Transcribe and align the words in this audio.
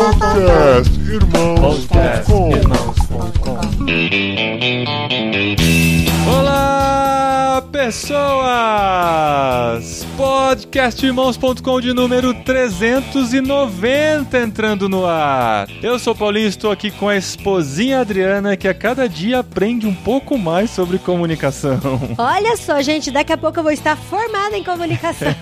Podcast 0.00 0.98
Irmãos.com 1.12 2.50
Olá, 6.26 6.69
pessoas! 7.90 8.30
Podcastirmãos.com 10.16 11.80
de 11.80 11.92
número 11.92 12.32
390 12.32 14.38
entrando 14.38 14.88
no 14.88 15.04
ar. 15.04 15.68
Eu 15.82 15.98
sou 15.98 16.12
o 16.12 16.16
Paulinho 16.16 16.46
e 16.46 16.48
estou 16.48 16.70
aqui 16.70 16.92
com 16.92 17.08
a 17.08 17.16
esposinha 17.16 17.98
Adriana, 17.98 18.56
que 18.56 18.68
a 18.68 18.74
cada 18.74 19.08
dia 19.08 19.40
aprende 19.40 19.88
um 19.88 19.94
pouco 19.94 20.38
mais 20.38 20.70
sobre 20.70 21.00
comunicação. 21.00 21.80
Olha 22.16 22.56
só, 22.56 22.80
gente, 22.80 23.10
daqui 23.10 23.32
a 23.32 23.36
pouco 23.36 23.58
eu 23.58 23.64
vou 23.64 23.72
estar 23.72 23.96
formada 23.96 24.56
em 24.56 24.62
comunicação. 24.62 25.34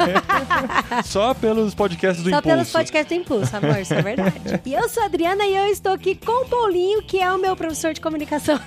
Só 1.04 1.34
pelos 1.34 1.74
podcasts 1.74 2.24
do 2.24 2.30
Só 2.30 2.38
Impulso. 2.38 2.56
pelos 2.56 2.72
podcasts 2.72 3.14
do 3.14 3.20
Impulso, 3.20 3.54
amor, 3.54 3.78
isso 3.78 3.92
é 3.92 4.00
verdade. 4.00 4.40
E 4.64 4.72
eu 4.72 4.88
sou 4.88 5.02
a 5.02 5.06
Adriana 5.06 5.44
e 5.44 5.54
eu 5.54 5.66
estou 5.66 5.92
aqui 5.92 6.14
com 6.14 6.44
o 6.44 6.48
Paulinho, 6.48 7.02
que 7.02 7.20
é 7.20 7.30
o 7.30 7.36
meu 7.36 7.54
professor 7.54 7.92
de 7.92 8.00
comunicação. 8.00 8.58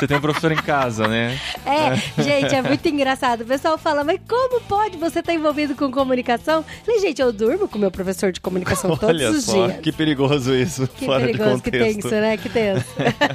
Você 0.00 0.06
tem 0.06 0.16
um 0.16 0.20
professor 0.22 0.50
em 0.50 0.56
casa, 0.56 1.06
né? 1.06 1.38
É, 1.66 2.22
gente, 2.22 2.54
é 2.54 2.62
muito 2.62 2.88
engraçado. 2.88 3.42
O 3.42 3.44
pessoal 3.44 3.76
fala, 3.76 4.02
mas 4.02 4.18
como 4.26 4.58
pode 4.62 4.96
você 4.96 5.18
estar 5.18 5.34
envolvido 5.34 5.74
com 5.74 5.90
comunicação? 5.90 6.64
Eu 6.78 6.84
Falei, 6.86 7.00
gente, 7.02 7.20
eu 7.20 7.30
durmo 7.30 7.68
com 7.68 7.76
o 7.76 7.80
meu 7.82 7.90
professor 7.90 8.32
de 8.32 8.40
comunicação 8.40 8.96
todos 8.96 9.14
Olha 9.14 9.30
os 9.30 9.44
só, 9.44 9.66
dias. 9.66 9.80
que 9.82 9.92
perigoso 9.92 10.54
isso, 10.54 10.88
Que 10.96 11.04
fora 11.04 11.26
perigoso 11.26 11.56
de 11.56 11.62
que 11.64 11.70
contexto. 11.70 12.00
tenso, 12.00 12.14
né? 12.14 12.36
Que 12.38 12.48
tenso. 12.48 12.86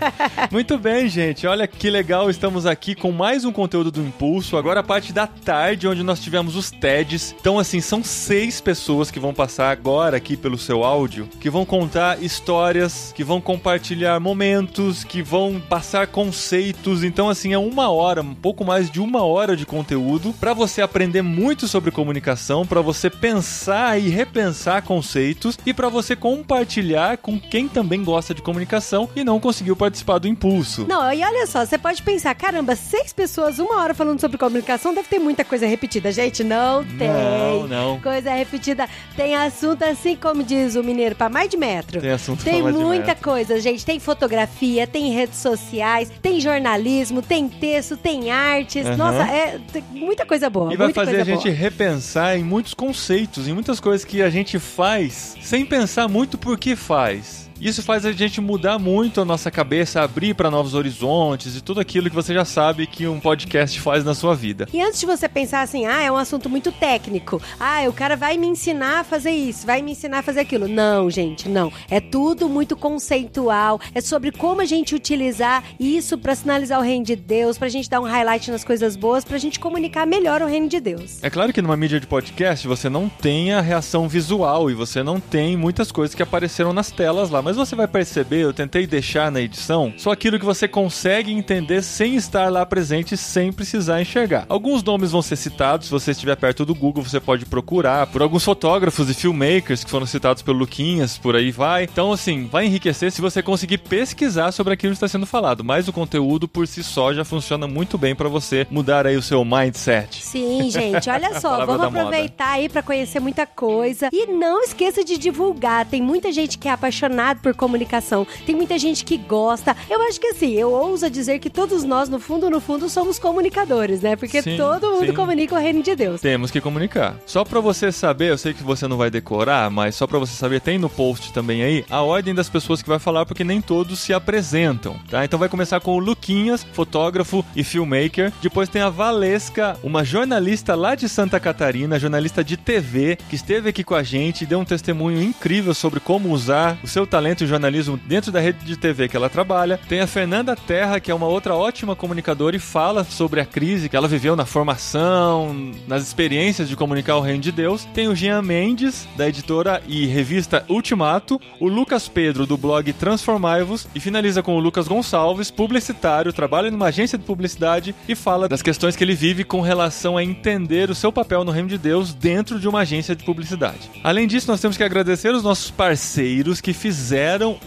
Muito 0.52 0.76
bem, 0.80 1.08
gente. 1.08 1.46
Olha 1.46 1.68
que 1.68 1.88
legal, 1.88 2.32
estamos 2.32 2.66
aqui 2.66 2.96
com 2.96 3.12
mais 3.12 3.46
um 3.46 3.52
conteúdo 3.52 3.92
do 3.92 4.02
Impulso. 4.02 4.58
Agora 4.58 4.80
a 4.80 4.84
parte 4.84 5.14
da 5.14 5.28
tarde, 5.28 5.88
onde 5.88 6.02
nós 6.02 6.20
tivemos 6.20 6.56
os 6.56 6.72
TEDs. 6.72 7.36
Então, 7.40 7.60
assim, 7.60 7.80
são 7.80 8.04
seis 8.04 8.60
pessoas 8.60 9.12
que 9.12 9.20
vão 9.20 9.36
passar 9.36 9.70
agora 9.70 10.18
aqui 10.18 10.36
pelo 10.36 10.58
seu 10.58 10.84
áudio, 10.84 11.30
que 11.40 11.48
vão 11.48 11.64
contar 11.64 12.24
histórias, 12.24 13.14
que 13.16 13.24
vão 13.24 13.40
compartilhar 13.40 14.20
momentos, 14.20 15.04
que 15.04 15.22
vão 15.22 15.62
passar 15.70 16.08
conceitos. 16.08 16.55
Então, 17.04 17.30
assim, 17.30 17.54
é 17.54 17.58
uma 17.58 17.90
hora, 17.90 18.22
um 18.22 18.36
pouco 18.36 18.64
mais 18.64 18.90
de 18.90 19.00
uma 19.00 19.24
hora 19.24 19.56
de 19.56 19.66
conteúdo 19.66 20.34
para 20.40 20.54
você 20.54 20.82
aprender 20.82 21.22
muito 21.22 21.68
sobre 21.68 21.92
comunicação, 21.92 22.66
para 22.66 22.82
você 22.82 23.10
pensar 23.10 24.00
e 24.00 24.10
repensar 24.10 24.82
conceitos 24.84 25.58
e 25.66 25.74
para 25.74 25.90
você 25.90 26.16
compartilhar 26.16 27.18
com 27.18 27.40
quem 27.40 27.68
também 27.68 28.04
gosta 28.04 28.34
de 28.34 28.42
comunicação 28.42 29.10
e 29.16 29.24
não 29.24 29.40
conseguiu 29.40 29.76
participar 29.76 30.20
do 30.20 30.28
impulso. 30.28 30.86
Não, 30.88 31.12
e 31.12 31.24
olha 31.24 31.48
só, 31.48 31.66
você 31.66 31.78
pode 31.78 32.02
pensar, 32.02 32.34
caramba, 32.36 32.76
seis 32.76 33.12
pessoas, 33.14 33.60
uma 33.60 33.82
hora 33.82 33.94
falando 33.94 34.20
sobre 34.20 34.38
comunicação, 34.38 34.94
deve 34.94 35.08
ter 35.08 35.20
muita 35.20 35.44
coisa 35.44 35.66
repetida. 35.66 36.12
Gente, 36.12 36.44
não 36.44 36.84
tem. 36.84 37.10
Não, 37.10 37.68
não. 37.68 38.00
Coisa 38.00 38.34
repetida. 38.34 38.88
Tem 39.16 39.36
assunto 39.36 39.84
assim, 39.84 40.16
como 40.16 40.44
diz 40.44 40.76
o 40.76 40.84
mineiro, 40.84 41.16
pra 41.16 41.30
mais 41.30 41.50
de 41.50 41.58
metro. 41.58 42.02
Tem 42.02 42.12
assunto 42.12 42.44
Tem 42.44 42.62
muita 42.62 43.16
coisa, 43.16 43.60
gente. 43.60 43.86
Tem 43.86 44.00
fotografia, 44.00 44.86
tem 44.86 45.12
redes 45.12 45.40
sociais, 45.40 46.12
tem 46.22 46.40
jornalismo, 46.46 47.22
tem 47.22 47.50
texto, 47.50 47.98
tem 47.98 48.32
artes. 48.32 48.86
Aham. 48.86 48.98
Nossa, 48.98 49.24
é 49.24 49.60
muita 49.92 50.26
coisa 50.26 50.50
boa. 50.50 50.74
E 50.74 50.78
vai 50.78 50.94
fazer 50.94 51.22
a 51.22 51.24
gente 51.24 51.44
boa. 51.44 51.56
repensar 51.56 52.38
em 52.38 52.44
muitos 52.44 52.74
conceitos, 52.74 53.48
em 53.48 53.54
muitas 53.54 53.80
coisas 53.80 54.06
que 54.06 54.22
a 54.22 54.30
gente 54.30 54.58
faz 54.58 55.36
sem 55.42 55.66
pensar 55.66 56.08
muito 56.08 56.38
por 56.38 56.58
que 56.58 56.76
faz. 56.76 57.45
Isso 57.60 57.82
faz 57.82 58.06
a 58.06 58.12
gente 58.12 58.42
mudar 58.42 58.78
muito 58.78 59.22
a 59.22 59.26
nossa 59.26 59.50
cabeça, 59.50 60.02
abrir 60.02 60.34
para 60.34 60.52
novos 60.52 60.74
horizontes 60.74 61.56
e 61.56 61.62
tudo 61.62 61.80
aquilo 61.80 62.10
que 62.10 62.16
você 62.16 62.34
já 62.34 62.44
sabe 62.44 62.86
que 62.86 63.08
um 63.08 63.20
podcast 63.20 63.80
faz 63.80 64.04
na 64.04 64.14
sua 64.14 64.36
vida. 64.36 64.68
E 64.74 64.82
antes 64.82 65.00
de 65.00 65.06
você 65.06 65.30
pensar 65.30 65.62
assim, 65.62 65.86
ah, 65.86 66.02
é 66.02 66.12
um 66.12 66.18
assunto 66.18 66.50
muito 66.50 66.72
técnico. 66.72 67.42
Ah, 67.58 67.84
o 67.88 67.94
cara 67.94 68.18
vai 68.18 68.38
me 68.38 68.46
ensinar 68.46 69.00
a 69.00 69.04
fazer 69.04 69.32
isso, 69.32 69.66
vai 69.66 69.82
me 69.82 69.92
ensinar 69.92 70.20
a 70.20 70.22
fazer 70.22 70.42
aquilo. 70.42 70.68
Não, 70.68 71.10
gente, 71.10 71.48
não. 71.48 71.72
É 71.90 72.02
tudo 72.02 72.50
muito 72.50 72.76
conceitual. 72.76 73.80
É 73.94 74.02
sobre 74.02 74.32
como 74.32 74.60
a 74.60 74.66
gente 74.66 74.94
utilizar 74.94 75.64
isso 75.80 76.18
pra 76.18 76.36
sinalizar 76.36 76.80
o 76.80 76.84
reino 76.84 77.06
de 77.06 77.16
Deus, 77.16 77.58
pra 77.58 77.70
gente 77.70 77.90
dar 77.90 78.02
um 78.02 78.06
highlight 78.06 78.52
nas 78.52 78.66
coisas 78.66 78.98
boas, 78.98 79.24
pra 79.24 79.38
gente 79.38 79.60
comunicar 79.62 80.06
melhor 80.06 80.42
o 80.42 80.46
reino 80.46 80.68
de 80.68 80.82
Deus. 80.82 81.24
É 81.24 81.30
claro 81.30 81.54
que 81.54 81.62
numa 81.62 81.78
mídia 81.78 82.00
de 82.00 82.08
podcast 82.08 82.68
você 82.68 82.90
não 82.90 83.08
tem 83.08 83.54
a 83.54 83.62
reação 83.62 84.10
visual 84.10 84.70
e 84.70 84.74
você 84.74 85.02
não 85.02 85.22
tem 85.22 85.56
muitas 85.56 85.90
coisas 85.92 86.14
que 86.14 86.22
apareceram 86.22 86.74
nas 86.74 86.92
telas 86.92 87.30
lá, 87.30 87.42
mas 87.46 87.56
você 87.56 87.76
vai 87.76 87.88
perceber, 87.88 88.40
eu 88.40 88.52
tentei 88.52 88.88
deixar 88.88 89.32
na 89.32 89.40
edição, 89.40 89.94
só 89.98 90.10
aquilo 90.10 90.40
que 90.40 90.46
você 90.46 90.68
consegue 90.68 91.32
entender 91.32 91.84
sem 91.84 92.16
estar 92.16 92.52
lá 92.52 92.66
presente, 92.66 93.16
sem 93.16 93.54
precisar 93.54 94.02
enxergar. 94.02 94.48
Alguns 94.50 94.82
nomes 94.82 95.12
vão 95.12 95.22
ser 95.22 95.36
citados, 95.36 95.86
se 95.86 95.92
você 95.92 96.10
estiver 96.10 96.36
perto 96.38 96.66
do 96.66 96.74
Google, 96.74 97.04
você 97.04 97.20
pode 97.20 97.46
procurar 97.46 98.08
por 98.08 98.24
alguns 98.24 98.44
fotógrafos 98.44 99.12
e 99.12 99.14
filmmakers 99.14 99.84
que 99.84 99.92
foram 99.92 100.08
citados 100.08 100.42
pelo 100.42 100.58
Luquinhas, 100.58 101.20
por 101.20 101.36
aí 101.36 101.52
vai. 101.52 101.84
Então, 101.84 102.12
assim, 102.12 102.48
vai 102.52 102.66
enriquecer 102.66 103.12
se 103.12 103.22
você 103.22 103.44
conseguir 103.44 103.78
pesquisar 103.78 104.52
sobre 104.52 104.74
aquilo 104.74 104.94
que 104.94 104.98
está 104.98 105.08
sendo 105.08 105.28
falado, 105.28 105.64
mas 105.64 105.88
o 105.88 105.94
conteúdo 105.94 106.48
por 106.48 106.68
si 106.68 106.84
só 106.84 107.14
já 107.14 107.24
funciona 107.24 107.68
muito 107.68 107.96
bem 107.96 108.16
para 108.16 108.28
você 108.28 108.66
mudar 108.72 109.06
aí 109.06 109.18
o 109.18 109.22
seu 109.22 109.46
mindset. 109.46 110.24
Sim, 110.24 110.72
gente, 110.72 111.12
olha 111.12 111.38
só, 111.40 111.64
vamos 111.64 111.82
da 111.82 111.92
moda. 111.92 112.00
aproveitar 112.00 112.54
aí 112.54 112.68
pra 112.68 112.82
conhecer 112.82 113.20
muita 113.20 113.46
coisa. 113.46 114.10
E 114.12 114.26
não 114.26 114.64
esqueça 114.64 115.04
de 115.04 115.16
divulgar. 115.16 115.86
Tem 115.86 116.02
muita 116.02 116.32
gente 116.32 116.58
que 116.58 116.68
é 116.68 116.72
apaixonada 116.72 117.35
por 117.36 117.56
comunicação, 117.56 118.26
tem 118.46 118.56
muita 118.56 118.78
gente 118.78 119.04
que 119.04 119.18
gosta. 119.18 119.76
Eu 119.90 120.02
acho 120.08 120.20
que 120.20 120.28
assim, 120.28 120.54
eu 120.54 120.72
ouso 120.72 121.10
dizer 121.10 121.40
que 121.40 121.50
todos 121.50 121.84
nós, 121.84 122.10
no 122.10 122.20
fundo, 122.20 122.50
no 122.50 122.60
fundo, 122.60 122.90
somos 122.90 123.20
comunicadores, 123.20 124.02
né? 124.02 124.16
Porque 124.16 124.42
Sim, 124.42 124.58
todo 124.58 124.92
mundo 124.92 125.08
sim. 125.08 125.14
comunica 125.14 125.56
o 125.56 125.58
reino 125.58 125.82
de 125.82 125.96
Deus. 125.96 126.22
Temos 126.22 126.52
que 126.52 126.62
comunicar. 126.62 127.16
Só 127.26 127.44
pra 127.44 127.60
você 127.60 127.92
saber, 127.92 128.32
eu 128.32 128.38
sei 128.38 128.54
que 128.54 128.64
você 128.64 128.88
não 128.88 128.98
vai 128.98 129.10
decorar, 129.10 129.70
mas 129.70 129.96
só 129.96 130.08
pra 130.08 130.20
você 130.20 130.34
saber, 130.34 130.62
tem 130.62 130.78
no 130.78 130.90
post 130.90 131.34
também 131.34 131.64
aí 131.64 131.86
a 131.90 132.02
ordem 132.02 132.34
das 132.34 132.50
pessoas 132.50 132.82
que 132.82 132.90
vai 132.90 133.00
falar, 133.00 133.26
porque 133.26 133.44
nem 133.44 133.62
todos 133.62 134.00
se 134.00 134.14
apresentam, 134.14 134.98
tá? 135.10 135.24
Então 135.26 135.40
vai 135.40 135.50
começar 135.50 135.80
com 135.80 135.96
o 135.96 136.00
Luquinhas, 136.00 136.66
fotógrafo 136.74 137.44
e 137.56 137.64
filmmaker. 137.64 138.32
Depois 138.42 138.70
tem 138.70 138.82
a 138.82 138.90
Valesca, 138.90 139.78
uma 139.84 140.04
jornalista 140.04 140.76
lá 140.76 140.96
de 140.96 141.10
Santa 141.10 141.40
Catarina, 141.40 142.00
jornalista 142.00 142.44
de 142.44 142.58
TV, 142.58 143.18
que 143.30 143.36
esteve 143.36 143.70
aqui 143.70 143.84
com 143.84 143.96
a 143.96 144.04
gente 144.04 144.44
e 144.44 144.46
deu 144.46 144.60
um 144.60 144.66
testemunho 144.66 145.22
incrível 145.22 145.74
sobre 145.74 146.00
como 146.00 146.32
usar 146.32 146.78
o 146.84 146.88
seu 146.88 147.06
talento 147.06 147.25
em 147.26 147.48
jornalismo 147.48 147.98
dentro 148.06 148.32
da 148.32 148.40
rede 148.40 148.64
de 148.66 148.78
TV 148.78 149.08
que 149.08 149.18
ela 149.18 149.30
trabalha. 149.30 149.80
Tem 149.90 150.00
a 150.00 150.08
Fernanda 150.08 150.56
Terra, 150.56 151.00
que 151.00 151.10
é 151.10 151.16
uma 151.16 151.28
outra 151.28 151.56
ótima 151.56 151.96
comunicadora 151.96 152.56
e 152.56 152.60
fala 152.60 153.04
sobre 153.04 153.40
a 153.40 153.46
crise 153.46 153.90
que 153.90 153.96
ela 153.96 154.08
viveu 154.08 154.36
na 154.36 154.46
formação, 154.46 155.56
nas 155.88 156.04
experiências 156.04 156.70
de 156.70 156.76
comunicar 156.76 157.16
o 157.18 157.22
reino 157.22 157.42
de 157.42 157.52
Deus. 157.52 157.86
Tem 157.94 158.08
o 158.08 158.16
Jean 158.16 158.42
Mendes, 158.42 159.08
da 159.18 159.28
editora 159.28 159.82
e 159.88 160.06
revista 160.06 160.64
Ultimato, 160.70 161.40
o 161.60 161.68
Lucas 161.68 162.08
Pedro, 162.08 162.46
do 162.46 162.58
blog 162.58 162.94
Transformai-vos, 162.94 163.88
e 163.96 164.00
finaliza 164.00 164.44
com 164.44 164.56
o 164.56 164.60
Lucas 164.60 164.88
Gonçalves, 164.88 165.50
publicitário, 165.50 166.32
trabalha 166.32 166.70
numa 166.70 166.88
agência 166.88 167.18
de 167.18 167.24
publicidade 167.24 167.96
e 168.08 168.16
fala 168.16 168.48
das 168.48 168.62
questões 168.62 168.96
que 168.96 169.04
ele 169.04 169.16
vive 169.16 169.44
com 169.44 169.62
relação 169.62 170.18
a 170.18 170.24
entender 170.24 170.90
o 170.90 170.96
seu 170.96 171.12
papel 171.12 171.44
no 171.44 171.52
reino 171.52 171.70
de 171.70 171.78
Deus 171.78 172.14
dentro 172.14 172.60
de 172.60 172.68
uma 172.68 172.82
agência 172.82 173.16
de 173.16 173.24
publicidade. 173.24 173.90
Além 174.04 174.28
disso, 174.28 174.48
nós 174.48 174.62
temos 174.62 174.78
que 174.78 174.84
agradecer 174.84 175.34
os 175.34 175.44
nossos 175.44 175.72
parceiros 175.72 176.62
que 176.62 176.74
fizeram 176.74 177.15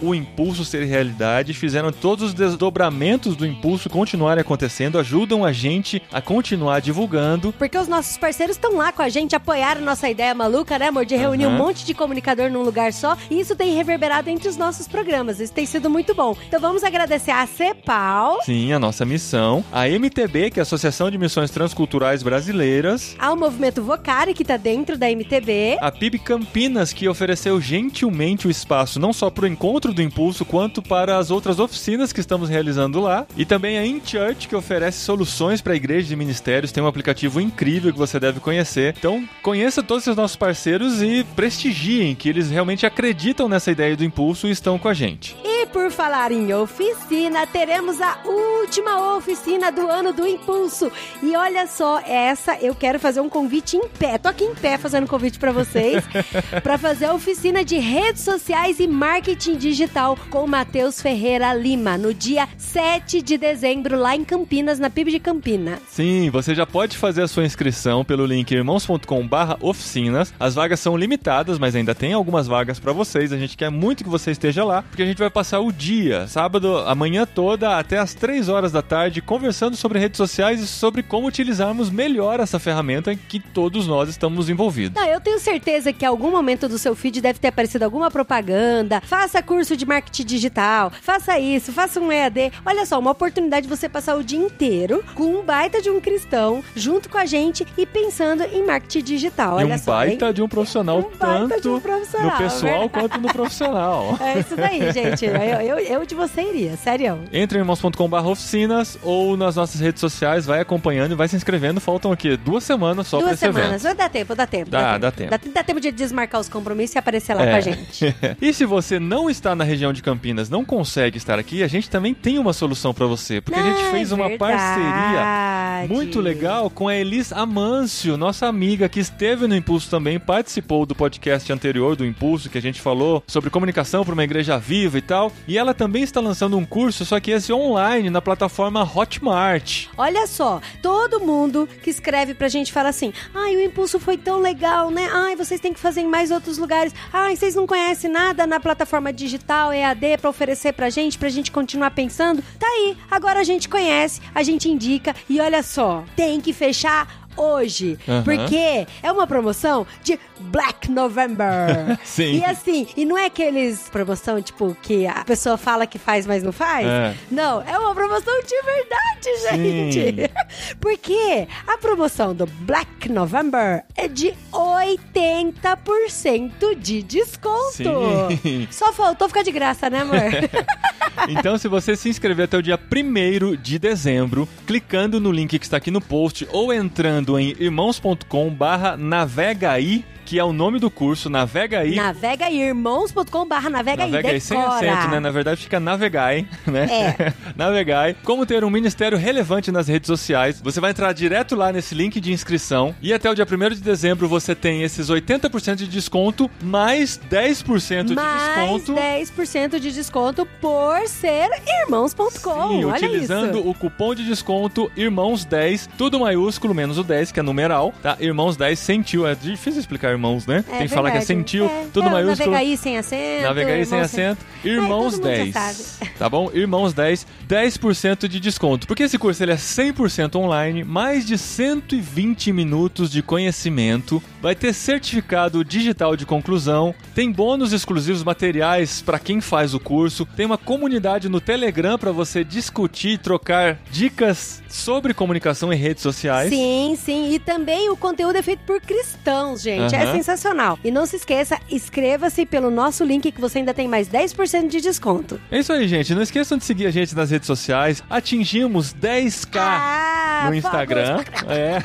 o 0.01 0.13
impulso 0.13 0.63
ser 0.63 0.83
realidade, 0.85 1.53
fizeram 1.53 1.91
todos 1.91 2.25
os 2.25 2.33
desdobramentos 2.33 3.35
do 3.35 3.45
impulso 3.45 3.89
continuarem 3.89 4.41
acontecendo, 4.41 4.99
ajudam 4.99 5.43
a 5.43 5.51
gente 5.51 6.01
a 6.11 6.21
continuar 6.21 6.79
divulgando. 6.81 7.53
Porque 7.57 7.77
os 7.77 7.87
nossos 7.87 8.17
parceiros 8.17 8.55
estão 8.55 8.75
lá 8.75 8.91
com 8.91 9.01
a 9.01 9.09
gente, 9.09 9.35
apoiaram 9.35 9.81
nossa 9.81 10.09
ideia 10.09 10.33
maluca, 10.35 10.77
né, 10.77 10.87
amor? 10.87 11.05
De 11.05 11.15
reunir 11.15 11.45
Aham. 11.45 11.55
um 11.55 11.57
monte 11.57 11.85
de 11.85 11.93
comunicador 11.93 12.49
num 12.51 12.61
lugar 12.61 12.93
só. 12.93 13.17
E 13.29 13.39
isso 13.39 13.55
tem 13.55 13.73
reverberado 13.73 14.29
entre 14.29 14.47
os 14.47 14.57
nossos 14.57 14.87
programas. 14.87 15.39
Isso 15.39 15.53
tem 15.53 15.65
sido 15.65 15.89
muito 15.89 16.13
bom. 16.13 16.35
Então 16.47 16.59
vamos 16.59 16.83
agradecer 16.83 17.31
a 17.31 17.45
CEPAL, 17.47 18.41
Sim, 18.43 18.71
a 18.73 18.79
nossa 18.79 19.05
missão. 19.05 19.63
A 19.71 19.87
MTB, 19.87 20.51
que 20.51 20.59
é 20.59 20.61
a 20.61 20.63
Associação 20.63 21.09
de 21.09 21.17
Missões 21.17 21.49
Transculturais 21.51 22.21
Brasileiras. 22.21 23.15
ao 23.17 23.35
Movimento 23.35 23.81
Vocari, 23.81 24.33
que 24.33 24.45
tá 24.45 24.57
dentro 24.57 24.97
da 24.97 25.09
MTB. 25.09 25.77
A 25.81 25.91
PIB 25.91 26.19
Campinas, 26.19 26.93
que 26.93 27.07
ofereceu 27.07 27.59
gentilmente 27.59 28.47
o 28.47 28.51
espaço 28.51 28.99
não 28.99 29.11
só 29.13 29.29
para 29.39 29.45
o 29.45 29.47
encontro 29.47 29.93
do 29.93 30.01
Impulso, 30.01 30.43
quanto 30.43 30.81
para 30.81 31.17
as 31.17 31.31
outras 31.31 31.59
oficinas 31.59 32.11
que 32.11 32.19
estamos 32.19 32.49
realizando 32.49 32.99
lá. 32.99 33.25
E 33.37 33.45
também 33.45 33.77
a 33.77 33.85
InChurch, 33.85 34.49
que 34.49 34.55
oferece 34.55 34.99
soluções 34.99 35.61
para 35.61 35.77
igrejas 35.77 36.11
e 36.11 36.15
ministérios. 36.17 36.73
Tem 36.73 36.83
um 36.83 36.87
aplicativo 36.87 37.39
incrível 37.39 37.93
que 37.93 37.97
você 37.97 38.19
deve 38.19 38.41
conhecer. 38.41 38.93
Então, 38.97 39.25
conheça 39.41 39.81
todos 39.81 40.05
os 40.07 40.15
nossos 40.15 40.35
parceiros 40.35 41.01
e 41.01 41.23
prestigiem 41.37 42.15
que 42.15 42.27
eles 42.27 42.49
realmente 42.49 42.85
acreditam 42.85 43.47
nessa 43.47 43.71
ideia 43.71 43.95
do 43.95 44.03
Impulso 44.03 44.45
e 44.45 44.51
estão 44.51 44.77
com 44.77 44.89
a 44.89 44.93
gente. 44.93 45.37
E 45.41 45.65
por 45.67 45.89
falar 45.89 46.33
em 46.33 46.53
oficina, 46.53 47.47
teremos 47.47 48.01
a 48.01 48.19
última 48.25 49.15
oficina 49.15 49.71
do 49.71 49.87
ano 49.87 50.11
do 50.11 50.27
Impulso. 50.27 50.91
E 51.23 51.33
olha 51.37 51.65
só, 51.65 52.01
essa 52.05 52.57
eu 52.57 52.75
quero 52.75 52.99
fazer 52.99 53.21
um 53.21 53.29
convite 53.29 53.77
em 53.77 53.87
pé. 53.87 54.17
Tô 54.17 54.27
aqui 54.27 54.43
em 54.43 54.55
pé 54.55 54.77
fazendo 54.77 55.07
convite 55.07 55.39
para 55.39 55.53
vocês 55.53 56.03
para 56.61 56.77
fazer 56.77 57.05
a 57.05 57.13
oficina 57.13 57.63
de 57.63 57.77
redes 57.77 58.21
sociais 58.21 58.81
e 58.81 58.87
marketing 58.87 59.28
digital 59.35 60.17
com 60.29 60.47
Matheus 60.47 61.01
Ferreira 61.01 61.53
Lima 61.53 61.97
no 61.97 62.13
dia 62.13 62.47
7 62.57 63.21
de 63.21 63.37
dezembro 63.37 63.97
lá 63.97 64.15
em 64.15 64.23
Campinas, 64.23 64.79
na 64.79 64.89
PIB 64.89 65.11
de 65.11 65.19
Campina. 65.19 65.79
Sim, 65.87 66.29
você 66.29 66.55
já 66.55 66.65
pode 66.65 66.97
fazer 66.97 67.21
a 67.21 67.27
sua 67.27 67.45
inscrição 67.45 68.03
pelo 68.03 68.25
link 68.25 68.51
irmãos.com/oficinas. 68.51 70.33
As 70.39 70.55
vagas 70.55 70.79
são 70.79 70.97
limitadas, 70.97 71.59
mas 71.59 71.75
ainda 71.75 71.93
tem 71.93 72.13
algumas 72.13 72.47
vagas 72.47 72.79
para 72.79 72.91
vocês. 72.91 73.31
A 73.31 73.37
gente 73.37 73.55
quer 73.55 73.69
muito 73.69 74.03
que 74.03 74.09
você 74.09 74.31
esteja 74.31 74.63
lá, 74.63 74.81
porque 74.81 75.03
a 75.03 75.05
gente 75.05 75.19
vai 75.19 75.29
passar 75.29 75.59
o 75.59 75.71
dia, 75.71 76.27
sábado, 76.27 76.77
a 76.77 76.95
manhã 76.95 77.25
toda 77.25 77.77
até 77.77 77.97
as 77.97 78.13
3 78.13 78.49
horas 78.49 78.71
da 78.71 78.81
tarde, 78.81 79.21
conversando 79.21 79.75
sobre 79.75 79.99
redes 79.99 80.17
sociais 80.17 80.59
e 80.61 80.67
sobre 80.67 81.03
como 81.03 81.27
utilizarmos 81.27 81.89
melhor 81.89 82.39
essa 82.39 82.59
ferramenta 82.59 83.13
em 83.13 83.17
que 83.17 83.39
todos 83.39 83.87
nós 83.87 84.09
estamos 84.09 84.49
envolvidos. 84.49 84.99
Não, 84.99 85.07
eu 85.07 85.21
tenho 85.21 85.39
certeza 85.39 85.93
que 85.93 86.03
em 86.05 86.07
algum 86.07 86.31
momento 86.31 86.67
do 86.67 86.77
seu 86.77 86.95
feed 86.95 87.21
deve 87.21 87.39
ter 87.39 87.49
aparecido 87.49 87.85
alguma 87.85 88.09
propaganda. 88.09 89.01
Faça 89.19 89.43
curso 89.43 89.75
de 89.75 89.85
marketing 89.85 90.23
digital, 90.23 90.89
faça 91.01 91.37
isso, 91.37 91.73
faça 91.73 91.99
um 91.99 92.09
EAD. 92.09 92.53
Olha 92.65 92.85
só, 92.85 92.97
uma 92.97 93.11
oportunidade 93.11 93.67
de 93.67 93.69
você 93.69 93.89
passar 93.89 94.15
o 94.15 94.23
dia 94.23 94.39
inteiro 94.39 95.03
com 95.13 95.23
um 95.25 95.43
baita 95.43 95.81
de 95.81 95.89
um 95.89 95.99
cristão 95.99 96.63
junto 96.73 97.09
com 97.09 97.17
a 97.17 97.25
gente 97.25 97.67
e 97.77 97.85
pensando 97.85 98.43
em 98.43 98.65
marketing 98.65 99.03
digital. 99.03 99.57
Olha 99.57 99.73
e 99.73 99.75
um 99.75 99.77
só, 99.77 99.91
baita 99.91 100.27
hein? 100.27 100.33
de 100.33 100.41
um 100.41 100.47
profissional, 100.47 100.99
Um 101.11 101.17
tanto 101.17 101.59
de 101.61 101.67
um 101.67 101.81
profissional, 101.81 102.31
no 102.31 102.37
pessoal 102.37 102.79
verdade. 102.79 102.89
quanto 102.93 103.19
no 103.19 103.27
profissional. 103.27 104.17
É 104.23 104.39
isso 104.39 104.55
daí, 104.55 104.89
gente. 104.93 105.25
Eu, 105.25 105.33
eu, 105.35 105.79
eu 105.79 106.05
de 106.05 106.15
você 106.15 106.41
iria, 106.41 106.77
sério. 106.77 107.19
Entre 107.33 107.57
em 107.57 107.61
irmãos.com.br 107.61 108.15
oficinas 108.25 108.97
ou 109.03 109.35
nas 109.35 109.57
nossas 109.57 109.81
redes 109.81 109.99
sociais, 109.99 110.45
vai 110.45 110.61
acompanhando 110.61 111.11
e 111.11 111.15
vai 111.15 111.27
se 111.27 111.35
inscrevendo. 111.35 111.81
Faltam 111.81 112.13
aqui 112.13 112.37
duas 112.37 112.63
semanas 112.63 113.07
só 113.07 113.19
Duas 113.19 113.33
esse 113.33 113.39
semanas. 113.41 113.83
Dá 113.83 114.07
tempo, 114.07 114.33
dá 114.33 114.47
tempo. 114.47 114.71
Dá, 114.71 114.97
dá 114.97 115.11
tempo. 115.11 115.29
Dá, 115.31 115.39
dá 115.55 115.63
tempo 115.63 115.81
de 115.81 115.91
desmarcar 115.91 116.39
os 116.39 116.47
compromissos 116.47 116.95
e 116.95 116.99
aparecer 116.99 117.33
lá 117.33 117.43
É. 117.43 117.51
com 117.51 117.57
a 117.57 117.61
gente. 117.61 118.15
e 118.41 118.53
se 118.53 118.63
você 118.63 118.97
não 119.09 119.27
está 119.27 119.55
na 119.55 119.63
região 119.63 119.91
de 119.91 120.03
Campinas, 120.03 120.51
não 120.51 120.63
consegue 120.63 121.17
estar 121.17 121.39
aqui, 121.39 121.63
a 121.63 121.67
gente 121.67 121.89
também 121.89 122.13
tem 122.13 122.37
uma 122.37 122.53
solução 122.53 122.93
para 122.93 123.07
você, 123.07 123.41
porque 123.41 123.59
a 123.59 123.63
gente 123.63 123.81
Não, 123.81 123.91
fez 123.91 124.11
é 124.11 124.15
uma 124.15 124.37
parceria 124.37 125.87
muito 125.89 126.21
legal 126.21 126.69
com 126.69 126.87
a 126.87 126.95
Elis 126.95 127.33
Amâncio, 127.33 128.17
nossa 128.17 128.45
amiga 128.45 128.87
que 128.87 128.99
esteve 128.99 129.47
no 129.47 129.55
Impulso 129.55 129.89
também, 129.89 130.19
participou 130.19 130.85
do 130.85 130.93
podcast 130.93 131.51
anterior 131.51 131.95
do 131.95 132.05
Impulso, 132.05 132.51
que 132.51 132.57
a 132.59 132.61
gente 132.61 132.79
falou 132.79 133.23
sobre 133.25 133.49
comunicação 133.49 134.05
para 134.05 134.13
uma 134.13 134.23
igreja 134.23 134.59
viva 134.59 134.99
e 134.99 135.01
tal. 135.01 135.31
E 135.47 135.57
ela 135.57 135.73
também 135.73 136.03
está 136.03 136.19
lançando 136.19 136.55
um 136.55 136.65
curso, 136.65 137.03
só 137.03 137.19
que 137.19 137.31
esse 137.31 137.51
online 137.51 138.11
na 138.11 138.21
plataforma 138.21 138.83
Hotmart. 138.83 139.87
Olha 139.97 140.27
só, 140.27 140.61
todo 140.83 141.19
mundo 141.19 141.67
que 141.81 141.89
escreve 141.89 142.35
pra 142.35 142.47
gente 142.47 142.71
fala 142.71 142.89
assim: 142.89 143.11
ai, 143.33 143.55
o 143.55 143.61
impulso 143.61 143.99
foi 143.99 144.17
tão 144.17 144.39
legal, 144.39 144.91
né? 144.91 145.09
Ai, 145.11 145.35
vocês 145.35 145.59
têm 145.59 145.73
que 145.73 145.79
fazer 145.79 146.01
em 146.01 146.07
mais 146.07 146.29
outros 146.29 146.59
lugares. 146.59 146.93
Ai, 147.11 147.35
vocês 147.35 147.55
não 147.55 147.65
conhecem 147.65 148.11
nada 148.11 148.45
na 148.45 148.59
plataforma 148.59 148.88
digital 149.13 149.71
EAD 149.71 150.17
pra 150.19 150.29
oferecer 150.29 150.73
pra 150.73 150.89
gente, 150.89 151.17
pra 151.17 151.29
gente 151.29 151.51
continuar 151.51 151.91
pensando. 151.91 152.43
Tá 152.57 152.65
aí, 152.65 152.97
agora 153.09 153.39
a 153.39 153.43
gente 153.43 153.69
conhece, 153.69 154.21
a 154.33 154.43
gente 154.43 154.69
indica 154.69 155.15
e 155.29 155.39
olha 155.39 155.61
só, 155.61 156.03
tem 156.15 156.41
que 156.41 156.53
fechar 156.53 157.28
hoje, 157.39 157.97
porque 158.25 158.85
é 159.01 159.11
uma 159.11 159.25
promoção 159.25 159.87
de 160.03 160.19
Black 160.39 160.91
November. 160.91 161.97
Sim. 162.03 162.39
E 162.39 162.45
assim, 162.45 162.87
e 162.95 163.05
não 163.05 163.17
é 163.17 163.25
aqueles 163.25 163.89
promoção 163.89 164.39
tipo 164.41 164.77
que 164.81 165.05
a 165.07 165.23
pessoa 165.23 165.57
fala 165.57 165.87
que 165.87 165.97
faz, 165.97 166.27
mas 166.27 166.43
não 166.43 166.51
faz? 166.51 166.85
É. 166.85 167.15
Não, 167.31 167.61
é 167.61 167.77
uma 167.77 167.93
promoção 167.93 168.33
de 168.41 168.61
verdade, 168.61 169.29
gente. 169.49 170.29
Porque 170.79 171.47
a 171.67 171.77
promoção 171.77 172.33
do 172.35 172.45
Black 172.45 173.09
November 173.09 173.83
é 173.95 174.07
de 174.07 174.33
80% 174.51 176.75
de 176.77 177.03
desconto. 177.03 177.73
Sim. 177.73 178.67
Só 178.71 178.93
faltou 178.93 179.27
ficar 179.27 179.43
de 179.43 179.51
graça, 179.51 179.89
né, 179.89 180.01
amor? 180.01 180.19
Então, 181.27 181.57
se 181.57 181.67
você 181.67 181.95
se 181.95 182.07
inscrever 182.07 182.45
até 182.45 182.57
o 182.57 182.61
dia 182.61 182.79
1 182.79 183.61
de 183.61 183.77
dezembro, 183.77 184.47
clicando 184.65 185.19
no 185.19 185.31
link 185.31 185.59
que 185.59 185.65
está 185.65 185.77
aqui 185.77 185.91
no 185.91 185.99
post 185.99 186.47
ou 186.51 186.71
entrando 186.71 187.28
em 187.37 187.53
irmãos.com 187.59 188.49
barra 188.49 188.95
navegaí, 188.95 190.05
que 190.29 190.37
é 190.37 190.43
o 190.43 190.53
nome 190.53 190.77
do 190.77 190.91
curso, 190.91 191.27
navegaí. 191.27 191.95
Navega 191.95 192.45
aí, 192.45 192.61
irmãos.com 192.61 193.47
barra 193.47 193.67
navega 193.67 194.03
aí, 194.03 194.11
Navegai 194.11 194.39
sem 194.39 194.61
acento, 194.61 195.07
né? 195.07 195.19
Na 195.19 195.31
verdade 195.31 195.63
fica 195.63 195.79
navegai, 195.79 196.45
né? 196.67 197.15
É. 197.17 197.33
navegai. 197.57 198.15
Como 198.23 198.45
ter 198.45 198.63
um 198.63 198.69
ministério 198.69 199.17
relevante 199.17 199.71
nas 199.71 199.87
redes 199.87 200.05
sociais. 200.05 200.61
Você 200.63 200.79
vai 200.79 200.91
entrar 200.91 201.11
direto 201.13 201.55
lá 201.55 201.73
nesse 201.73 201.95
link 201.95 202.21
de 202.21 202.31
inscrição 202.31 202.95
e 203.01 203.11
até 203.11 203.27
o 203.27 203.33
dia 203.33 203.43
1 203.43 203.69
de 203.73 203.81
dezembro 203.81 204.27
você 204.27 204.53
tem 204.53 204.83
esses 204.83 205.09
80% 205.09 205.77
de 205.77 205.87
desconto 205.87 206.47
mais 206.61 207.19
10% 207.27 208.03
de 208.03 208.13
Mais 208.13 208.83
desconto. 208.83 208.93
10% 208.93 209.79
de 209.79 209.91
desconto 209.91 210.45
por 210.61 211.07
ser 211.07 211.49
irmãos.com. 211.81 212.29
Sim, 212.69 212.85
Olha 212.85 212.87
utilizando 212.89 213.57
isso. 213.57 213.67
o 213.67 213.73
cupom 213.73 214.13
de 214.13 214.23
desconto 214.27 214.91
Irmãos10, 214.95 215.89
tudo 215.97 216.19
maiúsculo, 216.19 216.75
menos 216.75 216.99
o 216.99 217.03
10, 217.03 217.31
que 217.31 217.39
é 217.39 217.43
numeral, 217.43 217.91
tá? 218.03 218.15
Irmãos10 218.17 218.75
sentiu. 218.75 219.25
É 219.25 219.33
difícil 219.33 219.79
explicar 219.79 220.18
irmãos, 220.19 220.45
né? 220.45 220.63
É 220.67 220.77
Tem 220.79 220.87
que 220.87 220.93
falar 220.93 221.11
que 221.11 221.17
é 221.17 221.21
sentiu, 221.21 221.65
É. 221.65 221.85
tudo 221.93 222.07
É, 222.07 222.11
maiúsculo. 222.11 222.53
Aí 222.55 222.75
sem 222.75 222.97
acento. 222.97 223.43
Navega 223.43 223.71
aí 223.71 223.85
sem 223.85 223.99
acento. 224.01 224.45
Irmãos 224.63 225.15
já 225.15 225.23
10. 225.23 225.53
sabe. 225.53 226.11
Tá 226.19 226.29
bom? 226.29 226.51
Irmãos 226.53 226.93
10, 226.93 227.25
10% 227.47 228.27
de 228.27 228.39
desconto. 228.41 228.85
Porque 228.85 229.03
esse 229.03 229.17
curso 229.17 229.41
ele 229.41 229.53
é 229.53 229.55
100% 229.55 230.35
online, 230.35 230.83
mais 230.83 231.25
de 231.25 231.37
120 231.37 232.51
minutos 232.51 233.09
de 233.09 233.21
conhecimento, 233.23 234.21
vai 234.41 234.53
ter 234.53 234.73
certificado 234.73 235.63
digital 235.63 236.15
de 236.17 236.25
conclusão, 236.25 236.93
tem 237.15 237.31
bônus 237.31 237.71
exclusivos 237.71 238.23
materiais 238.23 239.01
para 239.01 239.17
quem 239.17 239.39
faz 239.39 239.73
o 239.73 239.79
curso, 239.79 240.25
tem 240.35 240.45
uma 240.45 240.57
comunidade 240.57 241.29
no 241.29 241.39
Telegram 241.39 241.97
para 241.97 242.11
você 242.11 242.43
discutir 242.43 243.11
e 243.11 243.17
trocar 243.17 243.79
dicas 243.89 244.61
sobre 244.67 245.13
comunicação 245.13 245.71
em 245.71 245.77
redes 245.77 246.03
sociais. 246.03 246.49
Sim, 246.49 246.97
sim. 247.01 247.33
E 247.33 247.39
também 247.39 247.89
o 247.89 247.95
conteúdo 247.95 248.35
é 248.35 248.41
feito 248.41 248.61
por 248.65 248.81
cristãos, 248.81 249.61
gente. 249.61 249.95
É 249.95 250.08
Sensacional. 250.13 250.79
E 250.83 250.91
não 250.91 251.05
se 251.05 251.15
esqueça, 251.15 251.57
inscreva-se 251.69 252.45
pelo 252.45 252.69
nosso 252.69 253.03
link 253.03 253.31
que 253.31 253.41
você 253.41 253.59
ainda 253.59 253.73
tem 253.73 253.87
mais 253.87 254.07
10% 254.09 254.67
de 254.67 254.81
desconto. 254.81 255.39
É 255.51 255.59
isso 255.59 255.71
aí, 255.73 255.87
gente. 255.87 256.13
Não 256.13 256.21
esqueçam 256.21 256.57
de 256.57 256.63
seguir 256.65 256.85
a 256.87 256.91
gente 256.91 257.15
nas 257.15 257.31
redes 257.31 257.47
sociais. 257.47 258.03
Atingimos 258.09 258.93
10k 258.93 259.57
Ah, 259.59 260.45
no 260.47 260.53
Instagram. 260.55 261.23
É. 261.49 261.79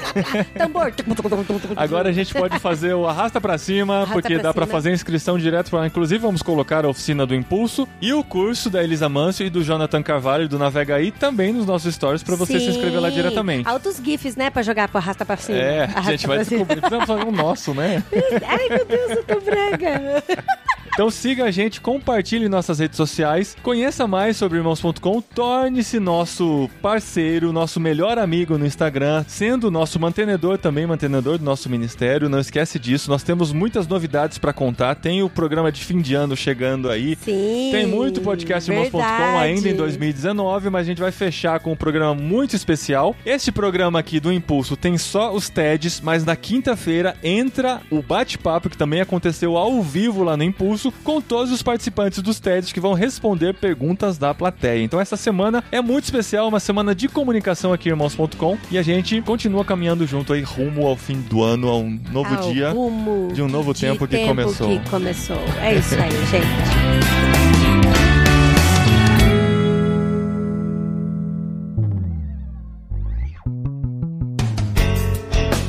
Tambor. 0.59 0.93
Agora 1.77 2.09
a 2.11 2.13
gente 2.13 2.35
pode 2.35 2.59
fazer 2.59 2.93
o 2.95 3.07
arrasta 3.09 3.41
pra 3.41 3.57
cima, 3.57 3.97
Arrasta 3.97 4.13
porque 4.15 4.35
pra 4.35 4.43
dá 4.43 4.55
pra 4.55 4.65
cima. 4.67 4.77
fazer 4.77 4.93
inscrição 4.93 5.39
direto 5.39 5.71
pra. 5.71 5.87
Inclusive, 5.87 6.19
vamos 6.21 6.43
colocar 6.43 6.85
a 6.85 6.89
oficina 6.89 7.25
do 7.27 7.35
Impulso 7.35 7.89
e 8.01 8.13
o 8.13 8.23
curso 8.23 8.69
da 8.69 8.83
Elisa 8.83 9.09
Mancio 9.09 9.47
e 9.47 9.51
do 9.51 9.63
Jonathan 9.63 10.03
Carvalho 10.03 10.49
do 10.49 10.59
Navegaí 10.59 11.11
também 11.11 11.53
nos 11.53 11.67
nossos 11.67 11.95
stories 11.95 12.23
pra 12.23 12.37
você 12.37 12.59
se 12.61 12.67
inscrever 12.67 13.01
lá 13.01 13.09
Sim. 13.09 13.15
diretamente. 13.17 13.69
Altos 13.69 13.97
GIFs, 14.03 14.37
né? 14.37 14.51
Pra 14.51 14.63
jogar 14.63 14.89
pro 14.89 14.99
arrasta 14.99 15.25
pra 15.25 15.37
cima. 15.37 15.59
É, 15.59 15.81
a 15.81 15.85
Arrasta 15.85 16.11
gente 16.13 16.27
vai 16.27 16.39
descobrir. 16.39 16.77
Precisamos 16.77 17.07
fazer 17.07 17.25
um 17.25 17.33
nosso, 17.33 17.75
né? 17.75 18.03
Ai, 18.47 18.69
meu 18.69 18.85
Deus, 18.85 19.11
eu 19.11 19.25
tô 19.25 19.41
brega. 19.41 20.23
Então 20.95 21.11
siga 21.11 21.47
a 21.47 21.51
gente, 21.51 21.81
compartilhe 21.81 22.49
nossas 22.49 22.79
redes 22.79 22.97
sociais, 22.97 23.57
conheça 23.65 24.07
mais 24.07 24.37
sobre 24.37 24.59
irmãos.com, 24.59 25.21
torne-se 25.21 25.99
nosso 25.99 26.71
parceiro, 26.81 27.53
nosso 27.53 27.81
melhor 27.81 28.17
amigo 28.17 28.57
no 28.57 28.65
Instagram, 28.65 29.25
sendo 29.27 29.73
nosso 29.73 29.99
mantenedor 29.99 30.57
também, 30.57 30.87
mantenedor 30.87 31.37
do 31.37 31.45
nosso 31.45 31.69
ministério. 31.69 32.29
Não 32.29 32.39
esquece 32.39 32.79
disso. 32.79 33.11
Nós 33.11 33.25
temos 33.25 33.53
muitas 33.53 33.89
novidades 33.89 34.39
pra 34.39 34.53
contar. 34.53 34.95
Tem 34.95 35.21
o 35.21 35.29
programa 35.29 35.73
de 35.73 35.85
fim 35.85 36.01
de 36.01 36.15
ano 36.15 36.37
chegando 36.37 36.89
aí. 36.89 37.19
Sim. 37.21 37.71
Tem 37.73 37.87
muito 37.89 38.21
podcast 38.21 38.71
irmãos.com 38.71 39.37
ainda 39.37 39.69
em 39.69 39.75
2019, 39.75 40.71
mas 40.71 40.83
a 40.83 40.85
gente 40.85 41.01
vai 41.01 41.11
fechar 41.11 41.59
com 41.59 41.73
um 41.73 41.77
programa 41.77 42.15
muito 42.15 42.55
especial. 42.55 43.17
Este 43.27 43.51
programa 43.51 43.99
aqui 43.99 44.21
do 44.21 44.33
Impulso 44.33 44.77
tem 44.77 44.97
só 44.97 45.35
os 45.35 45.49
TEDs, 45.49 46.01
mas 46.01 46.25
na 46.25 46.37
quinta-feira 46.37 47.17
entra 47.21 47.81
o 47.91 48.01
bate-papo 48.01 48.71
que 48.71 48.79
também 48.79 49.01
aconteceu 49.01 49.57
ao 49.57 49.83
vivo 49.83 50.23
lá 50.23 50.37
no 50.37 50.45
Impulso 50.45 50.84
com 50.91 51.21
todos 51.21 51.53
os 51.53 51.63
participantes 51.63 52.23
dos 52.23 52.41
TEDs 52.41 52.73
que 52.73 52.81
vão 52.81 52.93
responder 52.93 53.55
perguntas 53.55 54.19
da 54.19 54.35
plateia. 54.35 54.83
Então 54.83 55.01
essa 55.01 55.17
semana 55.17 55.63
é 55.71 55.81
muito 55.81 56.05
especial, 56.05 56.49
uma 56.49 56.61
semana 56.61 56.95
de 56.95 57.09
comunicação 57.09 57.73
aqui 57.73 57.89
irmãos.com 57.89 58.59
e 58.71 58.79
a 58.79 58.83
gente 58.83 59.21
continua 59.23 59.65
caminhando 59.65 60.07
junto 60.07 60.33
aí 60.33 60.43
rumo 60.43 60.87
ao 60.87 60.97
fim 60.97 61.21
do 61.21 61.43
ano, 61.43 61.69
a 61.69 61.77
um 61.77 61.99
novo 62.13 62.35
Ao 62.35 62.53
dia. 62.53 62.73
de 63.33 63.43
um 63.43 63.49
novo 63.49 63.73
de 63.73 63.81
tempo 63.81 64.07
que 64.07 64.27
começou. 64.27 64.69
que 64.69 64.91
começou. 64.91 65.39
É 65.61 65.75
isso 65.75 65.95
aí, 65.95 66.11
gente. 66.27 67.54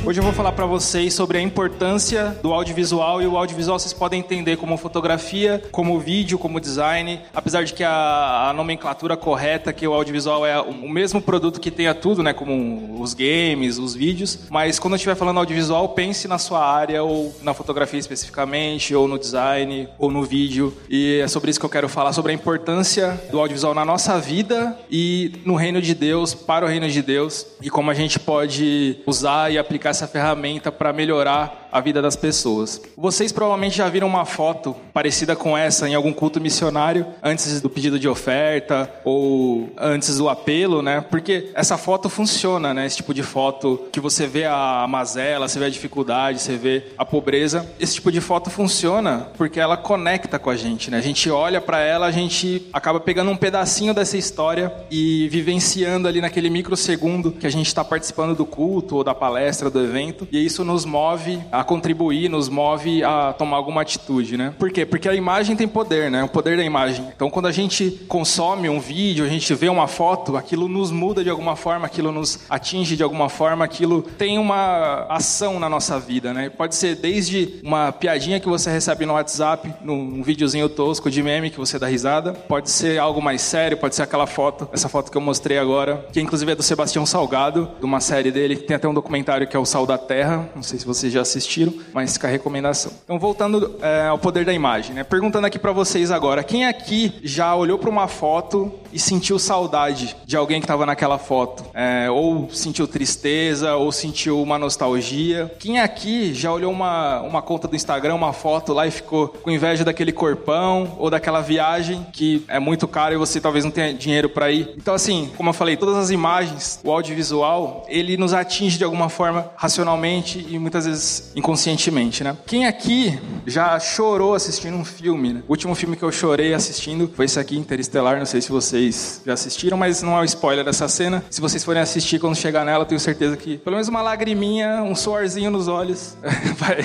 Hoje 0.06 0.20
eu 0.20 0.22
vou 0.22 0.32
falar 0.32 0.52
para 0.52 0.64
vocês 0.64 1.12
sobre 1.14 1.36
a 1.36 1.40
importância 1.40 2.38
do 2.40 2.52
audiovisual 2.52 3.20
e 3.20 3.26
o 3.26 3.36
audiovisual 3.36 3.76
vocês 3.76 3.92
podem 3.92 4.20
entender 4.20 4.56
como 4.56 4.76
fotografia, 4.76 5.60
como 5.72 5.98
vídeo, 5.98 6.38
como 6.38 6.60
design, 6.60 7.20
apesar 7.34 7.64
de 7.64 7.74
que 7.74 7.82
a, 7.82 8.50
a 8.50 8.52
nomenclatura 8.52 9.16
correta 9.16 9.72
que 9.72 9.84
o 9.84 9.92
audiovisual 9.92 10.46
é 10.46 10.60
o 10.60 10.88
mesmo 10.88 11.20
produto 11.20 11.60
que 11.60 11.72
tenha 11.72 11.92
tudo, 11.92 12.22
né, 12.22 12.32
como 12.32 13.02
os 13.02 13.14
games, 13.14 13.78
os 13.78 13.96
vídeos, 13.96 14.38
mas 14.48 14.78
quando 14.78 14.92
eu 14.92 14.96
estiver 14.96 15.16
falando 15.16 15.38
audiovisual, 15.38 15.88
pense 15.88 16.28
na 16.28 16.38
sua 16.38 16.64
área 16.64 17.02
ou 17.02 17.34
na 17.42 17.52
fotografia 17.52 17.98
especificamente, 17.98 18.94
ou 18.94 19.08
no 19.08 19.18
design, 19.18 19.88
ou 19.98 20.12
no 20.12 20.22
vídeo, 20.22 20.72
e 20.88 21.18
é 21.20 21.26
sobre 21.26 21.50
isso 21.50 21.58
que 21.58 21.66
eu 21.66 21.70
quero 21.70 21.88
falar 21.88 22.12
sobre 22.12 22.30
a 22.30 22.34
importância 22.36 23.20
do 23.28 23.40
audiovisual 23.40 23.74
na 23.74 23.84
nossa 23.84 24.20
vida 24.20 24.78
e 24.88 25.32
no 25.44 25.56
reino 25.56 25.82
de 25.82 25.96
Deus, 25.96 26.32
para 26.32 26.64
o 26.64 26.68
reino 26.68 26.88
de 26.88 27.02
Deus, 27.02 27.44
e 27.60 27.68
como 27.68 27.90
a 27.90 27.94
gente 27.94 28.20
pode 28.20 29.00
usar 29.04 29.50
e 29.50 29.58
aplicar 29.58 29.95
essa 29.96 30.06
ferramenta 30.06 30.70
para 30.70 30.92
melhorar 30.92 31.65
a 31.70 31.80
vida 31.80 32.00
das 32.02 32.16
pessoas. 32.16 32.80
Vocês 32.96 33.32
provavelmente 33.32 33.76
já 33.76 33.88
viram 33.88 34.06
uma 34.06 34.24
foto 34.24 34.74
parecida 34.92 35.36
com 35.36 35.56
essa 35.56 35.88
em 35.88 35.94
algum 35.94 36.12
culto 36.12 36.40
missionário 36.40 37.06
antes 37.22 37.60
do 37.60 37.68
pedido 37.68 37.98
de 37.98 38.08
oferta 38.08 38.90
ou 39.04 39.68
antes 39.76 40.18
do 40.18 40.28
apelo, 40.28 40.82
né? 40.82 41.04
Porque 41.10 41.50
essa 41.54 41.76
foto 41.76 42.08
funciona, 42.08 42.72
né? 42.72 42.86
Esse 42.86 42.96
tipo 42.96 43.12
de 43.12 43.22
foto 43.22 43.88
que 43.92 44.00
você 44.00 44.26
vê 44.26 44.44
a 44.44 44.86
mazela, 44.88 45.48
você 45.48 45.58
vê 45.58 45.66
a 45.66 45.70
dificuldade, 45.70 46.40
você 46.40 46.56
vê 46.56 46.84
a 46.96 47.04
pobreza. 47.04 47.66
Esse 47.78 47.94
tipo 47.94 48.10
de 48.10 48.20
foto 48.20 48.50
funciona 48.50 49.28
porque 49.36 49.60
ela 49.60 49.76
conecta 49.76 50.38
com 50.38 50.50
a 50.50 50.56
gente, 50.56 50.90
né? 50.90 50.98
A 50.98 51.02
gente 51.02 51.30
olha 51.30 51.60
para 51.60 51.80
ela, 51.80 52.06
a 52.06 52.10
gente 52.10 52.66
acaba 52.72 53.00
pegando 53.00 53.30
um 53.30 53.36
pedacinho 53.36 53.92
dessa 53.92 54.16
história 54.16 54.72
e 54.90 55.28
vivenciando 55.28 56.08
ali 56.08 56.20
naquele 56.20 56.50
microsegundo 56.50 57.32
que 57.32 57.46
a 57.46 57.50
gente 57.50 57.66
está 57.66 57.84
participando 57.84 58.34
do 58.34 58.46
culto 58.46 58.96
ou 58.96 59.04
da 59.04 59.14
palestra, 59.14 59.70
do 59.70 59.82
evento, 59.82 60.26
e 60.30 60.44
isso 60.44 60.64
nos 60.64 60.84
move 60.84 61.38
a 61.60 61.64
contribuir, 61.64 62.28
nos 62.28 62.48
move 62.48 63.02
a 63.02 63.32
tomar 63.32 63.56
alguma 63.56 63.82
atitude, 63.82 64.36
né? 64.36 64.54
Por 64.58 64.70
quê? 64.70 64.84
Porque 64.84 65.08
a 65.08 65.14
imagem 65.14 65.56
tem 65.56 65.66
poder, 65.66 66.10
né? 66.10 66.22
O 66.24 66.28
poder 66.28 66.56
da 66.56 66.64
imagem. 66.64 67.06
Então, 67.14 67.30
quando 67.30 67.46
a 67.46 67.52
gente 67.52 67.90
consome 68.08 68.68
um 68.68 68.78
vídeo, 68.78 69.24
a 69.24 69.28
gente 69.28 69.52
vê 69.54 69.68
uma 69.68 69.86
foto, 69.86 70.36
aquilo 70.36 70.68
nos 70.68 70.90
muda 70.90 71.24
de 71.24 71.30
alguma 71.30 71.56
forma, 71.56 71.86
aquilo 71.86 72.12
nos 72.12 72.40
atinge 72.48 72.96
de 72.96 73.02
alguma 73.02 73.28
forma, 73.28 73.64
aquilo 73.64 74.02
tem 74.02 74.38
uma 74.38 75.06
ação 75.08 75.58
na 75.58 75.68
nossa 75.68 75.98
vida, 75.98 76.32
né? 76.32 76.50
Pode 76.50 76.74
ser 76.74 76.96
desde 76.96 77.60
uma 77.62 77.92
piadinha 77.92 78.38
que 78.40 78.48
você 78.48 78.70
recebe 78.70 79.06
no 79.06 79.14
WhatsApp, 79.14 79.72
num 79.82 80.22
videozinho 80.22 80.68
tosco 80.68 81.10
de 81.10 81.22
meme 81.22 81.50
que 81.50 81.58
você 81.58 81.78
dá 81.78 81.86
risada, 81.86 82.32
pode 82.32 82.70
ser 82.70 82.98
algo 82.98 83.22
mais 83.22 83.40
sério, 83.40 83.76
pode 83.76 83.94
ser 83.94 84.02
aquela 84.02 84.26
foto, 84.26 84.68
essa 84.72 84.88
foto 84.88 85.10
que 85.10 85.16
eu 85.16 85.22
mostrei 85.22 85.58
agora, 85.58 86.06
que 86.12 86.20
inclusive 86.20 86.52
é 86.52 86.54
do 86.54 86.62
Sebastião 86.62 87.06
Salgado, 87.06 87.70
de 87.78 87.84
uma 87.84 88.00
série 88.00 88.30
dele, 88.30 88.56
tem 88.56 88.76
até 88.76 88.86
um 88.86 88.94
documentário 88.94 89.46
que 89.46 89.56
é 89.56 89.58
o 89.58 89.64
Sal 89.64 89.86
da 89.86 89.98
Terra, 89.98 90.48
não 90.54 90.62
sei 90.62 90.78
se 90.78 90.86
vocês 90.86 91.12
já 91.12 91.24
assistiram, 91.46 91.72
mas 91.94 92.12
fica 92.12 92.26
a 92.26 92.30
recomendação. 92.30 92.92
Então, 93.04 93.18
voltando 93.18 93.76
é, 93.80 94.08
ao 94.08 94.18
poder 94.18 94.44
da 94.44 94.52
imagem, 94.52 94.94
né? 94.94 95.04
Perguntando 95.04 95.46
aqui 95.46 95.58
para 95.58 95.72
vocês 95.72 96.10
agora, 96.10 96.42
quem 96.42 96.66
aqui 96.66 97.14
já 97.22 97.54
olhou 97.54 97.78
para 97.78 97.88
uma 97.88 98.08
foto 98.08 98.72
e 98.92 98.98
sentiu 98.98 99.38
saudade 99.38 100.16
de 100.24 100.36
alguém 100.36 100.60
que 100.60 100.64
estava 100.64 100.84
naquela 100.84 101.18
foto? 101.18 101.64
É, 101.72 102.10
ou 102.10 102.50
sentiu 102.50 102.86
tristeza, 102.88 103.76
ou 103.76 103.92
sentiu 103.92 104.42
uma 104.42 104.58
nostalgia? 104.58 105.52
Quem 105.58 105.78
aqui 105.78 106.34
já 106.34 106.52
olhou 106.52 106.72
uma, 106.72 107.20
uma 107.20 107.40
conta 107.40 107.68
do 107.68 107.76
Instagram, 107.76 108.14
uma 108.14 108.32
foto 108.32 108.72
lá 108.72 108.86
e 108.86 108.90
ficou 108.90 109.28
com 109.28 109.50
inveja 109.50 109.84
daquele 109.84 110.12
corpão 110.12 110.96
ou 110.98 111.08
daquela 111.08 111.40
viagem 111.40 112.06
que 112.12 112.44
é 112.48 112.58
muito 112.58 112.88
cara 112.88 113.14
e 113.14 113.16
você 113.16 113.40
talvez 113.40 113.64
não 113.64 113.70
tenha 113.70 113.94
dinheiro 113.94 114.28
para 114.28 114.50
ir? 114.50 114.74
Então, 114.76 114.94
assim, 114.94 115.30
como 115.36 115.50
eu 115.50 115.54
falei, 115.54 115.76
todas 115.76 115.96
as 115.96 116.10
imagens, 116.10 116.80
o 116.82 116.90
audiovisual, 116.90 117.84
ele 117.88 118.16
nos 118.16 118.34
atinge 118.34 118.78
de 118.78 118.84
alguma 118.84 119.08
forma 119.08 119.50
racionalmente 119.56 120.46
e 120.48 120.58
muitas 120.58 120.86
vezes 120.86 121.32
inconscientemente, 121.36 122.24
né? 122.24 122.34
Quem 122.46 122.66
aqui 122.66 123.18
já 123.46 123.78
chorou 123.78 124.34
assistindo 124.34 124.74
um 124.74 124.84
filme? 124.84 125.34
Né? 125.34 125.42
O 125.46 125.52
último 125.52 125.74
filme 125.74 125.94
que 125.94 126.02
eu 126.02 126.10
chorei 126.10 126.54
assistindo 126.54 127.10
foi 127.14 127.26
esse 127.26 127.38
aqui, 127.38 127.58
Interestelar. 127.58 128.18
Não 128.18 128.24
sei 128.24 128.40
se 128.40 128.50
vocês 128.50 129.20
já 129.24 129.34
assistiram, 129.34 129.76
mas 129.76 130.02
não 130.02 130.16
é 130.16 130.20
um 130.22 130.24
spoiler 130.24 130.64
dessa 130.64 130.88
cena. 130.88 131.22
Se 131.28 131.40
vocês 131.40 131.62
forem 131.62 131.82
assistir 131.82 132.18
quando 132.18 132.34
chegar 132.34 132.64
nela, 132.64 132.86
tenho 132.86 132.98
certeza 132.98 133.36
que 133.36 133.58
pelo 133.58 133.76
menos 133.76 133.86
uma 133.88 134.00
lagriminha, 134.00 134.82
um 134.82 134.94
suorzinho 134.94 135.50
nos 135.50 135.68
olhos 135.68 136.16
vai, 136.56 136.78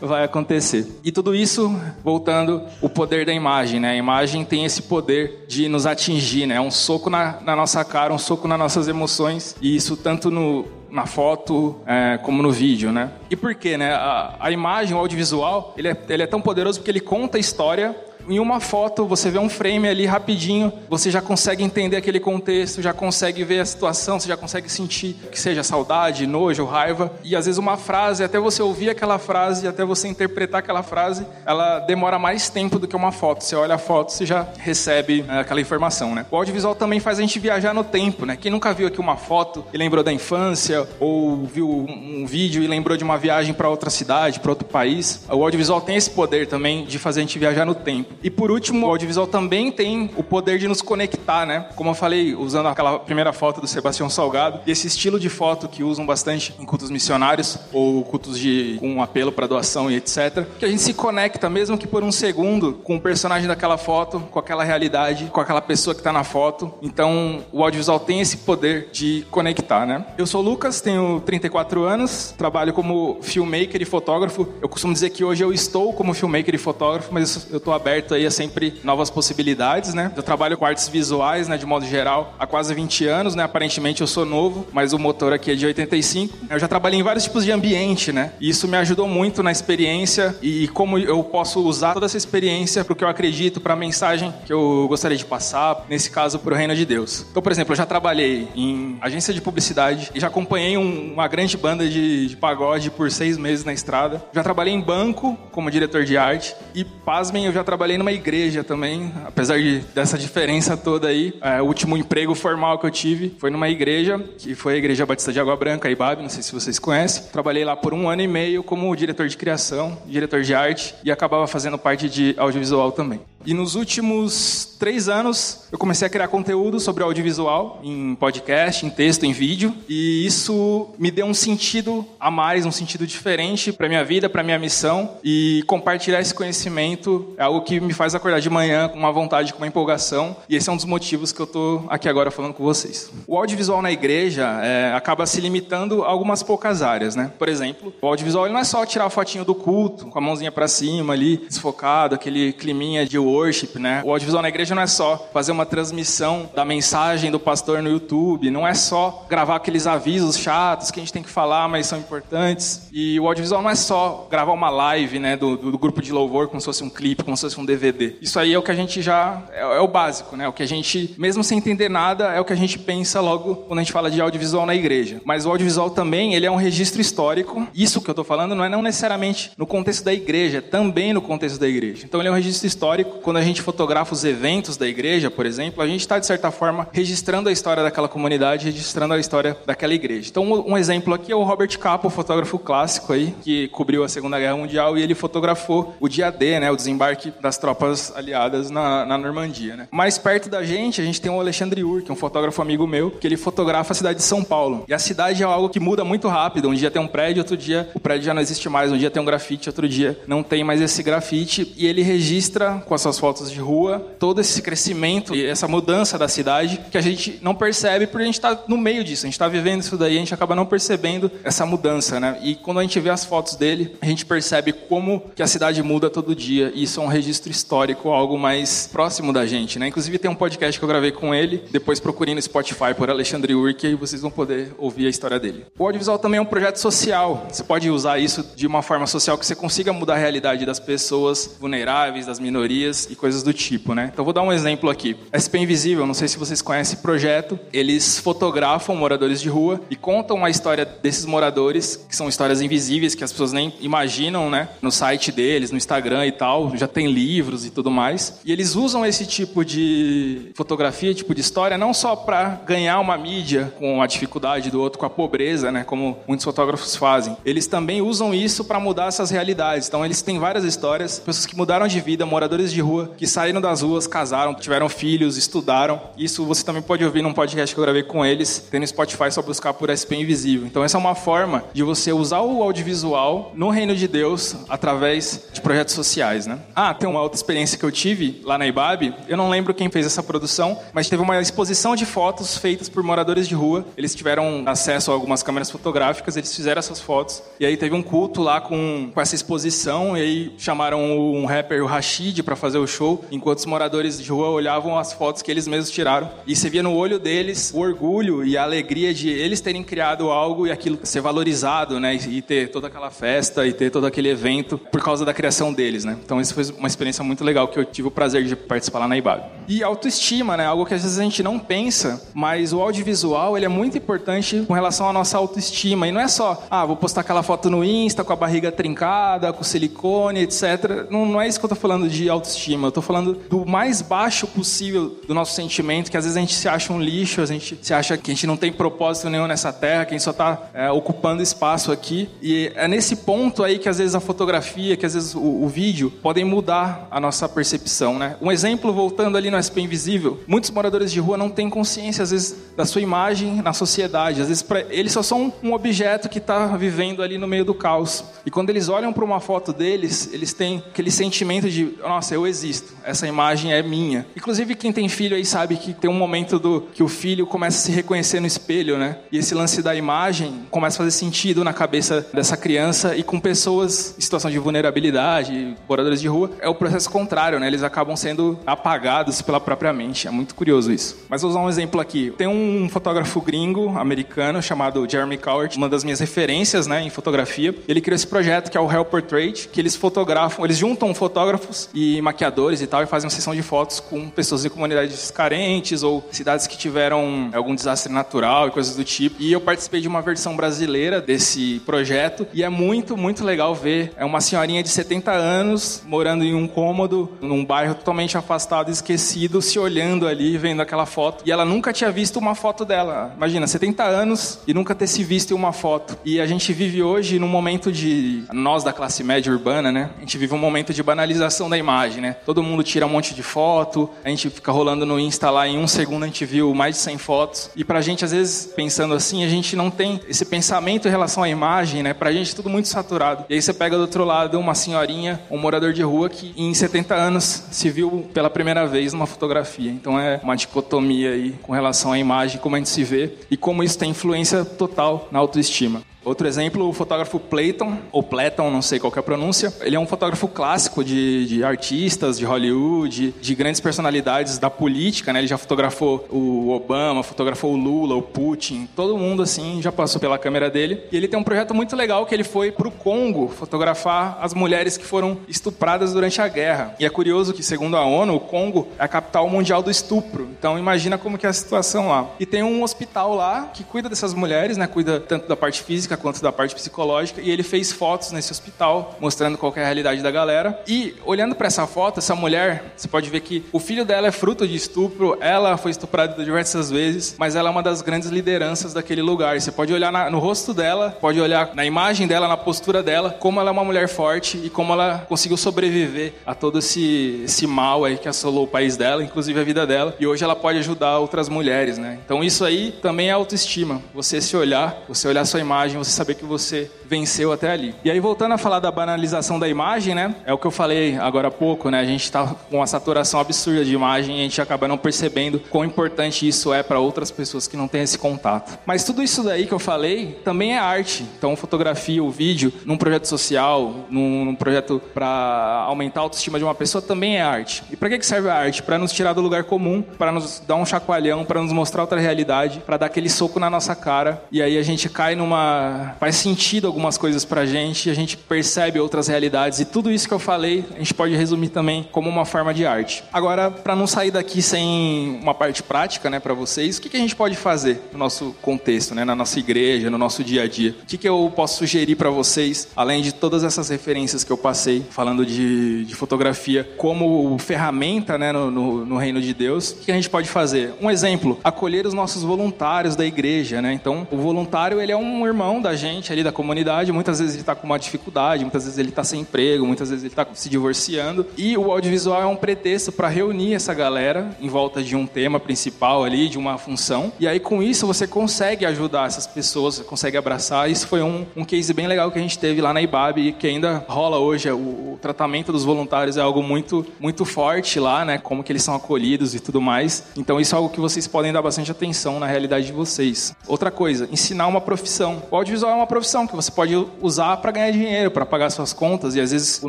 vai 0.00 0.24
acontecer. 0.24 0.86
E 1.04 1.12
tudo 1.12 1.32
isso, 1.32 1.74
voltando, 2.02 2.62
o 2.80 2.88
poder 2.88 3.24
da 3.24 3.32
imagem, 3.32 3.78
né? 3.78 3.92
A 3.92 3.96
imagem 3.96 4.44
tem 4.44 4.64
esse 4.64 4.82
poder 4.82 5.44
de 5.46 5.68
nos 5.68 5.86
atingir, 5.86 6.46
né? 6.46 6.56
É 6.56 6.60
um 6.60 6.72
soco 6.72 7.08
na, 7.08 7.40
na 7.40 7.54
nossa 7.54 7.84
cara, 7.84 8.12
um 8.12 8.18
soco 8.18 8.48
nas 8.48 8.58
nossas 8.58 8.88
emoções. 8.88 9.54
E 9.62 9.76
isso 9.76 9.96
tanto 9.96 10.28
no 10.28 10.81
na 10.92 11.06
foto 11.06 11.80
é, 11.86 12.18
como 12.18 12.42
no 12.42 12.52
vídeo, 12.52 12.92
né? 12.92 13.10
E 13.30 13.34
por 13.34 13.54
quê, 13.54 13.78
né? 13.78 13.94
A, 13.94 14.36
a 14.38 14.50
imagem, 14.50 14.94
o 14.94 14.98
audiovisual, 14.98 15.72
ele 15.74 15.88
é, 15.88 15.96
ele 16.10 16.22
é 16.22 16.26
tão 16.26 16.38
poderoso 16.38 16.78
porque 16.78 16.90
ele 16.90 17.00
conta 17.00 17.38
a 17.38 17.40
história 17.40 17.96
em 18.28 18.38
uma 18.38 18.60
foto, 18.60 19.06
você 19.06 19.30
vê 19.30 19.38
um 19.38 19.48
frame 19.48 19.88
ali 19.88 20.06
rapidinho, 20.06 20.72
você 20.88 21.10
já 21.10 21.20
consegue 21.20 21.62
entender 21.62 21.96
aquele 21.96 22.20
contexto, 22.20 22.82
já 22.82 22.92
consegue 22.92 23.44
ver 23.44 23.60
a 23.60 23.64
situação, 23.64 24.18
você 24.18 24.28
já 24.28 24.36
consegue 24.36 24.70
sentir 24.70 25.16
que 25.30 25.38
seja 25.38 25.62
saudade, 25.62 26.26
nojo, 26.26 26.64
raiva. 26.64 27.12
E 27.24 27.34
às 27.36 27.46
vezes 27.46 27.58
uma 27.58 27.76
frase, 27.76 28.24
até 28.24 28.38
você 28.38 28.62
ouvir 28.62 28.90
aquela 28.90 29.18
frase, 29.18 29.66
até 29.66 29.84
você 29.84 30.08
interpretar 30.08 30.60
aquela 30.60 30.82
frase, 30.82 31.26
ela 31.46 31.80
demora 31.80 32.18
mais 32.18 32.48
tempo 32.48 32.78
do 32.78 32.88
que 32.88 32.96
uma 32.96 33.12
foto. 33.12 33.44
Você 33.44 33.56
olha 33.56 33.74
a 33.74 33.78
foto, 33.78 34.12
você 34.12 34.26
já 34.26 34.46
recebe 34.58 35.24
é, 35.28 35.40
aquela 35.40 35.60
informação, 35.60 36.14
né? 36.14 36.26
O 36.30 36.36
audiovisual 36.36 36.74
também 36.74 37.00
faz 37.00 37.18
a 37.18 37.22
gente 37.22 37.38
viajar 37.38 37.74
no 37.74 37.84
tempo, 37.84 38.26
né? 38.26 38.36
Quem 38.36 38.50
nunca 38.50 38.72
viu 38.72 38.86
aqui 38.86 39.00
uma 39.00 39.16
foto 39.16 39.64
e 39.72 39.78
lembrou 39.78 40.04
da 40.04 40.12
infância, 40.12 40.86
ou 41.00 41.44
viu 41.44 41.68
um 41.68 42.26
vídeo 42.26 42.62
e 42.62 42.66
lembrou 42.66 42.96
de 42.96 43.04
uma 43.04 43.18
viagem 43.18 43.54
para 43.54 43.68
outra 43.68 43.90
cidade, 43.90 44.40
para 44.40 44.50
outro 44.50 44.66
país, 44.66 45.24
o 45.28 45.42
audiovisual 45.42 45.80
tem 45.80 45.96
esse 45.96 46.10
poder 46.10 46.46
também 46.46 46.84
de 46.84 46.98
fazer 46.98 47.20
a 47.20 47.22
gente 47.22 47.38
viajar 47.38 47.64
no 47.64 47.74
tempo. 47.74 48.11
E 48.22 48.30
por 48.30 48.50
último, 48.50 48.86
o 48.86 48.90
audiovisual 48.90 49.26
também 49.26 49.70
tem 49.70 50.10
o 50.16 50.22
poder 50.22 50.58
de 50.58 50.68
nos 50.68 50.82
conectar, 50.82 51.46
né? 51.46 51.66
Como 51.76 51.90
eu 51.90 51.94
falei, 51.94 52.34
usando 52.34 52.66
aquela 52.66 52.98
primeira 52.98 53.32
foto 53.32 53.60
do 53.60 53.66
Sebastião 53.66 54.08
Salgado, 54.08 54.60
e 54.66 54.70
esse 54.70 54.86
estilo 54.86 55.18
de 55.18 55.28
foto 55.28 55.68
que 55.68 55.82
usam 55.82 56.04
bastante 56.04 56.54
em 56.58 56.64
cultos 56.64 56.90
missionários 56.90 57.58
ou 57.72 58.02
cultos 58.04 58.38
de 58.38 58.78
um 58.82 59.02
apelo 59.02 59.32
para 59.32 59.46
doação 59.46 59.90
e 59.90 59.96
etc, 59.96 60.46
que 60.58 60.64
a 60.64 60.68
gente 60.68 60.82
se 60.82 60.94
conecta 60.94 61.48
mesmo 61.48 61.78
que 61.78 61.86
por 61.86 62.02
um 62.02 62.12
segundo 62.12 62.74
com 62.74 62.96
o 62.96 63.00
personagem 63.00 63.48
daquela 63.48 63.76
foto, 63.76 64.20
com 64.30 64.38
aquela 64.38 64.64
realidade, 64.64 65.26
com 65.26 65.40
aquela 65.40 65.60
pessoa 65.60 65.94
que 65.94 66.00
está 66.00 66.12
na 66.12 66.24
foto. 66.24 66.72
Então, 66.82 67.44
o 67.52 67.62
audiovisual 67.62 68.00
tem 68.00 68.20
esse 68.20 68.38
poder 68.38 68.88
de 68.92 69.26
conectar, 69.30 69.86
né? 69.86 70.04
Eu 70.18 70.26
sou 70.26 70.42
o 70.42 70.44
Lucas, 70.44 70.80
tenho 70.80 71.20
34 71.20 71.84
anos, 71.84 72.34
trabalho 72.36 72.72
como 72.72 73.18
filmmaker 73.22 73.80
e 73.80 73.84
fotógrafo. 73.84 74.48
Eu 74.60 74.68
costumo 74.68 74.92
dizer 74.92 75.10
que 75.10 75.24
hoje 75.24 75.44
eu 75.44 75.52
estou 75.52 75.92
como 75.92 76.14
filmmaker 76.14 76.54
e 76.54 76.58
fotógrafo, 76.58 77.12
mas 77.12 77.48
eu 77.50 77.58
estou 77.58 77.72
aberto 77.72 78.01
aberto 78.02 78.14
aí 78.14 78.26
a 78.26 78.30
sempre 78.30 78.80
novas 78.82 79.10
possibilidades, 79.10 79.94
né? 79.94 80.12
Eu 80.16 80.22
trabalho 80.22 80.56
com 80.56 80.66
artes 80.66 80.88
visuais, 80.88 81.48
né, 81.48 81.56
de 81.56 81.64
modo 81.64 81.86
geral, 81.86 82.34
há 82.38 82.46
quase 82.46 82.74
20 82.74 83.06
anos, 83.06 83.34
né? 83.34 83.44
Aparentemente 83.44 84.00
eu 84.00 84.06
sou 84.06 84.24
novo, 84.24 84.66
mas 84.72 84.92
o 84.92 84.98
motor 84.98 85.32
aqui 85.32 85.52
é 85.52 85.54
de 85.54 85.64
85. 85.64 86.36
Eu 86.50 86.58
já 86.58 86.68
trabalhei 86.68 86.98
em 86.98 87.02
vários 87.02 87.24
tipos 87.24 87.44
de 87.44 87.52
ambiente, 87.52 88.12
né? 88.12 88.32
E 88.40 88.48
isso 88.48 88.66
me 88.66 88.76
ajudou 88.76 89.08
muito 89.08 89.42
na 89.42 89.52
experiência 89.52 90.36
e 90.42 90.68
como 90.68 90.98
eu 90.98 91.22
posso 91.22 91.60
usar 91.60 91.94
toda 91.94 92.06
essa 92.06 92.16
experiência 92.16 92.84
para 92.84 92.92
o 92.92 92.96
que 92.96 93.04
eu 93.04 93.08
acredito, 93.08 93.60
para 93.60 93.74
a 93.74 93.76
mensagem 93.76 94.34
que 94.44 94.52
eu 94.52 94.86
gostaria 94.88 95.16
de 95.16 95.24
passar, 95.24 95.86
nesse 95.88 96.10
caso, 96.10 96.38
para 96.38 96.54
o 96.54 96.56
reino 96.56 96.74
de 96.74 96.84
Deus. 96.84 97.26
Então, 97.30 97.42
por 97.42 97.52
exemplo, 97.52 97.72
eu 97.72 97.76
já 97.76 97.86
trabalhei 97.86 98.48
em 98.54 98.98
agência 99.00 99.32
de 99.32 99.40
publicidade 99.40 100.10
e 100.14 100.20
já 100.20 100.26
acompanhei 100.26 100.76
um, 100.76 101.12
uma 101.12 101.28
grande 101.28 101.56
banda 101.56 101.88
de, 101.88 102.28
de 102.28 102.36
pagode 102.36 102.90
por 102.90 103.10
seis 103.10 103.38
meses 103.38 103.64
na 103.64 103.72
estrada. 103.72 104.22
Já 104.32 104.42
trabalhei 104.42 104.74
em 104.74 104.80
banco 104.80 105.38
como 105.50 105.70
diretor 105.70 106.04
de 106.04 106.16
arte 106.16 106.54
e, 106.74 106.84
pasmem, 106.84 107.46
eu 107.46 107.52
já 107.52 107.62
trabalhei 107.62 107.91
trabalhei 107.92 107.98
numa 107.98 108.12
igreja 108.12 108.64
também, 108.64 109.12
apesar 109.24 109.58
de, 109.58 109.80
dessa 109.94 110.16
diferença 110.16 110.76
toda 110.76 111.08
aí. 111.08 111.34
É, 111.40 111.60
o 111.60 111.66
último 111.66 111.96
emprego 111.96 112.34
formal 112.34 112.78
que 112.78 112.86
eu 112.86 112.90
tive 112.90 113.34
foi 113.38 113.50
numa 113.50 113.68
igreja, 113.68 114.18
que 114.38 114.54
foi 114.54 114.74
a 114.74 114.76
Igreja 114.76 115.04
Batista 115.04 115.32
de 115.32 115.40
Água 115.40 115.56
Branca, 115.56 115.90
Ibabe, 115.90 116.22
não 116.22 116.28
sei 116.28 116.42
se 116.42 116.52
vocês 116.52 116.78
conhecem. 116.78 117.24
Trabalhei 117.32 117.64
lá 117.64 117.76
por 117.76 117.92
um 117.92 118.08
ano 118.08 118.22
e 118.22 118.28
meio 118.28 118.62
como 118.62 118.94
diretor 118.96 119.28
de 119.28 119.36
criação, 119.36 119.98
diretor 120.06 120.42
de 120.42 120.54
arte 120.54 120.94
e 121.04 121.10
acabava 121.10 121.46
fazendo 121.46 121.78
parte 121.78 122.08
de 122.08 122.34
audiovisual 122.38 122.92
também. 122.92 123.20
E 123.44 123.54
nos 123.54 123.74
últimos 123.74 124.76
três 124.78 125.08
anos 125.08 125.62
eu 125.70 125.78
comecei 125.78 126.06
a 126.06 126.10
criar 126.10 126.28
conteúdo 126.28 126.78
sobre 126.78 127.02
audiovisual, 127.02 127.80
em 127.82 128.14
podcast, 128.14 128.84
em 128.84 128.90
texto, 128.90 129.24
em 129.24 129.32
vídeo, 129.32 129.74
e 129.88 130.26
isso 130.26 130.90
me 130.98 131.10
deu 131.10 131.24
um 131.24 131.32
sentido 131.32 132.04
a 132.20 132.30
mais, 132.30 132.66
um 132.66 132.70
sentido 132.70 133.06
diferente 133.06 133.72
para 133.72 133.88
minha 133.88 134.04
vida, 134.04 134.28
para 134.28 134.42
minha 134.42 134.58
missão, 134.58 135.12
e 135.24 135.62
compartilhar 135.66 136.20
esse 136.20 136.34
conhecimento 136.34 137.32
é 137.38 137.42
algo 137.42 137.62
que 137.62 137.80
me 137.80 137.92
faz 137.92 138.14
acordar 138.14 138.40
de 138.40 138.50
manhã 138.50 138.88
com 138.88 138.98
uma 138.98 139.10
vontade, 139.10 139.52
com 139.52 139.60
uma 139.60 139.66
empolgação, 139.66 140.36
e 140.48 140.56
esse 140.56 140.68
é 140.68 140.72
um 140.72 140.76
dos 140.76 140.84
motivos 140.84 141.32
que 141.32 141.40
eu 141.40 141.46
estou 141.46 141.86
aqui 141.88 142.08
agora 142.08 142.30
falando 142.30 142.54
com 142.54 142.64
vocês. 142.64 143.10
O 143.26 143.36
audiovisual 143.36 143.80
na 143.80 143.90
igreja 143.90 144.60
é, 144.62 144.92
acaba 144.92 145.26
se 145.26 145.40
limitando 145.40 146.02
a 146.04 146.08
algumas 146.08 146.42
poucas 146.42 146.82
áreas, 146.82 147.16
né? 147.16 147.32
Por 147.38 147.48
exemplo, 147.48 147.94
o 148.00 148.06
audiovisual 148.06 148.48
não 148.48 148.58
é 148.58 148.64
só 148.64 148.84
tirar 148.84 149.06
a 149.06 149.10
fotinho 149.10 149.44
do 149.44 149.54
culto, 149.54 150.06
com 150.06 150.18
a 150.18 150.22
mãozinha 150.22 150.52
para 150.52 150.68
cima 150.68 151.14
ali, 151.14 151.38
desfocado, 151.38 152.14
aquele 152.14 152.52
climinha 152.52 153.06
de 153.06 153.18
worship, 153.32 153.78
né? 153.78 154.02
O 154.04 154.10
audiovisual 154.10 154.42
na 154.42 154.48
igreja 154.48 154.74
não 154.74 154.82
é 154.82 154.86
só 154.86 155.28
fazer 155.32 155.52
uma 155.52 155.66
transmissão 155.66 156.50
da 156.54 156.64
mensagem 156.64 157.30
do 157.30 157.40
pastor 157.40 157.82
no 157.82 157.90
YouTube, 157.90 158.50
não 158.50 158.66
é 158.66 158.74
só 158.74 159.26
gravar 159.28 159.56
aqueles 159.56 159.86
avisos 159.86 160.36
chatos 160.36 160.90
que 160.90 161.00
a 161.00 161.02
gente 161.02 161.12
tem 161.12 161.22
que 161.22 161.30
falar, 161.30 161.68
mas 161.68 161.86
são 161.86 161.98
importantes. 161.98 162.88
E 162.92 163.18
o 163.18 163.26
audiovisual 163.26 163.62
não 163.62 163.70
é 163.70 163.74
só 163.74 164.26
gravar 164.30 164.52
uma 164.52 164.70
live, 164.70 165.18
né, 165.18 165.36
do, 165.36 165.56
do 165.56 165.78
grupo 165.78 166.02
de 166.02 166.12
louvor 166.12 166.48
como 166.48 166.60
se 166.60 166.66
fosse 166.66 166.84
um 166.84 166.90
clipe, 166.90 167.24
como 167.24 167.36
se 167.36 167.42
fosse 167.42 167.60
um 167.60 167.64
DVD. 167.64 168.16
Isso 168.20 168.38
aí 168.38 168.52
é 168.52 168.58
o 168.58 168.62
que 168.62 168.70
a 168.70 168.74
gente 168.74 169.02
já 169.02 169.42
é, 169.52 169.60
é 169.60 169.80
o 169.80 169.88
básico, 169.88 170.36
né? 170.36 170.48
O 170.48 170.52
que 170.52 170.62
a 170.62 170.66
gente, 170.66 171.14
mesmo 171.18 171.42
sem 171.42 171.58
entender 171.58 171.88
nada, 171.88 172.32
é 172.32 172.40
o 172.40 172.44
que 172.44 172.52
a 172.52 172.56
gente 172.56 172.78
pensa 172.78 173.20
logo 173.20 173.56
quando 173.56 173.78
a 173.78 173.82
gente 173.82 173.92
fala 173.92 174.10
de 174.10 174.20
audiovisual 174.20 174.66
na 174.66 174.74
igreja. 174.74 175.20
Mas 175.24 175.46
o 175.46 175.50
audiovisual 175.50 175.90
também, 175.90 176.34
ele 176.34 176.46
é 176.46 176.50
um 176.50 176.56
registro 176.56 177.00
histórico. 177.00 177.66
Isso 177.74 178.00
que 178.00 178.08
eu 178.08 178.12
estou 178.12 178.24
falando 178.24 178.54
não 178.54 178.64
é 178.64 178.68
não 178.68 178.82
necessariamente 178.82 179.52
no 179.56 179.66
contexto 179.66 180.04
da 180.04 180.12
igreja, 180.12 180.58
é 180.58 180.60
também 180.60 181.12
no 181.12 181.20
contexto 181.20 181.58
da 181.58 181.68
igreja. 181.68 182.04
Então 182.04 182.20
ele 182.20 182.28
é 182.28 182.32
um 182.32 182.34
registro 182.34 182.66
histórico. 182.66 183.18
Quando 183.22 183.36
a 183.36 183.42
gente 183.42 183.62
fotografa 183.62 184.12
os 184.12 184.24
eventos 184.24 184.76
da 184.76 184.86
igreja, 184.86 185.30
por 185.30 185.46
exemplo, 185.46 185.82
a 185.82 185.86
gente 185.86 186.00
está 186.00 186.18
de 186.18 186.26
certa 186.26 186.50
forma 186.50 186.88
registrando 186.92 187.48
a 187.48 187.52
história 187.52 187.82
daquela 187.82 188.08
comunidade, 188.08 188.66
registrando 188.66 189.14
a 189.14 189.18
história 189.18 189.56
daquela 189.64 189.94
igreja. 189.94 190.28
Então 190.30 190.44
um 190.44 190.76
exemplo 190.76 191.14
aqui 191.14 191.32
é 191.32 191.36
o 191.36 191.42
Robert 191.42 191.78
Capa, 191.78 192.06
o 192.06 192.10
fotógrafo 192.10 192.58
clássico 192.58 193.12
aí, 193.12 193.34
que 193.42 193.68
cobriu 193.68 194.04
a 194.04 194.08
Segunda 194.08 194.38
Guerra 194.38 194.56
Mundial 194.56 194.98
e 194.98 195.02
ele 195.02 195.14
fotografou 195.14 195.94
o 196.00 196.08
dia 196.08 196.30
D, 196.30 196.60
né, 196.60 196.70
o 196.70 196.76
desembarque 196.76 197.32
das 197.40 197.58
tropas 197.58 198.12
aliadas 198.14 198.70
na, 198.70 199.04
na 199.06 199.16
Normandia. 199.16 199.76
Né. 199.76 199.88
Mais 199.90 200.18
perto 200.18 200.48
da 200.48 200.64
gente, 200.64 201.00
a 201.00 201.04
gente 201.04 201.20
tem 201.20 201.30
o 201.30 201.40
Alexandre 201.40 201.82
Ur, 201.84 202.02
que 202.02 202.10
é 202.10 202.14
um 202.14 202.16
fotógrafo 202.16 202.60
amigo 202.60 202.86
meu, 202.86 203.10
que 203.10 203.26
ele 203.26 203.36
fotografa 203.36 203.92
a 203.92 203.94
cidade 203.94 204.18
de 204.18 204.24
São 204.24 204.42
Paulo. 204.42 204.84
E 204.88 204.94
a 204.94 204.98
cidade 204.98 205.42
é 205.42 205.46
algo 205.46 205.68
que 205.68 205.80
muda 205.80 206.04
muito 206.04 206.28
rápido. 206.28 206.68
Um 206.68 206.74
dia 206.74 206.90
tem 206.90 207.00
um 207.00 207.06
prédio, 207.06 207.40
outro 207.40 207.56
dia 207.56 207.88
o 207.94 208.00
prédio 208.00 208.26
já 208.26 208.34
não 208.34 208.42
existe 208.42 208.68
mais. 208.68 208.90
Um 208.90 208.98
dia 208.98 209.10
tem 209.10 209.22
um 209.22 209.24
grafite, 209.24 209.68
outro 209.68 209.88
dia 209.88 210.18
não 210.26 210.42
tem 210.42 210.64
mais 210.64 210.80
esse 210.80 211.02
grafite. 211.02 211.72
E 211.76 211.86
ele 211.86 212.02
registra 212.02 212.82
com 212.86 212.94
as 212.94 213.00
suas 213.12 213.18
fotos 213.18 213.50
de 213.50 213.60
rua 213.60 213.98
todo 214.18 214.40
esse 214.40 214.62
crescimento 214.62 215.34
e 215.34 215.44
essa 215.44 215.68
mudança 215.68 216.18
da 216.18 216.28
cidade 216.28 216.80
que 216.90 216.96
a 216.96 217.00
gente 217.00 217.38
não 217.42 217.54
percebe 217.54 218.06
porque 218.06 218.22
a 218.22 218.26
gente 218.26 218.34
está 218.34 218.58
no 218.66 218.78
meio 218.78 219.04
disso. 219.04 219.26
A 219.26 219.28
gente 219.28 219.34
está 219.34 219.48
vivendo 219.48 219.82
isso 219.82 219.96
daí, 219.96 220.16
a 220.16 220.18
gente 220.18 220.32
acaba 220.34 220.54
não 220.54 220.64
percebendo 220.64 221.30
essa 221.44 221.66
mudança, 221.66 222.18
né? 222.18 222.38
E 222.42 222.54
quando 222.54 222.78
a 222.78 222.82
gente 222.82 222.98
vê 222.98 223.10
as 223.10 223.24
fotos 223.24 223.54
dele, 223.54 223.96
a 224.00 224.06
gente 224.06 224.24
percebe 224.24 224.72
como 224.72 225.22
que 225.34 225.42
a 225.42 225.46
cidade 225.46 225.82
muda 225.82 226.08
todo 226.08 226.34
dia. 226.34 226.72
E 226.74 226.84
isso 226.84 227.00
é 227.00 227.02
um 227.02 227.06
registro 227.06 227.50
histórico, 227.50 228.10
algo 228.10 228.38
mais 228.38 228.88
próximo 228.90 229.32
da 229.32 229.44
gente, 229.44 229.78
né? 229.78 229.88
Inclusive 229.88 230.18
tem 230.18 230.30
um 230.30 230.34
podcast 230.34 230.78
que 230.78 230.84
eu 230.84 230.88
gravei 230.88 231.12
com 231.12 231.34
ele. 231.34 231.62
Depois 231.70 232.00
procurem 232.00 232.34
no 232.34 232.42
Spotify 232.42 232.94
por 232.96 233.10
Alexandre 233.10 233.54
Urk 233.54 233.86
e 233.86 233.94
vocês 233.94 234.22
vão 234.22 234.30
poder 234.30 234.74
ouvir 234.78 235.06
a 235.06 235.10
história 235.10 235.38
dele. 235.38 235.66
O 235.78 235.84
audiovisual 235.84 236.18
também 236.18 236.38
é 236.38 236.40
um 236.40 236.46
projeto 236.46 236.76
social. 236.76 237.46
Você 237.50 237.62
pode 237.62 237.90
usar 237.90 238.18
isso 238.18 238.44
de 238.56 238.66
uma 238.66 238.82
forma 238.82 239.06
social 239.06 239.36
que 239.36 239.44
você 239.44 239.54
consiga 239.54 239.92
mudar 239.92 240.14
a 240.14 240.18
realidade 240.18 240.64
das 240.64 240.80
pessoas 240.80 241.56
vulneráveis, 241.60 242.26
das 242.26 242.38
minorias 242.38 243.01
e 243.10 243.14
coisas 243.14 243.42
do 243.42 243.52
tipo, 243.52 243.94
né? 243.94 244.10
Então 244.12 244.24
vou 244.24 244.34
dar 244.34 244.42
um 244.42 244.52
exemplo 244.52 244.90
aqui. 244.90 245.16
SP 245.32 245.58
Invisível, 245.58 246.06
não 246.06 246.14
sei 246.14 246.28
se 246.28 246.38
vocês 246.38 246.60
conhecem 246.60 246.94
esse 246.94 247.02
projeto. 247.02 247.58
Eles 247.72 248.18
fotografam 248.18 248.96
moradores 248.96 249.40
de 249.40 249.48
rua 249.48 249.80
e 249.90 249.96
contam 249.96 250.44
a 250.44 250.50
história 250.50 250.84
desses 250.84 251.24
moradores, 251.24 251.96
que 252.08 252.16
são 252.16 252.28
histórias 252.28 252.60
invisíveis 252.60 253.14
que 253.14 253.24
as 253.24 253.32
pessoas 253.32 253.52
nem 253.52 253.72
imaginam, 253.80 254.50
né? 254.50 254.68
No 254.80 254.90
site 254.90 255.30
deles, 255.30 255.70
no 255.70 255.76
Instagram 255.76 256.26
e 256.26 256.32
tal, 256.32 256.76
já 256.76 256.88
tem 256.88 257.10
livros 257.10 257.64
e 257.64 257.70
tudo 257.70 257.90
mais. 257.90 258.40
E 258.44 258.52
eles 258.52 258.74
usam 258.74 259.04
esse 259.04 259.26
tipo 259.26 259.64
de 259.64 260.50
fotografia, 260.54 261.14
tipo 261.14 261.34
de 261.34 261.40
história, 261.40 261.78
não 261.78 261.94
só 261.94 262.16
para 262.16 262.60
ganhar 262.66 262.98
uma 263.00 263.16
mídia 263.16 263.72
com 263.78 264.02
a 264.02 264.06
dificuldade 264.06 264.70
do 264.70 264.80
outro, 264.80 264.98
com 264.98 265.06
a 265.06 265.10
pobreza, 265.10 265.70
né? 265.70 265.84
Como 265.84 266.18
muitos 266.26 266.44
fotógrafos 266.44 266.96
fazem. 266.96 267.36
Eles 267.44 267.66
também 267.66 268.02
usam 268.02 268.34
isso 268.34 268.64
para 268.64 268.78
mudar 268.80 269.06
essas 269.06 269.30
realidades. 269.30 269.88
Então 269.88 270.04
eles 270.04 270.22
têm 270.22 270.38
várias 270.38 270.64
histórias, 270.64 271.18
pessoas 271.18 271.46
que 271.46 271.56
mudaram 271.56 271.86
de 271.86 272.00
vida, 272.00 272.26
moradores 272.26 272.72
de 272.72 272.80
rua, 272.80 272.91
que 273.16 273.26
saíram 273.26 273.60
das 273.60 273.82
ruas, 273.82 274.06
casaram, 274.06 274.54
tiveram 274.54 274.88
filhos, 274.88 275.36
estudaram. 275.36 276.00
Isso 276.16 276.44
você 276.44 276.64
também 276.64 276.82
pode 276.82 277.04
ouvir 277.04 277.22
num 277.22 277.32
podcast 277.32 277.74
que 277.74 277.80
eu 277.80 277.84
gravei 277.84 278.02
com 278.02 278.24
eles. 278.24 278.66
Tem 278.70 278.80
no 278.80 278.86
Spotify 278.86 279.30
só 279.30 279.42
buscar 279.42 279.74
por 279.74 279.90
SP 279.90 280.16
Invisível. 280.16 280.66
Então 280.66 280.84
essa 280.84 280.96
é 280.96 281.00
uma 281.00 281.14
forma 281.14 281.64
de 281.72 281.82
você 281.82 282.12
usar 282.12 282.40
o 282.40 282.62
audiovisual 282.62 283.52
no 283.54 283.70
reino 283.70 283.94
de 283.94 284.06
Deus 284.06 284.56
através 284.68 285.48
de 285.52 285.60
projetos 285.60 285.94
sociais, 285.94 286.46
né? 286.46 286.58
Ah, 286.74 286.94
tem 286.94 287.08
uma 287.08 287.20
outra 287.20 287.36
experiência 287.36 287.78
que 287.78 287.84
eu 287.84 287.92
tive 287.92 288.40
lá 288.44 288.58
na 288.58 288.66
IBAB. 288.66 289.14
Eu 289.28 289.36
não 289.36 289.48
lembro 289.48 289.74
quem 289.74 289.90
fez 289.90 290.06
essa 290.06 290.22
produção, 290.22 290.78
mas 290.92 291.08
teve 291.08 291.22
uma 291.22 291.40
exposição 291.40 291.96
de 291.96 292.06
fotos 292.06 292.56
feitas 292.56 292.88
por 292.88 293.02
moradores 293.02 293.48
de 293.48 293.54
rua. 293.54 293.84
Eles 293.96 294.14
tiveram 294.14 294.62
acesso 294.66 295.10
a 295.10 295.14
algumas 295.14 295.42
câmeras 295.42 295.70
fotográficas, 295.70 296.36
eles 296.36 296.54
fizeram 296.54 296.78
essas 296.78 297.00
fotos. 297.00 297.42
E 297.58 297.66
aí 297.66 297.76
teve 297.76 297.94
um 297.94 298.02
culto 298.02 298.42
lá 298.42 298.60
com, 298.60 299.10
com 299.12 299.20
essa 299.20 299.34
exposição, 299.34 300.16
e 300.16 300.20
aí 300.20 300.54
chamaram 300.58 301.02
um 301.02 301.46
rapper, 301.46 301.82
o 301.82 301.86
Rashid, 301.86 302.42
para 302.42 302.56
fazer 302.56 302.78
o 302.78 302.81
show, 302.86 303.24
enquanto 303.30 303.58
os 303.58 303.66
moradores 303.66 304.22
de 304.22 304.30
rua 304.30 304.48
olhavam 304.48 304.98
as 304.98 305.12
fotos 305.12 305.42
que 305.42 305.50
eles 305.50 305.66
mesmos 305.66 305.90
tiraram. 305.90 306.30
E 306.46 306.54
você 306.54 306.68
via 306.68 306.82
no 306.82 306.94
olho 306.94 307.18
deles 307.18 307.72
o 307.74 307.80
orgulho 307.80 308.44
e 308.44 308.56
a 308.56 308.62
alegria 308.62 309.12
de 309.12 309.28
eles 309.28 309.60
terem 309.60 309.82
criado 309.82 310.30
algo 310.30 310.66
e 310.66 310.72
aquilo 310.72 310.98
ser 311.02 311.20
valorizado, 311.20 311.98
né? 312.00 312.14
E 312.14 312.42
ter 312.42 312.70
toda 312.70 312.86
aquela 312.86 313.10
festa 313.10 313.66
e 313.66 313.72
ter 313.72 313.90
todo 313.90 314.06
aquele 314.06 314.28
evento 314.28 314.78
por 314.78 315.02
causa 315.02 315.24
da 315.24 315.34
criação 315.34 315.72
deles, 315.72 316.04
né? 316.04 316.18
Então 316.24 316.40
isso 316.40 316.54
foi 316.54 316.64
uma 316.78 316.88
experiência 316.88 317.22
muito 317.24 317.44
legal 317.44 317.68
que 317.68 317.78
eu 317.78 317.84
tive 317.84 318.08
o 318.08 318.10
prazer 318.10 318.44
de 318.44 318.56
participar 318.56 319.00
lá 319.00 319.08
na 319.08 319.16
IBAB. 319.16 319.42
E 319.68 319.82
autoestima, 319.82 320.56
né? 320.56 320.66
Algo 320.66 320.84
que 320.86 320.94
às 320.94 321.02
vezes 321.02 321.18
a 321.18 321.22
gente 321.22 321.42
não 321.42 321.58
pensa, 321.58 322.28
mas 322.34 322.72
o 322.72 322.80
audiovisual 322.80 323.56
ele 323.56 323.66
é 323.66 323.68
muito 323.68 323.96
importante 323.96 324.64
com 324.66 324.74
relação 324.74 325.08
à 325.08 325.12
nossa 325.12 325.38
autoestima. 325.38 326.08
E 326.08 326.12
não 326.12 326.20
é 326.20 326.28
só, 326.28 326.64
ah, 326.70 326.84
vou 326.84 326.96
postar 326.96 327.20
aquela 327.20 327.42
foto 327.42 327.70
no 327.70 327.84
Insta 327.84 328.24
com 328.24 328.32
a 328.32 328.36
barriga 328.36 328.72
trincada, 328.72 329.52
com 329.52 329.62
silicone, 329.62 330.40
etc. 330.40 331.08
Não, 331.10 331.26
não 331.26 331.40
é 331.40 331.48
isso 331.48 331.58
que 331.58 331.64
eu 331.64 331.68
tô 331.68 331.74
falando 331.74 332.08
de 332.08 332.28
autoestima. 332.28 332.71
Eu 332.88 332.92
tô 332.92 333.02
falando 333.02 333.34
do 333.48 333.66
mais 333.66 334.02
baixo 334.02 334.46
possível 334.46 335.16
do 335.26 335.34
nosso 335.34 335.54
sentimento, 335.54 336.10
que 336.10 336.16
às 336.16 336.24
vezes 336.24 336.36
a 336.36 336.40
gente 336.40 336.54
se 336.54 336.68
acha 336.68 336.92
um 336.92 337.00
lixo, 337.00 337.40
a 337.40 337.46
gente 337.46 337.78
se 337.80 337.94
acha 337.94 338.16
que 338.16 338.30
a 338.30 338.34
gente 338.34 338.46
não 338.46 338.56
tem 338.56 338.72
propósito 338.72 339.28
nenhum 339.28 339.46
nessa 339.46 339.72
terra, 339.72 340.04
que 340.04 340.14
a 340.14 340.16
gente 340.16 340.24
só 340.24 340.32
tá 340.32 340.70
é, 340.74 340.90
ocupando 340.90 341.42
espaço 341.42 341.92
aqui. 341.92 342.28
E 342.40 342.72
é 342.74 342.86
nesse 342.88 343.16
ponto 343.16 343.62
aí 343.62 343.78
que 343.78 343.88
às 343.88 343.98
vezes 343.98 344.14
a 344.14 344.20
fotografia, 344.20 344.96
que 344.96 345.06
às 345.06 345.14
vezes 345.14 345.34
o, 345.34 345.40
o 345.40 345.68
vídeo 345.68 346.10
podem 346.22 346.44
mudar 346.44 347.08
a 347.10 347.20
nossa 347.20 347.48
percepção, 347.48 348.18
né? 348.18 348.36
Um 348.40 348.50
exemplo 348.50 348.92
voltando 348.92 349.36
ali 349.36 349.50
no 349.50 349.60
SP 349.60 349.80
Invisível, 349.82 350.40
muitos 350.46 350.70
moradores 350.70 351.12
de 351.12 351.20
rua 351.20 351.36
não 351.36 351.50
têm 351.50 351.68
consciência 351.68 352.22
às 352.22 352.30
vezes 352.30 352.56
da 352.76 352.84
sua 352.84 353.00
imagem 353.00 353.62
na 353.62 353.72
sociedade. 353.72 354.40
Às 354.40 354.48
vezes 354.48 354.62
pra, 354.62 354.80
eles 354.90 355.12
só 355.12 355.22
são 355.22 355.52
um 355.62 355.72
objeto 355.72 356.28
que 356.28 356.38
está 356.38 356.66
vivendo 356.76 357.22
ali 357.22 357.38
no 357.38 357.46
meio 357.46 357.64
do 357.64 357.74
caos. 357.74 358.24
E 358.44 358.50
quando 358.50 358.70
eles 358.70 358.88
olham 358.88 359.12
para 359.12 359.24
uma 359.24 359.40
foto 359.40 359.72
deles, 359.72 360.30
eles 360.32 360.52
têm 360.52 360.82
aquele 360.88 361.10
sentimento 361.10 361.68
de, 361.68 361.94
nossa, 362.00 362.34
eu 362.34 362.46
existo. 362.46 362.61
Essa 363.04 363.26
imagem 363.26 363.72
é 363.72 363.82
minha. 363.82 364.26
Inclusive 364.36 364.74
quem 364.74 364.92
tem 364.92 365.08
filho 365.08 365.36
aí 365.36 365.44
sabe 365.44 365.76
que 365.76 365.92
tem 365.92 366.08
um 366.08 366.14
momento 366.14 366.58
do 366.58 366.82
que 366.92 367.02
o 367.02 367.08
filho 367.08 367.46
começa 367.46 367.78
a 367.78 367.80
se 367.80 367.92
reconhecer 367.92 368.40
no 368.40 368.46
espelho, 368.46 368.98
né? 368.98 369.18
E 369.30 369.38
esse 369.38 369.54
lance 369.54 369.82
da 369.82 369.94
imagem 369.94 370.66
começa 370.70 370.96
a 370.96 370.98
fazer 370.98 371.10
sentido 371.10 371.64
na 371.64 371.72
cabeça 371.72 372.26
dessa 372.32 372.56
criança 372.56 373.16
e 373.16 373.22
com 373.22 373.40
pessoas 373.40 374.14
em 374.16 374.20
situação 374.20 374.50
de 374.50 374.58
vulnerabilidade, 374.58 375.76
moradores 375.88 376.20
de 376.20 376.28
rua, 376.28 376.50
é 376.60 376.68
o 376.68 376.74
processo 376.74 377.10
contrário, 377.10 377.58
né? 377.58 377.66
Eles 377.66 377.82
acabam 377.82 378.16
sendo 378.16 378.58
apagados 378.66 379.42
pela 379.42 379.60
própria 379.60 379.92
mente. 379.92 380.28
É 380.28 380.30
muito 380.30 380.54
curioso 380.54 380.92
isso. 380.92 381.18
Mas 381.28 381.42
vou 381.42 381.50
usar 381.50 381.60
um 381.60 381.68
exemplo 381.68 382.00
aqui. 382.00 382.32
Tem 382.36 382.46
um 382.46 382.88
fotógrafo 382.88 383.40
gringo 383.40 383.96
americano 383.98 384.62
chamado 384.62 385.06
Jeremy 385.08 385.38
Cowart, 385.38 385.76
uma 385.76 385.88
das 385.88 386.04
minhas 386.04 386.20
referências, 386.20 386.86
né, 386.86 387.02
em 387.02 387.10
fotografia. 387.10 387.74
Ele 387.88 388.00
criou 388.00 388.14
esse 388.14 388.26
projeto 388.26 388.70
que 388.70 388.76
é 388.76 388.80
o 388.80 388.90
Hell 388.90 389.04
Portrait, 389.04 389.68
que 389.68 389.80
eles 389.80 389.96
fotografam, 389.96 390.64
eles 390.64 390.78
juntam 390.78 391.14
fotógrafos 391.14 391.88
e 391.94 392.20
maquiadores 392.20 392.41
e 392.80 392.86
tal 392.86 393.02
e 393.02 393.06
fazem 393.06 393.26
uma 393.26 393.34
sessão 393.34 393.54
de 393.54 393.62
fotos 393.62 394.00
com 394.00 394.28
pessoas 394.28 394.62
de 394.62 394.70
comunidades 394.70 395.30
carentes 395.30 396.02
ou 396.02 396.26
cidades 396.32 396.66
que 396.66 396.76
tiveram 396.76 397.50
algum 397.52 397.74
desastre 397.74 398.12
natural 398.12 398.68
e 398.68 398.70
coisas 398.70 398.96
do 398.96 399.04
tipo. 399.04 399.36
E 399.38 399.52
eu 399.52 399.60
participei 399.60 400.00
de 400.00 400.08
uma 400.08 400.20
versão 400.20 400.56
brasileira 400.56 401.20
desse 401.20 401.80
projeto 401.86 402.46
e 402.52 402.62
é 402.62 402.68
muito, 402.68 403.16
muito 403.16 403.44
legal 403.44 403.74
ver. 403.74 404.12
É 404.16 404.24
uma 404.24 404.40
senhorinha 404.40 404.82
de 404.82 404.88
70 404.88 405.30
anos 405.30 406.02
morando 406.04 406.44
em 406.44 406.54
um 406.54 406.66
cômodo 406.66 407.30
num 407.40 407.64
bairro 407.64 407.94
totalmente 407.94 408.36
afastado, 408.36 408.90
esquecido, 408.90 409.62
se 409.62 409.78
olhando 409.78 410.26
ali, 410.26 410.58
vendo 410.58 410.82
aquela 410.82 411.06
foto. 411.06 411.44
E 411.46 411.52
ela 411.52 411.64
nunca 411.64 411.92
tinha 411.92 412.10
visto 412.10 412.38
uma 412.38 412.54
foto 412.54 412.84
dela. 412.84 413.32
Imagina, 413.36 413.66
70 413.66 414.02
anos 414.02 414.58
e 414.66 414.74
nunca 414.74 414.94
ter 414.94 415.06
se 415.06 415.22
visto 415.22 415.52
em 415.52 415.54
uma 415.54 415.72
foto. 415.72 416.18
E 416.24 416.40
a 416.40 416.46
gente 416.46 416.72
vive 416.72 417.02
hoje 417.02 417.38
num 417.38 417.48
momento 417.48 417.92
de 417.92 418.44
nós 418.52 418.82
da 418.82 418.92
classe 418.92 419.22
média 419.22 419.52
urbana, 419.52 419.92
né? 419.92 420.10
A 420.16 420.20
gente 420.20 420.36
vive 420.38 420.54
um 420.54 420.58
momento 420.58 420.92
de 420.92 421.02
banalização 421.02 421.68
da 421.68 421.78
imagem, 421.78 422.20
né? 422.20 422.31
Todo 422.34 422.62
mundo 422.62 422.82
tira 422.82 423.06
um 423.06 423.10
monte 423.10 423.34
de 423.34 423.42
foto, 423.42 424.08
a 424.24 424.28
gente 424.28 424.50
fica 424.50 424.72
rolando 424.72 425.04
no 425.06 425.18
Insta 425.18 425.50
lá 425.50 425.66
em 425.66 425.78
um 425.78 425.86
segundo 425.86 426.22
a 426.24 426.26
gente 426.26 426.44
viu 426.44 426.74
mais 426.74 426.96
de 426.96 427.00
100 427.02 427.18
fotos. 427.18 427.70
E 427.76 427.84
pra 427.84 428.00
gente 428.00 428.24
às 428.24 428.32
vezes 428.32 428.66
pensando 428.74 429.14
assim, 429.14 429.44
a 429.44 429.48
gente 429.48 429.76
não 429.76 429.90
tem 429.90 430.20
esse 430.28 430.44
pensamento 430.44 431.08
em 431.08 431.10
relação 431.10 431.42
à 431.42 431.48
imagem, 431.48 432.02
né? 432.02 432.14
Pra 432.14 432.32
gente 432.32 432.52
é 432.52 432.54
tudo 432.54 432.70
muito 432.70 432.88
saturado. 432.88 433.44
E 433.48 433.54
aí 433.54 433.62
você 433.62 433.72
pega 433.72 433.96
do 433.96 434.02
outro 434.02 434.24
lado 434.24 434.58
uma 434.58 434.74
senhorinha, 434.74 435.40
um 435.50 435.58
morador 435.58 435.92
de 435.92 436.02
rua 436.02 436.28
que 436.28 436.52
em 436.56 436.72
70 436.72 437.14
anos 437.14 437.64
se 437.70 437.90
viu 437.90 438.28
pela 438.32 438.50
primeira 438.50 438.86
vez 438.86 439.12
numa 439.12 439.26
fotografia. 439.26 439.90
Então 439.90 440.18
é 440.18 440.40
uma 440.42 440.56
dicotomia 440.56 441.30
aí 441.30 441.52
com 441.62 441.72
relação 441.72 442.12
à 442.12 442.18
imagem, 442.18 442.60
como 442.60 442.76
a 442.76 442.78
gente 442.78 442.88
se 442.88 443.04
vê 443.04 443.34
e 443.50 443.56
como 443.56 443.82
isso 443.82 443.98
tem 443.98 444.10
influência 444.10 444.64
total 444.64 445.28
na 445.30 445.38
autoestima. 445.38 446.02
Outro 446.24 446.46
exemplo, 446.46 446.88
o 446.88 446.92
fotógrafo 446.92 447.38
Playton, 447.40 447.98
ou 448.12 448.22
Platon, 448.22 448.70
não 448.70 448.80
sei 448.80 448.98
qual 448.98 449.12
é 449.14 449.18
a 449.18 449.22
pronúncia. 449.22 449.72
Ele 449.80 449.96
é 449.96 450.00
um 450.00 450.06
fotógrafo 450.06 450.46
clássico 450.46 451.04
de, 451.04 451.46
de 451.46 451.64
artistas, 451.64 452.38
de 452.38 452.44
Hollywood, 452.44 453.34
de 453.40 453.54
grandes 453.54 453.80
personalidades 453.80 454.58
da 454.58 454.70
política, 454.70 455.32
né? 455.32 455.40
Ele 455.40 455.48
já 455.48 455.58
fotografou 455.58 456.26
o 456.30 456.70
Obama, 456.70 457.22
fotografou 457.22 457.72
o 457.72 457.76
Lula, 457.76 458.14
o 458.14 458.22
Putin, 458.22 458.88
todo 458.94 459.18
mundo 459.18 459.42
assim 459.42 459.82
já 459.82 459.90
passou 459.90 460.20
pela 460.20 460.38
câmera 460.38 460.70
dele. 460.70 461.02
E 461.10 461.16
ele 461.16 461.26
tem 461.26 461.38
um 461.38 461.42
projeto 461.42 461.74
muito 461.74 461.96
legal 461.96 462.24
que 462.24 462.34
ele 462.34 462.44
foi 462.44 462.70
pro 462.70 462.90
Congo 462.90 463.48
fotografar 463.48 464.38
as 464.40 464.54
mulheres 464.54 464.96
que 464.96 465.04
foram 465.04 465.38
estupradas 465.48 466.12
durante 466.12 466.40
a 466.40 466.46
guerra. 466.46 466.94
E 467.00 467.04
é 467.04 467.10
curioso 467.10 467.52
que, 467.52 467.62
segundo 467.62 467.96
a 467.96 468.04
ONU, 468.04 468.36
o 468.36 468.40
Congo 468.40 468.88
é 468.98 469.04
a 469.04 469.08
capital 469.08 469.48
mundial 469.48 469.82
do 469.82 469.90
estupro. 469.90 470.48
Então 470.56 470.78
imagina 470.78 471.18
como 471.18 471.36
que 471.36 471.46
é 471.46 471.48
a 471.48 471.52
situação 471.52 472.08
lá. 472.08 472.28
E 472.38 472.46
tem 472.46 472.62
um 472.62 472.82
hospital 472.82 473.34
lá 473.34 473.70
que 473.74 473.82
cuida 473.82 474.08
dessas 474.08 474.32
mulheres, 474.34 474.76
né? 474.76 474.86
Cuida 474.86 475.18
tanto 475.18 475.48
da 475.48 475.56
parte 475.56 475.82
física 475.82 476.11
quanto 476.16 476.42
da 476.42 476.52
parte 476.52 476.74
psicológica. 476.74 477.40
E 477.40 477.50
ele 477.50 477.62
fez 477.62 477.92
fotos 477.92 478.32
nesse 478.32 478.52
hospital 478.52 479.16
mostrando 479.20 479.58
qual 479.58 479.72
é 479.76 479.80
a 479.80 479.84
realidade 479.84 480.22
da 480.22 480.30
galera. 480.30 480.80
E 480.86 481.14
olhando 481.24 481.54
para 481.54 481.66
essa 481.66 481.86
foto, 481.86 482.18
essa 482.18 482.34
mulher, 482.34 482.92
você 482.96 483.08
pode 483.08 483.30
ver 483.30 483.40
que 483.40 483.64
o 483.72 483.78
filho 483.78 484.04
dela 484.04 484.28
é 484.28 484.32
fruto 484.32 484.66
de 484.66 484.74
estupro. 484.74 485.38
Ela 485.40 485.76
foi 485.76 485.90
estuprada 485.90 486.42
diversas 486.44 486.90
vezes, 486.90 487.34
mas 487.38 487.56
ela 487.56 487.68
é 487.68 487.72
uma 487.72 487.82
das 487.82 488.02
grandes 488.02 488.28
lideranças 488.28 488.92
daquele 488.92 489.22
lugar. 489.22 489.60
Você 489.60 489.72
pode 489.72 489.92
olhar 489.92 490.12
na, 490.12 490.30
no 490.30 490.38
rosto 490.38 490.74
dela, 490.74 491.16
pode 491.20 491.40
olhar 491.40 491.74
na 491.74 491.84
imagem 491.84 492.26
dela, 492.26 492.48
na 492.48 492.56
postura 492.56 493.02
dela, 493.02 493.30
como 493.30 493.60
ela 493.60 493.70
é 493.70 493.72
uma 493.72 493.84
mulher 493.84 494.08
forte 494.08 494.58
e 494.62 494.70
como 494.70 494.92
ela 494.92 495.24
conseguiu 495.28 495.56
sobreviver 495.56 496.34
a 496.46 496.54
todo 496.54 496.78
esse, 496.78 497.42
esse 497.44 497.66
mal 497.66 498.04
aí 498.04 498.16
que 498.16 498.28
assolou 498.28 498.64
o 498.64 498.68
país 498.68 498.96
dela, 498.96 499.22
inclusive 499.22 499.58
a 499.58 499.64
vida 499.64 499.86
dela. 499.86 500.14
E 500.18 500.26
hoje 500.26 500.44
ela 500.44 500.56
pode 500.56 500.78
ajudar 500.78 501.18
outras 501.18 501.48
mulheres, 501.48 501.98
né? 501.98 502.18
Então 502.24 502.42
isso 502.42 502.64
aí 502.64 502.92
também 503.02 503.28
é 503.28 503.32
autoestima. 503.32 504.02
Você 504.14 504.40
se 504.40 504.56
olhar, 504.56 505.02
você 505.08 505.28
olhar 505.28 505.44
sua 505.44 505.60
imagem, 505.60 505.98
você 506.02 506.10
saber 506.10 506.34
que 506.34 506.44
você 506.44 506.90
venceu 507.04 507.52
até 507.52 507.70
ali. 507.70 507.94
E 508.04 508.10
aí 508.10 508.20
voltando 508.20 508.52
a 508.52 508.58
falar 508.58 508.80
da 508.80 508.90
banalização 508.90 509.58
da 509.58 509.68
imagem, 509.68 510.14
né? 510.14 510.34
É 510.44 510.52
o 510.52 510.58
que 510.58 510.66
eu 510.66 510.70
falei 510.70 511.16
agora 511.18 511.48
há 511.48 511.50
pouco, 511.50 511.90
né? 511.90 512.00
A 512.00 512.04
gente 512.04 512.24
está 512.24 512.46
com 512.46 512.76
uma 512.76 512.86
saturação 512.86 513.40
absurda 513.40 513.84
de 513.84 513.94
imagem 513.94 514.36
e 514.36 514.40
a 514.40 514.42
gente 514.42 514.60
acaba 514.60 514.88
não 514.88 514.98
percebendo 514.98 515.60
quão 515.70 515.84
importante 515.84 516.46
isso 516.46 516.72
é 516.72 516.82
para 516.82 516.98
outras 516.98 517.30
pessoas 517.30 517.66
que 517.66 517.76
não 517.76 517.88
têm 517.88 518.02
esse 518.02 518.18
contato. 518.18 518.78
Mas 518.86 519.04
tudo 519.04 519.22
isso 519.22 519.42
daí 519.42 519.66
que 519.66 519.72
eu 519.72 519.78
falei 519.78 520.40
também 520.44 520.74
é 520.74 520.78
arte. 520.78 521.26
Então 521.36 521.54
fotografia, 521.56 522.22
o 522.22 522.30
vídeo, 522.30 522.72
num 522.84 522.96
projeto 522.96 523.26
social, 523.26 524.06
num, 524.10 524.44
num 524.44 524.54
projeto 524.54 525.00
para 525.12 525.84
aumentar 525.86 526.20
a 526.20 526.22
autoestima 526.24 526.58
de 526.58 526.64
uma 526.64 526.74
pessoa 526.74 527.02
também 527.02 527.36
é 527.36 527.42
arte. 527.42 527.82
E 527.90 527.96
para 527.96 528.08
que 528.08 528.24
serve 528.24 528.48
a 528.48 528.54
arte? 528.54 528.82
Para 528.82 528.98
nos 528.98 529.12
tirar 529.12 529.32
do 529.32 529.40
lugar 529.40 529.64
comum, 529.64 530.02
para 530.02 530.32
nos 530.32 530.62
dar 530.66 530.76
um 530.76 530.86
chacoalhão, 530.86 531.44
para 531.44 531.60
nos 531.60 531.72
mostrar 531.72 532.02
outra 532.02 532.20
realidade, 532.20 532.82
para 532.84 532.96
dar 532.96 533.06
aquele 533.06 533.28
soco 533.28 533.58
na 533.60 533.68
nossa 533.68 533.94
cara. 533.94 534.42
E 534.50 534.62
aí 534.62 534.78
a 534.78 534.82
gente 534.82 535.08
cai 535.08 535.34
numa 535.34 535.91
faz 536.18 536.36
sentido 536.36 536.86
alguma 536.86 537.02
algumas 537.02 537.18
coisas 537.18 537.44
pra 537.44 537.66
gente, 537.66 538.08
a 538.08 538.14
gente 538.14 538.36
percebe 538.36 539.00
outras 539.00 539.26
realidades 539.26 539.80
e 539.80 539.84
tudo 539.84 540.08
isso 540.08 540.28
que 540.28 540.32
eu 540.32 540.38
falei, 540.38 540.84
a 540.94 540.98
gente 540.98 541.12
pode 541.12 541.34
resumir 541.34 541.68
também 541.68 542.08
como 542.12 542.28
uma 542.28 542.44
forma 542.44 542.72
de 542.72 542.86
arte. 542.86 543.24
Agora, 543.32 543.72
para 543.72 543.96
não 543.96 544.06
sair 544.06 544.30
daqui 544.30 544.62
sem 544.62 545.40
uma 545.42 545.52
parte 545.52 545.82
prática, 545.82 546.30
né, 546.30 546.38
para 546.38 546.54
vocês, 546.54 546.96
o 546.98 547.02
que, 547.02 547.08
que 547.08 547.16
a 547.16 547.20
gente 547.20 547.34
pode 547.34 547.56
fazer 547.56 548.00
no 548.12 548.18
nosso 548.20 548.54
contexto, 548.62 549.16
né, 549.16 549.24
na 549.24 549.34
nossa 549.34 549.58
igreja, 549.58 550.08
no 550.08 550.16
nosso 550.16 550.44
dia 550.44 550.62
a 550.62 550.68
dia? 550.68 550.94
O 551.02 551.06
que, 551.06 551.18
que 551.18 551.28
eu 551.28 551.52
posso 551.56 551.78
sugerir 551.78 552.14
para 552.14 552.30
vocês, 552.30 552.86
além 552.94 553.20
de 553.20 553.32
todas 553.32 553.64
essas 553.64 553.88
referências 553.88 554.44
que 554.44 554.52
eu 554.52 554.56
passei 554.56 555.04
falando 555.10 555.44
de, 555.44 556.04
de 556.04 556.14
fotografia 556.14 556.88
como 556.96 557.58
ferramenta, 557.58 558.38
né, 558.38 558.52
no, 558.52 558.70
no, 558.70 559.04
no 559.04 559.16
reino 559.16 559.40
de 559.40 559.52
Deus? 559.52 559.90
O 559.90 559.96
que, 559.96 560.04
que 560.04 560.12
a 560.12 560.14
gente 560.14 560.30
pode 560.30 560.48
fazer? 560.48 560.94
Um 561.00 561.10
exemplo, 561.10 561.58
acolher 561.64 562.06
os 562.06 562.14
nossos 562.14 562.44
voluntários 562.44 563.16
da 563.16 563.26
igreja, 563.26 563.82
né? 563.82 563.92
Então, 563.92 564.24
o 564.30 564.36
voluntário 564.36 565.00
ele 565.00 565.10
é 565.10 565.16
um 565.16 565.44
irmão 565.44 565.81
da 565.82 565.94
gente 565.94 566.32
ali 566.32 566.42
da 566.42 566.52
comunidade 566.52 567.12
muitas 567.12 567.38
vezes 567.38 567.54
ele 567.54 567.62
está 567.62 567.74
com 567.74 567.86
uma 567.86 567.98
dificuldade, 567.98 568.62
muitas 568.62 568.84
vezes 568.84 568.98
ele 568.98 569.10
está 569.10 569.24
sem 569.24 569.40
emprego, 569.40 569.86
muitas 569.86 570.10
vezes 570.10 570.24
ele 570.24 570.32
está 570.32 570.46
se 570.54 570.68
divorciando. 570.68 571.46
E 571.56 571.76
o 571.76 571.90
audiovisual 571.90 572.40
é 572.42 572.46
um 572.46 572.56
pretexto 572.56 573.12
para 573.12 573.28
reunir 573.28 573.74
essa 573.74 573.92
galera 573.92 574.56
em 574.60 574.68
volta 574.68 575.02
de 575.02 575.16
um 575.16 575.26
tema 575.26 575.60
principal 575.60 576.24
ali, 576.24 576.48
de 576.48 576.58
uma 576.58 576.78
função. 576.78 577.32
E 577.38 577.46
aí 577.46 577.60
com 577.60 577.82
isso 577.82 578.06
você 578.06 578.26
consegue 578.26 578.86
ajudar 578.86 579.26
essas 579.26 579.46
pessoas, 579.46 579.96
você 579.96 580.04
consegue 580.04 580.36
abraçar. 580.36 580.90
Isso 580.90 581.06
foi 581.06 581.22
um, 581.22 581.46
um 581.56 581.64
case 581.64 581.92
bem 581.92 582.06
legal 582.06 582.30
que 582.30 582.38
a 582.38 582.42
gente 582.42 582.58
teve 582.58 582.80
lá 582.80 582.92
na 582.92 583.02
IBAB 583.02 583.38
e 583.38 583.52
que 583.52 583.66
ainda 583.66 584.04
rola 584.08 584.38
hoje. 584.38 584.70
O, 584.70 584.76
o 585.14 585.18
tratamento 585.20 585.72
dos 585.72 585.84
voluntários 585.84 586.36
é 586.36 586.40
algo 586.40 586.62
muito, 586.62 587.06
muito 587.18 587.44
forte 587.44 587.98
lá, 587.98 588.24
né? 588.24 588.38
Como 588.38 588.62
que 588.62 588.72
eles 588.72 588.82
são 588.82 588.94
acolhidos 588.94 589.54
e 589.54 589.60
tudo 589.60 589.80
mais. 589.80 590.24
Então 590.36 590.60
isso 590.60 590.74
é 590.74 590.78
algo 590.78 590.90
que 590.90 591.00
vocês 591.00 591.26
podem 591.26 591.52
dar 591.52 591.62
bastante 591.62 591.90
atenção 591.90 592.38
na 592.38 592.46
realidade 592.46 592.86
de 592.86 592.92
vocês. 592.92 593.54
Outra 593.66 593.90
coisa, 593.90 594.28
ensinar 594.32 594.66
uma 594.66 594.80
profissão. 594.80 595.42
O 595.50 595.56
audiovisual 595.72 595.92
é 595.92 595.96
uma 595.96 596.06
profissão 596.06 596.46
que 596.46 596.54
você 596.54 596.70
pode 596.70 596.94
usar 597.20 597.56
para 597.56 597.72
ganhar 597.72 597.90
dinheiro, 597.90 598.30
para 598.30 598.44
pagar 598.44 598.70
suas 598.70 598.92
contas. 598.92 599.34
E 599.34 599.40
às 599.40 599.52
vezes 599.52 599.82
o 599.82 599.88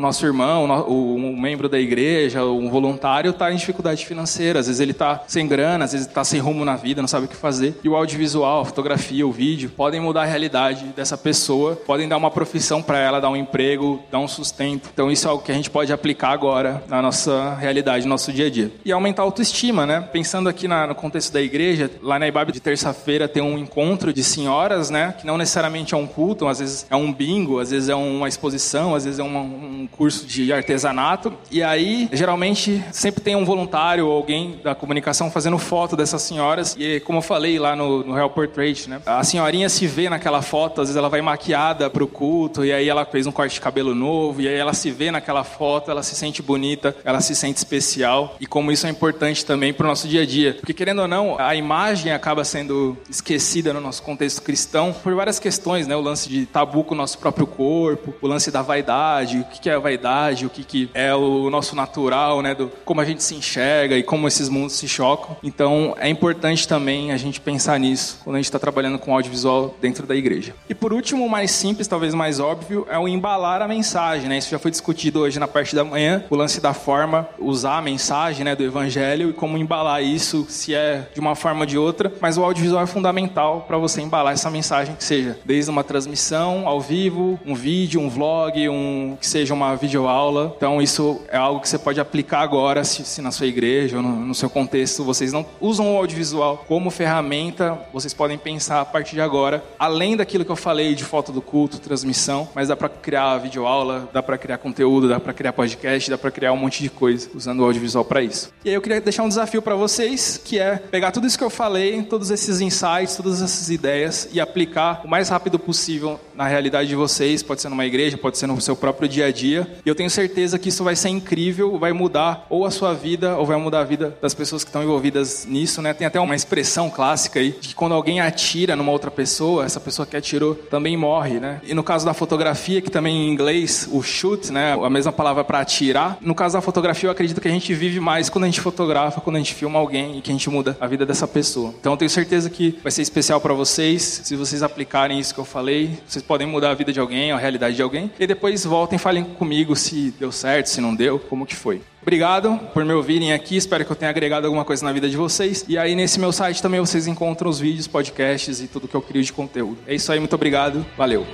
nosso 0.00 0.24
irmão, 0.24 0.64
o, 0.88 1.14
um 1.14 1.38
membro 1.38 1.68
da 1.68 1.78
igreja, 1.78 2.44
um 2.44 2.70
voluntário 2.70 3.30
está 3.30 3.52
em 3.52 3.56
dificuldade 3.56 4.06
financeira. 4.06 4.60
Às 4.60 4.66
vezes 4.66 4.80
ele 4.80 4.92
está 4.92 5.22
sem 5.26 5.46
grana, 5.46 5.84
às 5.84 5.92
vezes 5.92 6.06
está 6.06 6.24
sem 6.24 6.40
rumo 6.40 6.64
na 6.64 6.76
vida, 6.76 7.02
não 7.02 7.08
sabe 7.08 7.26
o 7.26 7.28
que 7.28 7.36
fazer. 7.36 7.78
E 7.84 7.88
o 7.88 7.94
audiovisual, 7.94 8.62
a 8.62 8.64
fotografia, 8.64 9.26
o 9.26 9.32
vídeo 9.32 9.70
podem 9.70 10.00
mudar 10.00 10.22
a 10.22 10.26
realidade 10.26 10.86
dessa 10.96 11.18
pessoa, 11.18 11.76
podem 11.76 12.08
dar 12.08 12.16
uma 12.16 12.30
profissão 12.30 12.80
para 12.80 12.98
ela, 12.98 13.20
dar 13.20 13.30
um 13.30 13.36
emprego, 13.36 14.02
dar 14.10 14.18
um 14.18 14.28
sustento. 14.28 14.88
Então 14.92 15.10
isso 15.10 15.26
é 15.26 15.30
algo 15.30 15.42
que 15.42 15.52
a 15.52 15.54
gente 15.54 15.70
pode 15.70 15.92
aplicar 15.92 16.30
agora 16.30 16.82
na 16.88 17.02
nossa 17.02 17.54
realidade, 17.56 18.04
no 18.04 18.10
nosso 18.10 18.32
dia 18.32 18.46
a 18.46 18.50
dia. 18.50 18.72
E 18.84 18.92
aumentar 18.92 19.22
a 19.22 19.24
autoestima, 19.24 19.84
né? 19.84 20.00
Pensando 20.12 20.48
aqui 20.48 20.66
na, 20.66 20.86
no 20.86 20.94
contexto 20.94 21.32
da 21.32 21.42
igreja, 21.42 21.90
lá 22.02 22.18
na 22.18 22.26
IBAB 22.26 22.52
de 22.52 22.60
terça-feira 22.60 23.28
tem 23.28 23.42
um 23.42 23.58
encontro 23.58 24.12
de 24.12 24.24
senhoras, 24.24 24.88
né? 24.88 25.14
Que 25.18 25.26
não 25.26 25.36
necessariamente 25.36 25.73
é 25.94 25.96
um 25.96 26.06
culto, 26.06 26.46
às 26.46 26.58
vezes 26.60 26.86
é 26.88 26.96
um 26.96 27.12
bingo, 27.12 27.58
às 27.58 27.70
vezes 27.70 27.88
é 27.88 27.94
uma 27.94 28.28
exposição, 28.28 28.94
às 28.94 29.04
vezes 29.04 29.18
é 29.18 29.22
um, 29.22 29.88
curso 29.90 30.26
de 30.26 30.52
artesanato. 30.52 31.32
E 31.50 31.62
aí, 31.62 32.08
geralmente, 32.12 32.82
sempre 32.92 33.20
tem 33.20 33.36
um 33.36 33.44
voluntário 33.44 34.06
ou 34.06 34.12
alguém 34.12 34.60
da 34.62 34.74
comunicação 34.74 35.30
fazendo 35.30 35.58
foto 35.58 35.96
dessas 35.96 36.22
senhoras. 36.22 36.76
E 36.78 37.00
como 37.00 37.18
eu 37.18 37.22
falei 37.22 37.58
lá 37.58 37.76
no, 37.76 38.04
no 38.04 38.14
Real 38.14 38.30
Portrait, 38.30 38.88
né? 38.88 39.00
A 39.06 39.22
senhorinha 39.24 39.68
se 39.68 39.86
vê 39.86 40.08
naquela 40.08 40.42
foto, 40.42 40.80
às 40.80 40.88
vezes 40.88 40.96
ela 40.96 41.08
vai 41.08 41.20
maquiada 41.20 41.88
para 41.90 42.02
o 42.02 42.08
culto, 42.08 42.64
e 42.64 42.72
aí 42.72 42.88
ela 42.88 43.04
fez 43.04 43.26
um 43.26 43.32
corte 43.32 43.54
de 43.54 43.60
cabelo 43.60 43.94
novo, 43.94 44.40
e 44.40 44.48
aí 44.48 44.54
ela 44.54 44.72
se 44.72 44.90
vê 44.90 45.10
naquela 45.10 45.44
foto, 45.44 45.90
ela 45.90 46.02
se 46.02 46.14
sente 46.14 46.42
bonita, 46.42 46.94
ela 47.04 47.20
se 47.20 47.34
sente 47.34 47.58
especial. 47.58 48.36
E 48.40 48.46
como 48.46 48.72
isso 48.72 48.86
é 48.86 48.90
importante 48.90 49.44
também 49.44 49.72
para 49.72 49.84
o 49.84 49.88
nosso 49.88 50.08
dia 50.08 50.22
a 50.22 50.26
dia. 50.26 50.54
Porque, 50.54 50.72
querendo 50.72 51.02
ou 51.02 51.08
não, 51.08 51.38
a 51.38 51.54
imagem 51.54 52.12
acaba 52.12 52.44
sendo 52.44 52.96
esquecida 53.08 53.72
no 53.72 53.80
nosso 53.80 54.02
contexto 54.02 54.42
cristão 54.42 54.92
por 54.92 55.14
várias 55.14 55.38
questões, 55.38 55.53
né? 55.86 55.96
O 55.96 56.00
lance 56.00 56.28
de 56.28 56.46
tabu 56.46 56.84
com 56.84 56.94
o 56.94 56.96
nosso 56.96 57.18
próprio 57.18 57.46
corpo, 57.46 58.14
o 58.20 58.26
lance 58.26 58.50
da 58.50 58.62
vaidade, 58.62 59.38
o 59.38 59.44
que 59.44 59.68
é 59.68 59.74
a 59.74 59.78
vaidade, 59.78 60.46
o 60.46 60.50
que 60.50 60.88
é 60.94 61.14
o 61.14 61.50
nosso 61.50 61.76
natural, 61.76 62.42
né? 62.42 62.54
Do, 62.54 62.70
como 62.84 63.00
a 63.00 63.04
gente 63.04 63.22
se 63.22 63.34
enxerga 63.34 63.96
e 63.96 64.02
como 64.02 64.26
esses 64.28 64.48
mundos 64.48 64.74
se 64.76 64.88
chocam. 64.88 65.36
Então 65.42 65.94
é 65.98 66.08
importante 66.08 66.66
também 66.66 67.12
a 67.12 67.16
gente 67.16 67.40
pensar 67.40 67.78
nisso 67.78 68.20
quando 68.24 68.36
a 68.36 68.38
gente 68.38 68.46
está 68.46 68.58
trabalhando 68.58 68.98
com 68.98 69.14
audiovisual 69.14 69.76
dentro 69.80 70.06
da 70.06 70.14
igreja. 70.14 70.54
E 70.68 70.74
por 70.74 70.92
último, 70.92 71.28
mais 71.28 71.50
simples, 71.50 71.86
talvez 71.86 72.14
mais 72.14 72.40
óbvio, 72.40 72.86
é 72.90 72.98
o 72.98 73.08
embalar 73.08 73.62
a 73.62 73.68
mensagem, 73.68 74.28
né? 74.28 74.38
Isso 74.38 74.50
já 74.50 74.58
foi 74.58 74.70
discutido 74.70 75.20
hoje 75.20 75.38
na 75.38 75.48
parte 75.48 75.74
da 75.74 75.84
manhã, 75.84 76.24
o 76.30 76.36
lance 76.36 76.60
da 76.60 76.74
forma, 76.74 77.28
usar 77.38 77.78
a 77.78 77.82
mensagem 77.82 78.44
né, 78.44 78.54
do 78.54 78.62
evangelho 78.62 79.30
e 79.30 79.32
como 79.32 79.56
embalar 79.58 80.02
isso, 80.02 80.46
se 80.48 80.74
é 80.74 81.08
de 81.12 81.20
uma 81.20 81.34
forma 81.34 81.60
ou 81.60 81.66
de 81.66 81.78
outra, 81.78 82.12
mas 82.20 82.38
o 82.38 82.44
audiovisual 82.44 82.82
é 82.82 82.86
fundamental 82.86 83.64
para 83.66 83.78
você 83.78 84.00
embalar 84.00 84.32
essa 84.32 84.50
mensagem, 84.50 84.94
que 84.94 85.04
seja 85.04 85.38
desde 85.44 85.70
uma 85.70 85.84
transmissão 85.84 86.66
ao 86.66 86.80
vivo, 86.80 87.38
um 87.44 87.54
vídeo, 87.54 88.00
um 88.00 88.08
vlog, 88.08 88.68
um 88.68 89.16
que 89.20 89.26
seja 89.26 89.54
uma 89.54 89.74
videoaula. 89.74 90.54
Então 90.56 90.80
isso 90.80 91.20
é 91.28 91.36
algo 91.36 91.60
que 91.60 91.68
você 91.68 91.78
pode 91.78 92.00
aplicar 92.00 92.40
agora, 92.40 92.84
se, 92.84 93.04
se 93.04 93.20
na 93.22 93.30
sua 93.30 93.46
igreja 93.46 93.96
ou 93.96 94.02
no, 94.02 94.14
no, 94.16 94.34
seu 94.34 94.50
contexto 94.50 95.04
vocês 95.04 95.32
não 95.32 95.44
usam 95.60 95.94
o 95.94 95.96
audiovisual 95.96 96.64
como 96.66 96.90
ferramenta, 96.90 97.78
vocês 97.92 98.12
podem 98.12 98.38
pensar 98.38 98.80
a 98.80 98.84
partir 98.84 99.14
de 99.14 99.20
agora, 99.20 99.64
além 99.78 100.16
daquilo 100.16 100.44
que 100.44 100.50
eu 100.50 100.56
falei 100.56 100.94
de 100.94 101.04
foto 101.04 101.32
do 101.32 101.40
culto, 101.40 101.78
transmissão, 101.78 102.48
mas 102.54 102.68
dá 102.68 102.76
para 102.76 102.88
criar 102.88 103.38
videoaula, 103.38 104.08
dá 104.12 104.22
para 104.22 104.38
criar 104.38 104.58
conteúdo, 104.58 105.08
dá 105.08 105.20
para 105.20 105.32
criar 105.32 105.52
podcast, 105.52 106.10
dá 106.10 106.18
para 106.18 106.30
criar 106.30 106.52
um 106.52 106.56
monte 106.56 106.82
de 106.82 106.90
coisa 106.90 107.28
usando 107.34 107.60
o 107.60 107.64
audiovisual 107.64 108.04
para 108.04 108.22
isso. 108.22 108.52
E 108.64 108.68
aí 108.68 108.74
eu 108.74 108.82
queria 108.82 109.00
deixar 109.00 109.22
um 109.22 109.28
desafio 109.28 109.62
para 109.62 109.74
vocês, 109.74 110.40
que 110.42 110.58
é 110.58 110.76
pegar 110.76 111.12
tudo 111.12 111.26
isso 111.26 111.38
que 111.38 111.44
eu 111.44 111.50
falei, 111.50 112.02
todos 112.02 112.30
esses 112.30 112.60
insights, 112.60 113.16
todas 113.16 113.42
essas 113.42 113.70
ideias 113.70 114.28
e 114.32 114.40
aplicar 114.40 115.02
o 115.04 115.08
mais 115.08 115.28
rápido 115.34 115.58
possível 115.58 116.20
na 116.36 116.46
realidade 116.46 116.88
de 116.88 116.94
vocês, 116.94 117.42
pode 117.42 117.60
ser 117.60 117.68
numa 117.68 117.84
igreja, 117.84 118.16
pode 118.16 118.38
ser 118.38 118.46
no 118.46 118.60
seu 118.60 118.76
próprio 118.76 119.08
dia 119.08 119.26
a 119.26 119.32
dia. 119.32 119.66
E 119.84 119.88
eu 119.88 119.94
tenho 119.94 120.08
certeza 120.08 120.60
que 120.60 120.68
isso 120.68 120.84
vai 120.84 120.94
ser 120.94 121.08
incrível, 121.08 121.76
vai 121.76 121.92
mudar 121.92 122.46
ou 122.48 122.64
a 122.64 122.70
sua 122.70 122.94
vida, 122.94 123.36
ou 123.36 123.44
vai 123.44 123.56
mudar 123.56 123.80
a 123.80 123.84
vida 123.84 124.16
das 124.22 124.32
pessoas 124.32 124.62
que 124.62 124.68
estão 124.68 124.80
envolvidas 124.80 125.44
nisso, 125.44 125.82
né? 125.82 125.92
Tem 125.92 126.06
até 126.06 126.20
uma 126.20 126.36
expressão 126.36 126.88
clássica 126.88 127.40
aí, 127.40 127.50
de 127.60 127.70
que 127.70 127.74
quando 127.74 127.94
alguém 127.94 128.20
atira 128.20 128.76
numa 128.76 128.92
outra 128.92 129.10
pessoa, 129.10 129.64
essa 129.64 129.80
pessoa 129.80 130.06
que 130.06 130.16
atirou 130.16 130.54
também 130.54 130.96
morre, 130.96 131.40
né? 131.40 131.60
E 131.64 131.74
no 131.74 131.82
caso 131.82 132.06
da 132.06 132.14
fotografia, 132.14 132.80
que 132.80 132.92
também 132.92 133.26
em 133.26 133.32
inglês, 133.32 133.88
o 133.90 134.02
shoot, 134.02 134.52
né? 134.52 134.74
A 134.80 134.88
mesma 134.88 135.10
palavra 135.10 135.42
para 135.42 135.58
atirar. 135.58 136.16
No 136.20 136.34
caso 136.34 136.54
da 136.54 136.60
fotografia, 136.60 137.08
eu 137.08 137.10
acredito 137.10 137.40
que 137.40 137.48
a 137.48 137.50
gente 137.50 137.74
vive 137.74 137.98
mais 137.98 138.28
quando 138.28 138.44
a 138.44 138.46
gente 138.46 138.60
fotografa, 138.60 139.20
quando 139.20 139.34
a 139.34 139.40
gente 139.40 139.52
filma 139.52 139.80
alguém 139.80 140.18
e 140.18 140.20
que 140.22 140.30
a 140.30 140.34
gente 140.34 140.48
muda 140.48 140.76
a 140.80 140.86
vida 140.86 141.04
dessa 141.04 141.26
pessoa. 141.26 141.74
Então 141.80 141.92
eu 141.92 141.96
tenho 141.96 142.10
certeza 142.10 142.48
que 142.48 142.78
vai 142.84 142.92
ser 142.92 143.02
especial 143.02 143.40
para 143.40 143.52
vocês, 143.52 144.20
se 144.22 144.36
vocês 144.36 144.62
aplicarem 144.62 145.18
isso 145.24 145.34
que 145.34 145.40
eu 145.40 145.44
falei, 145.44 145.98
vocês 146.06 146.22
podem 146.22 146.46
mudar 146.46 146.70
a 146.70 146.74
vida 146.74 146.92
de 146.92 147.00
alguém, 147.00 147.32
a 147.32 147.36
realidade 147.36 147.74
de 147.74 147.82
alguém. 147.82 148.10
E 148.18 148.26
depois 148.26 148.64
voltem 148.64 148.96
e 148.96 148.98
falem 148.98 149.24
comigo 149.24 149.74
se 149.74 150.14
deu 150.18 150.30
certo, 150.30 150.66
se 150.66 150.80
não 150.80 150.94
deu, 150.94 151.18
como 151.18 151.46
que 151.46 151.56
foi. 151.56 151.80
Obrigado 152.02 152.60
por 152.74 152.84
me 152.84 152.92
ouvirem 152.92 153.32
aqui, 153.32 153.56
espero 153.56 153.84
que 153.84 153.90
eu 153.90 153.96
tenha 153.96 154.10
agregado 154.10 154.46
alguma 154.46 154.64
coisa 154.64 154.84
na 154.84 154.92
vida 154.92 155.08
de 155.08 155.16
vocês. 155.16 155.64
E 155.66 155.78
aí 155.78 155.94
nesse 155.94 156.20
meu 156.20 156.32
site 156.32 156.60
também 156.62 156.78
vocês 156.78 157.06
encontram 157.06 157.50
os 157.50 157.58
vídeos, 157.58 157.88
podcasts 157.88 158.60
e 158.60 158.68
tudo 158.68 158.86
que 158.86 158.94
eu 158.94 159.02
crio 159.02 159.22
de 159.22 159.32
conteúdo. 159.32 159.78
É 159.86 159.94
isso 159.94 160.12
aí, 160.12 160.18
muito 160.18 160.34
obrigado, 160.34 160.84
valeu. 160.96 161.26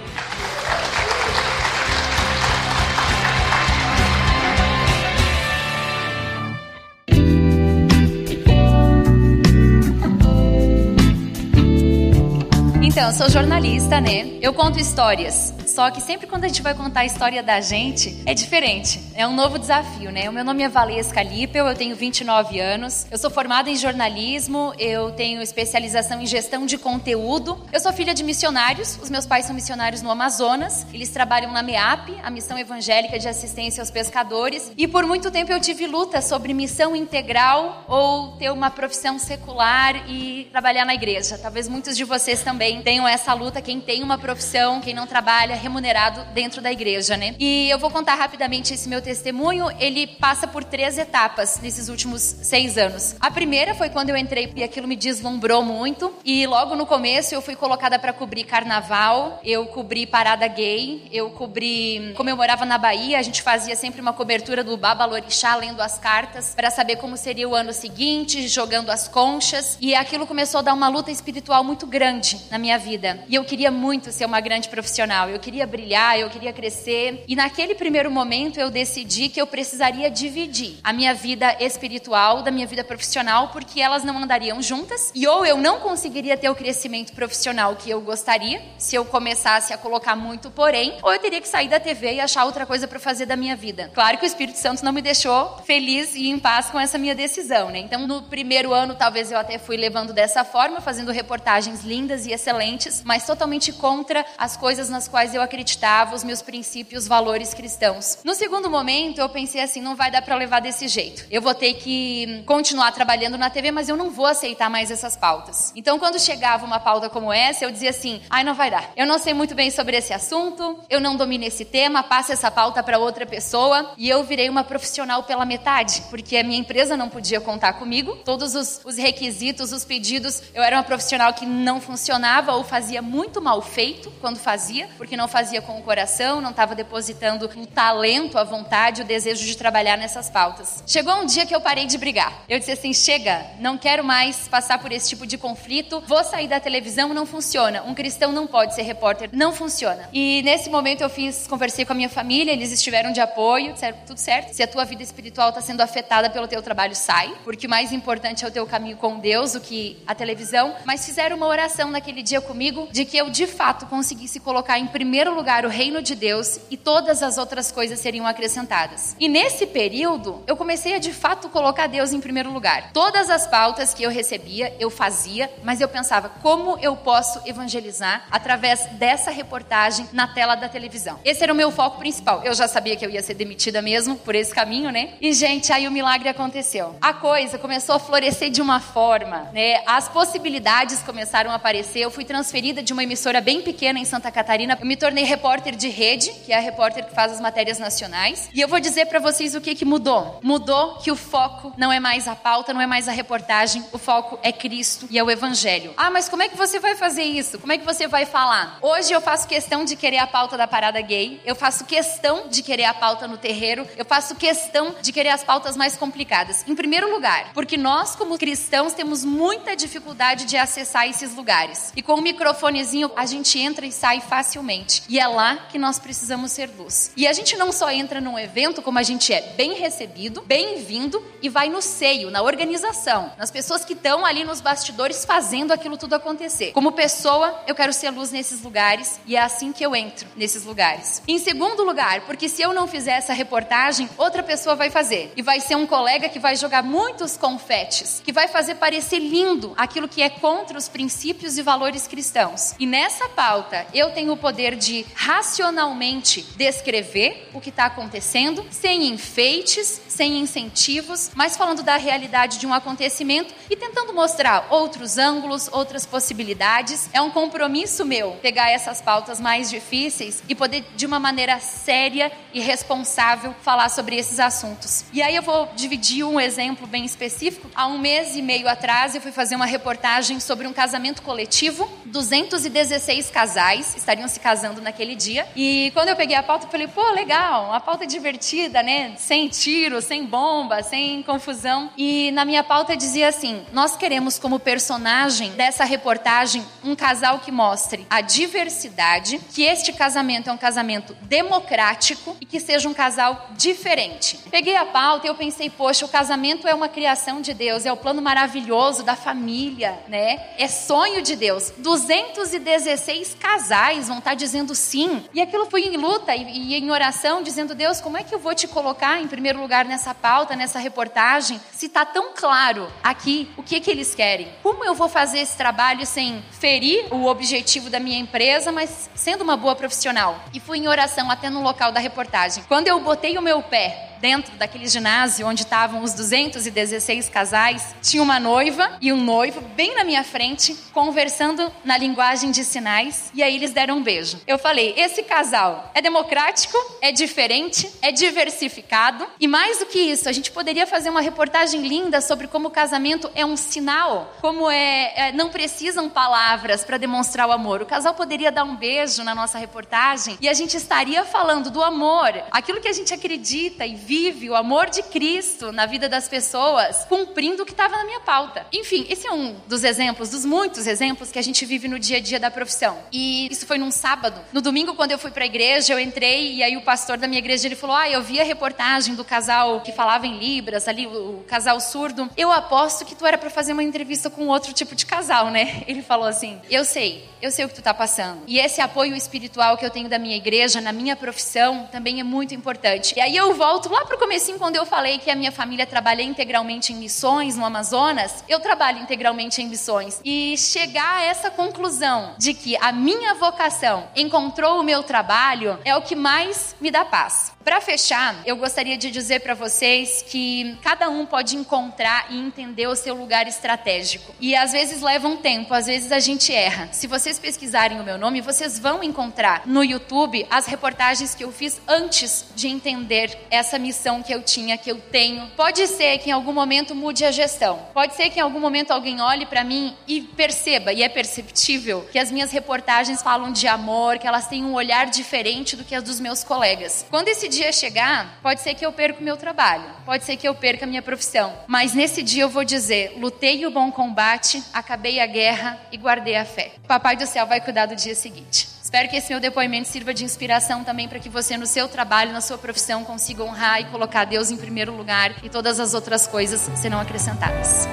Então, 13.00 13.08
eu 13.08 13.16
sou 13.16 13.30
jornalista, 13.30 13.98
né? 13.98 14.36
Eu 14.42 14.52
conto 14.52 14.78
histórias. 14.78 15.54
Só 15.66 15.90
que 15.90 16.02
sempre 16.02 16.26
quando 16.26 16.44
a 16.44 16.48
gente 16.48 16.60
vai 16.60 16.74
contar 16.74 17.00
a 17.00 17.06
história 17.06 17.42
da 17.42 17.58
gente, 17.60 18.20
é 18.26 18.34
diferente. 18.34 19.00
É 19.14 19.26
um 19.26 19.34
novo 19.34 19.58
desafio, 19.58 20.10
né? 20.10 20.28
O 20.28 20.32
meu 20.32 20.44
nome 20.44 20.62
é 20.64 20.68
Valesca 20.68 21.22
Lippel, 21.22 21.66
eu 21.66 21.74
tenho 21.74 21.96
29 21.96 22.60
anos. 22.60 23.06
Eu 23.10 23.16
sou 23.16 23.30
formada 23.30 23.70
em 23.70 23.76
jornalismo, 23.76 24.74
eu 24.78 25.12
tenho 25.12 25.40
especialização 25.40 26.20
em 26.20 26.26
gestão 26.26 26.66
de 26.66 26.76
conteúdo. 26.76 27.64
Eu 27.72 27.80
sou 27.80 27.92
filha 27.92 28.12
de 28.12 28.22
missionários, 28.22 28.98
os 29.00 29.08
meus 29.08 29.24
pais 29.24 29.46
são 29.46 29.54
missionários 29.54 30.02
no 30.02 30.10
Amazonas. 30.10 30.86
Eles 30.92 31.08
trabalham 31.08 31.52
na 31.52 31.62
MEAP, 31.62 32.18
a 32.22 32.30
Missão 32.30 32.58
Evangélica 32.58 33.18
de 33.18 33.28
Assistência 33.28 33.80
aos 33.80 33.90
Pescadores. 33.90 34.72
E 34.76 34.86
por 34.86 35.06
muito 35.06 35.30
tempo 35.30 35.52
eu 35.52 35.60
tive 35.60 35.86
luta 35.86 36.20
sobre 36.20 36.52
missão 36.52 36.94
integral 36.94 37.84
ou 37.88 38.32
ter 38.32 38.50
uma 38.50 38.70
profissão 38.70 39.18
secular 39.18 40.10
e 40.10 40.48
trabalhar 40.50 40.84
na 40.84 40.94
igreja. 40.94 41.38
Talvez 41.38 41.66
muitos 41.66 41.96
de 41.96 42.04
vocês 42.04 42.42
também 42.42 42.82
tenham 42.90 43.06
essa 43.06 43.32
luta, 43.34 43.62
quem 43.62 43.80
tem 43.80 44.02
uma 44.02 44.18
profissão, 44.18 44.80
quem 44.80 44.92
não 44.92 45.06
trabalha, 45.06 45.54
remunerado 45.54 46.24
dentro 46.34 46.60
da 46.60 46.72
igreja, 46.72 47.16
né? 47.16 47.36
E 47.38 47.70
eu 47.70 47.78
vou 47.78 47.88
contar 47.88 48.16
rapidamente 48.16 48.74
esse 48.74 48.88
meu 48.88 49.00
testemunho. 49.00 49.70
Ele 49.78 50.08
passa 50.08 50.48
por 50.48 50.64
três 50.64 50.98
etapas 50.98 51.60
nesses 51.62 51.88
últimos 51.88 52.20
seis 52.20 52.76
anos. 52.76 53.14
A 53.20 53.30
primeira 53.30 53.76
foi 53.76 53.90
quando 53.90 54.10
eu 54.10 54.16
entrei 54.16 54.52
e 54.56 54.64
aquilo 54.64 54.88
me 54.88 54.96
deslumbrou 54.96 55.62
muito. 55.62 56.12
E 56.24 56.44
logo 56.48 56.74
no 56.74 56.84
começo 56.84 57.32
eu 57.32 57.40
fui 57.40 57.54
colocada 57.54 57.96
para 57.96 58.12
cobrir 58.12 58.42
carnaval, 58.42 59.40
eu 59.44 59.66
cobri 59.66 60.04
parada 60.04 60.48
gay, 60.48 61.06
eu 61.12 61.30
cobri. 61.30 62.12
Como 62.16 62.28
eu 62.28 62.36
morava 62.36 62.66
na 62.66 62.76
Bahia, 62.76 63.20
a 63.20 63.22
gente 63.22 63.40
fazia 63.40 63.76
sempre 63.76 64.00
uma 64.00 64.12
cobertura 64.12 64.64
do 64.64 64.76
Babalorixá 64.76 65.54
lendo 65.54 65.80
as 65.80 65.96
cartas 65.96 66.54
para 66.56 66.72
saber 66.72 66.96
como 66.96 67.16
seria 67.16 67.48
o 67.48 67.54
ano 67.54 67.72
seguinte, 67.72 68.48
jogando 68.48 68.90
as 68.90 69.06
conchas. 69.06 69.78
E 69.80 69.94
aquilo 69.94 70.26
começou 70.26 70.58
a 70.58 70.62
dar 70.62 70.74
uma 70.74 70.88
luta 70.88 71.12
espiritual 71.12 71.62
muito 71.62 71.86
grande 71.86 72.36
na 72.50 72.58
minha 72.58 72.69
vida. 72.78 73.24
E 73.28 73.34
eu 73.34 73.44
queria 73.44 73.70
muito 73.70 74.12
ser 74.12 74.24
uma 74.24 74.40
grande 74.40 74.68
profissional. 74.68 75.28
Eu 75.28 75.38
queria 75.38 75.66
brilhar, 75.66 76.18
eu 76.18 76.30
queria 76.30 76.52
crescer. 76.52 77.24
E 77.26 77.36
naquele 77.36 77.74
primeiro 77.74 78.10
momento 78.10 78.58
eu 78.58 78.70
decidi 78.70 79.28
que 79.28 79.40
eu 79.40 79.46
precisaria 79.46 80.10
dividir 80.10 80.78
a 80.82 80.92
minha 80.92 81.14
vida 81.14 81.56
espiritual 81.60 82.42
da 82.42 82.50
minha 82.50 82.66
vida 82.66 82.84
profissional, 82.84 83.48
porque 83.48 83.80
elas 83.80 84.04
não 84.04 84.18
andariam 84.18 84.60
juntas. 84.62 85.10
E 85.14 85.26
ou 85.26 85.44
eu 85.44 85.56
não 85.56 85.80
conseguiria 85.80 86.36
ter 86.36 86.48
o 86.48 86.54
crescimento 86.54 87.12
profissional 87.12 87.76
que 87.76 87.90
eu 87.90 88.00
gostaria, 88.00 88.60
se 88.78 88.96
eu 88.96 89.04
começasse 89.04 89.72
a 89.72 89.78
colocar 89.78 90.16
muito 90.16 90.50
porém, 90.50 90.96
ou 91.02 91.12
eu 91.12 91.18
teria 91.18 91.40
que 91.40 91.48
sair 91.48 91.68
da 91.68 91.80
TV 91.80 92.14
e 92.14 92.20
achar 92.20 92.44
outra 92.44 92.66
coisa 92.66 92.86
para 92.86 92.98
fazer 92.98 93.26
da 93.26 93.36
minha 93.36 93.56
vida. 93.56 93.90
Claro 93.94 94.18
que 94.18 94.24
o 94.24 94.26
Espírito 94.26 94.58
Santo 94.58 94.84
não 94.84 94.92
me 94.92 95.02
deixou 95.02 95.58
feliz 95.64 96.14
e 96.14 96.28
em 96.28 96.38
paz 96.38 96.70
com 96.70 96.78
essa 96.78 96.98
minha 96.98 97.14
decisão, 97.14 97.70
né? 97.70 97.78
Então, 97.78 98.06
no 98.06 98.22
primeiro 98.22 98.72
ano, 98.72 98.94
talvez 98.94 99.30
eu 99.30 99.38
até 99.38 99.58
fui 99.58 99.76
levando 99.76 100.12
dessa 100.12 100.44
forma, 100.44 100.80
fazendo 100.80 101.12
reportagens 101.12 101.82
lindas 101.82 102.26
e 102.26 102.32
excelentes, 102.32 102.59
mas 103.04 103.26
totalmente 103.26 103.72
contra 103.72 104.24
as 104.36 104.56
coisas 104.56 104.88
nas 104.88 105.08
quais 105.08 105.34
eu 105.34 105.42
acreditava, 105.42 106.14
os 106.14 106.24
meus 106.24 106.42
princípios, 106.42 107.06
valores 107.06 107.54
cristãos. 107.54 108.18
No 108.24 108.34
segundo 108.34 108.70
momento, 108.70 109.20
eu 109.20 109.28
pensei 109.28 109.60
assim, 109.60 109.80
não 109.80 109.96
vai 109.96 110.10
dar 110.10 110.22
para 110.22 110.36
levar 110.36 110.60
desse 110.60 110.88
jeito. 110.88 111.24
Eu 111.30 111.40
vou 111.40 111.54
ter 111.54 111.74
que 111.74 112.42
continuar 112.46 112.92
trabalhando 112.92 113.38
na 113.38 113.50
TV, 113.50 113.70
mas 113.70 113.88
eu 113.88 113.96
não 113.96 114.10
vou 114.10 114.26
aceitar 114.26 114.68
mais 114.68 114.90
essas 114.90 115.16
pautas. 115.16 115.72
Então, 115.74 115.98
quando 115.98 116.18
chegava 116.18 116.64
uma 116.66 116.80
pauta 116.80 117.08
como 117.08 117.32
essa, 117.32 117.64
eu 117.64 117.70
dizia 117.70 117.90
assim: 117.90 118.20
"Ai, 118.28 118.44
não 118.44 118.54
vai 118.54 118.70
dar. 118.70 118.90
Eu 118.96 119.06
não 119.06 119.18
sei 119.18 119.34
muito 119.34 119.54
bem 119.54 119.70
sobre 119.70 119.96
esse 119.96 120.12
assunto, 120.12 120.78
eu 120.88 121.00
não 121.00 121.16
domino 121.16 121.44
esse 121.44 121.64
tema, 121.64 122.02
passa 122.02 122.32
essa 122.32 122.50
pauta 122.50 122.82
para 122.82 122.98
outra 122.98 123.26
pessoa". 123.26 123.92
E 123.96 124.08
eu 124.08 124.22
virei 124.24 124.48
uma 124.48 124.64
profissional 124.64 125.22
pela 125.22 125.44
metade, 125.44 126.02
porque 126.10 126.36
a 126.36 126.44
minha 126.44 126.58
empresa 126.58 126.96
não 126.96 127.08
podia 127.08 127.40
contar 127.40 127.74
comigo. 127.74 128.16
Todos 128.24 128.54
os, 128.54 128.80
os 128.84 128.96
requisitos, 128.96 129.72
os 129.72 129.84
pedidos, 129.84 130.42
eu 130.54 130.62
era 130.62 130.76
uma 130.76 130.82
profissional 130.82 131.32
que 131.32 131.46
não 131.46 131.80
funcionava 131.80 132.49
ou 132.52 132.64
fazia 132.64 133.00
muito 133.02 133.40
mal 133.40 133.60
feito 133.62 134.10
quando 134.20 134.38
fazia, 134.38 134.88
porque 134.96 135.16
não 135.16 135.28
fazia 135.28 135.62
com 135.62 135.78
o 135.78 135.82
coração, 135.82 136.40
não 136.40 136.50
estava 136.50 136.74
depositando 136.74 137.46
o 137.46 137.66
talento, 137.66 138.38
a 138.38 138.44
vontade, 138.44 139.02
o 139.02 139.04
desejo 139.04 139.44
de 139.44 139.56
trabalhar 139.56 139.96
nessas 139.96 140.28
pautas. 140.28 140.82
Chegou 140.86 141.14
um 141.14 141.26
dia 141.26 141.46
que 141.46 141.54
eu 141.54 141.60
parei 141.60 141.86
de 141.86 141.96
brigar. 141.98 142.42
Eu 142.48 142.58
disse 142.58 142.72
assim: 142.72 142.92
chega, 142.92 143.46
não 143.58 143.78
quero 143.78 144.04
mais 144.04 144.48
passar 144.48 144.78
por 144.78 144.92
esse 144.92 145.08
tipo 145.08 145.26
de 145.26 145.38
conflito, 145.38 146.02
vou 146.06 146.22
sair 146.24 146.48
da 146.48 146.60
televisão, 146.60 147.14
não 147.14 147.26
funciona. 147.26 147.82
Um 147.82 147.94
cristão 147.94 148.32
não 148.32 148.46
pode 148.46 148.74
ser 148.74 148.82
repórter, 148.82 149.30
não 149.32 149.52
funciona. 149.52 150.08
E 150.12 150.42
nesse 150.42 150.68
momento 150.70 151.02
eu 151.02 151.10
fiz, 151.10 151.46
conversei 151.46 151.84
com 151.84 151.92
a 151.92 151.96
minha 151.96 152.08
família, 152.08 152.52
eles 152.52 152.72
estiveram 152.72 153.12
de 153.12 153.20
apoio, 153.20 153.72
disseram, 153.72 153.98
tudo 154.06 154.18
certo. 154.18 154.52
Se 154.52 154.62
a 154.62 154.66
tua 154.66 154.84
vida 154.84 155.02
espiritual 155.02 155.50
está 155.50 155.60
sendo 155.60 155.80
afetada 155.80 156.28
pelo 156.30 156.48
teu 156.48 156.62
trabalho, 156.62 156.94
sai, 156.94 157.32
porque 157.44 157.66
o 157.66 157.70
mais 157.70 157.92
importante 157.92 158.44
é 158.44 158.48
o 158.48 158.50
teu 158.50 158.66
caminho 158.66 158.96
com 158.96 159.18
Deus 159.18 159.52
do 159.52 159.60
que 159.60 160.02
a 160.06 160.14
televisão. 160.14 160.74
Mas 160.84 161.04
fizeram 161.04 161.36
uma 161.36 161.46
oração 161.46 161.90
naquele 161.90 162.22
dia 162.22 162.39
comigo 162.42 162.88
de 162.90 163.04
que 163.04 163.16
eu 163.16 163.30
de 163.30 163.46
fato 163.46 163.86
conseguisse 163.86 164.40
colocar 164.40 164.78
em 164.78 164.86
primeiro 164.86 165.34
lugar 165.34 165.64
o 165.64 165.68
reino 165.68 166.02
de 166.02 166.14
Deus 166.14 166.60
e 166.70 166.76
todas 166.76 167.22
as 167.22 167.38
outras 167.38 167.70
coisas 167.70 168.00
seriam 168.00 168.26
acrescentadas. 168.26 169.16
E 169.18 169.28
nesse 169.28 169.66
período, 169.66 170.42
eu 170.46 170.56
comecei 170.56 170.94
a 170.94 170.98
de 170.98 171.12
fato 171.12 171.48
colocar 171.48 171.86
Deus 171.86 172.12
em 172.12 172.20
primeiro 172.20 172.52
lugar. 172.52 172.92
Todas 172.92 173.30
as 173.30 173.46
pautas 173.46 173.94
que 173.94 174.02
eu 174.02 174.10
recebia, 174.10 174.74
eu 174.78 174.90
fazia, 174.90 175.50
mas 175.62 175.80
eu 175.80 175.88
pensava 175.88 176.28
como 176.28 176.78
eu 176.80 176.96
posso 176.96 177.40
evangelizar 177.46 178.26
através 178.30 178.86
dessa 178.92 179.30
reportagem 179.30 180.08
na 180.12 180.28
tela 180.28 180.54
da 180.54 180.68
televisão. 180.68 181.18
Esse 181.24 181.42
era 181.42 181.52
o 181.52 181.56
meu 181.56 181.70
foco 181.70 181.98
principal. 181.98 182.42
Eu 182.44 182.54
já 182.54 182.68
sabia 182.68 182.96
que 182.96 183.04
eu 183.04 183.10
ia 183.10 183.22
ser 183.22 183.34
demitida 183.34 183.82
mesmo 183.82 184.16
por 184.16 184.34
esse 184.34 184.54
caminho, 184.54 184.90
né? 184.90 185.14
E 185.20 185.32
gente, 185.32 185.72
aí 185.72 185.86
o 185.86 185.90
milagre 185.90 186.28
aconteceu. 186.28 186.96
A 187.00 187.12
coisa 187.12 187.58
começou 187.58 187.94
a 187.94 187.98
florescer 187.98 188.50
de 188.50 188.60
uma 188.60 188.80
forma, 188.80 189.48
né? 189.52 189.82
As 189.86 190.08
possibilidades 190.08 191.02
começaram 191.02 191.50
a 191.50 191.54
aparecer. 191.54 192.00
Eu 192.00 192.10
fui 192.10 192.24
transferida 192.30 192.80
de 192.80 192.92
uma 192.92 193.02
emissora 193.02 193.40
bem 193.40 193.60
pequena 193.60 193.98
em 193.98 194.04
Santa 194.04 194.30
Catarina. 194.30 194.78
Eu 194.80 194.86
me 194.86 194.94
tornei 194.94 195.24
repórter 195.24 195.74
de 195.74 195.88
rede, 195.88 196.30
que 196.46 196.52
é 196.52 196.56
a 196.56 196.60
repórter 196.60 197.04
que 197.04 197.12
faz 197.12 197.32
as 197.32 197.40
matérias 197.40 197.80
nacionais. 197.80 198.48
E 198.54 198.60
eu 198.60 198.68
vou 198.68 198.78
dizer 198.78 199.06
para 199.06 199.18
vocês 199.18 199.56
o 199.56 199.60
que 199.60 199.74
que 199.74 199.84
mudou. 199.84 200.38
Mudou 200.40 200.98
que 200.98 201.10
o 201.10 201.16
foco 201.16 201.74
não 201.76 201.92
é 201.92 201.98
mais 201.98 202.28
a 202.28 202.36
pauta, 202.36 202.72
não 202.72 202.80
é 202.80 202.86
mais 202.86 203.08
a 203.08 203.10
reportagem, 203.10 203.84
o 203.92 203.98
foco 203.98 204.38
é 204.44 204.52
Cristo 204.52 205.08
e 205.10 205.18
é 205.18 205.24
o 205.24 205.28
evangelho. 205.28 205.92
Ah, 205.96 206.08
mas 206.08 206.28
como 206.28 206.44
é 206.44 206.48
que 206.48 206.56
você 206.56 206.78
vai 206.78 206.94
fazer 206.94 207.24
isso? 207.24 207.58
Como 207.58 207.72
é 207.72 207.78
que 207.78 207.84
você 207.84 208.06
vai 208.06 208.24
falar? 208.24 208.78
Hoje 208.80 209.12
eu 209.12 209.20
faço 209.20 209.48
questão 209.48 209.84
de 209.84 209.96
querer 209.96 210.18
a 210.18 210.26
pauta 210.28 210.56
da 210.56 210.68
parada 210.68 211.00
gay, 211.00 211.40
eu 211.44 211.56
faço 211.56 211.84
questão 211.84 212.46
de 212.48 212.62
querer 212.62 212.84
a 212.84 212.94
pauta 212.94 213.26
no 213.26 213.38
terreiro, 213.38 213.84
eu 213.96 214.04
faço 214.04 214.36
questão 214.36 214.94
de 215.02 215.12
querer 215.12 215.30
as 215.30 215.42
pautas 215.42 215.76
mais 215.76 215.96
complicadas. 215.96 216.64
Em 216.68 216.76
primeiro 216.76 217.10
lugar, 217.10 217.50
porque 217.54 217.76
nós 217.76 218.14
como 218.14 218.38
cristãos 218.38 218.92
temos 218.92 219.24
muita 219.24 219.74
dificuldade 219.74 220.44
de 220.44 220.56
acessar 220.56 221.08
esses 221.08 221.34
lugares. 221.34 221.92
E 221.96 222.02
com 222.02 222.19
o 222.20 222.22
microfonezinho 222.22 223.10
a 223.16 223.24
gente 223.24 223.58
entra 223.58 223.86
e 223.86 223.90
sai 223.90 224.20
facilmente. 224.20 225.02
E 225.08 225.18
é 225.18 225.26
lá 225.26 225.56
que 225.70 225.78
nós 225.78 225.98
precisamos 225.98 226.52
ser 226.52 226.70
luz. 226.78 227.10
E 227.16 227.26
a 227.26 227.32
gente 227.32 227.56
não 227.56 227.72
só 227.72 227.90
entra 227.90 228.20
num 228.20 228.38
evento 228.38 228.82
como 228.82 228.98
a 228.98 229.02
gente 229.02 229.32
é 229.32 229.40
bem 229.56 229.72
recebido, 229.72 230.42
bem-vindo 230.42 231.24
e 231.40 231.48
vai 231.48 231.70
no 231.70 231.80
seio, 231.80 232.30
na 232.30 232.42
organização, 232.42 233.32
nas 233.38 233.50
pessoas 233.50 233.86
que 233.86 233.94
estão 233.94 234.26
ali 234.26 234.44
nos 234.44 234.60
bastidores 234.60 235.24
fazendo 235.24 235.72
aquilo 235.72 235.96
tudo 235.96 236.14
acontecer. 236.14 236.72
Como 236.72 236.92
pessoa, 236.92 237.58
eu 237.66 237.74
quero 237.74 237.92
ser 237.92 238.10
luz 238.10 238.30
nesses 238.30 238.60
lugares 238.60 239.18
e 239.24 239.34
é 239.34 239.40
assim 239.40 239.72
que 239.72 239.84
eu 239.84 239.96
entro 239.96 240.28
nesses 240.36 240.64
lugares. 240.64 241.22
Em 241.26 241.38
segundo 241.38 241.82
lugar, 241.82 242.20
porque 242.26 242.50
se 242.50 242.60
eu 242.60 242.74
não 242.74 242.86
fizer 242.86 243.12
essa 243.12 243.32
reportagem, 243.32 244.10
outra 244.18 244.42
pessoa 244.42 244.76
vai 244.76 244.90
fazer. 244.90 245.32
E 245.36 245.42
vai 245.42 245.58
ser 245.58 245.74
um 245.74 245.86
colega 245.86 246.28
que 246.28 246.38
vai 246.38 246.54
jogar 246.54 246.82
muitos 246.82 247.38
confetes, 247.38 248.20
que 248.22 248.30
vai 248.30 248.46
fazer 248.46 248.74
parecer 248.74 249.20
lindo 249.20 249.72
aquilo 249.74 250.06
que 250.06 250.20
é 250.20 250.28
contra 250.28 250.76
os 250.76 250.86
princípios 250.86 251.56
e 251.56 251.62
valores 251.62 252.09
cristãos. 252.10 252.74
E 252.78 252.84
nessa 252.84 253.28
pauta, 253.28 253.86
eu 253.94 254.10
tenho 254.10 254.32
o 254.32 254.36
poder 254.36 254.74
de 254.74 255.06
racionalmente 255.14 256.42
descrever 256.56 257.48
o 257.54 257.60
que 257.60 257.70
está 257.70 257.86
acontecendo, 257.86 258.66
sem 258.70 259.06
enfeites, 259.06 260.00
sem 260.08 260.38
incentivos, 260.38 261.30
mas 261.34 261.56
falando 261.56 261.82
da 261.82 261.96
realidade 261.96 262.58
de 262.58 262.66
um 262.66 262.74
acontecimento 262.74 263.54
e 263.70 263.76
tentando 263.76 264.12
mostrar 264.12 264.66
outros 264.70 265.16
ângulos, 265.16 265.68
outras 265.72 266.04
possibilidades. 266.04 267.08
É 267.12 267.22
um 267.22 267.30
compromisso 267.30 268.04
meu 268.04 268.32
pegar 268.42 268.70
essas 268.70 269.00
pautas 269.00 269.40
mais 269.40 269.70
difíceis 269.70 270.42
e 270.48 270.54
poder, 270.54 270.84
de 270.96 271.06
uma 271.06 271.20
maneira 271.20 271.60
séria 271.60 272.32
e 272.52 272.60
responsável, 272.60 273.54
falar 273.62 273.88
sobre 273.88 274.16
esses 274.16 274.40
assuntos. 274.40 275.04
E 275.12 275.22
aí 275.22 275.36
eu 275.36 275.42
vou 275.42 275.68
dividir 275.76 276.24
um 276.24 276.40
exemplo 276.40 276.86
bem 276.86 277.04
específico. 277.04 277.70
Há 277.74 277.86
um 277.86 277.98
mês 277.98 278.34
e 278.34 278.42
meio 278.42 278.68
atrás, 278.68 279.14
eu 279.14 279.20
fui 279.20 279.30
fazer 279.30 279.54
uma 279.54 279.66
reportagem 279.66 280.40
sobre 280.40 280.66
um 280.66 280.72
casamento 280.72 281.22
coletivo 281.22 281.88
216 282.06 283.30
casais 283.30 283.96
estariam 283.96 284.28
se 284.28 284.40
casando 284.40 284.80
naquele 284.80 285.14
dia. 285.14 285.46
E 285.54 285.90
quando 285.94 286.08
eu 286.08 286.16
peguei 286.16 286.36
a 286.36 286.42
pauta, 286.42 286.66
eu 286.66 286.70
falei, 286.70 286.88
pô, 286.88 287.10
legal, 287.10 287.66
uma 287.66 287.80
pauta 287.80 288.06
divertida, 288.06 288.82
né? 288.82 289.14
Sem 289.16 289.48
tiro, 289.48 290.00
sem 290.00 290.24
bomba, 290.24 290.82
sem 290.82 291.22
confusão. 291.22 291.90
E 291.96 292.30
na 292.32 292.44
minha 292.44 292.64
pauta 292.64 292.96
dizia 292.96 293.28
assim: 293.28 293.64
nós 293.72 293.96
queremos 293.96 294.38
como 294.38 294.58
personagem 294.58 295.52
dessa 295.52 295.84
reportagem 295.84 296.64
um 296.84 296.94
casal 296.94 297.38
que 297.38 297.52
mostre 297.52 298.06
a 298.08 298.20
diversidade, 298.20 299.40
que 299.52 299.62
este 299.62 299.92
casamento 299.92 300.50
é 300.50 300.52
um 300.52 300.58
casamento 300.58 301.16
democrático 301.22 302.36
e 302.40 302.46
que 302.46 302.60
seja 302.60 302.88
um 302.88 302.94
casal 302.94 303.48
diferente. 303.52 304.38
Peguei 304.50 304.76
a 304.76 304.84
pauta 304.84 305.26
e 305.26 305.30
eu 305.30 305.34
pensei, 305.34 305.70
poxa, 305.70 306.04
o 306.04 306.08
casamento 306.08 306.66
é 306.66 306.74
uma 306.74 306.88
criação 306.88 307.40
de 307.40 307.54
Deus, 307.54 307.86
é 307.86 307.92
o 307.92 307.96
plano 307.96 308.22
maravilhoso 308.22 309.02
da 309.02 309.16
família, 309.16 309.98
né? 310.08 310.50
É 310.58 310.68
sonho 310.68 311.22
de 311.22 311.36
Deus. 311.36 311.72
216 311.80 313.36
casais 313.38 314.08
vão 314.08 314.18
estar 314.18 314.34
dizendo 314.34 314.74
sim. 314.74 315.24
E 315.34 315.40
aquilo 315.40 315.66
foi 315.66 315.82
em 315.82 315.96
luta 315.96 316.34
e, 316.34 316.44
e 316.44 316.74
em 316.76 316.90
oração, 316.90 317.42
dizendo: 317.42 317.74
Deus, 317.74 318.00
como 318.00 318.16
é 318.16 318.22
que 318.22 318.34
eu 318.34 318.38
vou 318.38 318.54
te 318.54 318.68
colocar 318.68 319.20
em 319.20 319.26
primeiro 319.26 319.60
lugar 319.60 319.84
nessa 319.84 320.14
pauta, 320.14 320.54
nessa 320.54 320.78
reportagem, 320.78 321.60
se 321.72 321.86
está 321.86 322.04
tão 322.04 322.32
claro 322.34 322.88
aqui 323.02 323.50
o 323.56 323.62
que, 323.62 323.80
que 323.80 323.90
eles 323.90 324.14
querem? 324.14 324.48
Como 324.62 324.84
eu 324.84 324.94
vou 324.94 325.08
fazer 325.08 325.40
esse 325.40 325.56
trabalho 325.56 326.06
sem 326.06 326.42
ferir 326.52 327.12
o 327.12 327.26
objetivo 327.26 327.90
da 327.90 327.98
minha 327.98 328.18
empresa, 328.18 328.70
mas 328.70 329.10
sendo 329.14 329.42
uma 329.42 329.56
boa 329.56 329.74
profissional? 329.74 330.38
E 330.52 330.60
fui 330.60 330.78
em 330.78 330.88
oração 330.88 331.30
até 331.30 331.50
no 331.50 331.62
local 331.62 331.92
da 331.92 332.00
reportagem. 332.00 332.62
Quando 332.68 332.88
eu 332.88 333.00
botei 333.00 333.36
o 333.38 333.42
meu 333.42 333.62
pé 333.62 334.09
dentro 334.20 334.56
daquele 334.56 334.86
ginásio 334.86 335.46
onde 335.46 335.62
estavam 335.62 336.02
os 336.02 336.12
216 336.14 337.28
casais, 337.28 337.94
tinha 338.02 338.22
uma 338.22 338.38
noiva 338.38 338.98
e 339.00 339.12
um 339.12 339.22
noivo 339.22 339.60
bem 339.74 339.94
na 339.94 340.04
minha 340.04 340.22
frente, 340.22 340.76
conversando 340.92 341.72
na 341.84 341.96
linguagem 341.96 342.50
de 342.50 342.64
sinais, 342.64 343.30
e 343.34 343.42
aí 343.42 343.54
eles 343.54 343.72
deram 343.72 343.98
um 343.98 344.02
beijo. 344.02 344.40
Eu 344.46 344.58
falei: 344.58 344.94
esse 344.96 345.22
casal 345.22 345.90
é 345.94 346.02
democrático, 346.02 346.76
é 347.00 347.10
diferente, 347.12 347.90
é 348.02 348.12
diversificado, 348.12 349.26
e 349.38 349.48
mais 349.48 349.78
do 349.78 349.86
que 349.86 349.98
isso, 349.98 350.28
a 350.28 350.32
gente 350.32 350.50
poderia 350.50 350.86
fazer 350.86 351.10
uma 351.10 351.20
reportagem 351.20 351.80
linda 351.80 352.20
sobre 352.20 352.46
como 352.46 352.68
o 352.68 352.70
casamento 352.70 353.30
é 353.34 353.44
um 353.44 353.56
sinal, 353.56 354.36
como 354.40 354.70
é, 354.70 355.28
é 355.28 355.32
não 355.32 355.48
precisam 355.48 356.08
palavras 356.08 356.84
para 356.84 356.98
demonstrar 356.98 357.48
o 357.48 357.52
amor. 357.52 357.82
O 357.82 357.86
casal 357.86 358.14
poderia 358.14 358.52
dar 358.52 358.64
um 358.64 358.76
beijo 358.76 359.24
na 359.24 359.34
nossa 359.34 359.58
reportagem 359.58 360.36
e 360.40 360.48
a 360.48 360.54
gente 360.54 360.76
estaria 360.76 361.24
falando 361.24 361.70
do 361.70 361.82
amor, 361.82 362.32
aquilo 362.50 362.80
que 362.80 362.88
a 362.88 362.92
gente 362.92 363.14
acredita 363.14 363.86
e 363.86 363.94
vive 364.10 364.50
o 364.50 364.56
amor 364.56 364.90
de 364.90 365.04
Cristo 365.04 365.70
na 365.70 365.86
vida 365.86 366.08
das 366.08 366.26
pessoas, 366.26 367.04
cumprindo 367.04 367.62
o 367.62 367.64
que 367.64 367.70
estava 367.70 367.96
na 367.96 368.04
minha 368.04 368.18
pauta. 368.18 368.66
Enfim, 368.72 369.06
esse 369.08 369.24
é 369.24 369.30
um 369.30 369.54
dos 369.68 369.84
exemplos, 369.84 370.30
dos 370.30 370.44
muitos 370.44 370.88
exemplos 370.88 371.30
que 371.30 371.38
a 371.38 371.42
gente 371.42 371.64
vive 371.64 371.86
no 371.86 371.96
dia 371.96 372.16
a 372.16 372.20
dia 372.20 372.40
da 372.40 372.50
profissão. 372.50 372.98
E 373.12 373.46
isso 373.52 373.64
foi 373.68 373.78
num 373.78 373.92
sábado. 373.92 374.40
No 374.52 374.60
domingo, 374.60 374.96
quando 374.96 375.12
eu 375.12 375.18
fui 375.18 375.30
para 375.30 375.44
a 375.44 375.46
igreja, 375.46 375.92
eu 375.92 376.00
entrei 376.00 376.54
e 376.54 376.62
aí 376.64 376.76
o 376.76 376.82
pastor 376.82 377.18
da 377.18 377.28
minha 377.28 377.38
igreja 377.38 377.68
ele 377.68 377.76
falou: 377.76 377.94
Ah, 377.94 378.10
eu 378.10 378.20
vi 378.20 378.40
a 378.40 378.42
reportagem 378.42 379.14
do 379.14 379.24
casal 379.24 379.80
que 379.80 379.92
falava 379.92 380.26
em 380.26 380.40
Libras, 380.40 380.88
ali, 380.88 381.06
o, 381.06 381.44
casal 381.46 381.78
surdo. 381.78 382.28
Eu 382.36 382.50
aposto 382.50 383.04
que 383.04 383.14
tu 383.14 383.24
era 383.24 383.38
para 383.38 383.48
fazer 383.48 383.74
uma 383.74 383.82
entrevista 383.84 384.28
com 384.28 384.48
outro 384.48 384.72
tipo 384.72 384.96
de 384.96 385.06
casal, 385.06 385.50
né? 385.50 385.84
Ele 385.86 386.02
falou 386.02 386.26
assim: 386.26 386.60
Eu 386.68 386.84
sei, 386.84 387.28
eu 387.40 387.52
sei 387.52 387.64
o 387.64 387.68
que 387.68 387.76
tu 387.76 387.82
tá 387.82 387.94
passando. 387.94 388.42
E 388.48 388.58
esse 388.58 388.80
apoio 388.80 389.14
espiritual 389.14 389.76
que 389.76 389.86
eu 389.86 389.90
tenho 389.90 390.08
da 390.08 390.18
minha 390.18 390.36
igreja, 390.36 390.80
na 390.80 390.92
minha 390.92 391.14
profissão, 391.14 391.88
também 391.92 392.18
é 392.18 392.24
muito 392.24 392.56
importante. 392.56 393.14
E 393.16 393.20
aí 393.20 393.36
eu 393.36 393.54
volto 393.54 393.88
lá 393.88 393.99
lá 394.00 394.06
para 394.06 394.16
o 394.16 394.18
comecinho, 394.18 394.58
quando 394.58 394.76
eu 394.76 394.86
falei 394.86 395.18
que 395.18 395.30
a 395.30 395.34
minha 395.34 395.52
família 395.52 395.86
trabalha 395.86 396.22
integralmente 396.22 396.92
em 396.92 396.96
missões 396.96 397.54
no 397.54 397.64
Amazonas, 397.66 398.42
eu 398.48 398.58
trabalho 398.58 398.98
integralmente 398.98 399.60
em 399.60 399.68
missões. 399.68 400.20
E 400.24 400.56
chegar 400.56 401.18
a 401.18 401.22
essa 401.22 401.50
conclusão 401.50 402.34
de 402.38 402.54
que 402.54 402.76
a 402.78 402.92
minha 402.92 403.34
vocação 403.34 404.08
encontrou 404.16 404.80
o 404.80 404.82
meu 404.82 405.02
trabalho 405.02 405.78
é 405.84 405.94
o 405.94 406.00
que 406.00 406.16
mais 406.16 406.74
me 406.80 406.90
dá 406.90 407.04
paz. 407.04 407.52
Para 407.62 407.78
fechar, 407.78 408.40
eu 408.46 408.56
gostaria 408.56 408.96
de 408.96 409.10
dizer 409.10 409.40
para 409.40 409.52
vocês 409.52 410.24
que 410.26 410.78
cada 410.82 411.10
um 411.10 411.26
pode 411.26 411.56
encontrar 411.56 412.26
e 412.30 412.38
entender 412.38 412.86
o 412.86 412.96
seu 412.96 413.14
lugar 413.14 413.46
estratégico. 413.46 414.34
E 414.40 414.56
às 414.56 414.72
vezes 414.72 415.02
leva 415.02 415.28
um 415.28 415.36
tempo, 415.36 415.74
às 415.74 415.84
vezes 415.84 416.10
a 416.10 416.18
gente 416.18 416.54
erra. 416.54 416.88
Se 416.90 417.06
vocês 417.06 417.38
pesquisarem 417.38 418.00
o 418.00 418.02
meu 418.02 418.16
nome, 418.16 418.40
vocês 418.40 418.78
vão 418.78 419.04
encontrar 419.04 419.66
no 419.66 419.84
YouTube 419.84 420.46
as 420.48 420.66
reportagens 420.66 421.34
que 421.34 421.44
eu 421.44 421.52
fiz 421.52 421.78
antes 421.86 422.46
de 422.56 422.66
entender 422.66 423.38
essa 423.50 423.78
missão 423.78 424.22
que 424.22 424.32
eu 424.32 424.40
tinha, 424.40 424.78
que 424.78 424.90
eu 424.90 424.98
tenho. 424.98 425.46
Pode 425.54 425.86
ser 425.86 426.16
que 426.16 426.30
em 426.30 426.32
algum 426.32 426.54
momento 426.54 426.94
mude 426.94 427.26
a 427.26 427.30
gestão. 427.30 427.78
Pode 427.92 428.14
ser 428.14 428.30
que 428.30 428.38
em 428.38 428.42
algum 428.42 428.58
momento 428.58 428.90
alguém 428.90 429.20
olhe 429.20 429.44
para 429.44 429.62
mim 429.62 429.94
e 430.08 430.22
perceba, 430.22 430.94
e 430.94 431.02
é 431.02 431.10
perceptível, 431.10 432.08
que 432.10 432.18
as 432.18 432.30
minhas 432.30 432.50
reportagens 432.50 433.22
falam 433.22 433.52
de 433.52 433.68
amor, 433.68 434.18
que 434.18 434.26
elas 434.26 434.48
têm 434.48 434.64
um 434.64 434.72
olhar 434.72 435.10
diferente 435.10 435.76
do 435.76 435.84
que 435.84 435.94
as 435.94 436.02
dos 436.02 436.18
meus 436.18 436.42
colegas. 436.42 437.04
Quando 437.10 437.28
esse 437.28 437.49
dia 437.50 437.72
chegar, 437.72 438.38
pode 438.42 438.62
ser 438.62 438.74
que 438.74 438.86
eu 438.86 438.92
perca 438.92 439.20
o 439.20 439.22
meu 439.22 439.36
trabalho, 439.36 439.84
pode 440.06 440.24
ser 440.24 440.36
que 440.36 440.48
eu 440.48 440.54
perca 440.54 440.86
a 440.86 440.88
minha 440.88 441.02
profissão, 441.02 441.52
mas 441.66 441.92
nesse 441.92 442.22
dia 442.22 442.44
eu 442.44 442.48
vou 442.48 442.64
dizer: 442.64 443.18
lutei 443.18 443.66
o 443.66 443.70
bom 443.70 443.92
combate, 443.92 444.62
acabei 444.72 445.20
a 445.20 445.26
guerra 445.26 445.78
e 445.92 445.98
guardei 445.98 446.36
a 446.36 446.44
fé. 446.44 446.72
Papai 446.88 447.16
do 447.16 447.26
céu 447.26 447.46
vai 447.46 447.60
cuidar 447.60 447.86
do 447.86 447.96
dia 447.96 448.14
seguinte. 448.14 448.68
Espero 448.82 449.08
que 449.08 449.16
esse 449.16 449.30
meu 449.30 449.38
depoimento 449.38 449.88
sirva 449.88 450.14
de 450.14 450.24
inspiração 450.24 450.82
também 450.82 451.06
para 451.06 451.18
que 451.18 451.28
você, 451.28 451.56
no 451.56 451.66
seu 451.66 451.86
trabalho, 451.86 452.32
na 452.32 452.40
sua 452.40 452.58
profissão, 452.58 453.04
consiga 453.04 453.44
honrar 453.44 453.80
e 453.80 453.84
colocar 453.84 454.24
Deus 454.24 454.50
em 454.50 454.56
primeiro 454.56 454.92
lugar 454.96 455.34
e 455.44 455.48
todas 455.48 455.78
as 455.78 455.94
outras 455.94 456.26
coisas 456.26 456.60
serão 456.76 456.98
acrescentadas. 456.98 457.86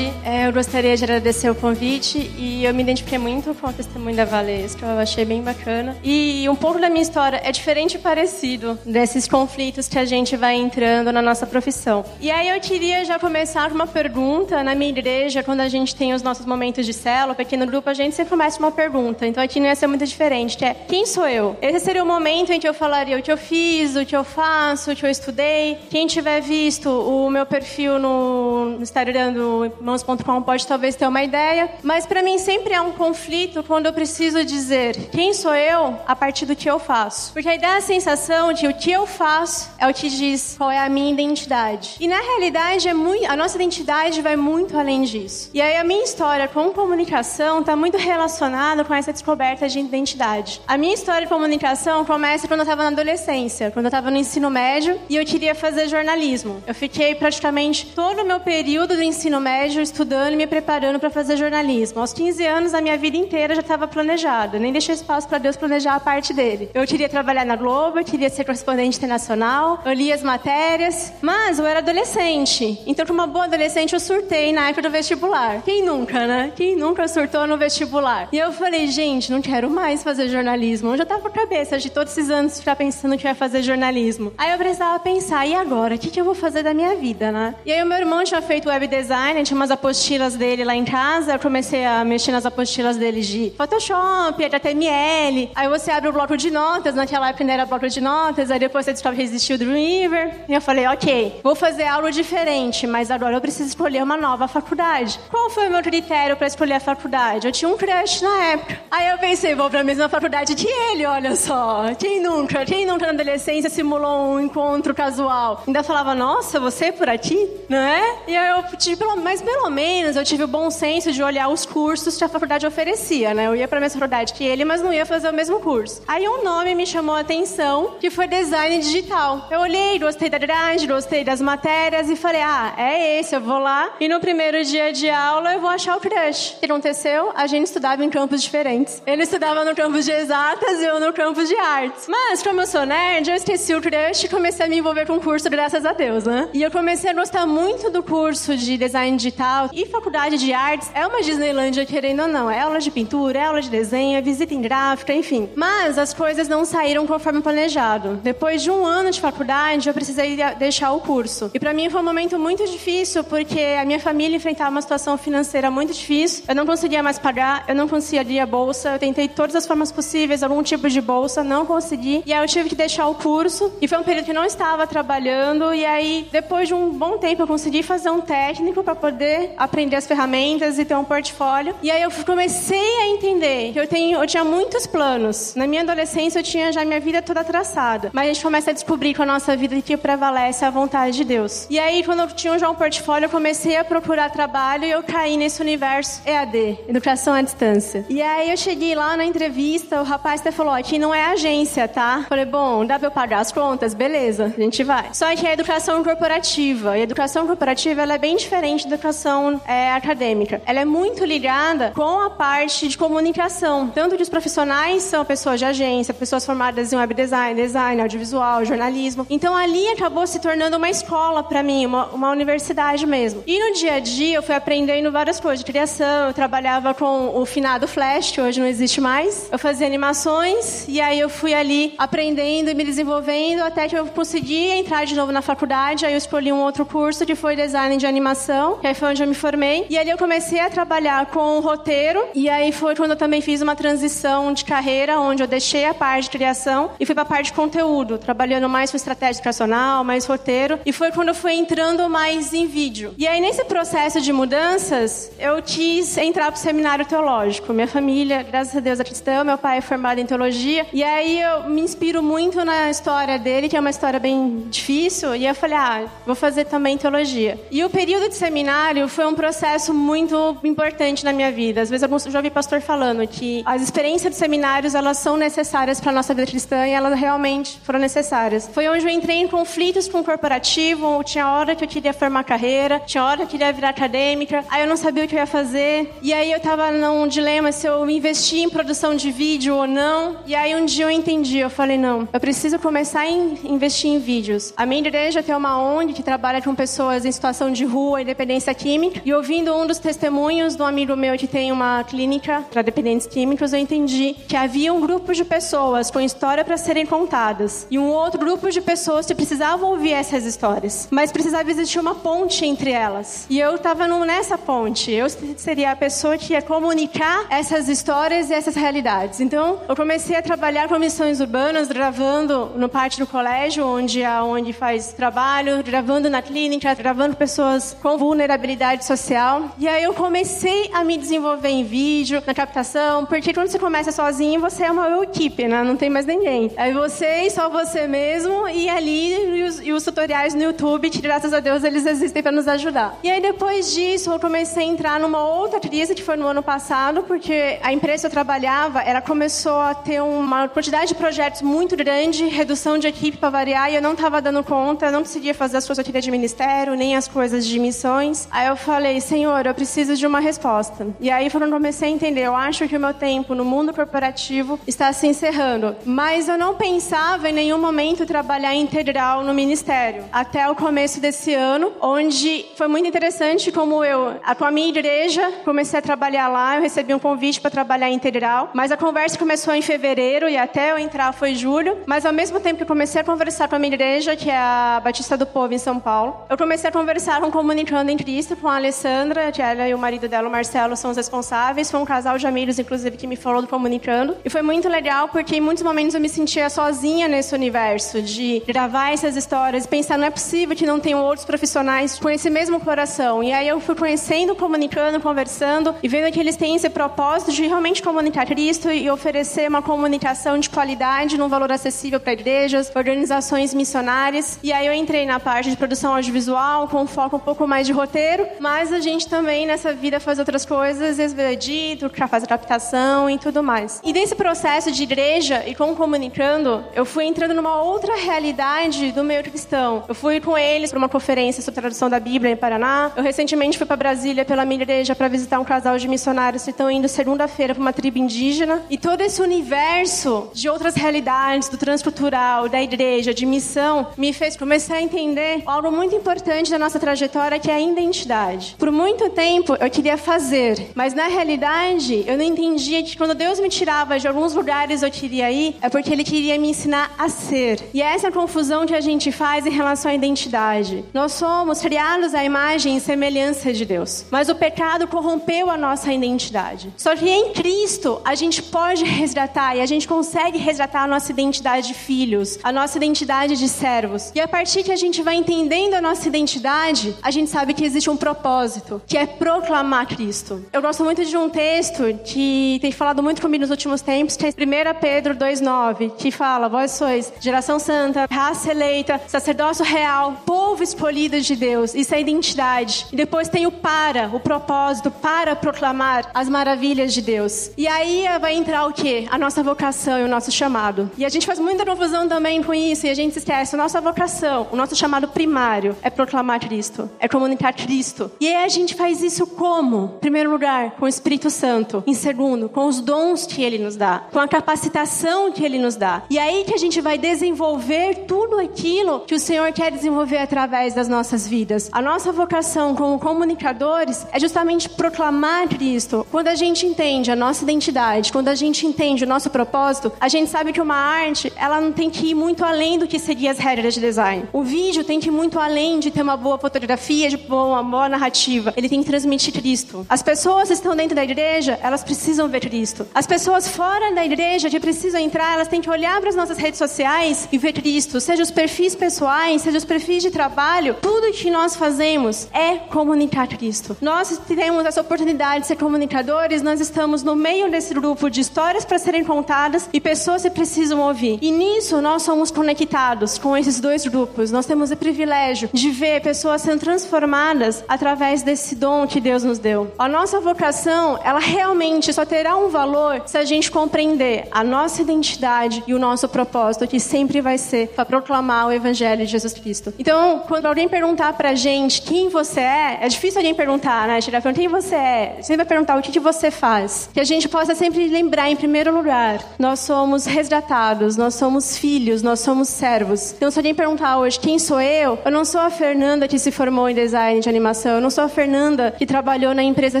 Gostaria 0.54 0.96
de 0.96 1.02
agradecer 1.02 1.50
o 1.50 1.54
convite 1.54 2.30
e 2.38 2.64
eu 2.64 2.72
me 2.72 2.82
identifiquei 2.82 3.18
muito 3.18 3.52
com 3.54 3.66
o 3.66 3.72
testemunho 3.72 4.14
da 4.14 4.24
Valesca, 4.24 4.86
eu 4.86 4.98
achei 4.98 5.24
bem 5.24 5.42
bacana. 5.42 5.96
E 6.04 6.48
um 6.48 6.54
pouco 6.54 6.78
da 6.80 6.88
minha 6.88 7.02
história 7.02 7.40
é 7.42 7.50
diferente 7.50 7.96
e 7.96 7.98
parecido 7.98 8.78
desses 8.86 9.26
conflitos 9.26 9.88
que 9.88 9.98
a 9.98 10.04
gente 10.04 10.36
vai 10.36 10.54
entrando 10.54 11.10
na 11.10 11.20
nossa 11.20 11.44
profissão. 11.44 12.04
E 12.20 12.30
aí 12.30 12.48
eu 12.48 12.60
queria 12.60 13.04
já 13.04 13.18
começar 13.18 13.68
com 13.68 13.74
uma 13.74 13.86
pergunta. 13.86 14.62
Na 14.62 14.76
minha 14.76 14.90
igreja, 14.90 15.42
quando 15.42 15.60
a 15.60 15.68
gente 15.68 15.96
tem 15.96 16.14
os 16.14 16.22
nossos 16.22 16.46
momentos 16.46 16.86
de 16.86 16.92
célula, 16.92 17.34
pequeno 17.34 17.66
grupo, 17.66 17.90
a 17.90 17.94
gente 17.94 18.14
sempre 18.14 18.30
começa 18.30 18.60
uma 18.60 18.70
pergunta. 18.70 19.26
Então 19.26 19.42
aqui 19.42 19.58
não 19.58 19.66
ia 19.66 19.74
ser 19.74 19.88
muito 19.88 20.06
diferente, 20.06 20.56
que 20.56 20.64
é 20.64 20.74
quem 20.86 21.04
sou 21.04 21.26
eu? 21.26 21.56
Esse 21.60 21.80
seria 21.80 22.04
o 22.04 22.06
momento 22.06 22.52
em 22.52 22.60
que 22.60 22.68
eu 22.68 22.74
falaria 22.74 23.18
o 23.18 23.22
que 23.22 23.32
eu 23.32 23.36
fiz, 23.36 23.96
o 23.96 24.06
que 24.06 24.16
eu 24.16 24.22
faço, 24.22 24.92
o 24.92 24.96
que 24.96 25.04
eu 25.04 25.10
estudei. 25.10 25.78
Quem 25.90 26.06
tiver 26.06 26.40
visto 26.40 26.88
o 26.88 27.28
meu 27.28 27.44
perfil 27.44 27.98
no, 27.98 28.78
Instagram 28.80 29.32
do 29.32 29.64
irmãos.com 29.64 30.43
pode 30.44 30.66
talvez 30.66 30.94
ter 30.94 31.06
uma 31.06 31.22
ideia, 31.22 31.70
mas 31.82 32.06
para 32.06 32.22
mim 32.22 32.38
sempre 32.38 32.74
é 32.74 32.80
um 32.80 32.92
conflito 32.92 33.62
quando 33.62 33.86
eu 33.86 33.92
preciso 33.92 34.44
dizer 34.44 35.08
quem 35.10 35.32
sou 35.32 35.54
eu 35.54 35.98
a 36.06 36.14
partir 36.14 36.46
do 36.46 36.54
que 36.54 36.68
eu 36.68 36.78
faço. 36.78 37.32
Porque 37.32 37.48
aí 37.48 37.58
dá 37.58 37.76
a 37.76 37.80
sensação 37.80 38.52
de 38.52 38.66
o 38.66 38.74
que 38.74 38.92
eu 38.92 39.06
faço 39.06 39.70
é 39.78 39.88
o 39.88 39.94
que 39.94 40.08
diz 40.08 40.54
qual 40.56 40.70
é 40.70 40.78
a 40.78 40.88
minha 40.88 41.10
identidade. 41.10 41.96
E 41.98 42.06
na 42.06 42.20
realidade 42.20 42.88
é 42.88 42.94
muito, 42.94 43.24
a 43.26 43.36
nossa 43.36 43.56
identidade 43.56 44.20
vai 44.20 44.36
muito 44.36 44.76
além 44.78 45.02
disso. 45.02 45.50
E 45.54 45.60
aí 45.60 45.76
a 45.76 45.84
minha 45.84 46.04
história 46.04 46.46
com 46.46 46.70
comunicação 46.70 47.60
está 47.60 47.74
muito 47.74 47.96
relacionada 47.96 48.84
com 48.84 48.92
essa 48.92 49.12
descoberta 49.12 49.68
de 49.68 49.78
identidade. 49.78 50.60
A 50.66 50.76
minha 50.76 50.94
história 50.94 51.22
de 51.22 51.32
comunicação 51.32 52.04
começa 52.04 52.46
quando 52.46 52.60
eu 52.60 52.64
estava 52.64 52.82
na 52.82 52.88
adolescência, 52.88 53.70
quando 53.70 53.86
eu 53.86 53.88
estava 53.88 54.10
no 54.10 54.16
ensino 54.16 54.50
médio 54.50 55.00
e 55.08 55.16
eu 55.16 55.24
queria 55.24 55.54
fazer 55.54 55.88
jornalismo. 55.88 56.62
Eu 56.66 56.74
fiquei 56.74 57.14
praticamente 57.14 57.86
todo 57.94 58.22
o 58.22 58.24
meu 58.26 58.40
período 58.40 58.94
do 58.94 59.02
ensino 59.02 59.40
médio 59.40 59.80
estudando 59.80 60.33
e 60.34 60.36
me 60.36 60.46
preparando 60.46 60.98
para 60.98 61.10
fazer 61.10 61.36
jornalismo. 61.36 62.00
Aos 62.00 62.12
15 62.12 62.44
anos, 62.44 62.74
a 62.74 62.80
minha 62.80 62.98
vida 62.98 63.16
inteira 63.16 63.54
já 63.54 63.60
estava 63.60 63.86
planejada. 63.86 64.58
Nem 64.58 64.72
deixei 64.72 64.94
espaço 64.94 65.28
para 65.28 65.38
Deus 65.38 65.56
planejar 65.56 65.94
a 65.94 66.00
parte 66.00 66.34
dele. 66.34 66.70
Eu 66.74 66.86
queria 66.86 67.08
trabalhar 67.08 67.46
na 67.46 67.56
Globo, 67.56 67.98
eu 67.98 68.04
queria 68.04 68.28
ser 68.28 68.44
correspondente 68.44 68.98
internacional, 68.98 69.80
eu 69.84 69.92
li 69.92 70.12
as 70.12 70.22
matérias, 70.22 71.12
mas 71.22 71.58
eu 71.58 71.66
era 71.66 71.78
adolescente. 71.78 72.82
Então, 72.86 73.06
como 73.06 73.20
uma 73.20 73.26
boa 73.26 73.44
adolescente, 73.44 73.92
eu 73.92 74.00
surtei 74.00 74.52
na 74.52 74.68
época 74.68 74.82
do 74.82 74.90
vestibular. 74.90 75.62
Quem 75.62 75.84
nunca, 75.84 76.26
né? 76.26 76.52
Quem 76.56 76.76
nunca 76.76 77.06
surtou 77.06 77.46
no 77.46 77.56
vestibular? 77.56 78.28
E 78.32 78.38
eu 78.38 78.52
falei, 78.52 78.88
gente, 78.88 79.30
não 79.30 79.40
quero 79.40 79.70
mais 79.70 80.02
fazer 80.02 80.28
jornalismo. 80.28 80.90
Eu 80.90 80.96
já 80.96 81.06
tava 81.06 81.20
com 81.20 81.28
a 81.28 81.30
cabeça 81.30 81.78
de 81.78 81.90
todos 81.90 82.12
esses 82.12 82.28
anos 82.28 82.58
ficar 82.58 82.74
pensando 82.74 83.16
que 83.16 83.26
ia 83.26 83.34
fazer 83.34 83.62
jornalismo. 83.62 84.32
Aí 84.36 84.50
eu 84.50 84.58
precisava 84.58 84.98
pensar, 84.98 85.46
e 85.46 85.54
agora? 85.54 85.94
O 85.94 85.98
que, 85.98 86.10
que 86.10 86.20
eu 86.20 86.24
vou 86.24 86.34
fazer 86.34 86.64
da 86.64 86.74
minha 86.74 86.96
vida, 86.96 87.30
né? 87.30 87.54
E 87.64 87.72
aí 87.72 87.82
o 87.82 87.86
meu 87.86 87.98
irmão 87.98 88.24
tinha 88.24 88.42
feito 88.42 88.68
web 88.68 88.86
design 88.88 89.44
tinha 89.44 89.56
umas 89.56 89.70
apostilas 89.70 90.23
dele 90.32 90.64
lá 90.64 90.74
em 90.74 90.86
casa, 90.86 91.34
eu 91.34 91.38
comecei 91.38 91.84
a 91.84 92.02
mexer 92.02 92.32
nas 92.32 92.46
apostilas 92.46 92.96
dele 92.96 93.20
de 93.20 93.52
Photoshop, 93.58 94.42
HTML. 94.42 95.50
Aí 95.54 95.68
você 95.68 95.90
abre 95.90 96.08
o 96.08 96.12
bloco 96.12 96.38
de 96.38 96.50
notas, 96.50 96.94
naquela 96.94 97.28
época 97.28 97.44
ainda 97.44 97.52
era 97.52 97.66
bloco 97.66 97.86
de 97.86 98.00
notas, 98.00 98.50
aí 98.50 98.58
depois 98.58 98.86
você 98.86 98.92
descobre 98.92 99.18
que 99.18 99.24
existiu 99.24 99.56
o 99.56 99.58
Dreamweaver. 99.58 100.44
E 100.48 100.54
eu 100.54 100.60
falei, 100.62 100.86
ok, 100.86 101.40
vou 101.42 101.54
fazer 101.54 101.84
algo 101.84 102.10
diferente, 102.10 102.86
mas 102.86 103.10
agora 103.10 103.36
eu 103.36 103.40
preciso 103.42 103.68
escolher 103.68 104.02
uma 104.02 104.16
nova 104.16 104.48
faculdade. 104.48 105.20
Qual 105.30 105.50
foi 105.50 105.68
o 105.68 105.70
meu 105.70 105.82
critério 105.82 106.36
para 106.36 106.46
escolher 106.46 106.74
a 106.74 106.80
faculdade? 106.80 107.46
Eu 107.46 107.52
tinha 107.52 107.68
um 107.68 107.76
crush 107.76 108.22
na 108.22 108.44
época. 108.44 108.78
Aí 108.90 109.08
eu 109.08 109.18
pensei, 109.18 109.54
vou 109.54 109.68
para 109.68 109.80
a 109.80 109.84
mesma 109.84 110.08
faculdade 110.08 110.54
que 110.54 110.66
ele, 110.66 111.04
olha 111.04 111.36
só. 111.36 111.92
Quem 111.98 112.22
nunca? 112.22 112.64
Quem 112.64 112.86
nunca 112.86 113.06
na 113.06 113.12
adolescência 113.12 113.68
simulou 113.68 114.34
um 114.34 114.40
encontro 114.40 114.94
casual? 114.94 115.62
Ainda 115.66 115.82
falava, 115.82 116.14
nossa, 116.14 116.60
você 116.60 116.92
por 116.92 117.08
aqui? 117.08 117.48
Não 117.68 117.78
é? 117.78 118.18
E 118.28 118.36
aí 118.36 118.50
eu 118.50 118.76
tive, 118.76 119.04
mas 119.16 119.42
pelo 119.42 119.68
menos 119.70 120.03
eu 120.12 120.24
tive 120.24 120.44
o 120.44 120.48
bom 120.48 120.70
senso 120.70 121.10
de 121.12 121.22
olhar 121.22 121.48
os 121.48 121.64
cursos 121.64 122.16
que 122.16 122.24
a 122.24 122.28
faculdade 122.28 122.66
oferecia, 122.66 123.32
né? 123.32 123.46
Eu 123.46 123.56
ia 123.56 123.66
para 123.66 123.78
a 123.78 123.80
mesma 123.80 123.98
faculdade 123.98 124.34
que 124.34 124.44
ele, 124.44 124.64
mas 124.64 124.82
não 124.82 124.92
ia 124.92 125.06
fazer 125.06 125.28
o 125.30 125.32
mesmo 125.32 125.60
curso. 125.60 126.02
Aí 126.06 126.28
um 126.28 126.44
nome 126.44 126.74
me 126.74 126.86
chamou 126.86 127.14
a 127.14 127.20
atenção, 127.20 127.96
que 127.98 128.10
foi 128.10 128.26
design 128.26 128.78
digital. 128.78 129.48
Eu 129.50 129.60
olhei, 129.60 129.98
gostei 129.98 130.28
da 130.28 130.38
grade, 130.38 130.86
gostei 130.86 131.24
das 131.24 131.40
matérias 131.40 132.10
e 132.10 132.16
falei, 132.16 132.42
ah, 132.42 132.74
é 132.76 133.18
esse, 133.18 133.34
eu 133.34 133.40
vou 133.40 133.58
lá. 133.58 133.94
E 133.98 134.08
no 134.08 134.20
primeiro 134.20 134.62
dia 134.64 134.92
de 134.92 135.08
aula 135.08 135.54
eu 135.54 135.60
vou 135.60 135.70
achar 135.70 135.96
o 135.96 136.00
crush. 136.00 136.54
O 136.56 136.60
que 136.60 136.66
aconteceu? 136.66 137.32
A 137.34 137.46
gente 137.46 137.66
estudava 137.66 138.04
em 138.04 138.10
campos 138.10 138.42
diferentes. 138.42 139.02
Ele 139.06 139.22
estudava 139.22 139.64
no 139.64 139.74
campus 139.74 140.04
de 140.04 140.12
exatas 140.12 140.80
e 140.80 140.84
eu 140.84 141.00
no 141.00 141.12
campus 141.12 141.48
de 141.48 141.56
artes. 141.56 142.06
Mas, 142.08 142.42
como 142.42 142.60
eu 142.60 142.66
sou 142.66 142.84
nerd, 142.84 143.28
eu 143.30 143.36
esqueci 143.36 143.74
o 143.74 143.80
crush 143.80 144.24
e 144.24 144.28
comecei 144.28 144.66
a 144.66 144.68
me 144.68 144.78
envolver 144.78 145.06
com 145.06 145.14
o 145.14 145.20
curso, 145.20 145.48
graças 145.48 145.86
a 145.86 145.92
Deus, 145.92 146.24
né? 146.24 146.48
E 146.52 146.62
eu 146.62 146.70
comecei 146.70 147.10
a 147.10 147.14
gostar 147.14 147.46
muito 147.46 147.90
do 147.90 148.02
curso 148.02 148.56
de 148.56 148.76
design 148.76 149.16
digital 149.16 149.70
e 149.72 149.86
faculdade 149.94 150.38
de 150.38 150.52
artes. 150.52 150.90
É 150.92 151.06
uma 151.06 151.22
Disneylândia, 151.22 151.86
querendo 151.86 152.22
ou 152.22 152.28
não. 152.28 152.50
É 152.50 152.60
aula 152.60 152.80
de 152.80 152.90
pintura, 152.90 153.38
é 153.38 153.44
aula 153.44 153.62
de 153.62 153.70
desenho, 153.70 154.18
é 154.18 154.20
visita 154.20 154.52
em 154.52 154.60
gráfica, 154.60 155.14
enfim. 155.14 155.48
Mas 155.54 155.96
as 155.98 156.12
coisas 156.12 156.48
não 156.48 156.64
saíram 156.64 157.06
conforme 157.06 157.40
planejado. 157.40 158.16
Depois 158.22 158.60
de 158.62 158.70
um 158.72 158.84
ano 158.84 159.12
de 159.12 159.20
faculdade, 159.20 159.88
eu 159.88 159.94
precisei 159.94 160.36
deixar 160.58 160.92
o 160.92 161.00
curso. 161.00 161.50
E 161.54 161.60
para 161.60 161.72
mim 161.72 161.88
foi 161.88 162.00
um 162.00 162.04
momento 162.04 162.38
muito 162.38 162.66
difícil, 162.66 163.22
porque 163.22 163.60
a 163.80 163.84
minha 163.84 164.00
família 164.00 164.36
enfrentava 164.36 164.70
uma 164.70 164.82
situação 164.82 165.16
financeira 165.16 165.70
muito 165.70 165.92
difícil. 165.92 166.44
Eu 166.48 166.56
não 166.56 166.66
conseguia 166.66 167.02
mais 167.02 167.18
pagar, 167.18 167.64
eu 167.68 167.74
não 167.74 167.86
conseguia 167.86 168.44
bolsa. 168.44 168.94
Eu 168.94 168.98
tentei 168.98 169.28
todas 169.28 169.54
as 169.54 169.64
formas 169.64 169.92
possíveis, 169.92 170.42
algum 170.42 170.62
tipo 170.62 170.90
de 170.90 171.00
bolsa, 171.00 171.44
não 171.44 171.64
consegui. 171.64 172.22
E 172.26 172.32
aí 172.32 172.42
eu 172.42 172.48
tive 172.48 172.68
que 172.68 172.74
deixar 172.74 173.06
o 173.06 173.14
curso. 173.14 173.72
E 173.80 173.86
foi 173.86 173.98
um 173.98 174.02
período 174.02 174.24
que 174.24 174.32
eu 174.32 174.34
não 174.34 174.44
estava 174.44 174.86
trabalhando. 174.88 175.72
E 175.72 175.86
aí, 175.86 176.28
depois 176.32 176.66
de 176.66 176.74
um 176.74 176.90
bom 176.90 177.16
tempo, 177.16 177.42
eu 177.42 177.46
consegui 177.46 177.82
fazer 177.84 178.10
um 178.10 178.20
técnico 178.20 178.82
para 178.82 178.96
poder 178.96 179.54
aprender 179.56 179.83
as 179.96 180.06
ferramentas 180.06 180.78
e 180.78 180.84
ter 180.84 180.94
um 180.94 181.04
portfólio. 181.04 181.74
E 181.82 181.90
aí 181.90 182.02
eu 182.02 182.10
comecei 182.24 182.78
a 182.78 183.08
entender 183.08 183.72
que 183.72 183.80
eu, 183.80 183.86
tenho, 183.86 184.20
eu 184.20 184.26
tinha 184.26 184.44
muitos 184.44 184.86
planos. 184.86 185.54
Na 185.54 185.66
minha 185.66 185.82
adolescência, 185.82 186.38
eu 186.38 186.42
tinha 186.42 186.72
já 186.72 186.84
minha 186.84 187.00
vida 187.00 187.20
toda 187.20 187.44
traçada. 187.44 188.10
Mas 188.12 188.24
a 188.24 188.32
gente 188.32 188.42
começa 188.42 188.70
a 188.70 188.74
descobrir 188.74 189.14
com 189.14 189.22
a 189.22 189.26
nossa 189.26 189.56
vida 189.56 189.80
que 189.80 189.96
prevalece 189.96 190.64
a 190.64 190.70
vontade 190.70 191.16
de 191.16 191.24
Deus. 191.24 191.66
E 191.68 191.78
aí, 191.78 192.02
quando 192.02 192.20
eu 192.20 192.26
tinha 192.28 192.58
já 192.58 192.68
um 192.70 192.74
portfólio, 192.74 193.26
eu 193.26 193.30
comecei 193.30 193.76
a 193.76 193.84
procurar 193.84 194.30
trabalho 194.30 194.84
e 194.84 194.90
eu 194.90 195.02
caí 195.02 195.36
nesse 195.36 195.60
universo 195.60 196.22
EAD, 196.24 196.78
Educação 196.88 197.34
à 197.34 197.42
Distância. 197.42 198.04
E 198.08 198.22
aí 198.22 198.50
eu 198.50 198.56
cheguei 198.56 198.94
lá 198.94 199.16
na 199.16 199.24
entrevista, 199.24 200.00
o 200.00 200.04
rapaz 200.04 200.40
até 200.40 200.50
falou, 200.50 200.72
aqui 200.72 200.98
não 200.98 201.14
é 201.14 201.26
agência, 201.26 201.86
tá? 201.88 202.24
Falei, 202.28 202.44
bom, 202.44 202.84
dá 202.84 202.98
pra 202.98 203.08
eu 203.08 203.12
pagar 203.12 203.40
as 203.40 203.52
contas? 203.52 203.94
Beleza, 203.94 204.52
a 204.56 204.60
gente 204.60 204.82
vai. 204.82 205.08
Só 205.12 205.34
que 205.34 205.46
é 205.46 205.52
educação 205.52 206.02
corporativa. 206.04 206.96
E 206.96 207.00
a 207.00 207.04
educação 207.04 207.46
corporativa, 207.46 208.02
ela 208.02 208.14
é 208.14 208.18
bem 208.18 208.36
diferente 208.36 208.86
da 208.86 208.94
educação 208.94 209.60
é, 209.74 209.92
acadêmica. 209.92 210.62
Ela 210.64 210.80
é 210.80 210.84
muito 210.84 211.24
ligada 211.24 211.92
com 211.94 212.20
a 212.20 212.30
parte 212.30 212.88
de 212.88 212.96
comunicação. 212.96 213.88
Tanto 213.88 214.16
que 214.16 214.22
os 214.22 214.28
profissionais 214.28 215.02
são 215.02 215.24
pessoas 215.24 215.58
de 215.58 215.64
agência, 215.64 216.14
pessoas 216.14 216.46
formadas 216.46 216.92
em 216.92 216.96
web 216.96 217.12
design, 217.12 217.60
design, 217.60 218.00
audiovisual, 218.00 218.64
jornalismo. 218.64 219.26
Então 219.28 219.56
ali 219.56 219.86
acabou 219.88 220.26
se 220.26 220.38
tornando 220.38 220.76
uma 220.76 220.88
escola 220.88 221.42
para 221.42 221.62
mim, 221.62 221.86
uma, 221.86 222.06
uma 222.06 222.30
universidade 222.30 223.06
mesmo. 223.06 223.42
E 223.46 223.58
no 223.58 223.74
dia 223.74 223.94
a 223.94 224.00
dia 224.00 224.36
eu 224.36 224.42
fui 224.42 224.54
aprendendo 224.54 225.10
várias 225.10 225.40
coisas 225.40 225.58
de 225.58 225.66
criação. 225.70 226.28
Eu 226.28 226.34
trabalhava 226.34 226.94
com 226.94 227.36
o 227.36 227.44
finado 227.44 227.88
Flash, 227.88 228.30
que 228.30 228.40
hoje 228.40 228.60
não 228.60 228.66
existe 228.66 229.00
mais. 229.00 229.48
Eu 229.50 229.58
fazia 229.58 229.86
animações 229.86 230.86
e 230.88 231.00
aí 231.00 231.18
eu 231.18 231.28
fui 231.28 231.52
ali 231.52 231.94
aprendendo 231.98 232.70
e 232.70 232.74
me 232.74 232.84
desenvolvendo 232.84 233.62
até 233.62 233.88
que 233.88 233.96
eu 233.96 234.06
consegui 234.06 234.70
entrar 234.70 235.04
de 235.04 235.14
novo 235.14 235.32
na 235.32 235.42
faculdade. 235.42 236.06
Aí 236.06 236.12
eu 236.12 236.18
escolhi 236.18 236.52
um 236.52 236.62
outro 236.62 236.86
curso 236.86 237.26
que 237.26 237.34
foi 237.34 237.56
design 237.56 237.96
de 237.96 238.06
animação, 238.06 238.78
que 238.78 238.86
aí 238.86 238.94
foi 238.94 239.08
onde 239.08 239.22
eu 239.22 239.28
me 239.28 239.34
formei. 239.34 239.63
E 239.88 239.98
ali 239.98 240.10
eu 240.10 240.18
comecei 240.18 240.60
a 240.60 240.68
trabalhar 240.68 241.26
com 241.26 241.56
o 241.56 241.60
roteiro 241.60 242.22
e 242.34 242.48
aí 242.48 242.70
foi 242.70 242.94
quando 242.94 243.12
eu 243.12 243.16
também 243.16 243.40
fiz 243.40 243.62
uma 243.62 243.74
transição 243.74 244.52
de 244.52 244.64
carreira, 244.64 245.18
onde 245.18 245.42
eu 245.42 245.46
deixei 245.46 245.86
a 245.86 245.94
parte 245.94 246.24
de 246.24 246.30
criação 246.30 246.90
e 247.00 247.06
fui 247.06 247.14
para 247.14 247.22
a 247.22 247.26
parte 247.26 247.46
de 247.46 247.54
conteúdo, 247.54 248.18
trabalhando 248.18 248.68
mais 248.68 248.90
com 248.90 248.96
estratégia 248.96 249.40
educacional, 249.40 250.04
mais 250.04 250.26
roteiro. 250.26 250.78
E 250.84 250.92
foi 250.92 251.10
quando 251.12 251.28
eu 251.28 251.34
fui 251.34 251.52
entrando 251.54 252.08
mais 252.10 252.52
em 252.52 252.66
vídeo. 252.66 253.14
E 253.16 253.26
aí 253.26 253.40
nesse 253.40 253.64
processo 253.64 254.20
de 254.20 254.32
mudanças, 254.32 255.32
eu 255.38 255.62
quis 255.62 256.18
entrar 256.18 256.46
para 256.52 256.58
o 256.58 256.58
seminário 256.58 257.06
teológico. 257.06 257.72
Minha 257.72 257.88
família, 257.88 258.42
graças 258.42 258.76
a 258.76 258.80
Deus, 258.80 259.00
é 259.00 259.04
cristã, 259.04 259.44
meu 259.44 259.56
pai 259.56 259.78
é 259.78 259.80
formado 259.80 260.20
em 260.20 260.26
teologia. 260.26 260.86
E 260.92 261.02
aí 261.02 261.40
eu 261.40 261.70
me 261.70 261.80
inspiro 261.80 262.22
muito 262.22 262.64
na 262.64 262.90
história 262.90 263.38
dele, 263.38 263.68
que 263.68 263.76
é 263.76 263.80
uma 263.80 263.90
história 263.90 264.20
bem 264.20 264.66
difícil. 264.68 265.34
E 265.34 265.46
eu 265.46 265.54
falei, 265.54 265.76
ah, 265.76 266.04
vou 266.26 266.34
fazer 266.34 266.66
também 266.66 266.98
teologia. 266.98 267.58
E 267.70 267.82
o 267.82 267.88
período 267.88 268.28
de 268.28 268.34
seminário 268.34 269.08
foi 269.08 269.24
um 269.26 269.34
processo 269.34 269.53
muito 269.92 270.56
importante 270.64 271.24
na 271.24 271.32
minha 271.32 271.50
vida. 271.52 271.82
Às 271.82 271.90
vezes 271.90 272.08
eu 272.08 272.30
já 272.32 272.38
ouvi 272.38 272.50
pastor 272.50 272.80
falando 272.80 273.26
que 273.26 273.62
as 273.66 273.82
experiências 273.82 274.32
de 274.32 274.38
seminários 274.38 274.94
elas 274.94 275.18
são 275.18 275.36
necessárias 275.36 276.00
para 276.00 276.12
nossa 276.12 276.34
vida 276.34 276.46
cristã 276.46 276.86
e 276.86 276.90
elas 276.90 277.18
realmente 277.18 277.78
foram 277.82 277.98
necessárias. 277.98 278.68
Foi 278.72 278.88
onde 278.88 279.04
eu 279.04 279.10
entrei 279.10 279.36
em 279.36 279.48
conflitos 279.48 280.08
com 280.08 280.20
o 280.20 280.24
corporativo. 280.24 281.22
Tinha 281.24 281.48
hora 281.48 281.74
que 281.74 281.84
eu 281.84 281.88
queria 281.88 282.12
formar 282.12 282.44
carreira, 282.44 283.00
tinha 283.00 283.24
hora 283.24 283.38
que 283.38 283.42
eu 283.42 283.48
queria 283.48 283.72
virar 283.72 283.90
acadêmica. 283.90 284.64
Aí 284.70 284.82
eu 284.82 284.88
não 284.88 284.96
sabia 284.96 285.24
o 285.24 285.28
que 285.28 285.34
eu 285.34 285.40
ia 285.40 285.46
fazer. 285.46 286.12
E 286.22 286.32
aí 286.32 286.50
eu 286.52 286.60
tava 286.60 286.90
num 286.90 287.26
dilema 287.26 287.72
se 287.72 287.86
eu 287.86 288.08
investir 288.08 288.62
em 288.62 288.70
produção 288.70 289.14
de 289.14 289.30
vídeo 289.30 289.74
ou 289.74 289.86
não. 289.86 290.38
E 290.46 290.54
aí 290.54 290.74
um 290.74 290.84
dia 290.84 291.04
eu 291.04 291.10
entendi, 291.10 291.58
eu 291.58 291.70
falei 291.70 291.98
não, 291.98 292.28
eu 292.32 292.40
preciso 292.40 292.78
começar 292.78 293.20
a 293.20 293.28
investir 293.28 294.10
em 294.10 294.18
vídeos. 294.18 294.72
A 294.76 294.86
minha 294.86 295.00
igreja 295.00 295.42
tem 295.42 295.54
uma 295.54 295.78
ONG 295.78 296.12
que 296.12 296.22
trabalha 296.22 296.62
com 296.62 296.74
pessoas 296.74 297.24
em 297.24 297.32
situação 297.32 297.70
de 297.70 297.84
rua 297.84 298.22
e 298.22 298.24
dependência 298.24 298.74
química. 298.74 299.20
E 299.24 299.34
ouvindo 299.44 299.76
um 299.76 299.86
dos 299.86 299.98
testemunhos 299.98 300.74
de 300.74 300.80
um 300.80 300.86
amigo 300.86 301.14
meu 301.14 301.36
que 301.36 301.46
tem 301.46 301.70
uma 301.70 302.02
clínica 302.02 302.64
para 302.70 302.80
dependentes 302.80 303.26
químicos, 303.26 303.74
eu 303.74 303.78
entendi 303.78 304.32
que 304.48 304.56
havia 304.56 304.90
um 304.90 304.98
grupo 304.98 305.34
de 305.34 305.44
pessoas 305.44 306.10
com 306.10 306.18
história 306.18 306.64
para 306.64 306.78
serem 306.78 307.04
contadas 307.04 307.86
e 307.90 307.98
um 307.98 308.08
outro 308.08 308.40
grupo 308.40 308.70
de 308.70 308.80
pessoas 308.80 309.26
que 309.26 309.34
precisavam 309.34 309.90
ouvir 309.90 310.12
essas 310.12 310.46
histórias, 310.46 311.08
mas 311.10 311.30
precisava 311.30 311.70
existir 311.70 311.98
uma 311.98 312.14
ponte 312.14 312.64
entre 312.64 312.90
elas. 312.90 313.44
E 313.50 313.60
eu 313.60 313.74
estava 313.74 314.08
nessa 314.24 314.56
ponte. 314.56 315.12
Eu 315.12 315.26
seria 315.58 315.90
a 315.90 315.96
pessoa 315.96 316.38
que 316.38 316.54
ia 316.54 316.62
comunicar 316.62 317.44
essas 317.50 317.86
histórias 317.86 318.48
e 318.48 318.54
essas 318.54 318.74
realidades. 318.74 319.40
Então, 319.42 319.78
eu 319.86 319.94
comecei 319.94 320.36
a 320.36 320.42
trabalhar 320.42 320.88
com 320.88 320.98
missões 320.98 321.38
urbanas, 321.38 321.88
gravando 321.88 322.72
no 322.76 322.88
parte 322.88 323.18
do 323.18 323.26
colégio, 323.26 323.86
onde 323.86 324.24
a 324.24 324.42
onde 324.42 324.72
faz 324.72 325.12
trabalho, 325.12 325.82
gravando 325.82 326.30
na 326.30 326.40
clínica, 326.40 326.94
gravando 326.94 327.36
pessoas 327.36 327.94
com 328.00 328.16
vulnerabilidade 328.16 329.04
social. 329.04 329.33
E 329.78 329.88
aí 329.88 330.04
eu 330.04 330.14
comecei 330.14 330.90
a 330.92 331.02
me 331.02 331.16
desenvolver 331.16 331.68
em 331.68 331.82
vídeo, 331.82 332.40
na 332.46 332.54
captação, 332.54 333.26
porque 333.26 333.52
quando 333.52 333.66
você 333.66 333.80
começa 333.80 334.12
sozinho, 334.12 334.60
você 334.60 334.84
é 334.84 334.92
uma 334.92 335.24
equipe, 335.24 335.66
né? 335.66 335.82
Não 335.82 335.96
tem 335.96 336.08
mais 336.08 336.24
ninguém. 336.24 336.70
Aí 336.76 336.92
você 336.92 337.50
só 337.50 337.68
você 337.68 338.06
mesmo, 338.06 338.68
e 338.68 338.88
ali 338.88 339.34
e 339.58 339.62
os, 339.64 339.80
e 339.80 339.92
os 339.92 340.04
tutoriais 340.04 340.54
no 340.54 340.62
YouTube, 340.62 341.10
que 341.10 341.20
graças 341.20 341.52
a 341.52 341.58
Deus 341.58 341.82
eles 341.82 342.06
existem 342.06 342.44
para 342.44 342.52
nos 342.52 342.68
ajudar. 342.68 343.18
E 343.24 343.30
aí 343.30 343.40
depois 343.40 343.92
disso, 343.92 344.30
eu 344.30 344.38
comecei 344.38 344.84
a 344.84 344.86
entrar 344.86 345.18
numa 345.18 345.44
outra 345.44 345.80
crise 345.80 346.14
que 346.14 346.22
foi 346.22 346.36
no 346.36 346.46
ano 346.46 346.62
passado, 346.62 347.24
porque 347.24 347.78
a 347.82 347.92
empresa 347.92 348.22
que 348.22 348.26
eu 348.26 348.30
trabalhava, 348.30 349.00
ela 349.00 349.20
começou 349.20 349.80
a 349.80 349.94
ter 349.94 350.22
uma 350.22 350.68
quantidade 350.68 351.08
de 351.08 351.14
projetos 351.16 351.60
muito 351.60 351.96
grande, 351.96 352.46
redução 352.46 352.98
de 352.98 353.08
equipe 353.08 353.36
para 353.36 353.50
variar, 353.50 353.90
e 353.90 353.96
eu 353.96 354.02
não 354.02 354.12
estava 354.12 354.40
dando 354.40 354.62
conta, 354.62 355.06
eu 355.06 355.12
não 355.12 355.22
conseguia 355.22 355.54
fazer 355.54 355.78
as 355.78 355.86
coisas 355.86 356.06
aqui 356.06 356.20
de 356.20 356.30
ministério, 356.30 356.94
nem 356.94 357.16
as 357.16 357.26
coisas 357.26 357.66
de 357.66 357.78
missões. 357.80 358.46
Aí 358.50 358.68
eu 358.68 358.76
falei, 358.76 359.13
Senhor, 359.20 359.66
eu 359.66 359.74
preciso 359.74 360.16
de 360.16 360.26
uma 360.26 360.40
resposta. 360.40 361.06
E 361.20 361.30
aí 361.30 361.50
foi 361.50 361.60
quando 361.60 361.72
comecei 361.72 362.08
a 362.08 362.12
entender, 362.12 362.42
eu 362.42 362.54
acho 362.54 362.86
que 362.86 362.96
o 362.96 363.00
meu 363.00 363.14
tempo 363.14 363.54
no 363.54 363.64
mundo 363.64 363.92
corporativo 363.92 364.78
está 364.86 365.12
se 365.12 365.26
encerrando. 365.26 365.96
Mas 366.04 366.48
eu 366.48 366.58
não 366.58 366.74
pensava 366.74 367.48
em 367.48 367.52
nenhum 367.52 367.78
momento 367.78 368.26
trabalhar 368.26 368.74
integral 368.74 369.42
no 369.42 369.54
ministério. 369.54 370.24
Até 370.32 370.68
o 370.68 370.74
começo 370.74 371.20
desse 371.20 371.54
ano, 371.54 371.92
onde 372.00 372.66
foi 372.76 372.88
muito 372.88 373.08
interessante 373.08 373.72
como 373.72 374.04
eu, 374.04 374.36
com 374.58 374.64
a 374.64 374.70
minha 374.70 374.88
igreja, 374.88 375.52
comecei 375.64 375.98
a 375.98 376.02
trabalhar 376.02 376.48
lá, 376.48 376.76
eu 376.76 376.82
recebi 376.82 377.14
um 377.14 377.18
convite 377.18 377.60
para 377.60 377.70
trabalhar 377.70 378.10
integral, 378.10 378.70
mas 378.74 378.92
a 378.92 378.96
conversa 378.96 379.38
começou 379.38 379.74
em 379.74 379.82
fevereiro 379.82 380.48
e 380.48 380.56
até 380.56 380.92
eu 380.92 380.98
entrar 380.98 381.32
foi 381.32 381.54
julho, 381.54 381.98
mas 382.06 382.26
ao 382.26 382.32
mesmo 382.32 382.60
tempo 382.60 382.76
que 382.76 382.82
eu 382.82 382.86
comecei 382.86 383.20
a 383.20 383.24
conversar 383.24 383.68
com 383.68 383.76
a 383.76 383.78
minha 383.78 383.94
igreja, 383.94 384.36
que 384.36 384.50
é 384.50 384.56
a 384.56 385.00
Batista 385.02 385.36
do 385.36 385.46
Povo 385.46 385.72
em 385.72 385.78
São 385.78 385.98
Paulo, 385.98 386.42
eu 386.50 386.56
comecei 386.56 386.90
a 386.90 386.92
conversar 386.92 387.40
com 387.40 387.50
Comunicando 387.50 388.10
em 388.10 388.16
Cristo, 388.16 388.56
com 388.56 388.68
a 388.68 388.76
Alessandra, 388.76 389.03
que 389.52 389.60
ela 389.60 389.88
e 389.88 389.94
o 389.94 389.98
marido 389.98 390.28
dela, 390.28 390.48
o 390.48 390.50
Marcelo, 390.50 390.96
são 390.96 391.10
os 391.10 391.16
responsáveis. 391.16 391.90
Foi 391.90 392.00
um 392.00 392.04
casal 392.04 392.38
de 392.38 392.46
amigos, 392.46 392.78
inclusive, 392.78 393.16
que 393.16 393.26
me 393.26 393.36
falou 393.36 393.60
do 393.60 393.68
Comunicando. 393.68 394.36
E 394.44 394.48
foi 394.48 394.62
muito 394.62 394.88
legal 394.88 395.28
porque 395.28 395.56
em 395.56 395.60
muitos 395.60 395.82
momentos 395.82 396.14
eu 396.14 396.20
me 396.20 396.28
sentia 396.28 396.70
sozinha 396.70 397.28
nesse 397.28 397.54
universo 397.54 398.22
de 398.22 398.62
gravar 398.66 399.12
essas 399.12 399.36
histórias 399.36 399.84
e 399.84 399.88
pensar, 399.88 400.16
não 400.16 400.26
é 400.26 400.30
possível 400.30 400.74
que 400.74 400.86
não 400.86 400.98
tenham 400.98 401.22
outros 401.22 401.44
profissionais 401.44 402.18
com 402.18 402.30
esse 402.30 402.48
mesmo 402.48 402.80
coração. 402.80 403.42
E 403.42 403.52
aí 403.52 403.68
eu 403.68 403.78
fui 403.80 403.94
conhecendo, 403.94 404.54
comunicando, 404.54 405.20
conversando 405.20 405.94
e 406.02 406.08
vendo 406.08 406.32
que 406.32 406.40
eles 406.40 406.56
têm 406.56 406.76
esse 406.76 406.88
propósito 406.88 407.52
de 407.52 407.66
realmente 407.66 408.02
comunicar 408.02 408.46
Cristo 408.46 408.90
e 408.90 409.10
oferecer 409.10 409.68
uma 409.68 409.82
comunicação 409.82 410.58
de 410.58 410.70
qualidade 410.70 411.36
num 411.36 411.48
valor 411.48 411.70
acessível 411.70 412.18
para 412.18 412.32
igrejas, 412.32 412.90
organizações 412.94 413.74
missionárias. 413.74 414.58
E 414.62 414.72
aí 414.72 414.86
eu 414.86 414.94
entrei 414.94 415.26
na 415.26 415.38
parte 415.38 415.68
de 415.68 415.76
produção 415.76 416.14
audiovisual 416.14 416.88
com 416.88 417.06
foco 417.06 417.36
um 417.36 417.40
pouco 417.40 417.66
mais 417.66 417.86
de 417.86 417.92
roteiro, 417.92 418.46
mas 418.60 418.93
a 418.94 419.00
gente 419.00 419.28
também 419.28 419.66
nessa 419.66 419.92
vida 419.92 420.20
faz 420.20 420.38
outras 420.38 420.64
coisas, 420.64 421.10
às 421.10 421.16
vezes 421.16 421.38
edito, 421.38 422.10
faz 422.28 422.44
adaptação 422.44 423.28
e 423.28 423.38
tudo 423.38 423.62
mais. 423.62 424.00
E 424.02 424.12
nesse 424.12 424.34
processo 424.34 424.90
de 424.90 425.02
igreja 425.02 425.62
e 425.66 425.74
com 425.74 425.94
comunicando, 425.94 426.84
eu 426.94 427.04
fui 427.04 427.24
entrando 427.24 427.54
numa 427.54 427.82
outra 427.82 428.16
realidade 428.16 429.12
do 429.12 429.22
meio 429.22 429.42
cristão. 429.42 430.04
Eu 430.08 430.14
fui 430.14 430.40
com 430.40 430.56
eles 430.56 430.90
para 430.90 430.98
uma 430.98 431.08
conferência 431.08 431.62
sobre 431.62 431.80
tradução 431.80 432.08
da 432.08 432.18
Bíblia 432.18 432.52
em 432.52 432.56
Paraná. 432.56 433.12
Eu 433.16 433.22
recentemente 433.22 433.76
fui 433.76 433.86
para 433.86 433.96
Brasília 433.96 434.44
pela 434.44 434.64
minha 434.64 434.82
igreja 434.82 435.14
para 435.14 435.28
visitar 435.28 435.60
um 435.60 435.64
casal 435.64 435.98
de 435.98 436.08
missionários 436.08 436.64
que 436.64 436.70
estão 436.70 436.90
indo 436.90 437.08
segunda-feira 437.08 437.74
para 437.74 437.80
uma 437.80 437.92
tribo 437.92 438.18
indígena. 438.18 438.82
E 438.88 438.96
todo 438.96 439.20
esse 439.20 439.42
universo 439.42 440.50
de 440.52 440.68
outras 440.68 440.94
realidades, 440.94 441.68
do 441.68 441.76
transcultural, 441.76 442.68
da 442.68 442.82
igreja, 442.82 443.34
de 443.34 443.46
missão, 443.46 444.08
me 444.16 444.32
fez 444.32 444.56
começar 444.56 444.96
a 444.96 445.02
entender 445.02 445.62
algo 445.66 445.90
muito 445.90 446.14
importante 446.14 446.70
da 446.70 446.78
nossa 446.78 446.98
trajetória, 446.98 447.58
que 447.58 447.70
é 447.70 447.74
a 447.74 447.80
identidade. 447.80 448.76
Por 448.84 448.92
muito 448.92 449.30
tempo 449.30 449.74
eu 449.80 449.88
queria 449.88 450.18
fazer, 450.18 450.90
mas 450.94 451.14
na 451.14 451.26
realidade 451.26 452.22
eu 452.26 452.36
não 452.36 452.44
entendia 452.44 453.02
que 453.02 453.16
quando 453.16 453.34
Deus 453.34 453.58
me 453.58 453.70
tirava 453.70 454.18
de 454.18 454.28
alguns 454.28 454.52
lugares 454.52 455.02
eu 455.02 455.10
queria 455.10 455.50
ir, 455.50 455.76
é 455.80 455.88
porque 455.88 456.12
Ele 456.12 456.22
queria 456.22 456.58
me 456.58 456.68
ensinar 456.68 457.10
a 457.16 457.30
ser. 457.30 457.82
E 457.94 458.02
essa 458.02 458.26
é 458.26 458.28
a 458.28 458.32
confusão 458.32 458.84
que 458.84 458.94
a 458.94 459.00
gente 459.00 459.32
faz 459.32 459.64
em 459.64 459.70
relação 459.70 460.10
à 460.10 460.14
identidade. 460.14 461.02
Nós 461.14 461.32
somos 461.32 461.80
criados 461.80 462.34
à 462.34 462.44
imagem 462.44 462.98
e 462.98 463.00
semelhança 463.00 463.72
de 463.72 463.86
Deus, 463.86 464.26
mas 464.30 464.50
o 464.50 464.54
pecado 464.54 465.08
corrompeu 465.08 465.70
a 465.70 465.78
nossa 465.78 466.12
identidade. 466.12 466.92
Só 466.98 467.16
que 467.16 467.26
em 467.26 467.54
Cristo 467.54 468.20
a 468.22 468.34
gente 468.34 468.62
pode 468.62 469.02
resgatar 469.02 469.76
e 469.76 469.80
a 469.80 469.86
gente 469.86 470.06
consegue 470.06 470.58
resgatar 470.58 471.04
a 471.04 471.06
nossa 471.06 471.32
identidade 471.32 471.88
de 471.88 471.94
filhos, 471.94 472.58
a 472.62 472.70
nossa 472.70 472.98
identidade 472.98 473.56
de 473.56 473.66
servos. 473.66 474.30
E 474.34 474.40
a 474.40 474.46
partir 474.46 474.82
que 474.82 474.92
a 474.92 474.96
gente 474.96 475.22
vai 475.22 475.36
entendendo 475.36 475.94
a 475.94 476.02
nossa 476.02 476.28
identidade, 476.28 477.16
a 477.22 477.30
gente 477.30 477.48
sabe 477.48 477.72
que 477.72 477.82
existe 477.82 478.10
um 478.10 478.16
propósito, 478.18 478.73
que 479.06 479.16
é 479.16 479.26
proclamar 479.26 480.06
Cristo. 480.06 480.64
Eu 480.72 480.82
gosto 480.82 481.04
muito 481.04 481.24
de 481.24 481.36
um 481.36 481.48
texto 481.48 482.02
que 482.24 482.78
tem 482.80 482.92
falado 482.92 483.22
muito 483.22 483.40
comigo 483.40 483.62
nos 483.62 483.70
últimos 483.70 484.00
tempos, 484.00 484.36
que 484.36 484.46
é 484.46 484.48
1 484.48 484.52
Pedro 485.00 485.34
2,9, 485.34 486.12
que 486.16 486.30
fala: 486.30 486.68
Vós 486.68 486.92
sois 486.92 487.32
geração 487.40 487.78
santa, 487.78 488.26
raça 488.30 488.70
eleita, 488.70 489.20
sacerdócio 489.26 489.84
real, 489.84 490.42
povo 490.44 490.82
escolhido 490.82 491.40
de 491.40 491.56
Deus. 491.56 491.94
Isso 491.94 492.14
é 492.14 492.20
identidade. 492.20 493.06
E 493.12 493.16
depois 493.16 493.48
tem 493.48 493.66
o 493.66 493.72
para, 493.72 494.30
o 494.32 494.40
propósito, 494.40 495.10
para 495.10 495.54
proclamar 495.54 496.30
as 496.34 496.48
maravilhas 496.48 497.12
de 497.12 497.22
Deus. 497.22 497.70
E 497.76 497.86
aí 497.86 498.26
vai 498.40 498.54
entrar 498.54 498.86
o 498.86 498.92
que? 498.92 499.26
A 499.30 499.38
nossa 499.38 499.62
vocação 499.62 500.18
e 500.18 500.24
o 500.24 500.28
nosso 500.28 500.50
chamado. 500.50 501.10
E 501.16 501.24
a 501.24 501.28
gente 501.28 501.46
faz 501.46 501.58
muita 501.58 501.84
confusão 501.84 502.28
também 502.28 502.62
com 502.62 502.72
isso, 502.74 503.06
e 503.06 503.10
a 503.10 503.14
gente 503.14 503.38
esquece. 503.38 503.74
A 503.74 503.78
nossa 503.78 504.00
vocação, 504.00 504.68
o 504.72 504.76
nosso 504.76 504.96
chamado 504.96 505.28
primário 505.28 505.96
é 506.02 506.10
proclamar 506.10 506.60
Cristo, 506.60 507.10
é 507.18 507.28
comunicar 507.28 507.72
Cristo. 507.72 508.30
E 508.40 508.48
aí 508.48 508.63
a 508.64 508.68
gente 508.68 508.94
faz 508.94 509.22
isso 509.22 509.46
como? 509.46 510.14
Em 510.16 510.20
primeiro 510.20 510.50
lugar, 510.50 510.92
com 510.92 511.04
o 511.04 511.08
Espírito 511.08 511.50
Santo. 511.50 512.02
Em 512.06 512.14
segundo, 512.14 512.66
com 512.66 512.86
os 512.86 512.98
dons 512.98 513.46
que 513.46 513.62
Ele 513.62 513.76
nos 513.76 513.94
dá, 513.94 514.24
com 514.32 514.38
a 514.38 514.48
capacitação 514.48 515.52
que 515.52 515.62
Ele 515.62 515.78
nos 515.78 515.96
dá. 515.96 516.22
E 516.30 516.38
aí 516.38 516.64
que 516.64 516.72
a 516.72 516.78
gente 516.78 516.98
vai 516.98 517.18
desenvolver 517.18 518.24
tudo 518.26 518.58
aquilo 518.58 519.20
que 519.20 519.34
o 519.34 519.38
Senhor 519.38 519.70
quer 519.72 519.92
desenvolver 519.92 520.38
através 520.38 520.94
das 520.94 521.08
nossas 521.08 521.46
vidas. 521.46 521.90
A 521.92 522.00
nossa 522.00 522.32
vocação 522.32 522.94
como 522.94 523.18
comunicadores 523.18 524.26
é 524.32 524.40
justamente 524.40 524.88
proclamar 524.88 525.68
Cristo. 525.68 526.26
Quando 526.30 526.48
a 526.48 526.54
gente 526.54 526.86
entende 526.86 527.30
a 527.30 527.36
nossa 527.36 527.64
identidade, 527.64 528.32
quando 528.32 528.48
a 528.48 528.54
gente 528.54 528.86
entende 528.86 529.24
o 529.24 529.28
nosso 529.28 529.50
propósito, 529.50 530.10
a 530.18 530.28
gente 530.28 530.50
sabe 530.50 530.72
que 530.72 530.80
uma 530.80 530.96
arte, 530.96 531.52
ela 531.54 531.82
não 531.82 531.92
tem 531.92 532.08
que 532.08 532.28
ir 532.28 532.34
muito 532.34 532.64
além 532.64 532.98
do 532.98 533.06
que 533.06 533.18
seguir 533.18 533.48
as 533.48 533.58
regras 533.58 533.92
de 533.92 534.00
design. 534.00 534.48
O 534.54 534.62
vídeo 534.62 535.04
tem 535.04 535.20
que 535.20 535.28
ir 535.28 535.32
muito 535.32 535.58
além 535.58 536.00
de 536.00 536.10
ter 536.10 536.22
uma 536.22 536.36
boa 536.36 536.56
fotografia, 536.56 537.28
de 537.28 537.36
uma 537.36 537.82
boa 537.82 538.08
narrativa. 538.08 538.53
Ele 538.76 538.88
tem 538.88 539.02
que 539.02 539.06
transmitir 539.06 539.52
Cristo. 539.52 540.06
As 540.08 540.22
pessoas 540.22 540.68
que 540.68 540.74
estão 540.74 540.94
dentro 540.94 541.14
da 541.14 541.24
igreja, 541.24 541.78
elas 541.82 542.04
precisam 542.04 542.48
ver 542.48 542.60
Cristo. 542.60 543.06
As 543.14 543.26
pessoas 543.26 543.68
fora 543.68 544.14
da 544.14 544.24
igreja 544.24 544.70
que 544.70 544.80
precisam 544.80 545.20
entrar, 545.20 545.54
elas 545.54 545.68
têm 545.68 545.80
que 545.80 545.90
olhar 545.90 546.20
para 546.20 546.30
as 546.30 546.36
nossas 546.36 546.58
redes 546.58 546.78
sociais 546.78 547.48
e 547.50 547.58
ver 547.58 547.72
Cristo. 547.72 548.20
Seja 548.20 548.42
os 548.42 548.50
perfis 548.50 548.94
pessoais, 548.94 549.62
seja 549.62 549.78
os 549.78 549.84
perfis 549.84 550.22
de 550.22 550.30
trabalho, 550.30 550.96
tudo 551.00 551.32
que 551.32 551.50
nós 551.50 551.76
fazemos 551.76 552.48
é 552.52 552.76
comunicar 552.76 553.48
Cristo. 553.48 553.96
Nós 554.00 554.38
temos 554.46 554.84
essa 554.86 555.00
oportunidade 555.00 555.62
de 555.62 555.66
ser 555.66 555.76
comunicadores, 555.76 556.62
nós 556.62 556.80
estamos 556.80 557.22
no 557.22 557.34
meio 557.34 557.70
desse 557.70 557.92
grupo 557.94 558.30
de 558.30 558.40
histórias 558.40 558.84
para 558.84 558.98
serem 558.98 559.24
contadas 559.24 559.88
e 559.92 560.00
pessoas 560.00 560.42
que 560.42 560.50
precisam 560.50 561.00
ouvir. 561.00 561.38
E 561.42 561.50
nisso 561.50 562.00
nós 562.00 562.22
somos 562.22 562.50
conectados 562.50 563.38
com 563.38 563.56
esses 563.56 563.80
dois 563.80 564.06
grupos. 564.06 564.50
Nós 564.50 564.66
temos 564.66 564.90
o 564.90 564.96
privilégio 564.96 565.68
de 565.72 565.90
ver 565.90 566.20
pessoas 566.20 566.62
sendo 566.62 566.80
transformadas 566.80 567.84
através 567.88 568.42
desse 568.44 568.74
dom 568.74 569.06
que 569.06 569.20
Deus 569.20 569.42
nos 569.42 569.58
deu. 569.58 569.92
A 569.98 570.08
nossa 570.08 570.40
vocação, 570.40 571.18
ela 571.24 571.40
realmente 571.40 572.12
só 572.12 572.24
terá 572.24 572.56
um 572.56 572.68
valor 572.68 573.22
se 573.26 573.36
a 573.36 573.44
gente 573.44 573.70
compreender 573.70 574.46
a 574.50 574.62
nossa 574.62 575.02
identidade 575.02 575.82
e 575.86 575.94
o 575.94 575.98
nosso 575.98 576.28
propósito, 576.28 576.86
que 576.86 577.00
sempre 577.00 577.40
vai 577.40 577.58
ser 577.58 577.88
para 577.88 578.04
proclamar 578.04 578.68
o 578.68 578.72
evangelho 578.72 579.24
de 579.24 579.32
Jesus 579.32 579.54
Cristo. 579.54 579.92
Então, 579.98 580.42
quando 580.46 580.66
alguém 580.66 580.88
perguntar 580.88 581.32
pra 581.32 581.54
gente 581.54 582.02
quem 582.02 582.28
você 582.28 582.60
é, 582.60 582.98
é 583.02 583.08
difícil 583.08 583.38
alguém 583.38 583.54
perguntar, 583.54 584.06
né? 584.06 584.20
Chegar 584.20 584.42
quem 584.52 584.68
você 584.68 584.94
é. 584.94 585.38
Você 585.40 585.56
vai 585.56 585.66
perguntar 585.66 585.98
o 585.98 586.02
que, 586.02 586.12
que 586.12 586.20
você 586.20 586.50
faz. 586.50 587.08
Que 587.12 587.20
a 587.20 587.24
gente 587.24 587.48
possa 587.48 587.74
sempre 587.74 588.06
lembrar, 588.08 588.50
em 588.50 588.56
primeiro 588.56 588.94
lugar, 588.94 589.40
nós 589.58 589.80
somos 589.80 590.26
resgatados, 590.26 591.16
nós 591.16 591.34
somos 591.34 591.76
filhos, 591.76 592.22
nós 592.22 592.40
somos 592.40 592.68
servos. 592.68 593.32
Então, 593.32 593.50
se 593.50 593.58
alguém 593.58 593.74
perguntar 593.74 594.18
hoje 594.18 594.38
quem 594.38 594.58
sou 594.58 594.80
eu, 594.80 595.18
eu 595.24 595.30
não 595.30 595.44
sou 595.44 595.60
a 595.60 595.70
Fernanda 595.70 596.28
que 596.28 596.38
se 596.38 596.50
formou 596.50 596.88
em 596.88 596.94
design 596.94 597.40
de 597.40 597.48
animação, 597.48 597.96
eu 597.96 598.00
não 598.00 598.10
sou 598.10 598.24
a 598.24 598.28
Fernanda 598.34 598.90
que 598.90 599.06
trabalhou 599.06 599.54
na 599.54 599.62
empresa 599.62 600.00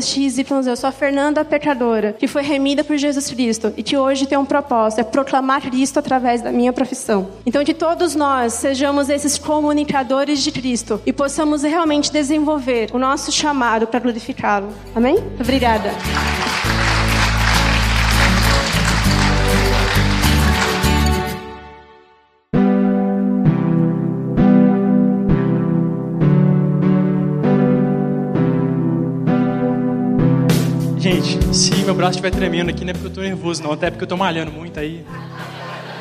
XYZ, 0.00 0.66
eu 0.66 0.76
sou 0.76 0.88
a 0.88 0.92
Fernanda 0.92 1.44
pecadora, 1.44 2.12
que 2.12 2.26
foi 2.26 2.42
remida 2.42 2.82
por 2.82 2.96
Jesus 2.96 3.30
Cristo 3.30 3.72
e 3.76 3.82
que 3.82 3.96
hoje 3.96 4.26
tem 4.26 4.36
um 4.36 4.44
propósito, 4.44 5.00
é 5.00 5.04
proclamar 5.04 5.62
Cristo 5.62 5.98
através 5.98 6.42
da 6.42 6.50
minha 6.50 6.72
profissão. 6.72 7.28
Então, 7.46 7.64
que 7.64 7.72
todos 7.72 8.16
nós 8.16 8.54
sejamos 8.54 9.08
esses 9.08 9.38
comunicadores 9.38 10.42
de 10.42 10.50
Cristo 10.50 11.00
e 11.06 11.12
possamos 11.12 11.62
realmente 11.62 12.10
desenvolver 12.10 12.90
o 12.92 12.98
nosso 12.98 13.30
chamado 13.30 13.86
para 13.86 14.00
glorificá-lo. 14.00 14.68
Amém? 14.94 15.16
Obrigada. 15.40 15.90
Gente, 31.04 31.54
se 31.54 31.70
meu 31.84 31.94
braço 31.94 32.12
estiver 32.12 32.30
tremendo 32.30 32.70
aqui, 32.70 32.82
não 32.82 32.88
é 32.88 32.94
porque 32.94 33.08
eu 33.08 33.12
tô 33.12 33.20
nervoso, 33.20 33.62
não, 33.62 33.72
até 33.72 33.90
porque 33.90 34.04
eu 34.04 34.08
tô 34.08 34.16
malhando 34.16 34.50
muito 34.50 34.80
aí. 34.80 35.04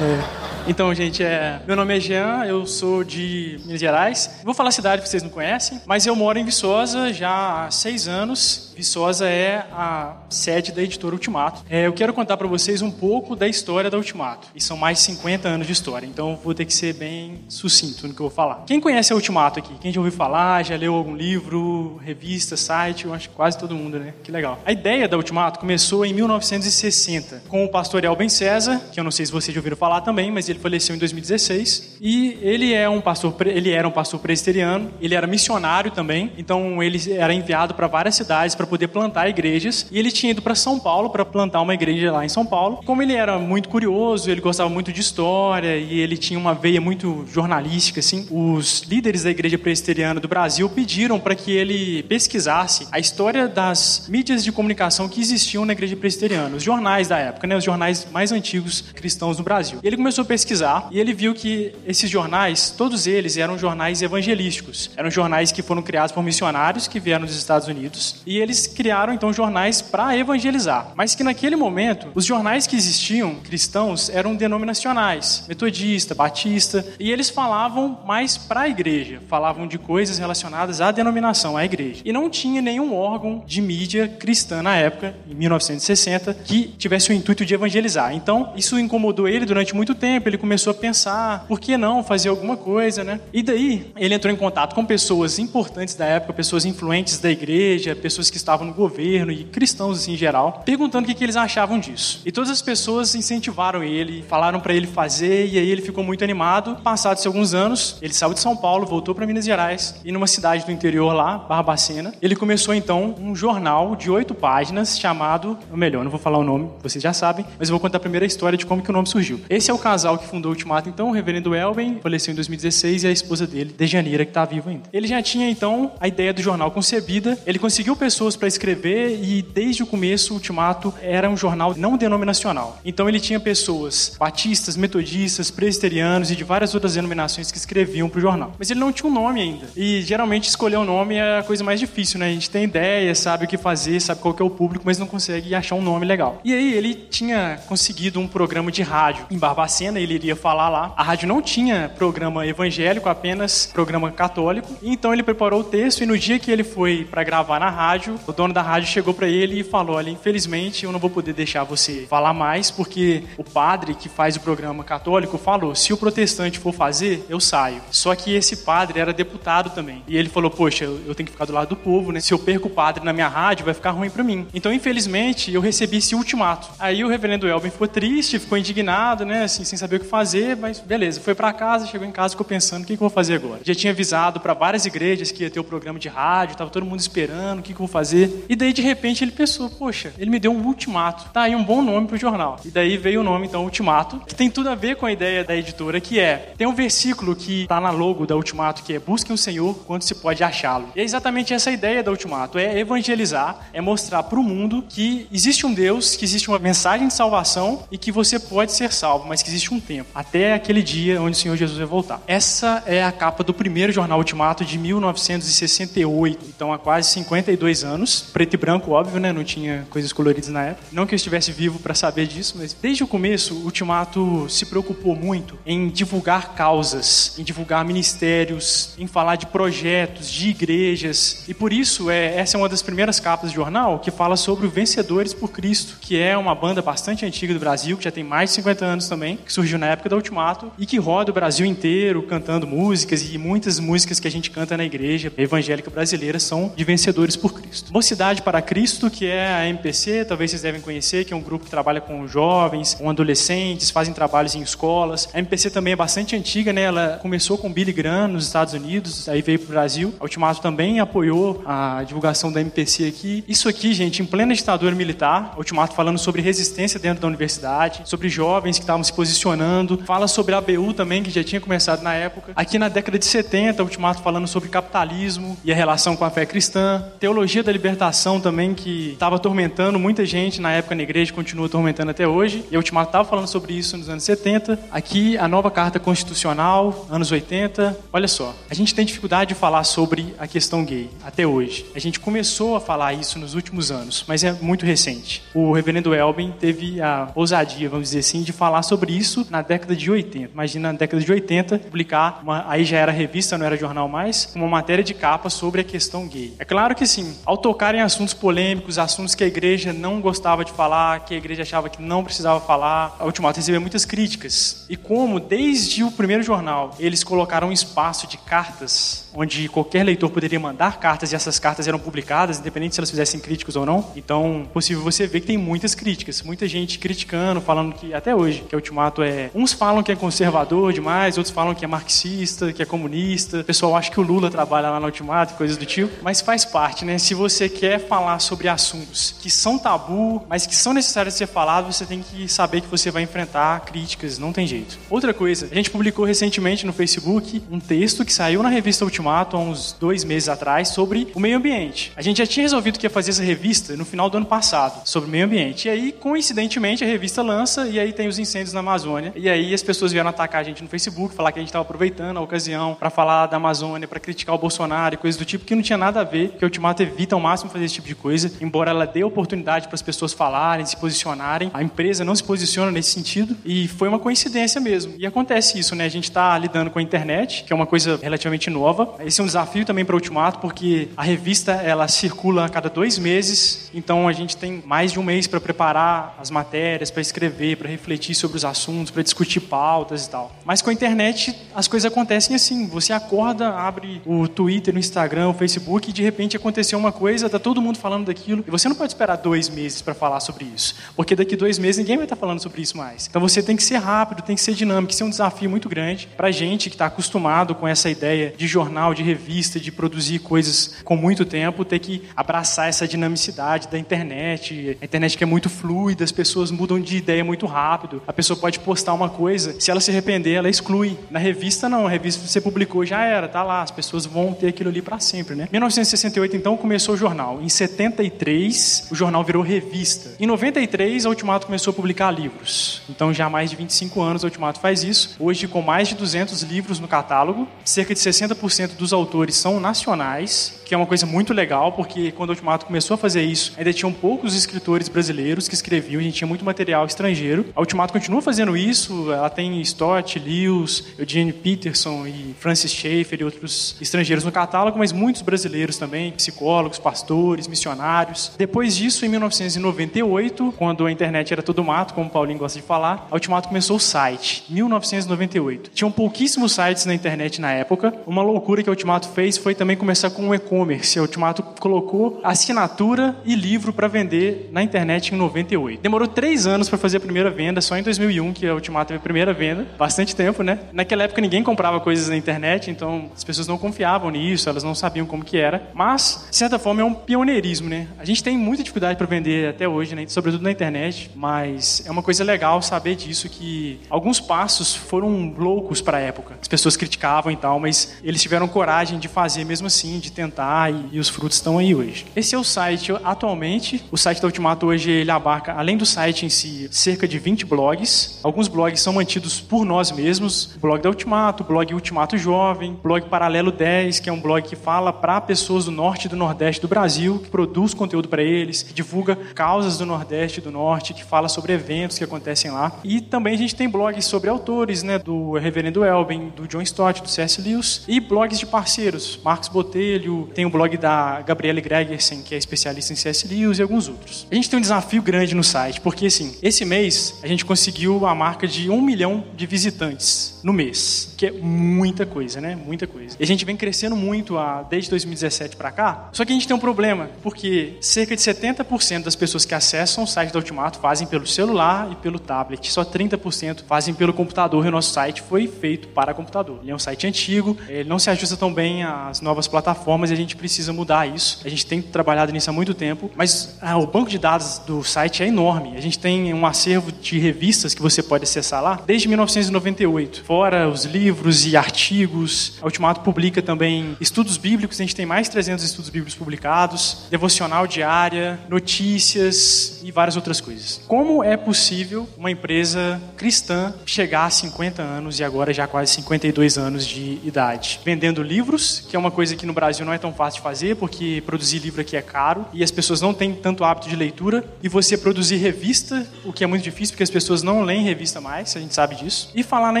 É. 0.00 0.44
Então, 0.68 0.94
gente, 0.94 1.20
é... 1.20 1.60
meu 1.66 1.74
nome 1.74 1.96
é 1.96 1.98
Jean, 1.98 2.44
eu 2.44 2.64
sou 2.64 3.02
de 3.02 3.58
Minas 3.64 3.80
Gerais. 3.80 4.38
Vou 4.44 4.54
falar 4.54 4.68
a 4.68 4.72
cidade 4.72 5.02
que 5.02 5.08
vocês 5.08 5.20
não 5.20 5.30
conhecem, 5.30 5.80
mas 5.84 6.06
eu 6.06 6.14
moro 6.14 6.38
em 6.38 6.44
Viçosa 6.44 7.12
já 7.12 7.66
há 7.66 7.70
seis 7.72 8.06
anos. 8.06 8.72
Viçosa 8.74 9.28
é 9.28 9.66
a 9.72 10.16
sede 10.28 10.72
da 10.72 10.82
editora 10.82 11.14
Ultimato. 11.14 11.62
É, 11.70 11.86
eu 11.86 11.92
quero 11.92 12.12
contar 12.12 12.36
para 12.36 12.48
vocês 12.48 12.82
um 12.82 12.90
pouco 12.90 13.36
da 13.36 13.46
história 13.46 13.90
da 13.90 13.96
Ultimato. 13.96 14.48
E 14.54 14.60
são 14.60 14.76
mais 14.76 14.98
de 14.98 15.04
50 15.04 15.48
anos 15.48 15.66
de 15.66 15.72
história, 15.72 16.06
então 16.06 16.38
vou 16.42 16.54
ter 16.54 16.64
que 16.64 16.74
ser 16.74 16.94
bem 16.94 17.44
sucinto 17.48 18.08
no 18.08 18.14
que 18.14 18.20
eu 18.20 18.28
vou 18.28 18.34
falar. 18.34 18.64
Quem 18.66 18.80
conhece 18.80 19.12
a 19.12 19.16
Ultimato 19.16 19.58
aqui? 19.58 19.74
Quem 19.80 19.92
já 19.92 20.00
ouviu 20.00 20.12
falar? 20.12 20.64
Já 20.64 20.76
leu 20.76 20.94
algum 20.94 21.14
livro, 21.14 22.00
revista, 22.04 22.56
site? 22.56 23.04
Eu 23.04 23.14
acho 23.14 23.28
que 23.28 23.34
quase 23.34 23.56
todo 23.58 23.74
mundo, 23.74 23.98
né? 23.98 24.14
Que 24.22 24.32
legal. 24.32 24.60
A 24.64 24.72
ideia 24.72 25.08
da 25.08 25.16
Ultimato 25.16 25.60
começou 25.60 26.04
em 26.04 26.12
1960 26.12 27.44
com 27.48 27.64
o 27.64 27.68
pastor 27.68 28.04
Elben 28.04 28.28
César, 28.28 28.80
que 28.92 28.98
eu 28.98 29.04
não 29.04 29.10
sei 29.10 29.26
se 29.26 29.32
vocês 29.32 29.54
já 29.54 29.60
ouviram 29.60 29.76
falar 29.76 30.00
também, 30.00 30.30
mas 30.30 30.48
ele 30.48 30.58
faleceu 30.58 30.94
em 30.96 30.98
2016. 30.98 31.98
E 32.00 32.38
ele 32.42 32.72
é 32.72 32.88
um 32.88 33.00
pastor, 33.00 33.34
ele 33.46 33.70
era 33.70 33.86
um 33.86 33.90
pastor 33.90 34.20
presbiteriano, 34.20 34.90
ele 35.00 35.14
era 35.14 35.26
missionário 35.26 35.90
também, 35.90 36.32
então 36.36 36.82
ele 36.82 37.00
era 37.12 37.32
enviado 37.32 37.74
para 37.74 37.86
várias 37.86 38.14
cidades 38.14 38.54
para 38.54 38.63
para 38.64 38.66
poder 38.66 38.88
plantar 38.88 39.28
igrejas 39.28 39.86
e 39.90 39.98
ele 39.98 40.10
tinha 40.10 40.30
ido 40.30 40.42
para 40.42 40.54
São 40.54 40.78
Paulo 40.78 41.10
para 41.10 41.24
plantar 41.24 41.60
uma 41.60 41.74
igreja 41.74 42.10
lá 42.10 42.24
em 42.24 42.28
São 42.28 42.44
Paulo. 42.44 42.80
Como 42.84 43.02
ele 43.02 43.14
era 43.14 43.38
muito 43.38 43.68
curioso, 43.68 44.30
ele 44.30 44.40
gostava 44.40 44.70
muito 44.70 44.92
de 44.92 45.00
história 45.00 45.76
e 45.76 45.98
ele 46.00 46.16
tinha 46.16 46.38
uma 46.38 46.54
veia 46.54 46.80
muito 46.80 47.24
jornalística, 47.30 48.00
assim, 48.00 48.26
os 48.30 48.82
líderes 48.82 49.24
da 49.24 49.30
igreja 49.30 49.58
presbiteriana 49.58 50.18
do 50.18 50.26
Brasil 50.26 50.68
pediram 50.68 51.20
para 51.20 51.34
que 51.34 51.52
ele 51.52 52.02
pesquisasse 52.04 52.88
a 52.90 52.98
história 52.98 53.46
das 53.46 54.06
mídias 54.08 54.42
de 54.42 54.50
comunicação 54.50 55.08
que 55.08 55.20
existiam 55.20 55.64
na 55.64 55.72
igreja 55.72 55.96
presbiteriana, 55.96 56.56
os 56.56 56.62
jornais 56.62 57.08
da 57.08 57.18
época, 57.18 57.46
né, 57.46 57.56
os 57.56 57.64
jornais 57.64 58.06
mais 58.10 58.32
antigos 58.32 58.80
cristãos 58.94 59.38
no 59.38 59.44
Brasil. 59.44 59.78
E 59.82 59.86
ele 59.86 59.96
começou 59.96 60.22
a 60.22 60.24
pesquisar 60.24 60.88
e 60.90 60.98
ele 60.98 61.12
viu 61.12 61.34
que 61.34 61.72
esses 61.86 62.08
jornais, 62.08 62.70
todos 62.70 63.06
eles 63.06 63.36
eram 63.36 63.58
jornais 63.58 64.00
evangelísticos. 64.00 64.90
Eram 64.96 65.10
jornais 65.10 65.52
que 65.52 65.62
foram 65.62 65.82
criados 65.82 66.12
por 66.12 66.22
missionários 66.22 66.88
que 66.88 66.98
vieram 66.98 67.26
dos 67.26 67.36
Estados 67.36 67.68
Unidos 67.68 68.16
e 68.26 68.38
eles 68.38 68.53
criaram 68.66 69.12
então 69.12 69.32
jornais 69.32 69.82
para 69.82 70.16
evangelizar. 70.16 70.92
Mas 70.94 71.14
que 71.14 71.24
naquele 71.24 71.56
momento, 71.56 72.08
os 72.14 72.24
jornais 72.24 72.66
que 72.66 72.76
existiam 72.76 73.36
cristãos 73.36 74.08
eram 74.08 74.34
denominacionais, 74.34 75.44
metodista, 75.48 76.14
batista, 76.14 76.84
e 76.98 77.10
eles 77.10 77.30
falavam 77.30 78.00
mais 78.06 78.36
para 78.36 78.62
a 78.62 78.68
igreja, 78.68 79.20
falavam 79.28 79.66
de 79.66 79.78
coisas 79.78 80.18
relacionadas 80.18 80.80
à 80.80 80.90
denominação, 80.90 81.56
à 81.56 81.64
igreja. 81.64 82.02
E 82.04 82.12
não 82.12 82.30
tinha 82.30 82.62
nenhum 82.62 82.94
órgão 82.94 83.42
de 83.46 83.60
mídia 83.60 84.08
cristã 84.08 84.62
na 84.62 84.76
época, 84.76 85.14
em 85.28 85.34
1960, 85.34 86.34
que 86.44 86.68
tivesse 86.78 87.10
o 87.10 87.12
intuito 87.12 87.44
de 87.44 87.54
evangelizar. 87.54 88.14
Então, 88.14 88.52
isso 88.56 88.78
incomodou 88.78 89.28
ele 89.28 89.46
durante 89.46 89.74
muito 89.74 89.94
tempo, 89.94 90.28
ele 90.28 90.38
começou 90.38 90.70
a 90.70 90.74
pensar, 90.74 91.44
por 91.46 91.60
que 91.60 91.76
não 91.76 92.02
fazer 92.02 92.28
alguma 92.28 92.56
coisa, 92.56 93.04
né? 93.04 93.20
E 93.32 93.42
daí, 93.42 93.92
ele 93.96 94.14
entrou 94.14 94.32
em 94.32 94.36
contato 94.36 94.74
com 94.74 94.84
pessoas 94.84 95.38
importantes 95.38 95.94
da 95.94 96.04
época, 96.04 96.32
pessoas 96.32 96.64
influentes 96.64 97.18
da 97.18 97.30
igreja, 97.30 97.94
pessoas 97.94 98.30
que 98.30 98.36
estavam 98.44 98.66
no 98.66 98.72
governo 98.72 99.32
e 99.32 99.44
cristãos 99.44 99.98
assim, 99.98 100.12
em 100.12 100.16
geral, 100.16 100.62
perguntando 100.64 101.10
o 101.10 101.14
que, 101.14 101.24
eles 101.24 101.36
achavam 101.36 101.78
disso. 101.78 102.20
E 102.24 102.30
todas 102.30 102.50
as 102.50 102.60
pessoas 102.60 103.14
incentivaram 103.14 103.82
ele, 103.82 104.22
falaram 104.28 104.60
para 104.60 104.74
ele 104.74 104.86
fazer, 104.86 105.46
e 105.46 105.58
aí 105.58 105.70
ele 105.70 105.80
ficou 105.80 106.04
muito 106.04 106.22
animado. 106.22 106.76
Passados 106.82 107.26
alguns 107.26 107.54
anos, 107.54 107.98
ele 108.02 108.12
saiu 108.12 108.34
de 108.34 108.40
São 108.40 108.56
Paulo, 108.56 108.86
voltou 108.86 109.14
para 109.14 109.26
Minas 109.26 109.44
Gerais, 109.44 110.00
e 110.04 110.12
numa 110.12 110.26
cidade 110.26 110.64
do 110.64 110.72
interior 110.72 111.12
lá, 111.12 111.38
Barbacena, 111.38 112.12
ele 112.20 112.36
começou 112.36 112.74
então 112.74 113.14
um 113.18 113.34
jornal 113.34 113.96
de 113.96 114.10
oito 114.10 114.34
páginas 114.34 114.98
chamado, 114.98 115.58
ou 115.70 115.76
melhor, 115.76 116.04
não 116.04 116.10
vou 116.10 116.20
falar 116.20 116.38
o 116.38 116.44
nome, 116.44 116.70
vocês 116.82 117.02
já 117.02 117.12
sabem, 117.12 117.46
mas 117.58 117.68
eu 117.68 117.72
vou 117.72 117.80
contar 117.80 117.96
a 117.96 118.00
primeira 118.00 118.26
história 118.26 118.58
de 118.58 118.66
como 118.66 118.82
que 118.82 118.90
o 118.90 118.92
nome 118.92 119.08
surgiu. 119.08 119.40
Esse 119.48 119.70
é 119.70 119.74
o 119.74 119.78
casal 119.78 120.18
que 120.18 120.26
fundou 120.26 120.50
o 120.50 120.54
Ultimato, 120.54 120.88
então, 120.88 121.08
o 121.08 121.12
reverendo 121.12 121.54
Elben, 121.54 121.98
faleceu 122.02 122.32
em 122.32 122.34
2016, 122.34 123.04
e 123.04 123.06
a 123.06 123.10
esposa 123.10 123.46
dele, 123.46 123.74
Dejanira, 123.76 124.24
que 124.24 124.30
está 124.30 124.44
viva 124.44 124.70
ainda. 124.70 124.84
Ele 124.92 125.06
já 125.06 125.22
tinha 125.22 125.48
então 125.48 125.92
a 125.98 126.08
ideia 126.08 126.32
do 126.32 126.42
jornal 126.42 126.70
concebida, 126.70 127.38
ele 127.46 127.58
conseguiu 127.58 127.96
pessoas 127.96 128.33
para 128.36 128.48
escrever, 128.48 129.20
e 129.22 129.42
desde 129.42 129.82
o 129.82 129.86
começo 129.86 130.32
o 130.32 130.36
Ultimato 130.36 130.92
era 131.00 131.28
um 131.28 131.36
jornal 131.36 131.74
não 131.76 131.96
denominacional. 131.96 132.78
Então 132.84 133.08
ele 133.08 133.20
tinha 133.20 133.40
pessoas 133.40 134.16
batistas, 134.18 134.76
metodistas, 134.76 135.50
presbiterianos 135.50 136.30
e 136.30 136.36
de 136.36 136.44
várias 136.44 136.74
outras 136.74 136.94
denominações 136.94 137.50
que 137.50 137.58
escreviam 137.58 138.08
para 138.08 138.18
o 138.18 138.22
jornal. 138.22 138.52
Mas 138.58 138.70
ele 138.70 138.80
não 138.80 138.92
tinha 138.92 139.08
um 139.08 139.14
nome 139.14 139.40
ainda. 139.40 139.66
E 139.76 140.02
geralmente 140.02 140.48
escolher 140.48 140.76
um 140.76 140.84
nome 140.84 141.16
é 141.16 141.38
a 141.38 141.42
coisa 141.42 141.64
mais 141.64 141.80
difícil, 141.80 142.18
né? 142.18 142.26
A 142.26 142.32
gente 142.32 142.50
tem 142.50 142.64
ideia, 142.64 143.14
sabe 143.14 143.44
o 143.44 143.48
que 143.48 143.56
fazer, 143.56 144.00
sabe 144.00 144.20
qual 144.20 144.34
que 144.34 144.42
é 144.42 144.44
o 144.44 144.50
público, 144.50 144.84
mas 144.86 144.98
não 144.98 145.06
consegue 145.06 145.54
achar 145.54 145.74
um 145.74 145.82
nome 145.82 146.06
legal. 146.06 146.40
E 146.44 146.52
aí 146.52 146.74
ele 146.74 146.94
tinha 146.94 147.60
conseguido 147.66 148.20
um 148.20 148.26
programa 148.26 148.70
de 148.70 148.82
rádio 148.82 149.26
em 149.30 149.38
Barbacena, 149.38 149.98
ele 150.00 150.14
iria 150.14 150.36
falar 150.36 150.68
lá. 150.68 150.92
A 150.96 151.02
rádio 151.02 151.28
não 151.28 151.40
tinha 151.40 151.90
programa 151.96 152.46
evangélico, 152.46 153.08
apenas 153.08 153.70
programa 153.72 154.10
católico. 154.10 154.74
Então 154.82 155.12
ele 155.12 155.22
preparou 155.22 155.60
o 155.60 155.64
texto 155.64 156.02
e 156.02 156.06
no 156.06 156.18
dia 156.18 156.38
que 156.38 156.50
ele 156.50 156.64
foi 156.64 157.06
para 157.10 157.22
gravar 157.22 157.58
na 157.58 157.70
rádio, 157.70 158.18
o 158.26 158.32
dono 158.32 158.52
da 158.52 158.62
rádio 158.62 158.88
chegou 158.88 159.14
para 159.14 159.28
ele 159.28 159.60
e 159.60 159.64
falou: 159.64 159.96
"Olha, 159.96 160.10
infelizmente 160.10 160.84
eu 160.84 160.92
não 160.92 160.98
vou 160.98 161.10
poder 161.10 161.32
deixar 161.32 161.64
você 161.64 162.06
falar 162.08 162.32
mais 162.32 162.70
porque 162.70 163.24
o 163.36 163.44
padre 163.44 163.94
que 163.94 164.08
faz 164.08 164.36
o 164.36 164.40
programa 164.40 164.84
católico 164.84 165.38
falou: 165.38 165.74
se 165.74 165.92
o 165.92 165.96
protestante 165.96 166.58
for 166.58 166.72
fazer, 166.72 167.24
eu 167.28 167.40
saio. 167.40 167.80
Só 167.90 168.14
que 168.14 168.32
esse 168.32 168.58
padre 168.58 169.00
era 169.00 169.12
deputado 169.12 169.70
também. 169.70 170.02
E 170.06 170.16
ele 170.16 170.28
falou: 170.28 170.50
poxa, 170.50 170.84
eu 170.84 171.14
tenho 171.14 171.26
que 171.26 171.32
ficar 171.32 171.44
do 171.44 171.52
lado 171.52 171.68
do 171.70 171.76
povo, 171.76 172.12
né? 172.12 172.20
Se 172.20 172.32
eu 172.32 172.38
perco 172.38 172.68
o 172.68 172.70
padre 172.70 173.04
na 173.04 173.12
minha 173.12 173.28
rádio, 173.28 173.64
vai 173.64 173.74
ficar 173.74 173.90
ruim 173.90 174.10
para 174.10 174.24
mim. 174.24 174.46
Então, 174.54 174.72
infelizmente, 174.72 175.52
eu 175.52 175.60
recebi 175.60 175.98
esse 175.98 176.14
ultimato. 176.14 176.68
Aí 176.78 177.04
o 177.04 177.08
reverendo 177.08 177.48
Elben 177.48 177.70
ficou 177.70 177.88
triste, 177.88 178.38
ficou 178.38 178.58
indignado, 178.58 179.24
né? 179.24 179.44
Assim, 179.44 179.64
sem 179.64 179.78
saber 179.78 179.96
o 179.96 180.00
que 180.00 180.06
fazer, 180.06 180.56
mas 180.56 180.80
beleza. 180.80 181.20
Foi 181.20 181.34
para 181.34 181.52
casa, 181.52 181.86
chegou 181.86 182.06
em 182.06 182.12
casa, 182.12 182.30
ficou 182.30 182.46
pensando: 182.46 182.82
o 182.82 182.86
que, 182.86 182.96
que 182.96 183.02
eu 183.02 183.08
vou 183.08 183.10
fazer 183.10 183.34
agora? 183.34 183.60
Já 183.62 183.74
tinha 183.74 183.92
avisado 183.92 184.40
para 184.40 184.54
várias 184.54 184.86
igrejas 184.86 185.30
que 185.30 185.42
ia 185.42 185.50
ter 185.50 185.60
o 185.60 185.64
programa 185.64 185.98
de 185.98 186.08
rádio, 186.08 186.56
tava 186.56 186.70
todo 186.70 186.84
mundo 186.84 187.00
esperando, 187.00 187.60
o 187.60 187.62
que, 187.62 187.72
que 187.72 187.74
eu 187.74 187.86
vou 187.86 187.88
fazer? 187.88 188.13
E 188.48 188.56
daí, 188.56 188.72
de 188.72 188.82
repente, 188.82 189.24
ele 189.24 189.32
pensou: 189.32 189.68
poxa, 189.68 190.12
ele 190.18 190.30
me 190.30 190.38
deu 190.38 190.52
um 190.52 190.66
ultimato. 190.66 191.30
Tá 191.32 191.42
aí 191.42 191.54
um 191.54 191.64
bom 191.64 191.82
nome 191.82 192.06
pro 192.06 192.16
jornal. 192.16 192.58
E 192.64 192.70
daí 192.70 192.96
veio 192.96 193.20
o 193.20 193.24
nome, 193.24 193.46
então, 193.46 193.64
Ultimato, 193.64 194.20
que 194.26 194.34
tem 194.34 194.50
tudo 194.50 194.68
a 194.68 194.74
ver 194.74 194.96
com 194.96 195.06
a 195.06 195.12
ideia 195.12 195.44
da 195.44 195.56
editora, 195.56 196.00
que 196.00 196.18
é, 196.18 196.52
tem 196.56 196.66
um 196.66 196.74
versículo 196.74 197.34
que 197.34 197.66
tá 197.66 197.80
na 197.80 197.90
logo 197.90 198.26
da 198.26 198.36
Ultimato, 198.36 198.82
que 198.82 198.94
é 198.94 198.98
busquem 198.98 199.34
o 199.34 199.38
Senhor 199.38 199.74
quando 199.86 200.02
se 200.02 200.14
pode 200.14 200.42
achá-lo. 200.42 200.88
E 200.94 201.00
é 201.00 201.02
exatamente 201.02 201.52
essa 201.52 201.70
ideia 201.70 202.02
da 202.02 202.10
Ultimato, 202.10 202.58
é 202.58 202.78
evangelizar, 202.78 203.68
é 203.72 203.80
mostrar 203.80 204.22
para 204.22 204.38
o 204.38 204.42
mundo 204.42 204.84
que 204.88 205.26
existe 205.32 205.66
um 205.66 205.74
Deus, 205.74 206.16
que 206.16 206.24
existe 206.24 206.48
uma 206.48 206.58
mensagem 206.58 207.08
de 207.08 207.14
salvação 207.14 207.84
e 207.90 207.98
que 207.98 208.12
você 208.12 208.38
pode 208.38 208.72
ser 208.72 208.92
salvo, 208.92 209.26
mas 209.26 209.42
que 209.42 209.48
existe 209.48 209.72
um 209.72 209.80
tempo, 209.80 210.10
até 210.14 210.54
aquele 210.54 210.82
dia 210.82 211.20
onde 211.20 211.36
o 211.36 211.40
Senhor 211.40 211.56
Jesus 211.56 211.78
vai 211.78 211.86
voltar. 211.86 212.20
Essa 212.26 212.82
é 212.86 213.02
a 213.02 213.12
capa 213.12 213.42
do 213.42 213.54
primeiro 213.54 213.92
jornal 213.92 214.18
Ultimato 214.18 214.64
de 214.64 214.78
1968, 214.78 216.46
então 216.48 216.72
há 216.72 216.78
quase 216.78 217.10
52 217.10 217.84
anos, 217.84 218.03
preto 218.06 218.54
e 218.54 218.56
branco, 218.56 218.90
óbvio, 218.90 219.20
né? 219.20 219.32
Não 219.32 219.44
tinha 219.44 219.86
coisas 219.90 220.12
coloridas 220.12 220.50
na 220.50 220.62
época. 220.62 220.86
Não 220.92 221.06
que 221.06 221.14
eu 221.14 221.16
estivesse 221.16 221.52
vivo 221.52 221.78
para 221.78 221.94
saber 221.94 222.26
disso, 222.26 222.56
mas 222.58 222.74
desde 222.74 223.02
o 223.02 223.06
começo 223.06 223.54
o 223.54 223.64
Ultimato 223.64 224.48
se 224.48 224.66
preocupou 224.66 225.14
muito 225.14 225.58
em 225.66 225.88
divulgar 225.88 226.54
causas, 226.54 227.38
em 227.38 227.42
divulgar 227.42 227.84
ministérios, 227.84 228.94
em 228.98 229.06
falar 229.06 229.36
de 229.36 229.46
projetos, 229.46 230.30
de 230.30 230.50
igrejas. 230.50 231.44
E 231.48 231.54
por 231.54 231.72
isso, 231.72 232.10
é, 232.10 232.36
essa 232.36 232.56
é 232.56 232.58
uma 232.58 232.68
das 232.68 232.82
primeiras 232.82 233.20
capas 233.20 233.50
do 233.50 233.54
jornal 233.54 233.98
que 233.98 234.10
fala 234.10 234.36
sobre 234.36 234.66
o 234.66 234.70
Vencedores 234.70 235.34
por 235.34 235.50
Cristo, 235.50 235.98
que 236.00 236.18
é 236.18 236.36
uma 236.36 236.54
banda 236.54 236.82
bastante 236.82 237.24
antiga 237.24 237.54
do 237.54 237.60
Brasil, 237.60 237.96
que 237.96 238.04
já 238.04 238.10
tem 238.10 238.24
mais 238.24 238.50
de 238.50 238.56
50 238.56 238.84
anos 238.84 239.08
também, 239.08 239.36
que 239.36 239.52
surgiu 239.52 239.78
na 239.78 239.86
época 239.86 240.08
do 240.08 240.16
Ultimato 240.16 240.72
e 240.78 240.86
que 240.86 240.98
roda 240.98 241.30
o 241.30 241.34
Brasil 241.34 241.66
inteiro 241.66 242.22
cantando 242.22 242.66
músicas 242.66 243.22
e 243.22 243.38
muitas 243.38 243.78
músicas 243.78 244.20
que 244.20 244.28
a 244.28 244.30
gente 244.30 244.50
canta 244.50 244.76
na 244.76 244.84
igreja 244.84 245.32
evangélica 245.36 245.90
brasileira 245.90 246.38
são 246.38 246.72
de 246.74 246.84
Vencedores 246.84 247.36
por 247.36 247.52
Cristo. 247.52 247.83
Mocidade 247.90 248.42
para 248.42 248.60
Cristo, 248.60 249.10
que 249.10 249.26
é 249.26 249.46
a 249.46 249.68
MPC, 249.68 250.24
talvez 250.24 250.50
vocês 250.50 250.62
devem 250.62 250.80
conhecer, 250.80 251.24
que 251.24 251.32
é 251.32 251.36
um 251.36 251.40
grupo 251.40 251.64
que 251.64 251.70
trabalha 251.70 252.00
com 252.00 252.26
jovens, 252.26 252.94
com 252.94 253.08
adolescentes, 253.08 253.90
fazem 253.90 254.12
trabalhos 254.14 254.54
em 254.54 254.62
escolas. 254.62 255.28
A 255.32 255.38
MPC 255.38 255.70
também 255.70 255.92
é 255.92 255.96
bastante 255.96 256.34
antiga, 256.34 256.72
né? 256.72 256.82
Ela 256.82 257.18
começou 257.20 257.58
com 257.58 257.72
Billy 257.72 257.92
Graham 257.92 258.28
nos 258.28 258.46
Estados 258.46 258.74
Unidos, 258.74 259.28
aí 259.28 259.42
veio 259.42 259.58
para 259.58 259.66
o 259.66 259.70
Brasil. 259.70 260.14
A 260.18 260.24
Ultimato 260.24 260.60
também 260.60 261.00
apoiou 261.00 261.62
a 261.66 262.02
divulgação 262.06 262.50
da 262.50 262.60
MPC 262.60 263.06
aqui. 263.06 263.44
Isso 263.46 263.68
aqui, 263.68 263.92
gente, 263.92 264.22
em 264.22 264.26
plena 264.26 264.54
ditadura 264.54 264.94
militar, 264.94 265.52
a 265.54 265.58
Ultimato 265.58 265.94
falando 265.94 266.18
sobre 266.18 266.42
resistência 266.42 266.98
dentro 266.98 267.20
da 267.20 267.28
universidade, 267.28 268.02
sobre 268.04 268.28
jovens 268.28 268.78
que 268.78 268.82
estavam 268.82 269.04
se 269.04 269.12
posicionando, 269.12 270.02
fala 270.04 270.26
sobre 270.26 270.54
a 270.54 270.58
ABU 270.58 270.94
também, 270.94 271.22
que 271.22 271.30
já 271.30 271.44
tinha 271.44 271.60
começado 271.60 272.02
na 272.02 272.14
época. 272.14 272.52
Aqui 272.56 272.78
na 272.78 272.88
década 272.88 273.18
de 273.18 273.24
70, 273.26 273.82
a 273.82 273.84
Ultimato 273.84 274.22
falando 274.22 274.46
sobre 274.46 274.68
capitalismo 274.68 275.56
e 275.64 275.72
a 275.72 275.74
relação 275.74 276.16
com 276.16 276.24
a 276.24 276.30
fé 276.30 276.46
cristã. 276.46 277.04
Teologia 277.20 277.62
da 277.62 277.73
libertação 277.74 278.40
também, 278.40 278.72
que 278.72 279.10
estava 279.10 279.36
atormentando 279.36 279.98
muita 279.98 280.24
gente 280.24 280.60
na 280.60 280.72
época 280.72 280.94
na 280.94 281.02
igreja, 281.02 281.32
continua 281.32 281.66
atormentando 281.66 282.10
até 282.10 282.26
hoje. 282.26 282.64
E 282.70 282.76
a 282.76 282.78
Ultimato 282.78 283.08
estava 283.08 283.28
falando 283.28 283.48
sobre 283.48 283.74
isso 283.74 283.96
nos 283.98 284.08
anos 284.08 284.22
70. 284.24 284.78
Aqui, 284.90 285.36
a 285.36 285.46
nova 285.46 285.70
Carta 285.70 285.98
Constitucional, 285.98 287.06
anos 287.10 287.30
80. 287.32 287.98
Olha 288.12 288.28
só, 288.28 288.54
a 288.70 288.74
gente 288.74 288.94
tem 288.94 289.04
dificuldade 289.04 289.48
de 289.48 289.54
falar 289.54 289.84
sobre 289.84 290.34
a 290.38 290.46
questão 290.46 290.84
gay 290.84 291.10
até 291.24 291.46
hoje. 291.46 291.84
A 291.94 291.98
gente 291.98 292.20
começou 292.20 292.76
a 292.76 292.80
falar 292.80 293.12
isso 293.12 293.38
nos 293.38 293.54
últimos 293.54 293.90
anos, 293.90 294.24
mas 294.26 294.44
é 294.44 294.52
muito 294.52 294.86
recente. 294.86 295.42
O 295.52 295.72
reverendo 295.72 296.14
Elben 296.14 296.52
teve 296.58 297.00
a 297.00 297.30
ousadia, 297.34 297.88
vamos 297.88 298.08
dizer 298.08 298.20
assim, 298.20 298.42
de 298.42 298.52
falar 298.52 298.82
sobre 298.82 299.12
isso 299.12 299.46
na 299.50 299.62
década 299.62 299.96
de 299.96 300.10
80. 300.10 300.52
Imagina 300.52 300.92
na 300.92 300.98
década 300.98 301.22
de 301.22 301.30
80 301.30 301.78
publicar, 301.80 302.40
uma, 302.42 302.64
aí 302.68 302.84
já 302.84 302.98
era 302.98 303.10
revista, 303.10 303.58
não 303.58 303.66
era 303.66 303.76
jornal 303.76 304.08
mais, 304.08 304.52
uma 304.54 304.68
matéria 304.68 305.02
de 305.02 305.12
capa 305.12 305.50
sobre 305.50 305.80
a 305.80 305.84
questão 305.84 306.28
gay. 306.28 306.54
É 306.58 306.64
claro 306.64 306.94
que 306.94 307.06
sim, 307.06 307.34
tocar 307.64 307.94
em 307.94 308.02
assuntos 308.02 308.34
polêmicos, 308.34 308.98
assuntos 308.98 309.34
que 309.34 309.42
a 309.42 309.46
igreja 309.46 309.90
não 309.90 310.20
gostava 310.20 310.66
de 310.66 310.70
falar, 310.70 311.20
que 311.20 311.32
a 311.32 311.36
igreja 311.38 311.62
achava 311.62 311.88
que 311.88 312.02
não 312.02 312.22
precisava 312.22 312.60
falar, 312.60 313.16
a 313.18 313.24
Ultimato 313.24 313.56
recebeu 313.56 313.80
muitas 313.80 314.04
críticas. 314.04 314.84
E 314.86 314.98
como, 314.98 315.40
desde 315.40 316.04
o 316.04 316.12
primeiro 316.12 316.42
jornal, 316.42 316.94
eles 316.98 317.24
colocaram 317.24 317.68
um 317.68 317.72
espaço 317.72 318.26
de 318.26 318.36
cartas 318.36 319.23
onde 319.34 319.68
qualquer 319.68 320.04
leitor 320.04 320.30
poderia 320.30 320.60
mandar 320.60 320.98
cartas 320.98 321.32
e 321.32 321.34
essas 321.34 321.58
cartas 321.58 321.88
eram 321.88 321.98
publicadas, 321.98 322.58
independente 322.58 322.94
se 322.94 323.00
elas 323.00 323.10
fizessem 323.10 323.40
críticos 323.40 323.76
ou 323.76 323.84
não. 323.84 324.10
Então, 324.16 324.66
possível 324.72 325.02
você 325.02 325.26
ver 325.26 325.40
que 325.40 325.46
tem 325.48 325.58
muitas 325.58 325.94
críticas, 325.94 326.42
muita 326.42 326.68
gente 326.68 326.98
criticando, 326.98 327.60
falando 327.60 327.94
que 327.94 328.14
até 328.14 328.34
hoje 328.34 328.64
que 328.68 328.74
Ultimato 328.74 329.22
é, 329.22 329.50
uns 329.54 329.72
falam 329.72 330.02
que 330.02 330.12
é 330.12 330.16
conservador 330.16 330.92
demais, 330.92 331.36
outros 331.36 331.54
falam 331.54 331.74
que 331.74 331.84
é 331.84 331.88
marxista, 331.88 332.72
que 332.72 332.82
é 332.82 332.86
comunista. 332.86 333.60
O 333.60 333.64
pessoal 333.64 333.96
acha 333.96 334.10
que 334.10 334.20
o 334.20 334.22
Lula 334.22 334.50
trabalha 334.50 334.90
lá 334.90 335.00
no 335.00 335.06
Ultimato, 335.06 335.54
coisas 335.54 335.76
do 335.76 335.86
tipo, 335.86 336.12
mas 336.22 336.40
faz 336.40 336.64
parte, 336.64 337.04
né? 337.04 337.18
Se 337.18 337.34
você 337.34 337.68
quer 337.68 337.98
falar 337.98 338.38
sobre 338.38 338.68
assuntos 338.68 339.34
que 339.40 339.50
são 339.50 339.78
tabu, 339.78 340.44
mas 340.48 340.66
que 340.66 340.76
são 340.76 340.92
necessários 340.92 341.34
de 341.34 341.38
ser 341.38 341.46
falados, 341.46 341.96
você 341.96 342.06
tem 342.06 342.22
que 342.22 342.48
saber 342.48 342.80
que 342.80 342.88
você 342.88 343.10
vai 343.10 343.22
enfrentar 343.22 343.80
críticas, 343.80 344.38
não 344.38 344.52
tem 344.52 344.66
jeito. 344.66 344.98
Outra 345.10 345.34
coisa, 345.34 345.68
a 345.70 345.74
gente 345.74 345.90
publicou 345.90 346.24
recentemente 346.24 346.86
no 346.86 346.92
Facebook 346.92 347.62
um 347.70 347.80
texto 347.80 348.24
que 348.24 348.32
saiu 348.32 348.62
na 348.62 348.68
revista 348.68 349.04
Ultimato 349.04 349.23
há 349.28 349.60
uns 349.60 349.92
dois 349.98 350.24
meses 350.24 350.48
atrás 350.48 350.88
sobre 350.88 351.28
o 351.34 351.40
meio 351.40 351.56
ambiente. 351.56 352.12
A 352.16 352.22
gente 352.22 352.38
já 352.38 352.46
tinha 352.46 352.64
resolvido 352.64 352.98
que 352.98 353.06
ia 353.06 353.10
fazer 353.10 353.30
essa 353.30 353.42
revista 353.42 353.96
no 353.96 354.04
final 354.04 354.28
do 354.28 354.36
ano 354.36 354.46
passado, 354.46 355.06
sobre 355.06 355.28
o 355.28 355.30
meio 355.32 355.44
ambiente. 355.44 355.88
E 355.88 355.90
aí, 355.90 356.12
coincidentemente, 356.12 357.04
a 357.04 357.06
revista 357.06 357.42
lança 357.42 357.86
e 357.86 357.98
aí 357.98 358.12
tem 358.12 358.28
os 358.28 358.38
incêndios 358.38 358.72
na 358.72 358.80
Amazônia. 358.80 359.32
E 359.36 359.48
aí 359.48 359.74
as 359.74 359.82
pessoas 359.82 360.12
vieram 360.12 360.30
atacar 360.30 360.60
a 360.60 360.64
gente 360.64 360.82
no 360.82 360.88
Facebook, 360.88 361.34
falar 361.34 361.52
que 361.52 361.58
a 361.58 361.62
gente 361.62 361.68
estava 361.68 361.82
aproveitando 361.82 362.36
a 362.36 362.40
ocasião 362.40 362.94
para 362.94 363.10
falar 363.10 363.46
da 363.46 363.56
Amazônia, 363.56 364.06
para 364.06 364.20
criticar 364.20 364.54
o 364.54 364.58
Bolsonaro 364.58 365.14
e 365.14 365.18
coisas 365.18 365.38
do 365.38 365.44
tipo, 365.44 365.64
que 365.64 365.74
não 365.74 365.82
tinha 365.82 365.98
nada 365.98 366.20
a 366.20 366.24
ver, 366.24 366.50
que 366.50 366.64
o 366.64 366.66
Ultimato 366.66 367.02
evita 367.02 367.34
ao 367.34 367.40
máximo 367.40 367.70
fazer 367.70 367.84
esse 367.84 367.94
tipo 367.94 368.08
de 368.08 368.14
coisa, 368.14 368.52
embora 368.60 368.90
ela 368.90 369.06
dê 369.06 369.24
oportunidade 369.24 369.86
para 369.86 369.94
as 369.94 370.02
pessoas 370.02 370.32
falarem, 370.32 370.84
se 370.84 370.96
posicionarem. 370.96 371.70
A 371.72 371.82
empresa 371.82 372.24
não 372.24 372.34
se 372.34 372.42
posiciona 372.42 372.90
nesse 372.90 373.10
sentido 373.10 373.56
e 373.64 373.88
foi 373.88 374.08
uma 374.08 374.18
coincidência 374.18 374.80
mesmo. 374.80 375.14
E 375.18 375.26
acontece 375.26 375.78
isso, 375.78 375.94
né? 375.94 376.04
A 376.04 376.08
gente 376.08 376.24
está 376.24 376.56
lidando 376.58 376.90
com 376.90 376.98
a 376.98 377.02
internet, 377.02 377.64
que 377.64 377.72
é 377.72 377.76
uma 377.76 377.86
coisa 377.86 378.18
relativamente 378.22 378.70
nova. 378.70 379.13
Esse 379.20 379.40
é 379.40 379.44
um 379.44 379.46
desafio 379.46 379.84
também 379.84 380.04
para 380.04 380.14
o 380.14 380.16
Ultimato, 380.16 380.58
porque 380.58 381.08
a 381.16 381.22
revista 381.22 381.72
ela 381.72 382.08
circula 382.08 382.66
a 382.66 382.68
cada 382.68 382.88
dois 382.88 383.18
meses, 383.18 383.90
então 383.94 384.28
a 384.28 384.32
gente 384.32 384.56
tem 384.56 384.82
mais 384.84 385.12
de 385.12 385.18
um 385.18 385.22
mês 385.22 385.46
para 385.46 385.60
preparar 385.60 386.36
as 386.38 386.50
matérias, 386.50 387.10
para 387.10 387.20
escrever, 387.20 387.76
para 387.76 387.88
refletir 387.88 388.34
sobre 388.34 388.56
os 388.56 388.64
assuntos, 388.64 389.10
para 389.10 389.22
discutir 389.22 389.60
pautas 389.60 390.26
e 390.26 390.30
tal. 390.30 390.52
Mas 390.64 390.82
com 390.82 390.90
a 390.90 390.92
internet 390.92 391.54
as 391.74 391.88
coisas 391.88 392.10
acontecem 392.10 392.56
assim. 392.56 392.86
Você 392.88 393.12
acorda, 393.12 393.70
abre 393.70 394.22
o 394.24 394.48
Twitter, 394.48 394.94
o 394.94 394.98
Instagram, 394.98 395.48
o 395.48 395.54
Facebook 395.54 396.10
e 396.10 396.12
de 396.12 396.22
repente 396.22 396.56
aconteceu 396.56 396.98
uma 396.98 397.12
coisa, 397.12 397.48
tá 397.50 397.58
todo 397.58 397.80
mundo 397.80 397.98
falando 397.98 398.26
daquilo 398.26 398.64
e 398.66 398.70
você 398.70 398.88
não 398.88 398.96
pode 398.96 399.12
esperar 399.12 399.36
dois 399.36 399.68
meses 399.68 400.00
para 400.02 400.14
falar 400.14 400.40
sobre 400.40 400.64
isso, 400.64 400.94
porque 401.16 401.34
daqui 401.34 401.56
dois 401.56 401.78
meses 401.78 401.98
ninguém 401.98 402.16
vai 402.16 402.24
estar 402.24 402.36
falando 402.36 402.60
sobre 402.60 402.82
isso 402.82 402.96
mais. 402.96 403.26
Então 403.28 403.40
você 403.40 403.62
tem 403.62 403.76
que 403.76 403.82
ser 403.82 403.96
rápido, 403.96 404.42
tem 404.42 404.56
que 404.56 404.62
ser 404.62 404.74
dinâmico. 404.74 405.12
Isso 405.12 405.22
é 405.22 405.26
um 405.26 405.30
desafio 405.30 405.68
muito 405.68 405.88
grande 405.88 406.28
para 406.36 406.50
gente 406.50 406.88
que 406.88 406.94
está 406.94 407.06
acostumado 407.06 407.74
com 407.74 407.86
essa 407.86 408.08
ideia 408.10 408.54
de 408.56 408.66
jornal, 408.66 409.03
de 409.12 409.22
revista, 409.22 409.80
de 409.80 409.90
produzir 409.90 410.38
coisas 410.38 410.96
com 411.04 411.16
muito 411.16 411.44
tempo, 411.44 411.84
ter 411.84 411.98
que 411.98 412.22
abraçar 412.36 412.88
essa 412.88 413.06
dinamicidade 413.06 413.88
da 413.88 413.98
internet. 413.98 414.96
A 415.00 415.04
internet 415.04 415.36
que 415.36 415.44
é 415.44 415.46
muito 415.46 415.68
fluida, 415.68 416.24
as 416.24 416.32
pessoas 416.32 416.70
mudam 416.70 417.00
de 417.00 417.16
ideia 417.16 417.44
muito 417.44 417.66
rápido. 417.66 418.22
A 418.26 418.32
pessoa 418.32 418.58
pode 418.58 418.78
postar 418.80 419.12
uma 419.12 419.28
coisa, 419.28 419.78
se 419.80 419.90
ela 419.90 420.00
se 420.00 420.10
arrepender, 420.10 420.54
ela 420.54 420.68
exclui. 420.68 421.18
Na 421.30 421.38
revista 421.38 421.88
não, 421.88 422.06
a 422.06 422.10
revista 422.10 422.46
você 422.46 422.60
publicou 422.60 423.04
já 423.04 423.24
era, 423.24 423.48
tá 423.48 423.62
lá, 423.62 423.82
as 423.82 423.90
pessoas 423.90 424.24
vão 424.24 424.52
ter 424.52 424.68
aquilo 424.68 424.90
ali 424.90 425.02
para 425.02 425.18
sempre, 425.18 425.54
né? 425.54 425.68
1968 425.70 426.56
então 426.56 426.76
começou 426.76 427.14
o 427.14 427.18
jornal. 427.18 427.60
Em 427.60 427.68
73 427.68 429.08
o 429.10 429.14
jornal 429.14 429.42
virou 429.42 429.62
revista. 429.62 430.34
Em 430.38 430.46
93 430.46 431.26
a 431.26 431.28
Ultimato 431.28 431.66
começou 431.66 431.90
a 431.90 431.94
publicar 431.94 432.30
livros. 432.30 433.02
Então 433.08 433.32
já 433.32 433.46
há 433.46 433.50
mais 433.50 433.70
de 433.70 433.76
25 433.76 434.20
anos 434.20 434.44
a 434.44 434.46
Ultimato 434.46 434.80
faz 434.80 435.02
isso. 435.02 435.36
Hoje 435.38 435.66
com 435.66 435.82
mais 435.82 436.08
de 436.08 436.14
200 436.14 436.62
livros 436.62 437.00
no 437.00 437.08
catálogo, 437.08 437.66
cerca 437.84 438.14
de 438.14 438.20
60% 438.20 438.93
dos 438.94 439.12
autores 439.12 439.56
são 439.56 439.80
nacionais 439.80 440.82
que 440.84 440.94
é 440.94 440.96
uma 440.96 441.06
coisa 441.06 441.26
muito 441.26 441.52
legal, 441.52 441.92
porque 441.92 442.30
quando 442.32 442.50
o 442.50 442.52
Ultimato 442.52 442.86
começou 442.86 443.14
a 443.14 443.18
fazer 443.18 443.42
isso, 443.42 443.72
ainda 443.76 443.92
tinham 443.92 444.12
poucos 444.12 444.54
escritores 444.54 445.08
brasileiros 445.08 445.66
que 445.66 445.74
escreviam, 445.74 446.20
a 446.20 446.22
gente 446.22 446.34
tinha 446.34 446.46
muito 446.48 446.64
material 446.64 447.06
estrangeiro. 447.06 447.66
A 447.74 447.80
Ultimato 447.80 448.12
continua 448.12 448.42
fazendo 448.42 448.76
isso, 448.76 449.32
ela 449.32 449.48
tem 449.48 449.80
Stott, 449.80 450.38
Lewis, 450.38 451.04
Eugene 451.18 451.52
Peterson 451.52 452.26
e 452.26 452.54
Francis 452.58 452.92
Schaeffer 452.92 453.40
e 453.40 453.44
outros 453.44 453.96
estrangeiros 454.00 454.44
no 454.44 454.52
catálogo, 454.52 454.98
mas 454.98 455.12
muitos 455.12 455.42
brasileiros 455.42 455.96
também, 455.96 456.32
psicólogos, 456.32 456.98
pastores, 456.98 457.66
missionários. 457.66 458.52
Depois 458.56 458.94
disso, 458.94 459.24
em 459.24 459.28
1998, 459.28 460.74
quando 460.76 461.06
a 461.06 461.12
internet 461.12 461.52
era 461.52 461.62
todo 461.62 461.82
mato, 461.82 462.14
como 462.14 462.28
o 462.28 462.30
Paulinho 462.30 462.58
gosta 462.58 462.78
de 462.78 462.84
falar, 462.84 463.26
a 463.30 463.34
Ultimato 463.34 463.68
começou 463.68 463.96
o 463.96 464.00
site, 464.00 464.64
1998. 464.68 465.90
Tinham 465.94 466.12
pouquíssimos 466.12 466.72
sites 466.72 467.06
na 467.06 467.14
internet 467.14 467.60
na 467.60 467.72
época. 467.72 468.12
Uma 468.26 468.42
loucura 468.42 468.73
que 468.82 468.88
a 468.88 468.92
Ultimato 468.92 469.28
fez 469.28 469.56
foi 469.56 469.74
também 469.74 469.96
começar 469.96 470.30
com 470.30 470.48
um 470.48 470.54
e-commerce. 470.54 471.18
A 471.18 471.22
Ultimato 471.22 471.62
colocou 471.62 472.40
assinatura 472.42 473.36
e 473.44 473.54
livro 473.54 473.92
para 473.92 474.08
vender 474.08 474.68
na 474.72 474.82
internet 474.82 475.34
em 475.34 475.38
98. 475.38 476.02
Demorou 476.02 476.28
três 476.28 476.66
anos 476.66 476.88
para 476.88 476.98
fazer 476.98 477.18
a 477.18 477.20
primeira 477.20 477.50
venda, 477.50 477.80
só 477.80 477.96
em 477.96 478.02
2001 478.02 478.52
que 478.52 478.66
a 478.66 478.74
Ultimato 478.74 479.08
teve 479.08 479.18
a 479.18 479.22
primeira 479.22 479.52
venda. 479.52 479.86
Bastante 479.96 480.36
tempo, 480.36 480.62
né? 480.62 480.80
Naquela 480.92 481.24
época 481.24 481.40
ninguém 481.40 481.62
comprava 481.62 482.00
coisas 482.00 482.28
na 482.28 482.36
internet, 482.36 482.90
então 482.90 483.30
as 483.34 483.44
pessoas 483.44 483.66
não 483.66 483.78
confiavam 483.78 484.30
nisso, 484.30 484.68
elas 484.68 484.82
não 484.82 484.94
sabiam 484.94 485.26
como 485.26 485.44
que 485.44 485.56
era. 485.56 485.90
Mas, 485.94 486.46
de 486.50 486.56
certa 486.56 486.78
forma, 486.78 487.02
é 487.02 487.04
um 487.04 487.14
pioneirismo, 487.14 487.88
né? 487.88 488.08
A 488.18 488.24
gente 488.24 488.42
tem 488.42 488.58
muita 488.58 488.82
dificuldade 488.82 489.16
para 489.16 489.26
vender 489.26 489.68
até 489.68 489.88
hoje, 489.88 490.14
né? 490.14 490.24
sobretudo 490.26 490.62
na 490.62 490.70
internet, 490.70 491.30
mas 491.34 492.02
é 492.06 492.10
uma 492.10 492.22
coisa 492.22 492.42
legal 492.42 492.82
saber 492.82 493.14
disso 493.14 493.48
que 493.48 494.00
alguns 494.10 494.40
passos 494.40 494.94
foram 494.94 495.54
loucos 495.56 496.00
para 496.00 496.18
a 496.18 496.20
época. 496.20 496.56
As 496.60 496.68
pessoas 496.68 496.96
criticavam 496.96 497.52
e 497.52 497.56
tal, 497.56 497.78
mas 497.78 498.16
eles 498.22 498.42
tiveram 498.42 498.63
coragem 498.68 499.18
de 499.18 499.28
fazer 499.28 499.64
mesmo 499.64 499.86
assim, 499.86 500.18
de 500.18 500.30
tentar 500.30 500.92
e, 500.92 501.08
e 501.12 501.18
os 501.18 501.28
frutos 501.28 501.56
estão 501.56 501.78
aí 501.78 501.94
hoje. 501.94 502.26
Esse 502.34 502.54
é 502.54 502.58
o 502.58 502.64
site 502.64 503.12
atualmente. 503.24 504.04
O 504.10 504.16
site 504.16 504.40
da 504.40 504.46
Ultimato 504.46 504.86
hoje 504.86 505.10
ele 505.10 505.30
abarca, 505.30 505.72
além 505.72 505.96
do 505.96 506.06
site 506.06 506.46
em 506.46 506.48
si, 506.48 506.88
cerca 506.90 507.26
de 507.26 507.38
20 507.38 507.66
blogs. 507.66 508.40
Alguns 508.42 508.68
blogs 508.68 509.00
são 509.00 509.12
mantidos 509.12 509.60
por 509.60 509.84
nós 509.84 510.10
mesmos. 510.10 510.74
O 510.76 510.80
blog 510.80 511.02
da 511.02 511.08
Ultimato, 511.08 511.64
blog 511.64 511.92
Ultimato 511.94 512.36
Jovem, 512.36 512.98
blog 513.02 513.28
Paralelo 513.28 513.70
10, 513.70 514.20
que 514.20 514.28
é 514.28 514.32
um 514.32 514.40
blog 514.40 514.62
que 514.66 514.76
fala 514.76 515.12
para 515.12 515.40
pessoas 515.40 515.84
do 515.84 515.90
norte 515.90 516.26
e 516.26 516.28
do 516.28 516.36
nordeste 516.36 516.80
do 516.80 516.88
Brasil, 516.88 517.38
que 517.38 517.50
produz 517.50 517.94
conteúdo 517.94 518.28
para 518.28 518.42
eles, 518.42 518.82
que 518.82 518.92
divulga 518.92 519.36
causas 519.54 519.98
do 519.98 520.06
nordeste 520.06 520.60
e 520.60 520.62
do 520.62 520.70
norte, 520.70 521.14
que 521.14 521.24
fala 521.24 521.48
sobre 521.48 521.72
eventos 521.72 522.18
que 522.18 522.24
acontecem 522.24 522.70
lá. 522.70 522.92
E 523.04 523.20
também 523.20 523.54
a 523.54 523.58
gente 523.58 523.74
tem 523.74 523.88
blogs 523.88 524.24
sobre 524.24 524.50
autores, 524.50 525.02
né, 525.02 525.18
do 525.18 525.52
Reverendo 525.52 526.04
Elben, 526.04 526.52
do 526.54 526.66
John 526.66 526.82
Stott, 526.82 527.22
do 527.22 527.28
C.S. 527.28 527.60
Lewis, 527.60 528.04
e 528.06 528.20
blogs 528.20 528.53
de 528.58 528.66
parceiros, 528.66 529.38
Marcos 529.44 529.68
Botelho, 529.68 530.48
tem 530.54 530.66
o 530.66 530.70
blog 530.70 530.96
da 530.96 531.40
Gabriele 531.42 531.80
Gregersen, 531.80 532.42
que 532.42 532.54
é 532.54 532.58
especialista 532.58 533.12
em 533.12 533.16
C.S. 533.16 533.46
Lewis 533.46 533.78
e 533.78 533.82
alguns 533.82 534.08
outros. 534.08 534.46
A 534.50 534.54
gente 534.54 534.68
tem 534.68 534.78
um 534.78 534.82
desafio 534.82 535.22
grande 535.22 535.54
no 535.54 535.64
site, 535.64 536.00
porque 536.00 536.26
assim, 536.26 536.56
esse 536.62 536.84
mês 536.84 537.34
a 537.42 537.46
gente 537.46 537.64
conseguiu 537.64 538.26
a 538.26 538.34
marca 538.34 538.66
de 538.66 538.90
um 538.90 539.00
milhão 539.00 539.44
de 539.56 539.66
visitantes 539.66 540.60
no 540.62 540.72
mês, 540.72 541.34
que 541.36 541.46
é 541.46 541.52
muita 541.52 542.24
coisa, 542.24 542.60
né? 542.60 542.74
Muita 542.74 543.06
coisa. 543.06 543.36
E 543.38 543.42
a 543.42 543.46
gente 543.46 543.64
vem 543.64 543.76
crescendo 543.76 544.16
muito 544.16 544.56
a, 544.56 544.82
desde 544.82 545.10
2017 545.10 545.76
para 545.76 545.90
cá, 545.90 546.30
só 546.32 546.44
que 546.44 546.52
a 546.52 546.54
gente 546.54 546.66
tem 546.66 546.76
um 546.76 546.80
problema, 546.80 547.30
porque 547.42 547.94
cerca 548.00 548.34
de 548.34 548.42
70% 548.42 549.24
das 549.24 549.36
pessoas 549.36 549.64
que 549.64 549.74
acessam 549.74 550.24
o 550.24 550.26
site 550.26 550.52
da 550.52 550.58
Ultimato 550.58 550.98
fazem 550.98 551.26
pelo 551.26 551.46
celular 551.46 552.10
e 552.10 552.16
pelo 552.16 552.38
tablet, 552.38 552.90
só 552.90 553.04
30% 553.04 553.84
fazem 553.86 554.14
pelo 554.14 554.32
computador 554.32 554.84
e 554.84 554.88
o 554.88 554.90
nosso 554.90 555.12
site 555.12 555.42
foi 555.42 555.66
feito 555.66 556.08
para 556.08 556.34
computador. 556.34 556.80
Ele 556.82 556.90
é 556.90 556.94
um 556.94 556.98
site 556.98 557.26
antigo, 557.26 557.76
ele 557.88 558.08
não 558.08 558.18
se 558.18 558.30
ajusta 558.30 558.43
tão 558.50 558.72
bem 558.72 559.02
às 559.02 559.40
novas 559.40 559.66
plataformas 559.66 560.30
e 560.30 560.32
a 560.32 560.36
gente 560.36 560.56
precisa 560.56 560.92
mudar 560.92 561.26
isso. 561.26 561.60
A 561.64 561.68
gente 561.68 561.86
tem 561.86 562.00
trabalhado 562.00 562.52
nisso 562.52 562.70
há 562.70 562.72
muito 562.72 562.94
tempo, 562.94 563.30
mas 563.36 563.76
ah, 563.80 563.96
o 563.96 564.06
banco 564.06 564.28
de 564.30 564.38
dados 564.38 564.78
do 564.86 565.02
site 565.02 565.42
é 565.42 565.46
enorme. 565.46 565.96
A 565.96 566.00
gente 566.00 566.18
tem 566.18 566.52
um 566.52 566.66
acervo 566.66 567.12
de 567.12 567.38
revistas 567.38 567.94
que 567.94 568.02
você 568.02 568.22
pode 568.22 568.44
acessar 568.44 568.82
lá 568.82 569.00
desde 569.06 569.28
1998. 569.28 570.44
Fora 570.44 570.88
os 570.88 571.04
livros 571.04 571.66
e 571.66 571.76
artigos, 571.76 572.78
a 572.80 572.84
Ultimato 572.84 573.20
publica 573.20 573.62
também 573.62 574.16
estudos 574.20 574.56
bíblicos, 574.56 575.00
a 575.00 575.02
gente 575.02 575.16
tem 575.16 575.26
mais 575.26 575.46
de 575.46 575.52
300 575.52 575.84
estudos 575.84 576.10
bíblicos 576.10 576.34
publicados, 576.34 577.26
devocional 577.30 577.86
diária, 577.86 578.58
notícias 578.68 580.00
e 580.02 580.10
várias 580.10 580.36
outras 580.36 580.60
coisas. 580.60 581.00
Como 581.06 581.42
é 581.42 581.56
possível 581.56 582.28
uma 582.36 582.50
empresa 582.50 583.20
cristã 583.36 583.94
chegar 584.06 584.46
a 584.46 584.50
50 584.50 585.02
anos 585.02 585.38
e 585.38 585.44
agora 585.44 585.72
já 585.72 585.86
quase 585.86 586.12
52 586.14 586.78
anos 586.78 587.06
de 587.06 587.38
idade? 587.44 588.00
Vendendo 588.04 588.33
livros, 588.42 589.04
que 589.08 589.16
é 589.16 589.18
uma 589.18 589.30
coisa 589.30 589.56
que 589.56 589.66
no 589.66 589.72
Brasil 589.72 590.04
não 590.04 590.12
é 590.12 590.18
tão 590.18 590.32
fácil 590.32 590.58
de 590.58 590.62
fazer, 590.62 590.96
porque 590.96 591.42
produzir 591.46 591.78
livro 591.78 592.00
aqui 592.00 592.16
é 592.16 592.22
caro 592.22 592.66
e 592.72 592.82
as 592.82 592.90
pessoas 592.90 593.20
não 593.20 593.34
têm 593.34 593.54
tanto 593.54 593.84
hábito 593.84 594.08
de 594.08 594.16
leitura, 594.16 594.64
e 594.82 594.88
você 594.88 595.16
produzir 595.16 595.56
revista, 595.56 596.26
o 596.44 596.52
que 596.52 596.64
é 596.64 596.66
muito 596.66 596.82
difícil, 596.82 597.14
porque 597.14 597.22
as 597.22 597.30
pessoas 597.30 597.62
não 597.62 597.82
leem 597.82 598.02
revista 598.02 598.40
mais, 598.40 598.76
a 598.76 598.80
gente 598.80 598.94
sabe 598.94 599.14
disso, 599.16 599.50
e 599.54 599.62
falar 599.62 599.92
na 599.92 600.00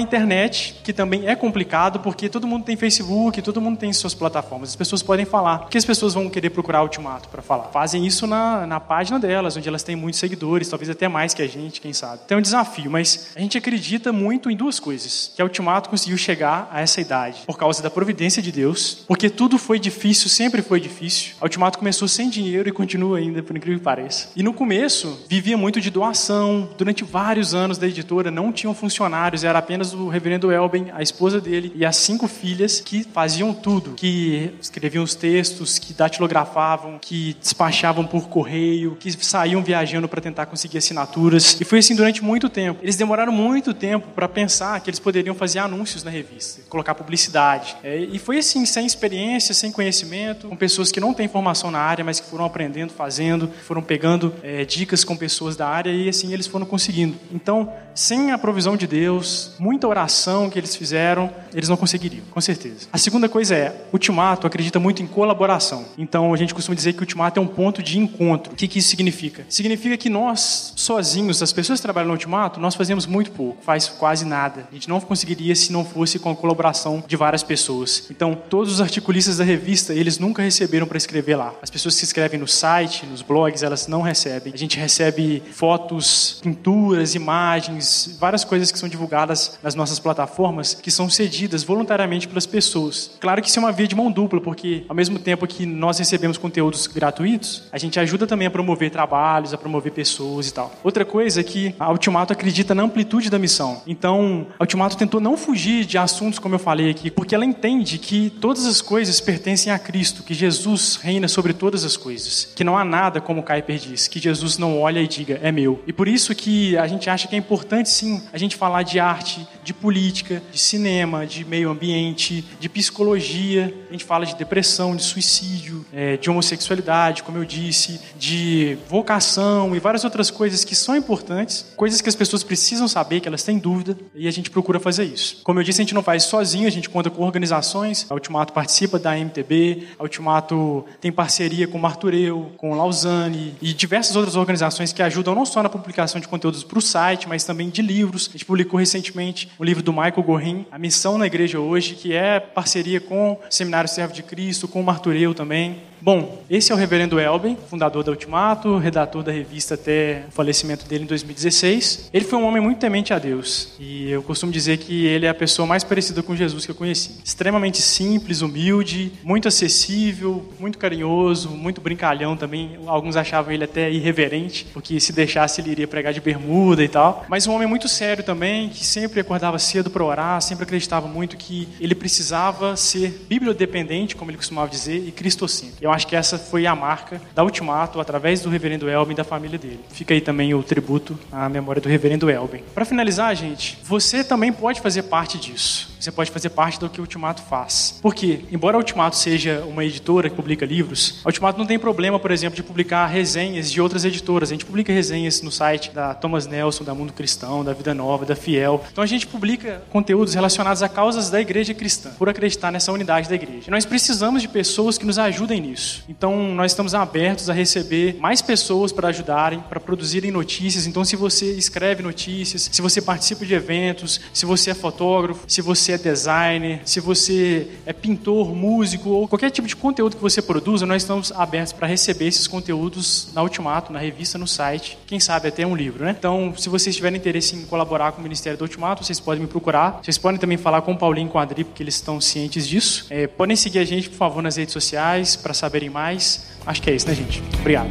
internet, 0.00 0.80
que 0.82 0.92
também 0.92 1.28
é 1.28 1.34
complicado, 1.34 2.00
porque 2.00 2.28
todo 2.28 2.46
mundo 2.46 2.64
tem 2.64 2.76
Facebook, 2.76 3.40
todo 3.42 3.60
mundo 3.60 3.78
tem 3.78 3.92
suas 3.92 4.14
plataformas, 4.14 4.70
as 4.70 4.76
pessoas 4.76 5.02
podem 5.02 5.24
falar. 5.24 5.68
Que 5.68 5.78
as 5.78 5.84
pessoas 5.84 6.14
vão 6.14 6.28
querer 6.28 6.50
procurar 6.50 6.82
Ultimato 6.82 7.28
para 7.28 7.42
falar? 7.42 7.64
Fazem 7.64 8.06
isso 8.06 8.26
na, 8.26 8.66
na 8.66 8.80
página 8.80 9.18
delas, 9.18 9.56
onde 9.56 9.68
elas 9.68 9.82
têm 9.82 9.96
muitos 9.96 10.20
seguidores, 10.20 10.68
talvez 10.68 10.90
até 10.90 11.08
mais 11.08 11.34
que 11.34 11.42
a 11.42 11.48
gente, 11.48 11.80
quem 11.80 11.92
sabe. 11.92 12.22
Então 12.24 12.36
é 12.36 12.38
um 12.38 12.42
desafio, 12.42 12.90
mas 12.90 13.30
a 13.34 13.40
gente 13.40 13.58
acredita 13.58 14.12
muito 14.12 14.50
em 14.50 14.56
duas 14.56 14.80
coisas, 14.80 15.32
que 15.34 15.42
a 15.42 15.44
Ultimato 15.44 15.88
conseguiu 15.88 16.16
chegar 16.16 16.68
a 16.72 16.80
essa 16.80 17.00
idade, 17.00 17.42
por 17.46 17.58
causa 17.58 17.82
da 17.82 17.90
providência 17.90 18.23
de 18.42 18.52
Deus, 18.52 19.04
porque 19.06 19.28
tudo 19.30 19.58
foi 19.58 19.78
difícil, 19.78 20.28
sempre 20.28 20.62
foi 20.62 20.80
difícil. 20.80 21.34
A 21.40 21.44
Ultimato 21.44 21.78
começou 21.78 22.08
sem 22.08 22.28
dinheiro 22.28 22.68
e 22.68 22.72
continua 22.72 23.18
ainda, 23.18 23.42
por 23.42 23.56
incrível 23.56 23.78
que 23.78 23.84
pareça. 23.84 24.30
E 24.36 24.42
no 24.42 24.52
começo, 24.52 25.24
vivia 25.28 25.56
muito 25.56 25.80
de 25.80 25.90
doação. 25.90 26.68
Durante 26.76 27.04
vários 27.04 27.54
anos 27.54 27.78
da 27.78 27.86
editora, 27.86 28.30
não 28.30 28.52
tinham 28.52 28.74
funcionários, 28.74 29.44
era 29.44 29.58
apenas 29.58 29.92
o 29.92 30.08
reverendo 30.08 30.50
Elben, 30.50 30.90
a 30.92 31.02
esposa 31.02 31.40
dele 31.40 31.72
e 31.74 31.84
as 31.84 31.96
cinco 31.96 32.26
filhas 32.26 32.80
que 32.80 33.04
faziam 33.04 33.52
tudo, 33.52 33.92
que 33.92 34.52
escreviam 34.60 35.04
os 35.04 35.14
textos, 35.14 35.78
que 35.78 35.92
datilografavam 35.92 36.94
que 37.00 37.36
despachavam 37.40 38.06
por 38.06 38.28
correio, 38.28 38.96
que 38.98 39.12
saíam 39.24 39.62
viajando 39.62 40.08
para 40.08 40.20
tentar 40.20 40.46
conseguir 40.46 40.78
assinaturas. 40.78 41.60
E 41.60 41.64
foi 41.64 41.78
assim 41.78 41.94
durante 41.94 42.22
muito 42.22 42.48
tempo. 42.48 42.80
Eles 42.82 42.96
demoraram 42.96 43.32
muito 43.32 43.74
tempo 43.74 44.08
para 44.14 44.28
pensar 44.28 44.80
que 44.80 44.90
eles 44.90 44.98
poderiam 44.98 45.34
fazer 45.34 45.58
anúncios 45.58 46.02
na 46.02 46.10
revista, 46.10 46.62
colocar 46.68 46.94
publicidade. 46.94 47.76
É, 47.82 47.98
e 48.14 48.18
foi 48.20 48.38
assim, 48.38 48.64
sem 48.64 48.86
experiência, 48.86 49.52
sem 49.52 49.72
conhecimento, 49.72 50.48
com 50.48 50.54
pessoas 50.54 50.92
que 50.92 51.00
não 51.00 51.12
têm 51.12 51.26
formação 51.26 51.68
na 51.68 51.80
área, 51.80 52.04
mas 52.04 52.20
que 52.20 52.30
foram 52.30 52.44
aprendendo, 52.44 52.92
fazendo, 52.92 53.50
foram 53.66 53.82
pegando 53.82 54.32
é, 54.40 54.64
dicas 54.64 55.02
com 55.02 55.16
pessoas 55.16 55.56
da 55.56 55.66
área 55.66 55.90
e 55.90 56.08
assim 56.08 56.32
eles 56.32 56.46
foram 56.46 56.64
conseguindo. 56.64 57.16
Então, 57.32 57.72
sem 57.94 58.32
a 58.32 58.38
provisão 58.38 58.76
de 58.76 58.86
Deus, 58.86 59.52
muita 59.58 59.86
oração 59.86 60.50
que 60.50 60.58
eles 60.58 60.74
fizeram, 60.74 61.30
eles 61.52 61.68
não 61.68 61.76
conseguiriam, 61.76 62.24
com 62.30 62.40
certeza. 62.40 62.88
A 62.92 62.98
segunda 62.98 63.28
coisa 63.28 63.54
é, 63.54 63.84
Ultimato 63.92 64.46
acredita 64.46 64.80
muito 64.80 65.02
em 65.02 65.06
colaboração. 65.06 65.84
Então, 65.96 66.34
a 66.34 66.36
gente 66.36 66.54
costuma 66.54 66.74
dizer 66.74 66.92
que 66.92 66.98
o 66.98 67.02
Ultimato 67.02 67.38
é 67.38 67.42
um 67.42 67.46
ponto 67.46 67.82
de 67.82 67.98
encontro. 67.98 68.52
O 68.52 68.56
que, 68.56 68.66
que 68.66 68.78
isso 68.78 68.88
significa? 68.88 69.46
Significa 69.48 69.96
que 69.96 70.10
nós, 70.10 70.72
sozinhos, 70.76 71.42
as 71.42 71.52
pessoas 71.52 71.78
que 71.78 71.82
trabalham 71.82 72.08
no 72.08 72.14
Ultimato, 72.14 72.58
nós 72.58 72.74
fazemos 72.74 73.06
muito 73.06 73.30
pouco, 73.30 73.62
faz 73.62 73.88
quase 73.88 74.24
nada. 74.24 74.66
A 74.70 74.74
gente 74.74 74.88
não 74.88 75.00
conseguiria 75.00 75.54
se 75.54 75.72
não 75.72 75.84
fosse 75.84 76.18
com 76.18 76.30
a 76.30 76.36
colaboração 76.36 77.02
de 77.06 77.16
várias 77.16 77.42
pessoas. 77.42 78.06
Então, 78.10 78.34
todos 78.34 78.72
os 78.72 78.80
articulistas 78.80 79.36
da 79.36 79.44
revista, 79.44 79.92
eles 79.94 80.18
nunca 80.18 80.42
receberam 80.42 80.86
para 80.86 80.98
escrever 80.98 81.36
lá. 81.36 81.54
As 81.62 81.70
pessoas 81.70 81.94
que 81.94 82.00
se 82.00 82.06
escrevem 82.06 82.40
no 82.40 82.48
site, 82.48 83.06
nos 83.06 83.22
blogs, 83.22 83.62
elas 83.62 83.86
não 83.86 84.02
recebem. 84.02 84.52
A 84.52 84.56
gente 84.56 84.78
recebe 84.78 85.42
fotos, 85.52 86.40
pinturas, 86.42 87.14
imagens, 87.14 87.83
várias 88.18 88.44
coisas 88.44 88.70
que 88.70 88.78
são 88.78 88.88
divulgadas 88.88 89.58
nas 89.62 89.74
nossas 89.74 89.98
plataformas 89.98 90.74
que 90.74 90.90
são 90.90 91.08
cedidas 91.08 91.62
voluntariamente 91.62 92.28
pelas 92.28 92.46
pessoas. 92.46 93.10
Claro 93.20 93.42
que 93.42 93.48
isso 93.48 93.58
é 93.58 93.62
uma 93.62 93.72
via 93.72 93.86
de 93.86 93.94
mão 93.94 94.10
dupla, 94.10 94.40
porque 94.40 94.84
ao 94.88 94.94
mesmo 94.94 95.18
tempo 95.18 95.46
que 95.46 95.66
nós 95.66 95.98
recebemos 95.98 96.38
conteúdos 96.38 96.86
gratuitos, 96.86 97.64
a 97.72 97.78
gente 97.78 97.98
ajuda 97.98 98.26
também 98.26 98.46
a 98.46 98.50
promover 98.50 98.90
trabalhos, 98.90 99.52
a 99.52 99.58
promover 99.58 99.92
pessoas 99.92 100.48
e 100.48 100.52
tal. 100.52 100.72
Outra 100.82 101.04
coisa 101.04 101.40
é 101.40 101.44
que 101.44 101.74
a 101.78 101.90
Ultimato 101.90 102.32
acredita 102.32 102.74
na 102.74 102.82
amplitude 102.82 103.30
da 103.30 103.38
missão. 103.38 103.82
Então, 103.86 104.46
a 104.58 104.62
Ultimato 104.62 104.96
tentou 104.96 105.20
não 105.20 105.36
fugir 105.36 105.84
de 105.84 105.98
assuntos 105.98 106.38
como 106.38 106.54
eu 106.54 106.58
falei 106.58 106.90
aqui, 106.90 107.10
porque 107.10 107.34
ela 107.34 107.44
entende 107.44 107.98
que 107.98 108.30
todas 108.40 108.66
as 108.66 108.80
coisas 108.80 109.20
pertencem 109.20 109.72
a 109.72 109.78
Cristo, 109.78 110.22
que 110.22 110.34
Jesus 110.34 110.96
reina 110.96 111.28
sobre 111.28 111.52
todas 111.52 111.84
as 111.84 111.96
coisas, 111.96 112.52
que 112.54 112.64
não 112.64 112.76
há 112.76 112.84
nada, 112.84 113.20
como 113.20 113.42
Kuyper 113.42 113.78
diz, 113.78 114.08
que 114.08 114.18
Jesus 114.18 114.58
não 114.58 114.80
olha 114.80 115.00
e 115.00 115.08
diga, 115.08 115.38
é 115.42 115.50
meu. 115.50 115.82
E 115.86 115.92
por 115.92 116.08
isso 116.08 116.34
que 116.34 116.76
a 116.76 116.86
gente 116.86 117.08
acha 117.10 117.28
que 117.28 117.34
é 117.34 117.38
importante 117.38 117.73
sim 117.84 118.22
a 118.32 118.38
gente 118.38 118.56
falar 118.56 118.82
de 118.82 119.00
arte, 119.00 119.46
de 119.62 119.72
política, 119.72 120.42
de 120.52 120.58
cinema, 120.58 121.26
de 121.26 121.44
meio 121.44 121.70
ambiente, 121.70 122.44
de 122.60 122.68
psicologia. 122.68 123.74
A 123.88 123.92
gente 123.92 124.04
fala 124.04 124.26
de 124.26 124.36
depressão, 124.36 124.94
de 124.94 125.02
suicídio, 125.02 125.84
é, 125.92 126.16
de 126.16 126.28
homossexualidade, 126.30 127.22
como 127.22 127.38
eu 127.38 127.44
disse, 127.44 128.00
de 128.16 128.76
vocação 128.88 129.74
e 129.74 129.78
várias 129.78 130.04
outras 130.04 130.30
coisas 130.30 130.64
que 130.64 130.74
são 130.74 130.94
importantes, 130.96 131.66
coisas 131.76 132.00
que 132.00 132.08
as 132.08 132.14
pessoas 132.14 132.42
precisam 132.42 132.86
saber, 132.86 133.20
que 133.20 133.28
elas 133.28 133.42
têm 133.42 133.58
dúvida, 133.58 133.96
e 134.14 134.28
a 134.28 134.30
gente 134.30 134.50
procura 134.50 134.78
fazer 134.78 135.04
isso. 135.04 135.40
Como 135.42 135.58
eu 135.58 135.64
disse, 135.64 135.80
a 135.80 135.84
gente 135.84 135.94
não 135.94 136.02
faz 136.02 136.24
sozinho, 136.24 136.66
a 136.66 136.70
gente 136.70 136.90
conta 136.90 137.10
com 137.10 137.22
organizações. 137.22 138.06
A 138.10 138.14
Ultimato 138.14 138.52
participa 138.52 138.98
da 138.98 139.16
MTB, 139.16 139.88
a 139.98 140.02
Ultimato 140.02 140.84
tem 141.00 141.10
parceria 141.10 141.66
com 141.66 141.78
o 141.78 141.80
Martureu, 141.80 142.52
com 142.56 142.72
o 142.72 142.74
Lausanne 142.74 143.54
e 143.60 143.72
diversas 143.72 144.16
outras 144.16 144.36
organizações 144.36 144.92
que 144.92 145.02
ajudam 145.02 145.34
não 145.34 145.46
só 145.46 145.62
na 145.62 145.68
publicação 145.68 146.20
de 146.20 146.28
conteúdos 146.28 146.62
para 146.62 146.78
o 146.78 146.82
site, 146.82 147.28
mas 147.28 147.44
também 147.44 147.63
de 147.68 147.82
livros. 147.82 148.28
A 148.28 148.32
gente 148.32 148.44
publicou 148.44 148.78
recentemente 148.78 149.48
o 149.58 149.64
livro 149.64 149.82
do 149.82 149.92
Michael 149.92 150.22
Gorin, 150.22 150.66
A 150.70 150.78
Missão 150.78 151.18
na 151.18 151.26
Igreja 151.26 151.58
Hoje, 151.58 151.94
que 151.94 152.12
é 152.12 152.40
parceria 152.40 153.00
com 153.00 153.32
o 153.32 153.38
Seminário 153.50 153.88
Servo 153.88 154.14
de 154.14 154.22
Cristo, 154.22 154.68
com 154.68 154.80
o 154.80 154.84
Martureu 154.84 155.34
também. 155.34 155.82
Bom, 156.04 156.44
esse 156.50 156.70
é 156.70 156.74
o 156.74 156.76
reverendo 156.76 157.18
Elben, 157.18 157.56
fundador 157.70 158.04
da 158.04 158.10
Ultimato, 158.10 158.76
redator 158.76 159.22
da 159.22 159.32
revista 159.32 159.72
até 159.72 160.24
o 160.28 160.32
falecimento 160.32 160.86
dele 160.86 161.04
em 161.04 161.06
2016. 161.06 162.10
Ele 162.12 162.26
foi 162.26 162.38
um 162.38 162.44
homem 162.44 162.60
muito 162.60 162.78
temente 162.78 163.14
a 163.14 163.18
Deus 163.18 163.72
e 163.80 164.10
eu 164.10 164.22
costumo 164.22 164.52
dizer 164.52 164.76
que 164.76 165.06
ele 165.06 165.24
é 165.24 165.30
a 165.30 165.34
pessoa 165.34 165.66
mais 165.66 165.82
parecida 165.82 166.22
com 166.22 166.36
Jesus 166.36 166.66
que 166.66 166.70
eu 166.70 166.74
conheci. 166.74 167.22
Extremamente 167.24 167.80
simples, 167.80 168.42
humilde, 168.42 169.12
muito 169.22 169.48
acessível, 169.48 170.46
muito 170.60 170.76
carinhoso, 170.76 171.48
muito 171.48 171.80
brincalhão 171.80 172.36
também. 172.36 172.78
Alguns 172.84 173.16
achavam 173.16 173.54
ele 173.54 173.64
até 173.64 173.90
irreverente, 173.90 174.66
porque 174.74 175.00
se 175.00 175.10
deixasse 175.10 175.62
ele 175.62 175.70
iria 175.70 175.88
pregar 175.88 176.12
de 176.12 176.20
bermuda 176.20 176.84
e 176.84 176.88
tal. 176.88 177.24
Mas 177.30 177.46
um 177.46 177.54
homem 177.54 177.66
muito 177.66 177.88
sério 177.88 178.22
também, 178.22 178.68
que 178.68 178.84
sempre 178.84 179.20
acordava 179.20 179.58
cedo 179.58 179.88
para 179.88 180.04
orar, 180.04 180.42
sempre 180.42 180.64
acreditava 180.64 181.08
muito 181.08 181.34
que 181.34 181.66
ele 181.80 181.94
precisava 181.94 182.76
ser 182.76 183.24
bibliodependente, 183.26 184.14
como 184.14 184.30
ele 184.30 184.36
costumava 184.36 184.68
dizer, 184.68 185.02
e 185.08 185.10
cristocêntrico. 185.10 185.82
Eu 185.82 185.93
acho 185.94 186.06
que 186.06 186.16
essa 186.16 186.38
foi 186.38 186.66
a 186.66 186.74
marca 186.74 187.20
da 187.34 187.42
Ultimato, 187.42 188.00
através 188.00 188.40
do 188.40 188.50
reverendo 188.50 188.88
Elben 188.88 189.12
e 189.12 189.16
da 189.16 189.24
família 189.24 189.58
dele. 189.58 189.80
Fica 189.90 190.12
aí 190.12 190.20
também 190.20 190.52
o 190.54 190.62
tributo 190.62 191.18
à 191.30 191.48
memória 191.48 191.80
do 191.80 191.88
reverendo 191.88 192.28
Elben. 192.28 192.62
Para 192.74 192.84
finalizar, 192.84 193.34
gente, 193.34 193.78
você 193.82 194.22
também 194.22 194.52
pode 194.52 194.80
fazer 194.80 195.04
parte 195.04 195.38
disso. 195.38 195.93
Você 196.04 196.12
pode 196.12 196.30
fazer 196.30 196.50
parte 196.50 196.78
do 196.78 196.90
que 196.90 197.00
o 197.00 197.02
Ultimato 197.02 197.40
faz. 197.40 197.98
Porque, 198.02 198.40
embora 198.52 198.76
a 198.76 198.78
Ultimato 198.78 199.16
seja 199.16 199.64
uma 199.66 199.82
editora 199.82 200.28
que 200.28 200.36
publica 200.36 200.66
livros, 200.66 201.20
a 201.24 201.28
Ultimato 201.28 201.58
não 201.58 201.64
tem 201.64 201.78
problema, 201.78 202.20
por 202.20 202.30
exemplo, 202.30 202.54
de 202.54 202.62
publicar 202.62 203.06
resenhas 203.06 203.72
de 203.72 203.80
outras 203.80 204.04
editoras. 204.04 204.50
A 204.50 204.52
gente 204.52 204.66
publica 204.66 204.92
resenhas 204.92 205.40
no 205.40 205.50
site 205.50 205.92
da 205.92 206.12
Thomas 206.12 206.46
Nelson, 206.46 206.84
da 206.84 206.94
Mundo 206.94 207.14
Cristão, 207.14 207.64
da 207.64 207.72
Vida 207.72 207.94
Nova, 207.94 208.26
da 208.26 208.36
Fiel. 208.36 208.84
Então 208.92 209.02
a 209.02 209.06
gente 209.06 209.26
publica 209.26 209.82
conteúdos 209.88 210.34
relacionados 210.34 210.82
a 210.82 210.90
causas 210.90 211.30
da 211.30 211.40
igreja 211.40 211.72
cristã, 211.72 212.10
por 212.18 212.28
acreditar 212.28 212.70
nessa 212.70 212.92
unidade 212.92 213.26
da 213.26 213.34
igreja. 213.34 213.64
E 213.68 213.70
nós 213.70 213.86
precisamos 213.86 214.42
de 214.42 214.48
pessoas 214.48 214.98
que 214.98 215.06
nos 215.06 215.18
ajudem 215.18 215.58
nisso. 215.58 216.04
Então 216.06 216.52
nós 216.52 216.72
estamos 216.72 216.94
abertos 216.94 217.48
a 217.48 217.54
receber 217.54 218.18
mais 218.20 218.42
pessoas 218.42 218.92
para 218.92 219.08
ajudarem, 219.08 219.60
para 219.70 219.80
produzirem 219.80 220.30
notícias. 220.30 220.86
Então 220.86 221.02
se 221.02 221.16
você 221.16 221.52
escreve 221.52 222.02
notícias, 222.02 222.68
se 222.70 222.82
você 222.82 223.00
participa 223.00 223.46
de 223.46 223.54
eventos, 223.54 224.20
se 224.34 224.44
você 224.44 224.72
é 224.72 224.74
fotógrafo, 224.74 225.44
se 225.48 225.62
você 225.62 225.93
é 225.93 225.93
designer, 225.98 226.80
se 226.84 227.00
você 227.00 227.68
é 227.86 227.92
pintor, 227.92 228.54
músico 228.54 229.10
ou 229.10 229.28
qualquer 229.28 229.50
tipo 229.50 229.66
de 229.66 229.76
conteúdo 229.76 230.16
que 230.16 230.22
você 230.22 230.40
produza, 230.42 230.86
nós 230.86 231.02
estamos 231.02 231.32
abertos 231.32 231.72
para 231.72 231.86
receber 231.86 232.26
esses 232.26 232.46
conteúdos 232.46 233.28
na 233.34 233.42
Ultimato, 233.42 233.92
na 233.92 233.98
revista, 233.98 234.38
no 234.38 234.46
site, 234.46 234.98
quem 235.06 235.20
sabe 235.20 235.48
até 235.48 235.66
um 235.66 235.74
livro, 235.74 236.04
né? 236.04 236.14
Então, 236.18 236.54
se 236.56 236.68
vocês 236.68 236.94
tiverem 236.94 237.18
interesse 237.18 237.56
em 237.56 237.64
colaborar 237.64 238.12
com 238.12 238.20
o 238.20 238.22
Ministério 238.22 238.58
do 238.58 238.62
Ultimato, 238.62 239.04
vocês 239.04 239.20
podem 239.20 239.42
me 239.42 239.48
procurar. 239.48 240.00
Vocês 240.02 240.18
podem 240.18 240.38
também 240.38 240.56
falar 240.56 240.82
com 240.82 240.92
o 240.92 240.96
Paulinho 240.96 241.28
e 241.28 241.30
com 241.30 241.38
a 241.38 241.42
Adri, 241.42 241.64
porque 241.64 241.82
eles 241.82 241.94
estão 241.94 242.20
cientes 242.20 242.66
disso. 242.66 243.06
É, 243.10 243.26
podem 243.26 243.56
seguir 243.56 243.78
a 243.78 243.84
gente, 243.84 244.08
por 244.10 244.16
favor, 244.16 244.42
nas 244.42 244.56
redes 244.56 244.72
sociais 244.72 245.36
para 245.36 245.54
saberem 245.54 245.90
mais. 245.90 246.46
Acho 246.66 246.82
que 246.82 246.90
é 246.90 246.94
isso, 246.94 247.06
né, 247.06 247.14
gente? 247.14 247.42
Obrigado. 247.60 247.90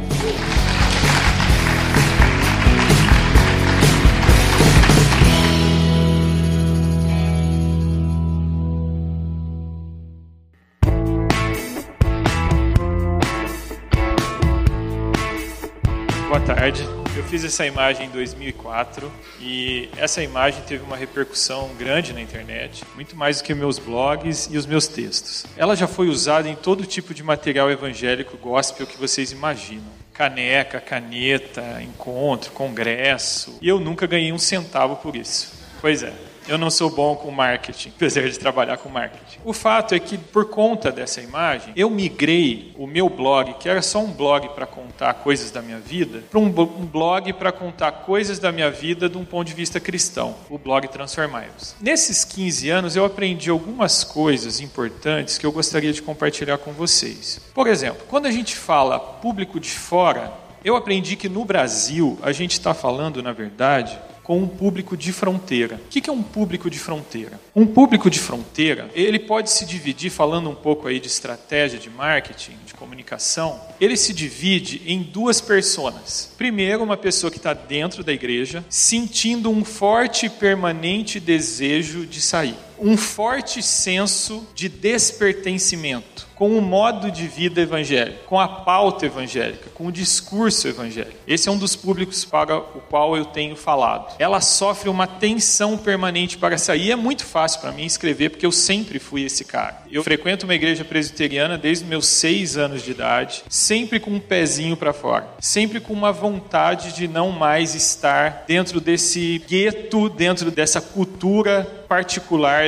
Tarde. 16.44 16.86
Eu 17.16 17.24
fiz 17.24 17.42
essa 17.42 17.64
imagem 17.64 18.06
em 18.06 18.10
2004 18.10 19.10
e 19.40 19.88
essa 19.96 20.22
imagem 20.22 20.62
teve 20.64 20.84
uma 20.84 20.96
repercussão 20.96 21.70
grande 21.78 22.12
na 22.12 22.20
internet, 22.20 22.84
muito 22.94 23.16
mais 23.16 23.38
do 23.38 23.44
que 23.44 23.54
meus 23.54 23.78
blogs 23.78 24.48
e 24.50 24.58
os 24.58 24.66
meus 24.66 24.86
textos. 24.86 25.46
Ela 25.56 25.74
já 25.74 25.86
foi 25.86 26.08
usada 26.08 26.48
em 26.48 26.54
todo 26.54 26.84
tipo 26.84 27.14
de 27.14 27.22
material 27.22 27.70
evangélico 27.70 28.36
gospel 28.36 28.86
que 28.86 28.98
vocês 28.98 29.32
imaginam. 29.32 29.90
Caneca, 30.12 30.80
caneta, 30.80 31.80
encontro, 31.82 32.52
congresso. 32.52 33.58
E 33.62 33.68
eu 33.68 33.80
nunca 33.80 34.06
ganhei 34.06 34.32
um 34.32 34.38
centavo 34.38 34.96
por 34.96 35.16
isso. 35.16 35.52
Pois 35.80 36.02
é. 36.02 36.12
Eu 36.46 36.58
não 36.58 36.70
sou 36.70 36.90
bom 36.90 37.16
com 37.16 37.30
marketing, 37.30 37.90
apesar 37.96 38.28
de 38.28 38.38
trabalhar 38.38 38.76
com 38.76 38.88
marketing. 38.88 39.38
O 39.44 39.52
fato 39.52 39.94
é 39.94 39.98
que, 39.98 40.18
por 40.18 40.46
conta 40.46 40.92
dessa 40.92 41.20
imagem, 41.20 41.72
eu 41.76 41.88
migrei 41.88 42.72
o 42.78 42.86
meu 42.86 43.08
blog, 43.08 43.54
que 43.54 43.68
era 43.68 43.80
só 43.82 44.00
um 44.00 44.10
blog 44.10 44.48
para 44.50 44.66
contar 44.66 45.14
coisas 45.14 45.50
da 45.50 45.62
minha 45.62 45.78
vida, 45.78 46.22
para 46.30 46.38
um 46.38 46.50
blog 46.50 47.32
para 47.32 47.50
contar 47.50 47.92
coisas 47.92 48.38
da 48.38 48.52
minha 48.52 48.70
vida 48.70 49.08
de 49.08 49.16
um 49.16 49.24
ponto 49.24 49.46
de 49.46 49.54
vista 49.54 49.80
cristão, 49.80 50.34
o 50.50 50.58
blog 50.58 50.86
Transformai-vos. 50.88 51.74
Nesses 51.80 52.24
15 52.24 52.68
anos, 52.68 52.96
eu 52.96 53.04
aprendi 53.04 53.50
algumas 53.50 54.04
coisas 54.04 54.60
importantes 54.60 55.38
que 55.38 55.46
eu 55.46 55.52
gostaria 55.52 55.92
de 55.92 56.02
compartilhar 56.02 56.58
com 56.58 56.72
vocês. 56.72 57.40
Por 57.54 57.66
exemplo, 57.66 58.04
quando 58.08 58.26
a 58.26 58.30
gente 58.30 58.54
fala 58.56 58.98
público 58.98 59.58
de 59.58 59.70
fora, 59.70 60.32
eu 60.64 60.76
aprendi 60.76 61.14
que 61.14 61.28
no 61.28 61.44
Brasil 61.44 62.18
a 62.22 62.32
gente 62.32 62.52
está 62.52 62.72
falando, 62.72 63.22
na 63.22 63.32
verdade, 63.32 63.98
com 64.24 64.38
um 64.38 64.48
público 64.48 64.96
de 64.96 65.12
fronteira. 65.12 65.76
O 65.76 65.88
que 65.90 66.08
é 66.08 66.12
um 66.12 66.22
público 66.22 66.70
de 66.70 66.78
fronteira? 66.78 67.38
Um 67.54 67.66
público 67.66 68.10
de 68.10 68.18
fronteira, 68.18 68.90
ele 68.94 69.18
pode 69.18 69.50
se 69.50 69.66
dividir, 69.66 70.10
falando 70.10 70.48
um 70.48 70.54
pouco 70.54 70.88
aí 70.88 70.98
de 70.98 71.06
estratégia 71.06 71.78
de 71.78 71.90
marketing, 71.90 72.56
de 72.66 72.72
comunicação, 72.74 73.60
ele 73.78 73.96
se 73.96 74.14
divide 74.14 74.82
em 74.86 75.02
duas 75.02 75.40
personas. 75.42 76.32
Primeiro, 76.38 76.82
uma 76.82 76.96
pessoa 76.96 77.30
que 77.30 77.36
está 77.36 77.52
dentro 77.52 78.02
da 78.02 78.12
igreja, 78.12 78.64
sentindo 78.70 79.50
um 79.50 79.62
forte 79.62 80.26
e 80.26 80.30
permanente 80.30 81.20
desejo 81.20 82.06
de 82.06 82.20
sair. 82.20 82.56
Um 82.84 82.98
forte 82.98 83.62
senso 83.62 84.46
de 84.54 84.68
despertencimento 84.68 86.26
com 86.34 86.58
o 86.58 86.60
modo 86.60 87.10
de 87.10 87.26
vida 87.26 87.60
evangélico, 87.60 88.24
com 88.26 88.40
a 88.40 88.48
pauta 88.48 89.06
evangélica, 89.06 89.70
com 89.72 89.86
o 89.86 89.92
discurso 89.92 90.66
evangélico. 90.68 91.16
Esse 91.26 91.48
é 91.48 91.52
um 91.52 91.56
dos 91.56 91.76
públicos 91.76 92.24
para 92.24 92.58
o 92.58 92.82
qual 92.90 93.16
eu 93.16 93.24
tenho 93.24 93.56
falado. 93.56 94.14
Ela 94.18 94.40
sofre 94.40 94.88
uma 94.88 95.06
tensão 95.06 95.78
permanente 95.78 96.36
para 96.36 96.58
sair. 96.58 96.90
É 96.90 96.96
muito 96.96 97.24
fácil 97.24 97.60
para 97.60 97.72
mim 97.72 97.84
escrever, 97.84 98.30
porque 98.30 98.44
eu 98.44 98.52
sempre 98.52 98.98
fui 98.98 99.22
esse 99.22 99.44
cara. 99.44 99.82
Eu 99.90 100.02
frequento 100.02 100.44
uma 100.44 100.54
igreja 100.54 100.84
presbiteriana 100.84 101.56
desde 101.56 101.84
meus 101.84 102.06
seis 102.06 102.56
anos 102.56 102.82
de 102.82 102.90
idade, 102.90 103.44
sempre 103.48 104.00
com 104.00 104.10
um 104.10 104.20
pezinho 104.20 104.76
para 104.76 104.92
fora, 104.92 105.28
sempre 105.40 105.80
com 105.80 105.92
uma 105.92 106.12
vontade 106.12 106.92
de 106.92 107.06
não 107.06 107.30
mais 107.30 107.74
estar 107.74 108.44
dentro 108.46 108.80
desse 108.80 109.42
gueto, 109.46 110.08
dentro 110.08 110.50
dessa 110.50 110.80
cultura 110.80 111.84
particular 111.88 112.66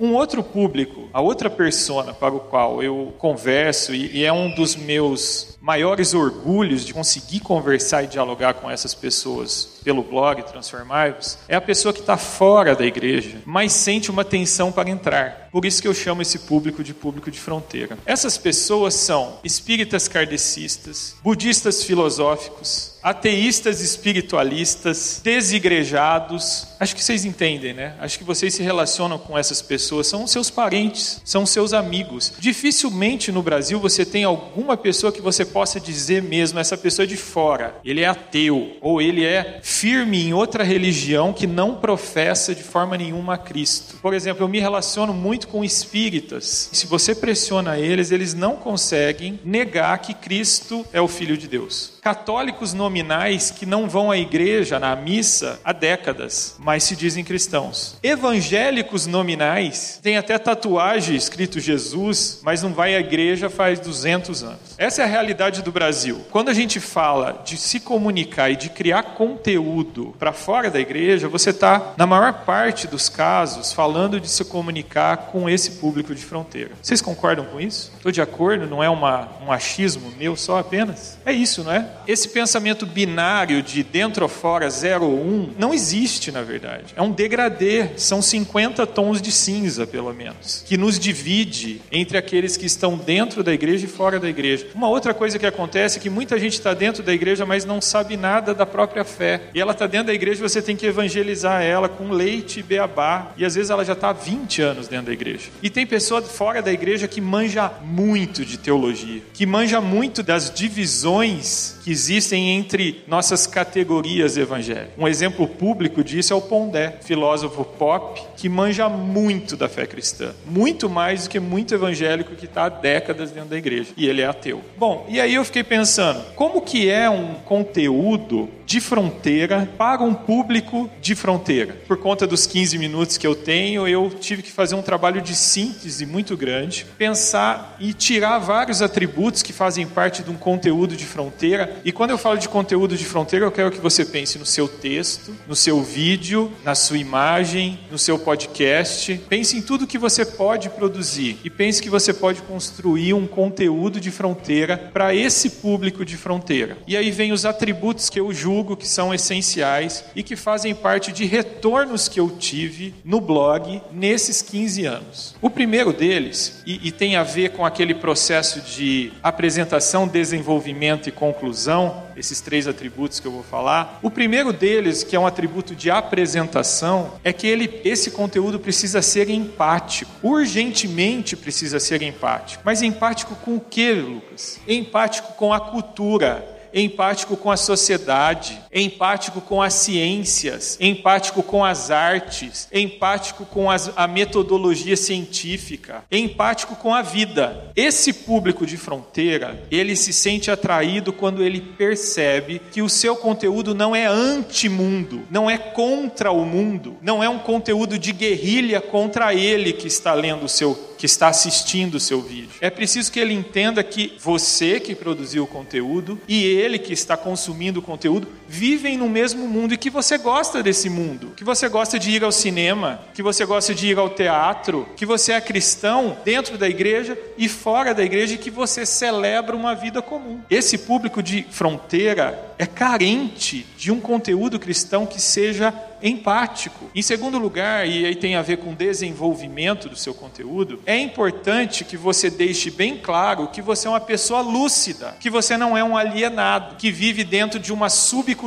Um 0.00 0.14
outro 0.14 0.42
público, 0.42 1.08
a 1.12 1.20
outra 1.20 1.50
persona 1.50 2.14
para 2.14 2.34
o 2.34 2.40
qual 2.40 2.82
eu 2.82 3.14
converso 3.18 3.94
e, 3.94 4.24
é 4.24 4.32
um 4.32 4.54
dos 4.54 4.76
meus 4.76 5.58
maiores 5.60 6.14
orgulhos 6.14 6.84
de 6.84 6.92
conseguir 6.92 7.40
conversar 7.40 8.02
e 8.02 8.06
dialogar 8.06 8.54
com 8.54 8.70
essas 8.70 8.94
pessoas 8.94 9.80
pelo 9.84 10.02
blog 10.02 10.42
Transformai-vos, 10.42 11.38
é 11.48 11.56
a 11.56 11.60
pessoa 11.60 11.92
que 11.92 12.00
está 12.00 12.16
fora 12.16 12.74
da 12.74 12.84
igreja, 12.84 13.38
mas 13.44 13.72
sente 13.72 14.10
uma 14.10 14.24
tensão 14.24 14.70
para 14.70 14.90
entrar. 14.90 15.48
Por 15.50 15.64
isso 15.64 15.82
que 15.82 15.88
eu 15.88 15.94
chamo 15.94 16.22
esse 16.22 16.40
público 16.40 16.82
de 16.82 16.94
público 16.94 17.30
de 17.30 17.38
fronteira. 17.38 17.98
Essas 18.06 18.38
pessoas 18.38 18.94
são 18.94 19.38
espíritas 19.44 20.08
kardecistas, 20.08 21.16
budistas 21.22 21.82
filosóficos, 21.84 22.91
ateístas 23.02 23.80
espiritualistas, 23.80 25.20
desigrejados. 25.22 26.68
Acho 26.78 26.94
que 26.94 27.02
vocês 27.02 27.24
entendem, 27.24 27.72
né? 27.72 27.94
Acho 27.98 28.18
que 28.18 28.24
vocês 28.24 28.54
se 28.54 28.62
relacionam 28.62 29.18
com 29.18 29.36
essas 29.36 29.60
pessoas, 29.60 30.06
são 30.06 30.26
seus 30.26 30.50
parentes, 30.50 31.20
são 31.24 31.44
seus 31.44 31.72
amigos. 31.72 32.32
Dificilmente 32.38 33.32
no 33.32 33.42
Brasil 33.42 33.80
você 33.80 34.04
tem 34.04 34.24
alguma 34.24 34.76
pessoa 34.76 35.12
que 35.12 35.20
você 35.20 35.44
possa 35.44 35.80
dizer 35.80 36.22
mesmo, 36.22 36.58
essa 36.58 36.76
pessoa 36.76 37.04
é 37.04 37.08
de 37.08 37.16
fora, 37.16 37.76
ele 37.84 38.02
é 38.02 38.06
ateu, 38.06 38.76
ou 38.80 39.00
ele 39.00 39.24
é 39.24 39.60
firme 39.62 40.22
em 40.22 40.32
outra 40.32 40.62
religião 40.62 41.32
que 41.32 41.46
não 41.46 41.76
professa 41.76 42.54
de 42.54 42.62
forma 42.62 42.96
nenhuma 42.96 43.34
a 43.34 43.38
Cristo. 43.38 43.96
Por 44.00 44.14
exemplo, 44.14 44.44
eu 44.44 44.48
me 44.48 44.60
relaciono 44.60 45.12
muito 45.12 45.48
com 45.48 45.64
espíritas. 45.64 46.70
Se 46.72 46.86
você 46.86 47.14
pressiona 47.14 47.78
eles, 47.78 48.10
eles 48.10 48.34
não 48.34 48.56
conseguem 48.56 49.40
negar 49.44 49.98
que 49.98 50.14
Cristo 50.14 50.86
é 50.92 51.00
o 51.00 51.08
Filho 51.08 51.36
de 51.36 51.48
Deus. 51.48 51.91
Católicos 52.02 52.74
nominais 52.74 53.52
que 53.52 53.64
não 53.64 53.88
vão 53.88 54.10
à 54.10 54.18
igreja, 54.18 54.76
na 54.76 54.96
missa, 54.96 55.60
há 55.62 55.72
décadas, 55.72 56.56
mas 56.58 56.82
se 56.82 56.96
dizem 56.96 57.22
cristãos. 57.22 57.96
Evangélicos 58.02 59.06
nominais 59.06 60.00
têm 60.02 60.16
até 60.16 60.36
tatuagem 60.36 61.14
escrito 61.14 61.60
Jesus, 61.60 62.40
mas 62.42 62.60
não 62.60 62.74
vai 62.74 62.96
à 62.96 62.98
igreja 62.98 63.48
faz 63.48 63.78
200 63.78 64.42
anos. 64.42 64.74
Essa 64.76 65.02
é 65.02 65.04
a 65.04 65.08
realidade 65.08 65.62
do 65.62 65.70
Brasil. 65.70 66.26
Quando 66.32 66.48
a 66.48 66.52
gente 66.52 66.80
fala 66.80 67.40
de 67.44 67.56
se 67.56 67.78
comunicar 67.78 68.50
e 68.50 68.56
de 68.56 68.68
criar 68.68 69.14
conteúdo 69.14 70.12
para 70.18 70.32
fora 70.32 70.72
da 70.72 70.80
igreja, 70.80 71.28
você 71.28 71.50
está, 71.50 71.94
na 71.96 72.04
maior 72.04 72.44
parte 72.44 72.88
dos 72.88 73.08
casos, 73.08 73.72
falando 73.72 74.18
de 74.18 74.28
se 74.28 74.44
comunicar 74.44 75.28
com 75.30 75.48
esse 75.48 75.70
público 75.72 76.12
de 76.12 76.24
fronteira. 76.24 76.72
Vocês 76.82 77.00
concordam 77.00 77.44
com 77.44 77.60
isso? 77.60 77.92
Estou 77.96 78.10
de 78.10 78.20
acordo? 78.20 78.66
Não 78.66 78.82
é 78.82 78.90
uma, 78.90 79.28
um 79.40 79.52
achismo 79.52 80.12
meu 80.18 80.34
só 80.34 80.58
apenas? 80.58 81.16
É 81.24 81.32
isso, 81.32 81.62
não 81.62 81.70
é? 81.70 81.91
Esse 82.06 82.28
pensamento 82.28 82.84
binário 82.84 83.62
de 83.62 83.82
dentro 83.82 84.24
ou 84.24 84.28
fora, 84.28 84.68
zero 84.68 85.04
ou 85.04 85.14
um, 85.14 85.50
não 85.58 85.72
existe, 85.72 86.32
na 86.32 86.42
verdade. 86.42 86.92
É 86.96 87.02
um 87.02 87.10
degradê. 87.10 87.90
São 87.96 88.20
50 88.20 88.86
tons 88.86 89.22
de 89.22 89.30
cinza, 89.30 89.86
pelo 89.86 90.12
menos, 90.12 90.64
que 90.66 90.76
nos 90.76 90.98
divide 90.98 91.80
entre 91.90 92.18
aqueles 92.18 92.56
que 92.56 92.66
estão 92.66 92.96
dentro 92.96 93.42
da 93.42 93.52
igreja 93.52 93.86
e 93.86 93.88
fora 93.88 94.18
da 94.18 94.28
igreja. 94.28 94.66
Uma 94.74 94.88
outra 94.88 95.14
coisa 95.14 95.38
que 95.38 95.46
acontece 95.46 95.98
é 95.98 96.00
que 96.00 96.10
muita 96.10 96.38
gente 96.38 96.54
está 96.54 96.74
dentro 96.74 97.02
da 97.02 97.12
igreja, 97.12 97.46
mas 97.46 97.64
não 97.64 97.80
sabe 97.80 98.16
nada 98.16 98.54
da 98.54 98.66
própria 98.66 99.04
fé. 99.04 99.42
E 99.54 99.60
ela 99.60 99.72
está 99.72 99.86
dentro 99.86 100.08
da 100.08 100.14
igreja, 100.14 100.46
você 100.46 100.60
tem 100.60 100.76
que 100.76 100.86
evangelizar 100.86 101.62
ela 101.62 101.88
com 101.88 102.10
leite 102.10 102.60
e 102.60 102.62
beabá. 102.62 103.32
E 103.36 103.44
às 103.44 103.54
vezes 103.54 103.70
ela 103.70 103.84
já 103.84 103.92
está 103.92 104.10
há 104.10 104.12
20 104.12 104.62
anos 104.62 104.88
dentro 104.88 105.06
da 105.06 105.12
igreja. 105.12 105.50
E 105.62 105.70
tem 105.70 105.86
pessoa 105.86 106.22
fora 106.22 106.60
da 106.60 106.72
igreja 106.72 107.06
que 107.06 107.20
manja 107.20 107.70
muito 107.82 108.44
de 108.44 108.58
teologia, 108.58 109.22
que 109.32 109.46
manja 109.46 109.80
muito 109.80 110.22
das 110.22 110.50
divisões 110.50 111.76
que 111.82 111.90
existem 111.90 112.50
entre 112.50 113.02
nossas 113.06 113.46
categorias 113.46 114.36
evangélicas. 114.36 114.92
Um 114.96 115.08
exemplo 115.08 115.46
público 115.46 116.02
disso 116.02 116.32
é 116.32 116.36
o 116.36 116.40
Pondé, 116.40 116.98
filósofo 117.02 117.64
pop, 117.64 118.20
que 118.36 118.48
manja 118.48 118.88
muito 118.88 119.56
da 119.56 119.68
fé 119.68 119.86
cristã, 119.86 120.32
muito 120.46 120.88
mais 120.88 121.24
do 121.24 121.30
que 121.30 121.40
muito 121.40 121.74
evangélico 121.74 122.34
que 122.36 122.46
está 122.46 122.64
há 122.64 122.68
décadas 122.68 123.30
dentro 123.30 123.50
da 123.50 123.58
igreja. 123.58 123.90
E 123.96 124.06
ele 124.06 124.22
é 124.22 124.26
ateu. 124.26 124.62
Bom, 124.76 125.06
e 125.08 125.20
aí 125.20 125.34
eu 125.34 125.44
fiquei 125.44 125.64
pensando, 125.64 126.22
como 126.34 126.60
que 126.60 126.88
é 126.88 127.10
um 127.10 127.34
conteúdo 127.44 128.48
de 128.72 128.80
fronteira 128.80 129.68
para 129.76 130.02
um 130.02 130.14
público 130.14 130.88
de 130.98 131.14
fronteira? 131.14 131.76
Por 131.86 131.98
conta 131.98 132.26
dos 132.26 132.46
15 132.46 132.78
minutos 132.78 133.18
que 133.18 133.26
eu 133.26 133.34
tenho, 133.34 133.86
eu 133.86 134.08
tive 134.08 134.42
que 134.42 134.50
fazer 134.50 134.74
um 134.74 134.80
trabalho 134.80 135.20
de 135.20 135.34
síntese 135.34 136.06
muito 136.06 136.38
grande, 136.38 136.86
pensar 136.96 137.76
e 137.78 137.92
tirar 137.92 138.38
vários 138.38 138.80
atributos 138.80 139.42
que 139.42 139.52
fazem 139.52 139.86
parte 139.86 140.22
de 140.22 140.30
um 140.30 140.38
conteúdo 140.38 140.96
de 140.96 141.04
fronteira. 141.04 141.82
E 141.84 141.92
quando 141.92 142.12
eu 142.12 142.18
falo 142.18 142.38
de 142.38 142.48
conteúdo 142.48 142.96
de 142.96 143.04
fronteira, 143.04 143.44
eu 143.44 143.52
quero 143.52 143.70
que 143.70 143.78
você 143.78 144.06
pense 144.06 144.38
no 144.38 144.46
seu 144.46 144.66
texto, 144.66 145.36
no 145.46 145.54
seu 145.54 145.82
vídeo, 145.82 146.50
na 146.64 146.74
sua 146.74 146.96
imagem, 146.96 147.78
no 147.90 147.98
seu 147.98 148.18
podcast. 148.18 149.20
Pense 149.28 149.54
em 149.54 149.60
tudo 149.60 149.86
que 149.86 149.98
você 149.98 150.24
pode 150.24 150.70
produzir 150.70 151.36
e 151.44 151.50
pense 151.50 151.82
que 151.82 151.90
você 151.90 152.14
pode 152.14 152.40
construir 152.40 153.12
um 153.12 153.26
conteúdo 153.26 154.00
de 154.00 154.10
fronteira 154.10 154.90
para 154.94 155.14
esse 155.14 155.50
público 155.50 156.06
de 156.06 156.16
fronteira. 156.16 156.78
E 156.86 156.96
aí 156.96 157.10
vem 157.10 157.32
os 157.32 157.44
atributos 157.44 158.08
que 158.08 158.18
eu 158.18 158.32
julgo 158.32 158.61
que 158.64 158.86
são 158.86 159.12
essenciais 159.12 160.04
e 160.14 160.22
que 160.22 160.36
fazem 160.36 160.74
parte 160.74 161.12
de 161.12 161.24
retornos 161.24 162.08
que 162.08 162.20
eu 162.20 162.30
tive 162.30 162.94
no 163.04 163.20
blog 163.20 163.82
nesses 163.90 164.40
15 164.40 164.84
anos. 164.86 165.34
O 165.40 165.50
primeiro 165.50 165.92
deles, 165.92 166.62
e, 166.66 166.88
e 166.88 166.92
tem 166.92 167.16
a 167.16 167.22
ver 167.22 167.50
com 167.50 167.66
aquele 167.66 167.94
processo 167.94 168.60
de 168.60 169.12
apresentação, 169.22 170.06
desenvolvimento 170.06 171.08
e 171.08 171.12
conclusão, 171.12 172.02
esses 172.16 172.40
três 172.40 172.66
atributos 172.66 173.20
que 173.20 173.26
eu 173.26 173.32
vou 173.32 173.42
falar. 173.42 173.98
O 174.02 174.10
primeiro 174.10 174.52
deles, 174.52 175.02
que 175.02 175.16
é 175.16 175.18
um 175.18 175.26
atributo 175.26 175.74
de 175.74 175.90
apresentação, 175.90 177.14
é 177.24 177.32
que 177.32 177.46
ele, 177.46 177.80
esse 177.84 178.10
conteúdo 178.10 178.58
precisa 178.58 179.02
ser 179.02 179.28
empático. 179.30 180.10
Urgentemente 180.22 181.36
precisa 181.36 181.80
ser 181.80 182.02
empático. 182.02 182.62
Mas 182.64 182.82
empático 182.82 183.34
com 183.36 183.56
o 183.56 183.60
que, 183.60 183.92
Lucas? 183.92 184.60
Empático 184.66 185.32
com 185.34 185.52
a 185.52 185.60
cultura, 185.60 186.51
empático 186.74 187.36
com 187.36 187.50
a 187.50 187.56
sociedade, 187.56 188.60
empático 188.72 189.40
com 189.40 189.60
as 189.60 189.74
ciências, 189.74 190.78
empático 190.80 191.42
com 191.42 191.64
as 191.64 191.90
artes, 191.90 192.68
empático 192.72 193.44
com 193.44 193.70
as, 193.70 193.90
a 193.96 194.06
metodologia 194.06 194.96
científica, 194.96 196.04
empático 196.10 196.76
com 196.76 196.94
a 196.94 197.02
vida. 197.02 197.70
Esse 197.76 198.12
público 198.12 198.66
de 198.66 198.76
fronteira, 198.76 199.62
ele 199.70 199.96
se 199.96 200.12
sente 200.12 200.50
atraído 200.50 201.12
quando 201.12 201.42
ele 201.42 201.60
percebe 201.60 202.60
que 202.70 202.82
o 202.82 202.88
seu 202.88 203.16
conteúdo 203.16 203.74
não 203.74 203.94
é 203.94 204.06
anti-mundo, 204.06 205.22
não 205.30 205.50
é 205.50 205.58
contra 205.58 206.32
o 206.32 206.44
mundo, 206.44 206.96
não 207.02 207.22
é 207.22 207.28
um 207.28 207.38
conteúdo 207.38 207.98
de 207.98 208.12
guerrilha 208.12 208.80
contra 208.80 209.34
ele 209.34 209.72
que 209.72 209.86
está 209.86 210.14
lendo 210.14 210.44
o 210.44 210.48
seu 210.48 210.91
que 211.02 211.06
está 211.06 211.26
assistindo 211.26 211.96
o 211.96 212.00
seu 212.00 212.22
vídeo. 212.22 212.50
É 212.60 212.70
preciso 212.70 213.10
que 213.10 213.18
ele 213.18 213.34
entenda 213.34 213.82
que 213.82 214.16
você 214.20 214.78
que 214.78 214.94
produziu 214.94 215.42
o 215.42 215.48
conteúdo 215.48 216.20
e 216.28 216.44
ele 216.44 216.78
que 216.78 216.92
está 216.92 217.16
consumindo 217.16 217.80
o 217.80 217.82
conteúdo 217.82 218.28
vivem 218.52 218.98
no 218.98 219.08
mesmo 219.08 219.48
mundo 219.48 219.72
e 219.72 219.78
que 219.78 219.88
você 219.88 220.18
gosta 220.18 220.62
desse 220.62 220.90
mundo, 220.90 221.32
que 221.34 221.42
você 221.42 221.70
gosta 221.70 221.98
de 221.98 222.10
ir 222.10 222.22
ao 222.22 222.30
cinema, 222.30 223.00
que 223.14 223.22
você 223.22 223.46
gosta 223.46 223.74
de 223.74 223.86
ir 223.88 223.98
ao 223.98 224.10
teatro, 224.10 224.86
que 224.94 225.06
você 225.06 225.32
é 225.32 225.40
cristão 225.40 226.18
dentro 226.22 226.58
da 226.58 226.68
igreja 226.68 227.18
e 227.38 227.48
fora 227.48 227.94
da 227.94 228.04
igreja 228.04 228.34
e 228.34 228.38
que 228.38 228.50
você 228.50 228.84
celebra 228.84 229.56
uma 229.56 229.74
vida 229.74 230.02
comum. 230.02 230.42
Esse 230.50 230.76
público 230.76 231.22
de 231.22 231.46
fronteira 231.50 232.54
é 232.58 232.66
carente 232.66 233.66
de 233.78 233.90
um 233.90 233.98
conteúdo 233.98 234.60
cristão 234.60 235.06
que 235.06 235.20
seja 235.20 235.72
empático. 236.02 236.90
Em 236.94 237.00
segundo 237.00 237.38
lugar, 237.38 237.88
e 237.88 238.04
aí 238.04 238.16
tem 238.16 238.34
a 238.34 238.42
ver 238.42 238.58
com 238.58 238.74
desenvolvimento 238.74 239.88
do 239.88 239.96
seu 239.96 240.12
conteúdo, 240.12 240.80
é 240.84 240.98
importante 240.98 241.84
que 241.84 241.96
você 241.96 242.28
deixe 242.28 242.70
bem 242.70 242.98
claro 242.98 243.46
que 243.46 243.62
você 243.62 243.86
é 243.86 243.90
uma 243.90 244.00
pessoa 244.00 244.40
lúcida, 244.40 245.16
que 245.20 245.30
você 245.30 245.56
não 245.56 245.76
é 245.76 245.84
um 245.84 245.96
alienado, 245.96 246.74
que 246.76 246.90
vive 246.90 247.22
dentro 247.22 247.60
de 247.60 247.72
uma 247.72 247.88
subcultura 247.88 248.41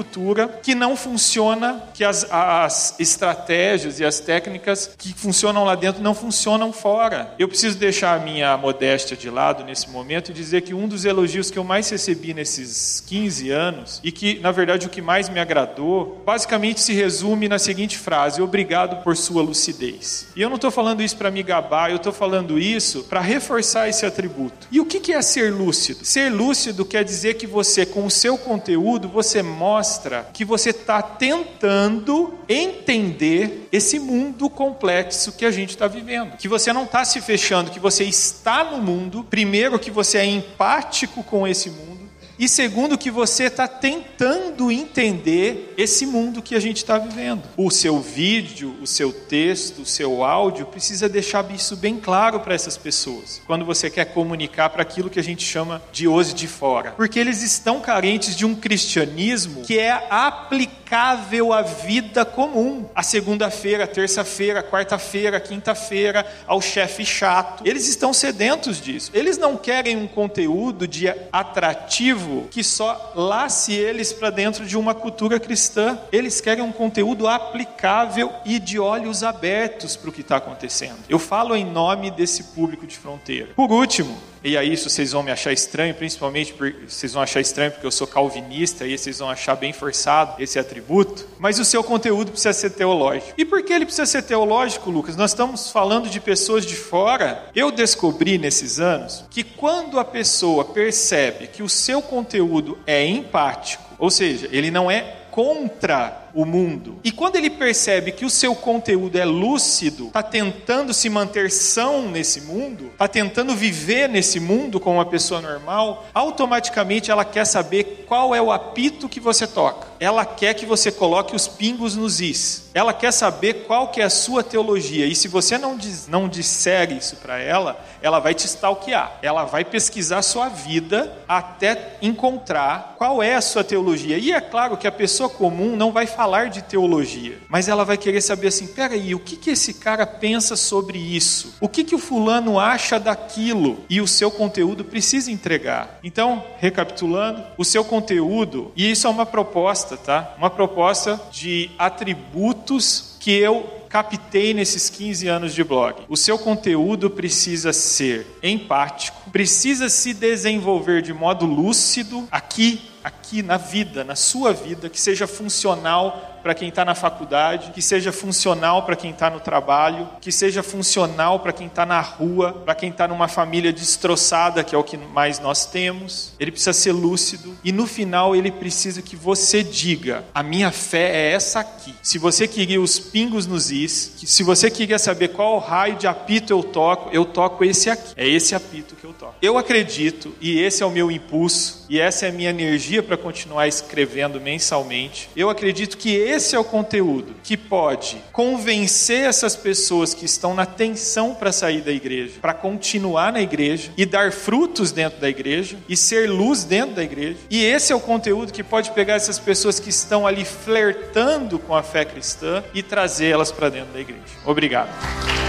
que 0.64 0.76
não 0.76 0.96
funciona, 0.96 1.84
que 1.94 2.04
as, 2.04 2.26
as 2.32 3.00
estratégias 3.00 4.00
e 4.00 4.06
as 4.06 4.20
técnicas 4.20 4.92
que 4.98 5.14
funcionam 5.14 5.64
lá 5.64 5.76
dentro 5.76 6.02
não 6.02 6.14
funcionam 6.14 6.74
fora. 6.74 7.34
Eu 7.38 7.48
preciso 7.48 7.78
deixar 7.78 8.16
a 8.16 8.20
minha 8.20 8.58
modéstia 8.58 9.16
de 9.16 9.30
lado 9.30 9.64
nesse 9.64 9.90
momento 9.90 10.32
e 10.32 10.34
dizer 10.34 10.62
que 10.62 10.74
um 10.74 10.88
dos 10.88 11.06
elogios 11.06 11.50
que 11.50 11.58
eu 11.58 11.64
mais 11.64 11.90
recebi 11.90 12.34
nesses 12.34 13.02
15 13.06 13.50
anos, 13.50 14.02
e 14.04 14.12
que, 14.12 14.40
na 14.40 14.52
verdade, 14.52 14.88
o 14.88 14.90
que 14.90 15.02
mais 15.02 15.30
me 15.30 15.40
agradou, 15.40 16.22
basicamente 16.26 16.82
se 16.82 16.94
resume 16.94 17.48
na 17.48 17.60
seguinte 17.60 17.98
frase: 17.98 18.42
obrigado 18.42 19.04
por 19.04 19.16
sua 19.16 19.42
lucidez. 19.42 20.28
E 20.36 20.42
eu 20.42 20.50
não 20.50 20.56
estou 20.56 20.72
falando 20.72 21.02
isso 21.02 21.18
para 21.18 21.32
me 21.32 21.44
gabar, 21.44 21.90
eu 21.90 21.98
estou 21.98 22.14
falando 22.14 22.60
isso 22.60 23.04
para 23.04 23.22
reforçar 23.22 23.88
esse 23.88 24.06
atributo. 24.06 24.68
E 24.72 24.80
o 24.80 24.86
que 24.86 25.14
é 25.14 25.22
ser 25.22 25.54
lúcido? 25.54 26.04
Ser 26.04 26.30
lúcido 26.30 26.84
quer 26.86 27.04
dizer 27.04 27.36
que 27.36 27.46
você, 27.46 27.86
com 27.86 28.06
o 28.06 28.12
seu 28.12 28.38
conteúdo, 28.38 29.08
você 29.08 29.44
mostra 29.44 29.85
que 30.34 30.44
você 30.44 30.70
está 30.70 31.02
tentando 31.02 32.34
entender 32.48 33.68
esse 33.72 34.00
mundo 34.00 34.50
complexo 34.50 35.32
que 35.34 35.46
a 35.46 35.52
gente 35.52 35.70
está 35.72 35.88
vivendo. 35.88 36.38
Que 36.38 36.48
você 36.48 36.72
não 36.74 36.84
está 36.84 37.04
se 37.06 37.22
fechando, 37.22 37.72
que 37.72 37.80
você 37.80 38.04
está 38.04 38.64
no 38.64 38.78
mundo. 38.82 39.26
Primeiro, 39.30 39.80
que 39.80 39.92
você 39.92 40.18
é 40.20 40.26
empático 40.26 41.24
com 41.24 41.48
esse 41.48 41.70
mundo. 41.70 41.95
E 42.38 42.50
segundo, 42.50 42.98
que 42.98 43.10
você 43.10 43.46
está 43.46 43.68
tentando 43.68 44.70
entender 44.70 45.74
esse 45.78 46.06
mundo 46.06 46.42
que 46.42 46.54
a 46.54 46.60
gente 46.60 46.78
está 46.78 46.98
vivendo. 46.98 47.44
O 47.56 47.72
seu 47.72 48.00
vídeo, 48.00 48.76
o 48.82 48.88
seu 48.88 49.14
texto, 49.14 49.84
o 49.84 49.86
seu 49.86 50.24
áudio 50.24 50.66
precisa 50.66 51.08
deixar 51.08 51.50
isso 51.52 51.78
bem 51.78 51.98
claro 51.98 52.42
para 52.42 52.54
essas 52.54 52.76
pessoas. 52.76 53.42
Quando 53.48 53.64
você 53.64 53.90
quer 53.90 54.06
comunicar 54.06 54.70
para 54.70 54.82
aquilo 54.82 55.10
que 55.10 55.20
a 55.20 55.24
gente 55.24 55.44
chama 55.44 55.82
de 55.92 56.08
os 56.08 56.34
de 56.34 56.48
fora. 56.48 56.92
Porque 56.92 57.20
eles 57.20 57.42
estão 57.42 57.80
carentes 57.80 58.36
de 58.36 58.46
um 58.46 58.54
cristianismo 58.54 59.62
que 59.62 59.80
é 59.80 60.06
aplicável 60.10 61.54
à 61.54 61.62
vida 61.62 62.26
comum. 62.26 62.86
A 62.94 63.02
segunda-feira, 63.02 63.88
terça-feira, 63.88 64.62
quarta-feira, 64.62 65.40
quinta-feira, 65.40 66.26
ao 66.46 66.62
chefe 66.62 67.06
chato. 67.06 67.66
Eles 67.66 67.88
estão 67.88 68.12
sedentos 68.12 68.82
disso. 68.82 69.12
Eles 69.14 69.38
não 69.38 69.56
querem 69.56 69.96
um 69.96 70.08
conteúdo 70.08 70.86
de 70.88 71.08
atrativo 71.32 72.25
que 72.52 72.64
só 72.64 73.14
lace 73.16 73.74
eles 73.74 74.14
para 74.14 74.30
dentro 74.30 74.66
de 74.66 74.78
uma 74.78 74.94
cultura 74.94 75.40
cristã. 75.40 75.98
Eles 76.12 76.42
querem 76.42 76.64
um 76.64 76.72
conteúdo 76.72 77.28
aplicável 77.28 78.32
e 78.46 78.60
de 78.60 78.80
olhos 78.80 79.24
abertos 79.24 79.96
para 79.96 80.10
o 80.10 80.14
que 80.14 80.22
está 80.22 80.38
acontecendo. 80.38 81.00
Eu 81.10 81.20
falo 81.20 81.56
em 81.56 81.66
nome 81.66 82.12
desse 82.12 82.44
público 82.44 82.86
de 82.86 82.98
fronteira. 82.98 83.50
Por 83.56 83.72
último, 83.72 84.18
e 84.46 84.56
aí 84.56 84.72
isso 84.72 84.90
vocês 84.90 85.12
vão 85.12 85.24
me 85.24 85.32
achar 85.32 85.52
estranho, 85.52 85.94
principalmente 85.96 86.54
porque 86.54 86.88
vocês 86.88 87.14
vão 87.14 87.24
achar 87.24 87.42
estranho 87.42 87.72
porque 87.72 87.88
eu 87.88 87.92
sou 87.92 88.06
calvinista 88.06 88.86
e 88.86 88.96
vocês 88.96 89.18
vão 89.18 89.30
achar 89.30 89.56
bem 89.56 89.74
forçado 89.74 90.42
esse 90.42 90.60
atributo, 90.60 91.28
mas 91.40 91.58
o 91.58 91.66
seu 91.66 91.84
conteúdo 91.84 92.32
precisa 92.32 92.54
ser 92.54 92.70
teológico. 92.70 93.34
E 93.38 93.44
por 93.44 93.64
que 93.64 93.74
ele 93.74 93.86
precisa 93.86 94.06
ser 94.06 94.22
teológico, 94.22 94.92
Lucas? 94.92 95.16
Nós 95.16 95.32
estamos 95.32 95.72
falando 95.72 96.10
de 96.10 96.20
pessoas 96.20 96.66
de 96.66 96.76
fora. 96.76 97.50
Eu 97.56 97.72
descobri 97.72 98.38
nesses 98.38 98.80
anos 98.80 99.26
que 99.32 99.44
quando 99.44 100.00
a 100.00 100.06
pessoa 100.06 100.64
percebe 100.64 101.48
que 101.48 101.64
o 101.64 101.70
seu 101.70 102.02
conteúdo 102.02 102.78
é 102.86 103.06
empático, 103.06 103.84
ou 103.98 104.12
seja, 104.12 104.48
ele 104.52 104.70
não 104.70 104.92
é 104.92 105.02
contra 105.32 106.25
o 106.36 106.44
mundo. 106.44 107.00
E 107.02 107.12
quando 107.12 107.38
ele 107.38 107.50
percebe 107.50 108.12
que 108.12 108.26
o 108.26 108.30
seu 108.30 108.54
conteúdo 108.54 109.18
é 109.18 109.24
lúcido, 109.24 110.08
está 110.08 110.22
tentando 110.22 110.94
se 110.94 111.10
manter 111.10 111.50
são 111.50 112.10
nesse 112.10 112.42
mundo, 112.42 112.88
está 112.92 113.08
tentando 113.08 113.56
viver 113.56 114.10
nesse 114.10 114.38
mundo 114.38 114.78
como 114.78 114.98
uma 114.98 115.06
pessoa 115.06 115.42
normal, 115.42 116.06
automaticamente 116.14 117.10
ela 117.10 117.24
quer 117.24 117.46
saber 117.46 118.04
qual 118.06 118.36
é 118.36 118.42
o 118.42 118.52
apito 118.52 119.08
que 119.08 119.22
você 119.22 119.48
toca. 119.48 119.88
Ela 119.98 120.26
quer 120.26 120.54
que 120.54 120.66
você 120.66 120.92
coloque 120.92 121.34
os 121.34 121.48
pingos 121.48 121.96
nos 121.96 122.20
is. 122.20 122.70
Ela 122.74 122.94
quer 122.94 123.14
saber 123.14 123.66
qual 123.66 123.88
que 123.88 124.02
é 124.02 124.04
a 124.04 124.10
sua 124.10 124.44
teologia. 124.44 125.06
E 125.06 125.16
se 125.16 125.30
você 125.30 125.58
não, 125.58 125.78
diz, 125.78 126.08
não 126.10 126.28
disser 126.28 126.92
isso 126.92 127.16
para 127.16 127.40
ela, 127.40 127.80
ela 128.02 128.20
vai 128.20 128.34
te 128.34 128.46
stalkear. 128.46 129.18
Ela 129.22 129.46
vai 129.46 129.64
pesquisar 129.64 130.22
sua 130.22 130.50
vida 130.50 131.18
até 131.26 131.96
encontrar 132.02 132.96
qual 132.98 133.24
é 133.24 133.36
a 133.36 133.42
sua 133.42 133.64
teologia. 133.64 134.18
E 134.18 134.34
é 134.34 134.42
claro 134.42 134.76
que 134.76 134.86
a 134.86 134.92
pessoa 134.92 135.30
comum 135.30 135.78
não 135.78 135.94
vai 135.94 136.06
falar 136.06 136.25
falar 136.26 136.50
de 136.50 136.64
teologia, 136.64 137.38
mas 137.48 137.68
ela 137.68 137.86
vai 137.86 137.98
querer 137.98 138.20
saber 138.20 138.48
assim: 138.48 138.66
peraí, 138.66 139.14
o 139.14 139.20
que, 139.20 139.36
que 139.36 139.52
esse 139.52 139.76
cara 139.76 140.08
pensa 140.08 140.56
sobre 140.56 140.98
isso? 140.98 141.56
O 141.62 141.70
que, 141.70 141.84
que 141.84 141.94
o 141.94 142.00
fulano 142.00 142.60
acha 142.60 143.00
daquilo? 143.00 143.86
E 143.88 144.02
o 144.02 144.08
seu 144.08 144.32
conteúdo 144.32 144.84
precisa 144.84 145.32
entregar. 145.32 146.00
Então, 146.04 146.44
recapitulando, 146.58 147.44
o 147.60 147.64
seu 147.64 147.86
conteúdo, 147.86 148.72
e 148.76 148.90
isso 148.90 149.06
é 149.06 149.10
uma 149.10 149.26
proposta, 149.26 149.98
tá? 149.98 150.34
Uma 150.36 150.50
proposta 150.50 151.22
de 151.32 151.70
atributos 151.78 153.16
que 153.20 153.32
eu 153.32 153.76
captei 153.96 154.54
nesses 154.54 154.90
15 154.90 155.28
anos 155.30 155.54
de 155.54 155.64
blog. 155.64 156.04
O 156.10 156.18
seu 156.18 156.38
conteúdo 156.38 157.10
precisa 157.10 157.72
ser 157.72 158.28
empático, 158.44 159.25
precisa 159.36 159.90
se 159.90 160.14
desenvolver 160.14 161.02
de 161.02 161.12
modo 161.12 161.46
lúcido 161.46 162.26
aqui, 162.32 162.90
aqui 163.04 163.44
na 163.44 163.58
vida, 163.58 164.02
na 164.02 164.16
sua 164.16 164.54
vida, 164.54 164.90
que 164.90 164.98
seja 164.98 165.28
funcional 165.28 166.36
para 166.46 166.54
quem 166.54 166.70
está 166.70 166.86
na 166.86 166.94
faculdade, 166.94 167.72
que 167.72 167.82
seja 167.82 168.12
funcional 168.12 168.84
para 168.84 168.96
quem 168.96 169.10
está 169.10 169.32
no 169.32 169.40
trabalho, 169.40 170.08
que 170.22 170.32
seja 170.32 170.62
funcional 170.62 171.40
para 171.40 171.52
quem 171.52 171.66
está 171.66 171.88
na 171.88 172.00
rua, 172.00 172.54
para 172.54 172.76
quem 172.76 172.92
está 172.92 173.08
numa 173.08 173.28
família 173.28 173.74
destroçada, 173.74 174.64
que 174.64 174.76
é 174.76 174.78
o 174.78 174.84
que 174.84 174.96
mais 174.96 175.40
nós 175.40 175.66
temos. 175.66 176.34
Ele 176.40 176.52
precisa 176.52 176.72
ser 176.72 176.92
lúcido 176.92 177.58
e 177.64 177.72
no 177.72 177.88
final 177.88 178.36
ele 178.36 178.52
precisa 178.52 179.02
que 179.02 179.16
você 179.16 179.64
diga: 179.64 180.24
a 180.36 180.44
minha 180.44 180.72
fé 180.72 181.10
é 181.16 181.32
essa 181.32 181.62
aqui. 181.62 181.96
Se 182.00 182.20
você 182.20 182.48
queria 182.48 182.80
os 182.80 183.00
pingos 183.00 183.48
nos 183.48 183.72
is, 183.72 184.14
se 184.24 184.44
você 184.44 184.70
queria 184.70 185.00
saber 185.00 185.30
qual 185.30 185.58
raio 185.58 185.96
de 185.96 186.06
apito 186.06 186.54
eu 186.54 186.62
toco, 186.62 187.10
eu 187.12 187.26
toco 187.26 187.66
esse 187.66 187.90
aqui. 187.90 188.14
É 188.16 188.28
esse 188.28 188.54
apito 188.54 188.96
que 188.96 189.04
eu 189.04 189.14
toco. 189.14 189.25
Eu 189.42 189.58
acredito 189.58 190.34
e 190.42 190.60
esse 190.60 190.84
é 190.84 190.86
o 190.86 190.92
meu 190.92 191.12
impulso 191.12 191.86
e 191.90 192.00
essa 192.00 192.26
é 192.26 192.30
a 192.30 192.32
minha 192.32 192.50
energia 192.50 193.04
para 193.04 193.18
continuar 193.18 193.68
escrevendo 193.68 194.40
mensalmente. 194.42 195.30
Eu 195.36 195.50
acredito 195.50 195.98
que 195.98 196.16
esse 196.16 196.56
é 196.56 196.60
o 196.60 196.64
conteúdo 196.64 197.36
que 197.44 197.56
pode 197.56 198.18
convencer 198.32 199.26
essas 199.26 199.56
pessoas 199.56 200.14
que 200.14 200.26
estão 200.26 200.54
na 200.54 200.66
tensão 200.66 201.36
para 201.36 201.52
sair 201.52 201.82
da 201.82 201.92
igreja, 201.92 202.34
para 202.42 202.54
continuar 202.54 203.32
na 203.32 203.42
igreja 203.42 203.92
e 203.98 204.06
dar 204.06 204.32
frutos 204.32 204.92
dentro 204.92 205.20
da 205.20 205.30
igreja 205.30 205.78
e 205.88 205.96
ser 205.96 206.30
luz 206.30 206.64
dentro 206.64 206.96
da 206.96 207.04
igreja. 207.04 207.38
E 207.50 207.64
esse 207.64 207.92
é 207.92 207.96
o 207.96 208.00
conteúdo 208.00 208.52
que 208.52 208.64
pode 208.64 208.92
pegar 208.92 209.16
essas 209.16 209.40
pessoas 209.40 209.80
que 209.80 209.90
estão 209.90 210.26
ali 210.26 210.46
flertando 210.46 211.60
com 211.60 211.76
a 211.76 211.84
fé 211.84 212.04
cristã 212.06 212.64
e 212.74 212.82
trazê-las 212.82 213.52
para 213.52 213.70
dentro 213.70 213.94
da 213.94 214.00
igreja. 214.00 214.22
Obrigado. 214.46 215.45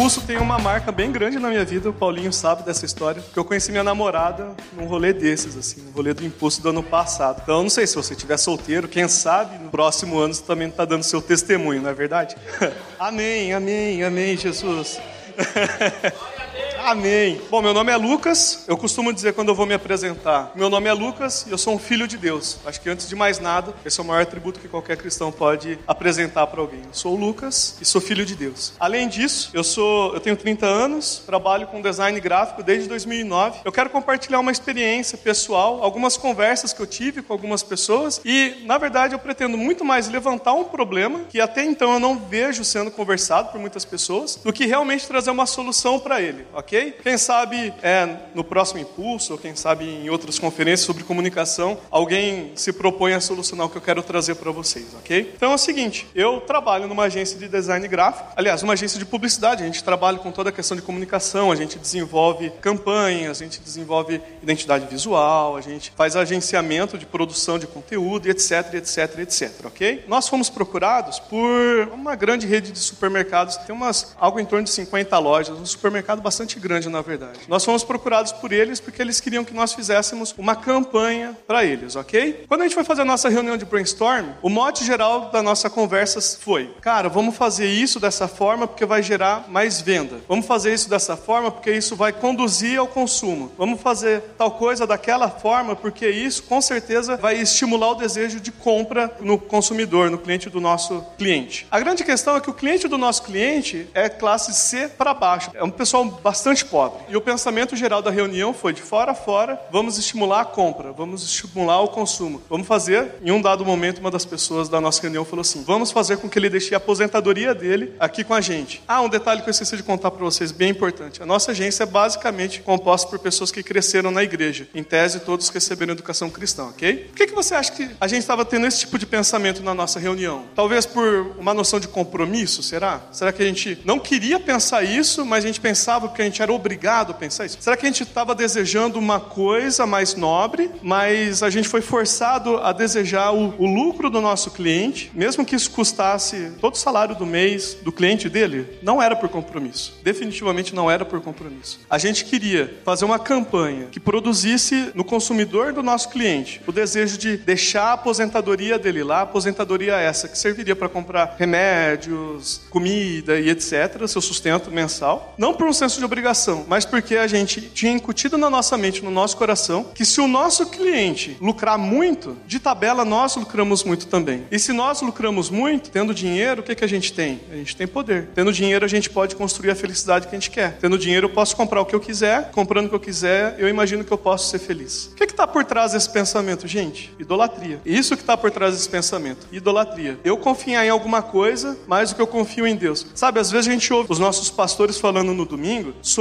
Impulso 0.00 0.22
tem 0.22 0.38
uma 0.38 0.58
marca 0.58 0.90
bem 0.90 1.12
grande 1.12 1.38
na 1.38 1.50
minha 1.50 1.62
vida, 1.62 1.90
o 1.90 1.92
Paulinho 1.92 2.32
sabe 2.32 2.62
dessa 2.62 2.86
história, 2.86 3.20
porque 3.20 3.38
eu 3.38 3.44
conheci 3.44 3.70
minha 3.70 3.84
namorada 3.84 4.56
num 4.72 4.86
rolê 4.86 5.12
desses, 5.12 5.54
assim, 5.58 5.82
no 5.82 5.90
rolê 5.90 6.14
do 6.14 6.24
impulso 6.24 6.62
do 6.62 6.70
ano 6.70 6.82
passado. 6.82 7.42
Então, 7.42 7.58
eu 7.58 7.62
não 7.62 7.68
sei 7.68 7.86
se 7.86 7.96
você 7.96 8.14
estiver 8.14 8.38
solteiro, 8.38 8.88
quem 8.88 9.06
sabe 9.08 9.62
no 9.62 9.68
próximo 9.68 10.18
ano 10.18 10.32
você 10.32 10.42
também 10.42 10.68
está 10.68 10.86
dando 10.86 11.02
seu 11.02 11.20
testemunho, 11.20 11.82
não 11.82 11.90
é 11.90 11.92
verdade? 11.92 12.34
amém, 12.98 13.52
amém, 13.52 14.02
amém, 14.02 14.38
Jesus. 14.38 14.98
Amém. 16.82 17.40
Bom, 17.50 17.60
meu 17.60 17.74
nome 17.74 17.92
é 17.92 17.96
Lucas. 17.96 18.64
Eu 18.66 18.76
costumo 18.76 19.12
dizer 19.12 19.34
quando 19.34 19.48
eu 19.48 19.54
vou 19.54 19.66
me 19.66 19.74
apresentar: 19.74 20.50
meu 20.54 20.70
nome 20.70 20.88
é 20.88 20.92
Lucas 20.92 21.44
e 21.46 21.50
eu 21.50 21.58
sou 21.58 21.74
um 21.74 21.78
filho 21.78 22.08
de 22.08 22.16
Deus. 22.16 22.58
Acho 22.64 22.80
que 22.80 22.88
antes 22.88 23.06
de 23.06 23.14
mais 23.14 23.38
nada, 23.38 23.74
esse 23.84 24.00
é 24.00 24.02
o 24.02 24.06
maior 24.06 24.22
atributo 24.22 24.58
que 24.58 24.66
qualquer 24.66 24.96
cristão 24.96 25.30
pode 25.30 25.78
apresentar 25.86 26.46
para 26.46 26.60
alguém. 26.60 26.80
Eu 26.80 26.94
sou 26.94 27.14
o 27.14 27.20
Lucas 27.20 27.76
e 27.82 27.84
sou 27.84 28.00
filho 28.00 28.24
de 28.24 28.34
Deus. 28.34 28.72
Além 28.80 29.08
disso, 29.08 29.50
eu 29.52 29.62
sou, 29.62 30.14
eu 30.14 30.20
tenho 30.20 30.36
30 30.36 30.66
anos, 30.66 31.22
trabalho 31.26 31.66
com 31.66 31.82
design 31.82 32.18
gráfico 32.18 32.62
desde 32.62 32.88
2009. 32.88 33.60
Eu 33.62 33.72
quero 33.72 33.90
compartilhar 33.90 34.40
uma 34.40 34.50
experiência 34.50 35.18
pessoal, 35.18 35.84
algumas 35.84 36.16
conversas 36.16 36.72
que 36.72 36.80
eu 36.80 36.86
tive 36.86 37.20
com 37.20 37.32
algumas 37.32 37.62
pessoas 37.62 38.22
e, 38.24 38.56
na 38.64 38.78
verdade, 38.78 39.14
eu 39.14 39.18
pretendo 39.18 39.58
muito 39.58 39.84
mais 39.84 40.08
levantar 40.08 40.54
um 40.54 40.64
problema 40.64 41.20
que 41.28 41.40
até 41.40 41.62
então 41.62 41.92
eu 41.92 42.00
não 42.00 42.18
vejo 42.18 42.64
sendo 42.64 42.90
conversado 42.90 43.52
por 43.52 43.60
muitas 43.60 43.84
pessoas, 43.84 44.36
do 44.36 44.52
que 44.52 44.64
realmente 44.64 45.06
trazer 45.06 45.30
uma 45.30 45.44
solução 45.44 45.98
para 45.98 46.22
ele, 46.22 46.46
ok? 46.54 46.69
Ok? 46.70 46.94
Quem 47.02 47.18
sabe 47.18 47.74
é, 47.82 48.08
no 48.32 48.44
próximo 48.44 48.78
impulso, 48.78 49.32
ou 49.32 49.38
quem 49.38 49.56
sabe 49.56 49.84
em 49.84 50.08
outras 50.08 50.38
conferências 50.38 50.86
sobre 50.86 51.02
comunicação, 51.02 51.76
alguém 51.90 52.52
se 52.54 52.72
propõe 52.72 53.12
a 53.12 53.20
solucionar 53.20 53.66
o 53.66 53.70
que 53.70 53.76
eu 53.76 53.82
quero 53.82 54.02
trazer 54.04 54.36
para 54.36 54.52
vocês, 54.52 54.86
ok? 54.94 55.32
Então 55.34 55.50
é 55.50 55.54
o 55.54 55.58
seguinte, 55.58 56.06
eu 56.14 56.40
trabalho 56.40 56.86
numa 56.86 57.04
agência 57.04 57.36
de 57.36 57.48
design 57.48 57.86
gráfico, 57.88 58.32
aliás, 58.36 58.62
uma 58.62 58.74
agência 58.74 58.98
de 58.98 59.04
publicidade, 59.04 59.64
a 59.64 59.66
gente 59.66 59.82
trabalha 59.82 60.18
com 60.18 60.30
toda 60.30 60.50
a 60.50 60.52
questão 60.52 60.76
de 60.76 60.82
comunicação, 60.82 61.50
a 61.50 61.56
gente 61.56 61.76
desenvolve 61.78 62.50
campanhas, 62.60 63.40
a 63.40 63.44
gente 63.44 63.60
desenvolve 63.60 64.20
identidade 64.40 64.86
visual, 64.86 65.56
a 65.56 65.60
gente 65.60 65.92
faz 65.96 66.14
agenciamento 66.14 66.96
de 66.96 67.04
produção 67.04 67.58
de 67.58 67.66
conteúdo, 67.66 68.28
etc, 68.28 68.74
etc, 68.74 69.18
etc, 69.18 69.50
ok? 69.64 70.04
Nós 70.06 70.28
fomos 70.28 70.48
procurados 70.48 71.18
por 71.18 71.88
uma 71.92 72.14
grande 72.14 72.46
rede 72.46 72.70
de 72.70 72.78
supermercados, 72.78 73.56
tem 73.56 73.74
umas, 73.74 74.14
algo 74.20 74.38
em 74.38 74.44
torno 74.44 74.64
de 74.64 74.70
50 74.70 75.18
lojas, 75.18 75.58
um 75.58 75.66
supermercado 75.66 76.20
bastante 76.20 76.59
grande, 76.60 76.88
na 76.88 77.00
verdade. 77.00 77.40
Nós 77.48 77.64
fomos 77.64 77.82
procurados 77.82 78.32
por 78.32 78.52
eles 78.52 78.80
porque 78.80 79.02
eles 79.02 79.20
queriam 79.20 79.44
que 79.44 79.54
nós 79.54 79.72
fizéssemos 79.72 80.34
uma 80.38 80.54
campanha 80.54 81.36
para 81.46 81.64
eles, 81.64 81.96
ok? 81.96 82.44
Quando 82.48 82.60
a 82.60 82.64
gente 82.64 82.74
foi 82.74 82.84
fazer 82.84 83.02
a 83.02 83.04
nossa 83.04 83.28
reunião 83.28 83.56
de 83.56 83.64
brainstorm, 83.64 84.26
o 84.42 84.48
mote 84.48 84.84
geral 84.84 85.30
da 85.30 85.42
nossa 85.42 85.68
conversa 85.70 86.20
foi: 86.40 86.74
cara, 86.80 87.08
vamos 87.08 87.36
fazer 87.36 87.66
isso 87.66 87.98
dessa 87.98 88.28
forma 88.28 88.66
porque 88.66 88.84
vai 88.84 89.02
gerar 89.02 89.46
mais 89.48 89.80
venda. 89.80 90.20
Vamos 90.28 90.46
fazer 90.46 90.74
isso 90.74 90.88
dessa 90.88 91.16
forma 91.16 91.50
porque 91.50 91.72
isso 91.72 91.96
vai 91.96 92.12
conduzir 92.12 92.78
ao 92.78 92.86
consumo. 92.86 93.50
Vamos 93.56 93.80
fazer 93.80 94.20
tal 94.36 94.50
coisa 94.52 94.86
daquela 94.86 95.28
forma 95.28 95.74
porque 95.74 96.08
isso 96.08 96.42
com 96.42 96.60
certeza 96.60 97.16
vai 97.16 97.36
estimular 97.36 97.92
o 97.92 97.94
desejo 97.94 98.40
de 98.40 98.52
compra 98.52 99.14
no 99.20 99.38
consumidor, 99.38 100.10
no 100.10 100.18
cliente 100.18 100.50
do 100.50 100.60
nosso 100.60 101.04
cliente. 101.16 101.66
A 101.70 101.78
grande 101.80 102.04
questão 102.04 102.36
é 102.36 102.40
que 102.40 102.50
o 102.50 102.54
cliente 102.54 102.88
do 102.88 102.98
nosso 102.98 103.22
cliente 103.22 103.88
é 103.94 104.08
classe 104.08 104.52
C 104.52 104.88
para 104.88 105.14
baixo. 105.14 105.50
É 105.54 105.62
um 105.62 105.70
pessoal 105.70 106.04
bastante 106.04 106.49
pobre. 106.64 107.02
E 107.08 107.16
o 107.16 107.20
pensamento 107.20 107.76
geral 107.76 108.02
da 108.02 108.10
reunião 108.10 108.52
foi 108.52 108.72
de 108.72 108.82
fora 108.82 109.12
a 109.12 109.14
fora, 109.14 109.60
vamos 109.70 109.98
estimular 109.98 110.40
a 110.40 110.44
compra, 110.44 110.92
vamos 110.92 111.22
estimular 111.22 111.80
o 111.80 111.88
consumo. 111.88 112.42
Vamos 112.48 112.66
fazer, 112.66 113.14
em 113.22 113.30
um 113.30 113.40
dado 113.40 113.64
momento, 113.64 113.98
uma 113.98 114.10
das 114.10 114.24
pessoas 114.24 114.68
da 114.68 114.80
nossa 114.80 115.00
reunião 115.02 115.24
falou 115.24 115.42
assim: 115.42 115.62
vamos 115.62 115.90
fazer 115.90 116.18
com 116.18 116.28
que 116.28 116.38
ele 116.38 116.50
deixe 116.50 116.74
a 116.74 116.78
aposentadoria 116.78 117.54
dele 117.54 117.94
aqui 117.98 118.24
com 118.24 118.34
a 118.34 118.40
gente. 118.40 118.82
Ah, 118.86 119.00
um 119.00 119.08
detalhe 119.08 119.42
que 119.42 119.48
eu 119.48 119.52
esqueci 119.52 119.76
de 119.76 119.82
contar 119.82 120.10
para 120.10 120.24
vocês, 120.24 120.52
bem 120.52 120.70
importante. 120.70 121.22
A 121.22 121.26
nossa 121.26 121.52
agência 121.52 121.84
é 121.84 121.86
basicamente 121.86 122.60
composta 122.60 123.08
por 123.08 123.18
pessoas 123.18 123.50
que 123.50 123.62
cresceram 123.62 124.10
na 124.10 124.22
igreja. 124.22 124.68
Em 124.74 124.82
tese, 124.82 125.20
todos 125.20 125.48
receberam 125.48 125.92
educação 125.92 126.30
cristã, 126.30 126.64
ok? 126.64 126.96
Por 127.08 127.16
que, 127.16 127.26
que 127.26 127.34
você 127.34 127.54
acha 127.54 127.72
que 127.72 127.88
a 128.00 128.08
gente 128.08 128.20
estava 128.20 128.44
tendo 128.44 128.66
esse 128.66 128.80
tipo 128.80 128.98
de 128.98 129.06
pensamento 129.06 129.62
na 129.62 129.74
nossa 129.74 129.98
reunião? 129.98 130.44
Talvez 130.54 130.86
por 130.86 131.34
uma 131.38 131.54
noção 131.54 131.78
de 131.78 131.88
compromisso, 131.88 132.62
será? 132.62 133.00
Será 133.12 133.32
que 133.32 133.42
a 133.42 133.46
gente 133.46 133.78
não 133.84 133.98
queria 133.98 134.38
pensar 134.38 134.82
isso, 134.82 135.24
mas 135.24 135.44
a 135.44 135.46
gente 135.46 135.60
pensava 135.60 136.08
porque 136.08 136.22
a 136.22 136.24
gente 136.24 136.39
era 136.42 136.52
obrigado 136.52 137.12
a 137.12 137.14
pensar 137.14 137.46
isso? 137.46 137.58
Será 137.60 137.76
que 137.76 137.86
a 137.86 137.88
gente 137.88 138.02
estava 138.02 138.34
desejando 138.34 138.98
uma 138.98 139.20
coisa 139.20 139.86
mais 139.86 140.14
nobre, 140.14 140.70
mas 140.82 141.42
a 141.42 141.50
gente 141.50 141.68
foi 141.68 141.80
forçado 141.80 142.58
a 142.58 142.72
desejar 142.72 143.32
o, 143.32 143.54
o 143.58 143.66
lucro 143.66 144.10
do 144.10 144.20
nosso 144.20 144.50
cliente, 144.50 145.10
mesmo 145.14 145.44
que 145.44 145.56
isso 145.56 145.70
custasse 145.70 146.52
todo 146.60 146.74
o 146.74 146.78
salário 146.78 147.14
do 147.14 147.26
mês 147.26 147.76
do 147.82 147.92
cliente 147.92 148.28
dele? 148.28 148.78
Não 148.82 149.02
era 149.02 149.16
por 149.16 149.28
compromisso. 149.28 149.98
Definitivamente 150.02 150.74
não 150.74 150.90
era 150.90 151.04
por 151.04 151.20
compromisso. 151.20 151.80
A 151.88 151.98
gente 151.98 152.24
queria 152.24 152.78
fazer 152.84 153.04
uma 153.04 153.18
campanha 153.18 153.86
que 153.90 154.00
produzisse 154.00 154.90
no 154.94 155.04
consumidor 155.04 155.72
do 155.72 155.82
nosso 155.82 156.08
cliente 156.08 156.60
o 156.66 156.72
desejo 156.72 157.18
de 157.18 157.36
deixar 157.36 157.84
a 157.84 157.92
aposentadoria 157.92 158.78
dele 158.78 159.02
lá, 159.02 159.22
aposentadoria 159.22 159.96
essa 159.96 160.28
que 160.28 160.38
serviria 160.38 160.74
para 160.74 160.88
comprar 160.88 161.36
remédios, 161.38 162.62
comida 162.70 163.38
e 163.38 163.50
etc, 163.50 164.06
seu 164.06 164.20
sustento 164.20 164.70
mensal, 164.70 165.34
não 165.36 165.54
por 165.54 165.66
um 165.66 165.72
senso 165.72 165.98
de 165.98 166.04
obrigação, 166.04 166.29
mas 166.68 166.84
porque 166.84 167.16
a 167.16 167.26
gente 167.26 167.60
tinha 167.60 167.92
incutido 167.92 168.38
na 168.38 168.48
nossa 168.48 168.76
mente, 168.76 169.04
no 169.04 169.10
nosso 169.10 169.36
coração, 169.36 169.84
que 169.94 170.04
se 170.04 170.20
o 170.20 170.28
nosso 170.28 170.66
cliente 170.66 171.36
lucrar 171.40 171.76
muito, 171.76 172.36
de 172.46 172.58
tabela 172.60 173.04
nós 173.04 173.34
lucramos 173.34 173.82
muito 173.82 174.06
também. 174.06 174.44
E 174.50 174.58
se 174.58 174.72
nós 174.72 175.02
lucramos 175.02 175.50
muito, 175.50 175.90
tendo 175.90 176.14
dinheiro, 176.14 176.60
o 176.60 176.64
que, 176.64 176.74
que 176.74 176.84
a 176.84 176.88
gente 176.88 177.12
tem? 177.12 177.40
A 177.50 177.56
gente 177.56 177.74
tem 177.74 177.86
poder. 177.86 178.28
Tendo 178.34 178.52
dinheiro, 178.52 178.84
a 178.84 178.88
gente 178.88 179.10
pode 179.10 179.34
construir 179.34 179.70
a 179.70 179.74
felicidade 179.74 180.28
que 180.28 180.34
a 180.36 180.38
gente 180.38 180.50
quer. 180.50 180.78
Tendo 180.78 180.96
dinheiro, 180.96 181.26
eu 181.26 181.30
posso 181.30 181.56
comprar 181.56 181.80
o 181.80 181.84
que 181.84 181.94
eu 181.94 182.00
quiser, 182.00 182.50
comprando 182.52 182.86
o 182.86 182.88
que 182.88 182.94
eu 182.94 183.00
quiser, 183.00 183.56
eu 183.58 183.68
imagino 183.68 184.04
que 184.04 184.12
eu 184.12 184.18
posso 184.18 184.50
ser 184.50 184.60
feliz. 184.60 185.10
O 185.12 185.16
que 185.16 185.24
está 185.24 185.46
por 185.46 185.64
trás 185.64 185.92
desse 185.92 186.08
pensamento, 186.08 186.68
gente? 186.68 187.12
Idolatria. 187.18 187.80
Isso 187.84 188.16
que 188.16 188.22
está 188.22 188.36
por 188.36 188.50
trás 188.50 188.74
desse 188.74 188.88
pensamento. 188.88 189.46
Idolatria. 189.50 190.18
Eu 190.22 190.36
confiar 190.36 190.84
em 190.84 190.90
alguma 190.90 191.22
coisa 191.22 191.76
mais 191.88 192.10
do 192.10 192.16
que 192.16 192.22
eu 192.22 192.26
confio 192.26 192.66
em 192.66 192.76
Deus. 192.76 193.06
Sabe, 193.14 193.40
às 193.40 193.50
vezes 193.50 193.68
a 193.68 193.72
gente 193.72 193.92
ouve 193.92 194.12
os 194.12 194.18
nossos 194.18 194.50
pastores 194.50 194.98
falando 194.98 195.34
no 195.34 195.44
domingo 195.44 195.92
sobre 196.02 196.19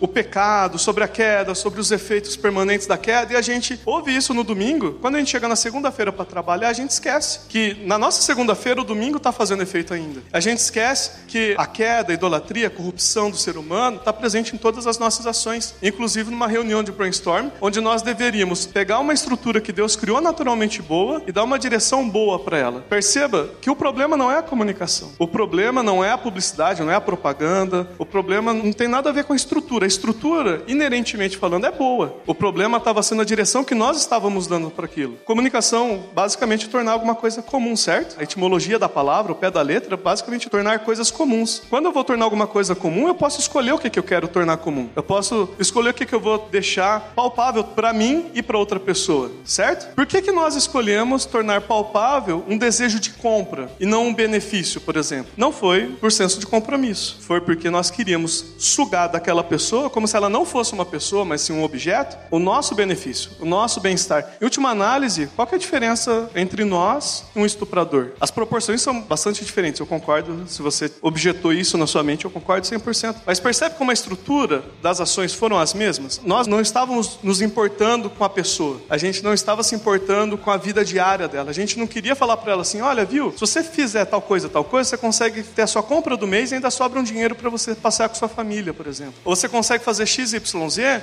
o 0.00 0.08
pecado, 0.08 0.78
sobre 0.78 1.04
a 1.04 1.08
queda, 1.08 1.54
sobre 1.54 1.80
os 1.80 1.90
efeitos 1.90 2.36
permanentes 2.36 2.86
da 2.86 2.98
queda, 2.98 3.32
e 3.32 3.36
a 3.36 3.42
gente 3.42 3.80
ouve 3.84 4.14
isso 4.14 4.34
no 4.34 4.44
domingo. 4.44 4.98
Quando 5.00 5.16
a 5.16 5.18
gente 5.18 5.30
chega 5.30 5.48
na 5.48 5.56
segunda-feira 5.56 6.12
para 6.12 6.24
trabalhar, 6.24 6.68
a 6.68 6.72
gente 6.72 6.90
esquece 6.90 7.40
que 7.48 7.74
na 7.84 7.98
nossa 7.98 8.22
segunda-feira 8.22 8.80
o 8.80 8.84
domingo 8.84 9.16
está 9.16 9.32
fazendo 9.32 9.62
efeito 9.62 9.94
ainda. 9.94 10.22
A 10.32 10.40
gente 10.40 10.58
esquece 10.58 11.24
que 11.26 11.54
a 11.58 11.66
queda, 11.66 12.12
a 12.12 12.14
idolatria, 12.14 12.66
a 12.66 12.70
corrupção 12.70 13.30
do 13.30 13.36
ser 13.36 13.56
humano 13.56 13.96
está 13.96 14.12
presente 14.12 14.54
em 14.54 14.58
todas 14.58 14.86
as 14.86 14.98
nossas 14.98 15.26
ações, 15.26 15.74
inclusive 15.82 16.30
numa 16.30 16.46
reunião 16.46 16.82
de 16.82 16.92
brainstorm, 16.92 17.48
onde 17.60 17.80
nós 17.80 18.02
deveríamos 18.02 18.66
pegar 18.66 18.98
uma 18.98 19.12
estrutura 19.12 19.60
que 19.60 19.72
Deus 19.72 19.96
criou 19.96 20.20
naturalmente 20.20 20.82
boa 20.82 21.22
e 21.26 21.32
dar 21.32 21.44
uma 21.44 21.58
direção 21.58 22.08
boa 22.08 22.38
para 22.38 22.58
ela. 22.58 22.80
Perceba 22.82 23.50
que 23.60 23.70
o 23.70 23.76
problema 23.76 24.16
não 24.16 24.30
é 24.30 24.38
a 24.38 24.42
comunicação. 24.42 25.12
O 25.18 25.26
problema 25.26 25.82
não 25.82 26.04
é 26.04 26.10
a 26.10 26.18
publicidade, 26.18 26.82
não 26.82 26.90
é 26.90 26.94
a 26.94 27.00
propaganda. 27.00 27.88
O 27.98 28.06
problema 28.06 28.52
não 28.52 28.72
tem 28.72 28.88
nada 28.88 29.10
a 29.10 29.12
ver 29.14 29.24
com 29.24 29.32
a 29.32 29.36
estrutura. 29.36 29.86
A 29.86 29.88
estrutura, 29.88 30.62
inerentemente 30.66 31.38
falando, 31.38 31.66
é 31.66 31.70
boa. 31.70 32.20
O 32.26 32.34
problema 32.34 32.78
estava 32.78 33.02
sendo 33.02 33.22
a 33.22 33.24
direção 33.24 33.64
que 33.64 33.74
nós 33.74 33.98
estávamos 33.98 34.46
dando 34.46 34.70
para 34.70 34.84
aquilo. 34.84 35.16
Comunicação, 35.24 36.04
basicamente, 36.12 36.68
tornar 36.68 36.92
alguma 36.92 37.14
coisa 37.14 37.42
comum, 37.42 37.76
certo? 37.76 38.18
A 38.18 38.22
etimologia 38.22 38.78
da 38.78 38.88
palavra, 38.88 39.32
o 39.32 39.34
pé 39.34 39.50
da 39.50 39.62
letra, 39.62 39.96
basicamente 39.96 40.50
tornar 40.50 40.80
coisas 40.80 41.10
comuns. 41.10 41.62
Quando 41.70 41.86
eu 41.86 41.92
vou 41.92 42.04
tornar 42.04 42.24
alguma 42.24 42.46
coisa 42.46 42.74
comum, 42.74 43.08
eu 43.08 43.14
posso 43.14 43.40
escolher 43.40 43.72
o 43.72 43.78
que, 43.78 43.90
que 43.90 43.98
eu 43.98 44.02
quero 44.02 44.28
tornar 44.28 44.56
comum. 44.58 44.88
Eu 44.96 45.02
posso 45.02 45.48
escolher 45.58 45.90
o 45.90 45.94
que, 45.94 46.06
que 46.06 46.14
eu 46.14 46.20
vou 46.20 46.48
deixar 46.50 47.12
palpável 47.14 47.64
para 47.64 47.92
mim 47.92 48.26
e 48.34 48.42
para 48.42 48.58
outra 48.58 48.80
pessoa, 48.80 49.30
certo? 49.44 49.94
Por 49.94 50.06
que, 50.06 50.20
que 50.20 50.32
nós 50.32 50.56
escolhemos 50.56 51.24
tornar 51.24 51.62
palpável 51.62 52.44
um 52.48 52.58
desejo 52.58 52.98
de 52.98 53.10
compra 53.10 53.70
e 53.78 53.86
não 53.86 54.08
um 54.08 54.14
benefício, 54.14 54.80
por 54.80 54.96
exemplo? 54.96 55.32
Não 55.36 55.52
foi 55.52 55.86
por 56.00 56.10
senso 56.10 56.38
de 56.38 56.46
compromisso. 56.46 57.18
Foi 57.20 57.40
porque 57.40 57.70
nós 57.70 57.90
queríamos 57.90 58.54
sugar 58.58 58.93
daquela 58.94 59.42
pessoa, 59.42 59.90
como 59.90 60.06
se 60.06 60.16
ela 60.16 60.28
não 60.28 60.44
fosse 60.44 60.72
uma 60.72 60.86
pessoa, 60.86 61.24
mas 61.24 61.40
sim 61.40 61.52
um 61.52 61.62
objeto, 61.62 62.16
o 62.30 62.38
nosso 62.38 62.74
benefício, 62.74 63.30
o 63.40 63.44
nosso 63.44 63.80
bem-estar. 63.80 64.36
Em 64.40 64.44
última 64.44 64.70
análise, 64.70 65.28
qual 65.34 65.48
é 65.50 65.54
a 65.54 65.58
diferença 65.58 66.30
entre 66.34 66.64
nós 66.64 67.24
e 67.34 67.38
um 67.38 67.44
estuprador? 67.44 68.12
As 68.20 68.30
proporções 68.30 68.80
são 68.80 69.00
bastante 69.02 69.44
diferentes, 69.44 69.80
eu 69.80 69.86
concordo. 69.86 70.44
Se 70.46 70.62
você 70.62 70.90
objetou 71.02 71.52
isso 71.52 71.76
na 71.76 71.86
sua 71.86 72.02
mente, 72.02 72.24
eu 72.24 72.30
concordo 72.30 72.66
100%. 72.66 73.16
Mas 73.26 73.40
percebe 73.40 73.74
como 73.76 73.90
a 73.90 73.94
estrutura 73.94 74.64
das 74.80 75.00
ações 75.00 75.34
foram 75.34 75.58
as 75.58 75.74
mesmas? 75.74 76.20
Nós 76.24 76.46
não 76.46 76.60
estávamos 76.60 77.18
nos 77.22 77.40
importando 77.40 78.08
com 78.08 78.24
a 78.24 78.28
pessoa. 78.28 78.80
A 78.88 78.96
gente 78.96 79.22
não 79.22 79.34
estava 79.34 79.62
se 79.62 79.74
importando 79.74 80.38
com 80.38 80.50
a 80.50 80.56
vida 80.56 80.84
diária 80.84 81.28
dela. 81.28 81.50
A 81.50 81.54
gente 81.54 81.78
não 81.78 81.86
queria 81.86 82.14
falar 82.14 82.36
para 82.36 82.52
ela 82.52 82.62
assim: 82.62 82.80
olha, 82.80 83.04
viu, 83.04 83.32
se 83.32 83.40
você 83.40 83.62
fizer 83.62 84.04
tal 84.04 84.22
coisa, 84.22 84.48
tal 84.48 84.64
coisa, 84.64 84.90
você 84.90 84.96
consegue 84.96 85.42
ter 85.42 85.62
a 85.62 85.66
sua 85.66 85.82
compra 85.82 86.16
do 86.16 86.26
mês 86.26 86.52
e 86.52 86.54
ainda 86.54 86.70
sobra 86.70 87.00
um 87.00 87.02
dinheiro 87.02 87.34
para 87.34 87.50
você 87.50 87.74
passear 87.74 88.08
com 88.08 88.14
sua 88.14 88.28
família, 88.28 88.72
por 88.72 88.83
exemplo. 88.88 89.14
Ou 89.24 89.34
você 89.34 89.48
consegue 89.48 89.84
fazer 89.84 90.06
XYZ 90.06 90.40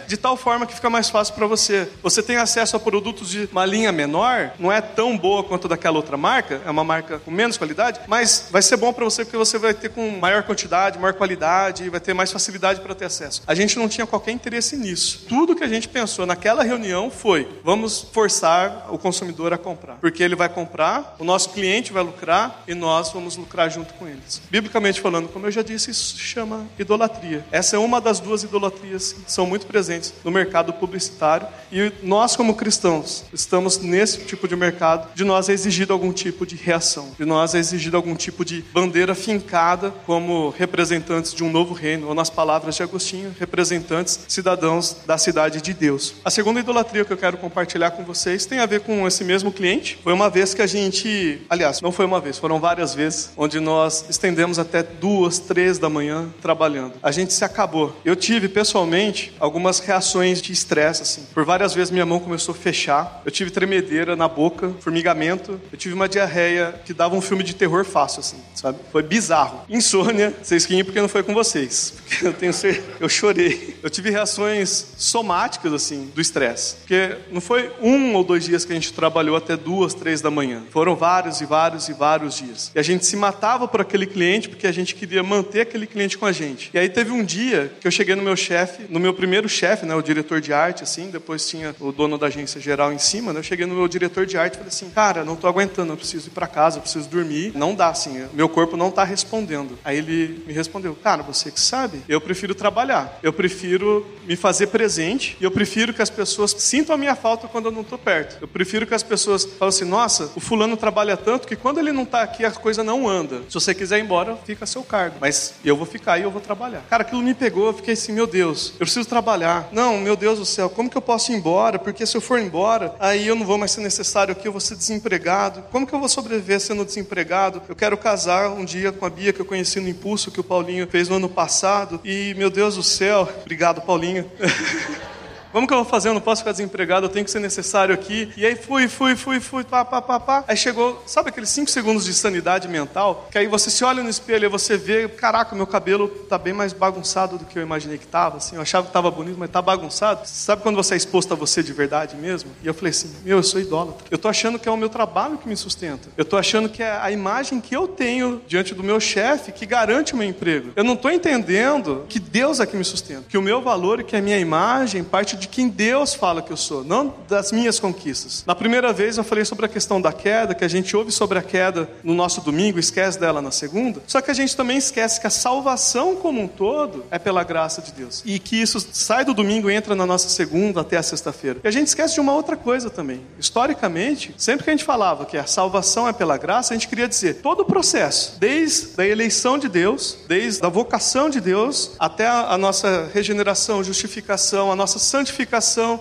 de 0.07 0.17
tal 0.17 0.35
forma 0.37 0.65
que 0.65 0.73
fica 0.73 0.89
mais 0.89 1.09
fácil 1.09 1.33
para 1.33 1.47
você. 1.47 1.87
Você 2.01 2.21
tem 2.21 2.37
acesso 2.37 2.75
a 2.75 2.79
produtos 2.79 3.29
de 3.29 3.49
uma 3.51 3.65
linha 3.65 3.91
menor, 3.91 4.51
não 4.59 4.71
é 4.71 4.81
tão 4.81 5.17
boa 5.17 5.43
quanto 5.43 5.67
daquela 5.67 5.97
outra 5.97 6.17
marca, 6.17 6.61
é 6.65 6.69
uma 6.69 6.83
marca 6.83 7.19
com 7.19 7.31
menos 7.31 7.57
qualidade, 7.57 7.99
mas 8.07 8.47
vai 8.51 8.61
ser 8.61 8.77
bom 8.77 8.91
para 8.93 9.05
você 9.05 9.23
porque 9.23 9.37
você 9.37 9.57
vai 9.57 9.73
ter 9.73 9.89
com 9.89 10.09
maior 10.09 10.43
quantidade, 10.43 10.99
maior 10.99 11.13
qualidade, 11.13 11.89
vai 11.89 11.99
ter 11.99 12.13
mais 12.13 12.31
facilidade 12.31 12.81
para 12.81 12.95
ter 12.95 13.05
acesso. 13.05 13.43
A 13.47 13.55
gente 13.55 13.77
não 13.77 13.87
tinha 13.87 14.05
qualquer 14.05 14.31
interesse 14.31 14.75
nisso. 14.77 15.25
Tudo 15.27 15.55
que 15.55 15.63
a 15.63 15.67
gente 15.67 15.87
pensou 15.87 16.25
naquela 16.25 16.63
reunião 16.63 17.09
foi: 17.11 17.47
vamos 17.63 18.07
forçar 18.11 18.87
o 18.89 18.97
consumidor 18.97 19.53
a 19.53 19.57
comprar, 19.57 19.95
porque 19.95 20.23
ele 20.23 20.35
vai 20.35 20.49
comprar, 20.49 21.15
o 21.19 21.23
nosso 21.23 21.49
cliente 21.49 21.93
vai 21.93 22.03
lucrar 22.03 22.63
e 22.67 22.73
nós 22.73 23.11
vamos 23.11 23.37
lucrar 23.37 23.69
junto 23.69 23.93
com 23.93 24.07
eles. 24.07 24.41
Biblicamente 24.49 25.01
falando, 25.01 25.27
como 25.29 25.47
eu 25.47 25.51
já 25.51 25.61
disse, 25.61 25.91
isso 25.91 26.17
se 26.17 26.19
chama 26.19 26.67
idolatria. 26.77 27.45
Essa 27.51 27.70
é 27.73 27.79
uma 27.79 28.01
das 28.01 28.19
duas 28.19 28.43
idolatrias 28.43 29.13
que 29.13 29.31
são 29.31 29.45
muito 29.45 29.65
presentes 29.65 30.13
no 30.23 30.31
mercado 30.31 30.73
publicitário 30.73 31.47
e 31.71 31.91
nós 32.03 32.35
como 32.35 32.55
cristãos 32.55 33.23
estamos 33.33 33.77
nesse 33.79 34.19
tipo 34.19 34.47
de 34.47 34.55
mercado, 34.55 35.13
de 35.15 35.23
nós 35.23 35.49
é 35.49 35.53
exigido 35.53 35.93
algum 35.93 36.11
tipo 36.11 36.45
de 36.45 36.55
reação, 36.55 37.11
de 37.17 37.25
nós 37.25 37.55
é 37.55 37.59
exigido 37.59 37.97
algum 37.97 38.15
tipo 38.15 38.43
de 38.43 38.61
bandeira 38.73 39.15
fincada 39.15 39.91
como 40.05 40.49
representantes 40.49 41.33
de 41.33 41.43
um 41.43 41.51
novo 41.51 41.73
reino, 41.73 42.07
ou 42.07 42.13
nas 42.13 42.29
palavras 42.29 42.75
de 42.75 42.83
Agostinho, 42.83 43.35
representantes 43.39 44.19
cidadãos 44.27 44.97
da 45.05 45.17
cidade 45.17 45.61
de 45.61 45.73
Deus. 45.73 46.15
A 46.23 46.29
segunda 46.29 46.59
idolatria 46.59 47.05
que 47.05 47.13
eu 47.13 47.17
quero 47.17 47.37
compartilhar 47.37 47.91
com 47.91 48.03
vocês 48.03 48.45
tem 48.45 48.59
a 48.59 48.65
ver 48.65 48.81
com 48.81 49.07
esse 49.07 49.23
mesmo 49.23 49.51
cliente. 49.51 49.97
Foi 50.03 50.13
uma 50.13 50.29
vez 50.29 50.53
que 50.53 50.61
a 50.61 50.67
gente, 50.67 51.41
aliás, 51.49 51.81
não 51.81 51.91
foi 51.91 52.05
uma 52.05 52.19
vez, 52.19 52.37
foram 52.37 52.59
várias 52.59 52.93
vezes, 52.93 53.31
onde 53.37 53.59
nós 53.59 54.05
estendemos 54.09 54.59
até 54.59 54.83
duas, 54.83 55.39
três 55.39 55.79
da 55.79 55.89
manhã 55.89 56.29
trabalhando. 56.41 56.93
A 57.01 57.11
gente 57.11 57.33
se 57.33 57.43
acabou. 57.43 57.60
Eu 58.03 58.15
tive 58.15 58.47
pessoalmente 58.47 59.33
algumas 59.39 59.79
reações 59.79 60.41
de 60.41 60.51
estresse, 60.51 61.01
assim. 61.01 61.25
Por 61.33 61.45
várias 61.45 61.73
vezes 61.73 61.91
minha 61.91 62.05
mão 62.05 62.19
começou 62.19 62.53
a 62.53 62.57
fechar, 62.57 63.21
eu 63.25 63.31
tive 63.31 63.51
tremedeira 63.51 64.15
na 64.15 64.27
boca, 64.27 64.71
formigamento, 64.79 65.59
eu 65.71 65.77
tive 65.77 65.93
uma 65.93 66.07
diarreia 66.07 66.73
que 66.85 66.93
dava 66.93 67.15
um 67.15 67.21
filme 67.21 67.43
de 67.43 67.55
terror 67.55 67.85
fácil, 67.85 68.19
assim, 68.21 68.37
sabe? 68.55 68.79
Foi 68.91 69.03
bizarro. 69.03 69.61
Insônia, 69.69 70.33
vocês 70.41 70.65
riem 70.65 70.83
porque 70.83 71.01
não 71.01 71.09
foi 71.09 71.23
com 71.23 71.33
vocês, 71.33 71.93
porque 72.07 72.27
eu 72.27 72.33
tenho 72.33 72.53
certeza, 72.53 72.87
eu 72.99 73.09
chorei. 73.09 73.77
Eu 73.81 73.89
tive 73.89 74.09
reações 74.09 74.93
somáticas, 74.97 75.73
assim, 75.73 76.11
do 76.13 76.21
estresse. 76.21 76.75
Porque 76.77 77.17
não 77.31 77.41
foi 77.41 77.71
um 77.81 78.15
ou 78.15 78.23
dois 78.23 78.45
dias 78.45 78.65
que 78.65 78.71
a 78.71 78.75
gente 78.75 78.93
trabalhou 78.93 79.35
até 79.35 79.55
duas, 79.57 79.93
três 79.93 80.21
da 80.21 80.31
manhã. 80.31 80.63
Foram 80.71 80.95
vários 80.95 81.41
e 81.41 81.45
vários 81.45 81.89
e 81.89 81.93
vários 81.93 82.37
dias. 82.37 82.71
E 82.73 82.79
a 82.79 82.83
gente 82.83 83.05
se 83.05 83.15
matava 83.15 83.67
por 83.67 83.81
aquele 83.81 84.05
cliente 84.05 84.49
porque 84.49 84.67
a 84.67 84.71
gente 84.71 84.95
queria 84.95 85.23
manter 85.23 85.61
aquele 85.61 85.87
cliente 85.87 86.17
com 86.17 86.25
a 86.25 86.31
gente. 86.31 86.69
E 86.73 86.79
aí 86.79 86.89
teve 86.89 87.11
um 87.11 87.23
dia 87.23 87.50
que 87.79 87.87
eu 87.87 87.91
cheguei 87.91 88.15
no 88.15 88.21
meu 88.21 88.35
chefe, 88.35 88.85
no 88.89 88.99
meu 88.99 89.13
primeiro 89.13 89.47
chefe, 89.47 89.85
né, 89.85 89.95
o 89.95 90.01
diretor 90.01 90.41
de 90.41 90.53
arte, 90.53 90.83
assim, 90.83 91.09
depois 91.09 91.47
tinha 91.47 91.75
o 91.79 91.91
dono 91.91 92.17
da 92.17 92.27
agência 92.27 92.59
geral 92.59 92.91
em 92.91 92.97
cima, 92.97 93.33
né, 93.33 93.39
eu 93.39 93.43
cheguei 93.43 93.65
no 93.65 93.75
meu 93.75 93.87
diretor 93.87 94.25
de 94.25 94.37
arte 94.37 94.53
e 94.53 94.57
falei 94.57 94.69
assim, 94.69 94.89
cara, 94.89 95.23
não 95.23 95.35
tô 95.35 95.47
aguentando, 95.47 95.93
eu 95.93 95.97
preciso 95.97 96.27
ir 96.27 96.31
para 96.31 96.47
casa, 96.47 96.77
eu 96.77 96.81
preciso 96.81 97.09
dormir. 97.09 97.51
Não 97.55 97.75
dá, 97.75 97.89
assim, 97.89 98.25
meu 98.33 98.49
corpo 98.49 98.77
não 98.77 98.91
tá 98.91 99.03
respondendo. 99.03 99.77
Aí 99.83 99.97
ele 99.97 100.43
me 100.45 100.53
respondeu, 100.53 100.95
cara, 100.95 101.23
você 101.23 101.51
que 101.51 101.59
sabe, 101.59 102.01
eu 102.07 102.21
prefiro 102.21 102.55
trabalhar, 102.55 103.19
eu 103.21 103.33
prefiro 103.33 104.05
me 104.25 104.35
fazer 104.35 104.67
presente 104.67 105.37
e 105.39 105.43
eu 105.43 105.51
prefiro 105.51 105.93
que 105.93 106.01
as 106.01 106.09
pessoas 106.09 106.51
sintam 106.57 106.95
a 106.95 106.97
minha 106.97 107.15
falta 107.15 107.47
quando 107.47 107.65
eu 107.65 107.71
não 107.71 107.83
tô 107.83 107.97
perto. 107.97 108.37
Eu 108.41 108.47
prefiro 108.47 108.85
que 108.85 108.93
as 108.93 109.03
pessoas 109.03 109.43
falem 109.43 109.69
assim, 109.69 109.85
nossa, 109.85 110.31
o 110.35 110.39
fulano 110.39 110.77
trabalha 110.77 111.17
tanto 111.17 111.47
que 111.47 111.55
quando 111.55 111.79
ele 111.79 111.91
não 111.91 112.05
tá 112.05 112.21
aqui 112.21 112.45
a 112.45 112.51
coisa 112.51 112.83
não 112.83 113.07
anda. 113.07 113.41
Se 113.49 113.53
você 113.53 113.73
quiser 113.73 113.99
ir 113.99 114.03
embora, 114.03 114.35
fica 114.45 114.63
a 114.63 114.67
seu 114.67 114.83
cargo. 114.83 115.17
Mas 115.19 115.55
eu 115.63 115.75
vou 115.75 115.85
ficar 115.85 116.17
e 116.17 116.23
eu 116.23 116.31
vou 116.31 116.41
trabalhar. 116.41 116.83
Cara, 116.89 117.03
aquilo 117.03 117.21
me 117.21 117.33
pegou, 117.41 117.65
eu 117.65 117.73
fiquei 117.73 117.95
assim, 117.95 118.11
meu 118.11 118.27
Deus, 118.27 118.73
eu 118.73 118.85
preciso 118.85 119.09
trabalhar. 119.09 119.67
Não, 119.71 119.97
meu 119.97 120.15
Deus 120.15 120.37
do 120.37 120.45
céu, 120.45 120.69
como 120.69 120.87
que 120.87 120.95
eu 120.95 121.01
posso 121.01 121.31
ir 121.31 121.35
embora? 121.37 121.79
Porque 121.79 122.05
se 122.05 122.15
eu 122.15 122.21
for 122.21 122.39
embora, 122.39 122.93
aí 122.99 123.25
eu 123.25 123.35
não 123.35 123.43
vou 123.43 123.57
mais 123.57 123.71
ser 123.71 123.81
necessário 123.81 124.31
aqui, 124.31 124.47
eu 124.47 124.51
vou 124.51 124.61
ser 124.61 124.75
desempregado. 124.75 125.63
Como 125.71 125.87
que 125.87 125.93
eu 125.95 125.97
vou 125.97 126.07
sobreviver 126.07 126.59
sendo 126.59 126.85
desempregado? 126.85 127.59
Eu 127.67 127.75
quero 127.75 127.97
casar 127.97 128.51
um 128.51 128.63
dia 128.63 128.91
com 128.91 129.07
a 129.07 129.09
Bia 129.09 129.33
que 129.33 129.41
eu 129.41 129.45
conheci 129.45 129.79
no 129.79 129.89
Impulso, 129.89 130.29
que 130.29 130.39
o 130.39 130.43
Paulinho 130.43 130.85
fez 130.85 131.09
no 131.09 131.15
ano 131.15 131.29
passado. 131.29 131.99
E, 132.05 132.35
meu 132.37 132.51
Deus 132.51 132.75
do 132.75 132.83
céu, 132.83 133.27
obrigado, 133.41 133.81
Paulinho. 133.81 134.29
Como 135.51 135.67
que 135.67 135.73
eu 135.73 135.77
vou 135.77 135.85
fazer? 135.85 136.09
Eu 136.09 136.13
não 136.13 136.21
posso 136.21 136.41
ficar 136.41 136.51
desempregado, 136.51 137.05
eu 137.05 137.09
tenho 137.09 137.25
que 137.25 137.31
ser 137.31 137.39
necessário 137.39 137.93
aqui. 137.93 138.31
E 138.37 138.45
aí 138.45 138.55
fui, 138.55 138.87
fui, 138.87 139.15
fui, 139.15 139.39
fui, 139.39 139.63
pá, 139.63 139.83
pá, 139.83 140.01
pá, 140.01 140.19
pá. 140.19 140.43
Aí 140.47 140.55
chegou, 140.55 141.01
sabe 141.05 141.29
aqueles 141.29 141.49
5 141.49 141.69
segundos 141.69 142.05
de 142.05 142.13
sanidade 142.13 142.67
mental? 142.67 143.27
Que 143.31 143.37
aí 143.37 143.47
você 143.47 143.69
se 143.69 143.83
olha 143.83 144.01
no 144.03 144.09
espelho 144.09 144.45
e 144.45 144.49
você 144.49 144.77
vê, 144.77 145.07
caraca, 145.09 145.55
meu 145.55 145.67
cabelo 145.67 146.07
tá 146.07 146.37
bem 146.37 146.53
mais 146.53 146.73
bagunçado 146.73 147.37
do 147.37 147.45
que 147.45 147.57
eu 147.57 147.63
imaginei 147.63 147.97
que 147.97 148.07
tava. 148.07 148.37
Assim, 148.37 148.55
eu 148.55 148.61
achava 148.61 148.87
que 148.87 148.93
tava 148.93 149.11
bonito, 149.11 149.37
mas 149.37 149.49
tá 149.49 149.61
bagunçado. 149.61 150.21
Sabe 150.25 150.61
quando 150.61 150.75
você 150.75 150.93
é 150.93 150.97
exposto 150.97 151.33
a 151.33 151.35
você 151.35 151.61
de 151.61 151.73
verdade 151.73 152.15
mesmo? 152.15 152.51
E 152.63 152.67
eu 152.67 152.73
falei 152.73 152.91
assim, 152.91 153.11
meu, 153.23 153.37
eu 153.37 153.43
sou 153.43 153.59
idólatra. 153.59 154.05
Eu 154.09 154.17
tô 154.17 154.27
achando 154.27 154.57
que 154.57 154.67
é 154.67 154.71
o 154.71 154.77
meu 154.77 154.89
trabalho 154.89 155.37
que 155.37 155.47
me 155.47 155.57
sustenta. 155.57 156.09
Eu 156.17 156.25
tô 156.25 156.37
achando 156.37 156.69
que 156.69 156.81
é 156.81 156.91
a 156.91 157.11
imagem 157.11 157.59
que 157.59 157.75
eu 157.75 157.87
tenho 157.87 158.41
diante 158.47 158.73
do 158.73 158.83
meu 158.83 158.99
chefe 158.99 159.51
que 159.51 159.65
garante 159.65 160.13
o 160.13 160.17
meu 160.17 160.27
emprego. 160.27 160.71
Eu 160.75 160.83
não 160.83 160.95
tô 160.95 161.09
entendendo 161.09 162.05
que 162.07 162.19
Deus 162.19 162.59
é 162.59 162.65
que 162.65 162.75
me 162.75 162.83
sustenta. 162.83 163.23
Que 163.27 163.37
o 163.37 163.41
meu 163.41 163.61
valor 163.61 163.99
e 163.99 164.03
que 164.03 164.15
a 164.15 164.21
minha 164.21 164.39
imagem 164.39 165.03
parte 165.03 165.40
de 165.41 165.47
quem 165.47 165.67
Deus 165.67 166.13
fala 166.13 166.41
que 166.41 166.51
eu 166.51 166.57
sou, 166.57 166.83
não 166.83 167.13
das 167.27 167.51
minhas 167.51 167.79
conquistas. 167.79 168.43
Na 168.45 168.55
primeira 168.55 168.93
vez 168.93 169.17
eu 169.17 169.23
falei 169.23 169.43
sobre 169.43 169.65
a 169.65 169.69
questão 169.69 169.99
da 169.99 170.13
queda, 170.13 170.53
que 170.53 170.63
a 170.63 170.67
gente 170.67 170.95
ouve 170.95 171.11
sobre 171.11 171.39
a 171.39 171.41
queda 171.41 171.89
no 172.03 172.13
nosso 172.13 172.41
domingo, 172.41 172.79
esquece 172.79 173.19
dela 173.19 173.41
na 173.41 173.51
segunda. 173.51 174.01
Só 174.07 174.21
que 174.21 174.29
a 174.29 174.33
gente 174.33 174.55
também 174.55 174.77
esquece 174.77 175.19
que 175.19 175.27
a 175.27 175.31
salvação 175.31 176.15
como 176.15 176.41
um 176.41 176.47
todo 176.47 177.03
é 177.09 177.17
pela 177.17 177.43
graça 177.43 177.81
de 177.81 177.91
Deus. 177.91 178.21
E 178.23 178.37
que 178.37 178.61
isso 178.61 178.79
sai 178.93 179.25
do 179.25 179.33
domingo 179.33 179.69
e 179.69 179.73
entra 179.73 179.95
na 179.95 180.05
nossa 180.05 180.29
segunda 180.29 180.81
até 180.81 180.97
a 180.97 181.03
sexta-feira. 181.03 181.59
E 181.63 181.67
a 181.67 181.71
gente 181.71 181.87
esquece 181.87 182.13
de 182.13 182.19
uma 182.19 182.33
outra 182.33 182.55
coisa 182.55 182.89
também. 182.89 183.21
Historicamente, 183.39 184.33
sempre 184.37 184.63
que 184.63 184.69
a 184.69 184.73
gente 184.73 184.85
falava 184.85 185.25
que 185.25 185.37
a 185.37 185.45
salvação 185.45 186.07
é 186.07 186.13
pela 186.13 186.37
graça, 186.37 186.73
a 186.73 186.77
gente 186.77 186.87
queria 186.87 187.07
dizer 187.07 187.41
todo 187.41 187.61
o 187.61 187.65
processo, 187.65 188.35
desde 188.39 189.01
a 189.01 189.05
eleição 189.05 189.57
de 189.57 189.67
Deus, 189.67 190.19
desde 190.27 190.63
a 190.63 190.69
vocação 190.69 191.29
de 191.29 191.41
Deus, 191.41 191.91
até 191.97 192.27
a 192.27 192.57
nossa 192.57 193.09
regeneração, 193.11 193.83
justificação, 193.83 194.71
a 194.71 194.75
nossa 194.75 194.99
santificação 194.99 195.30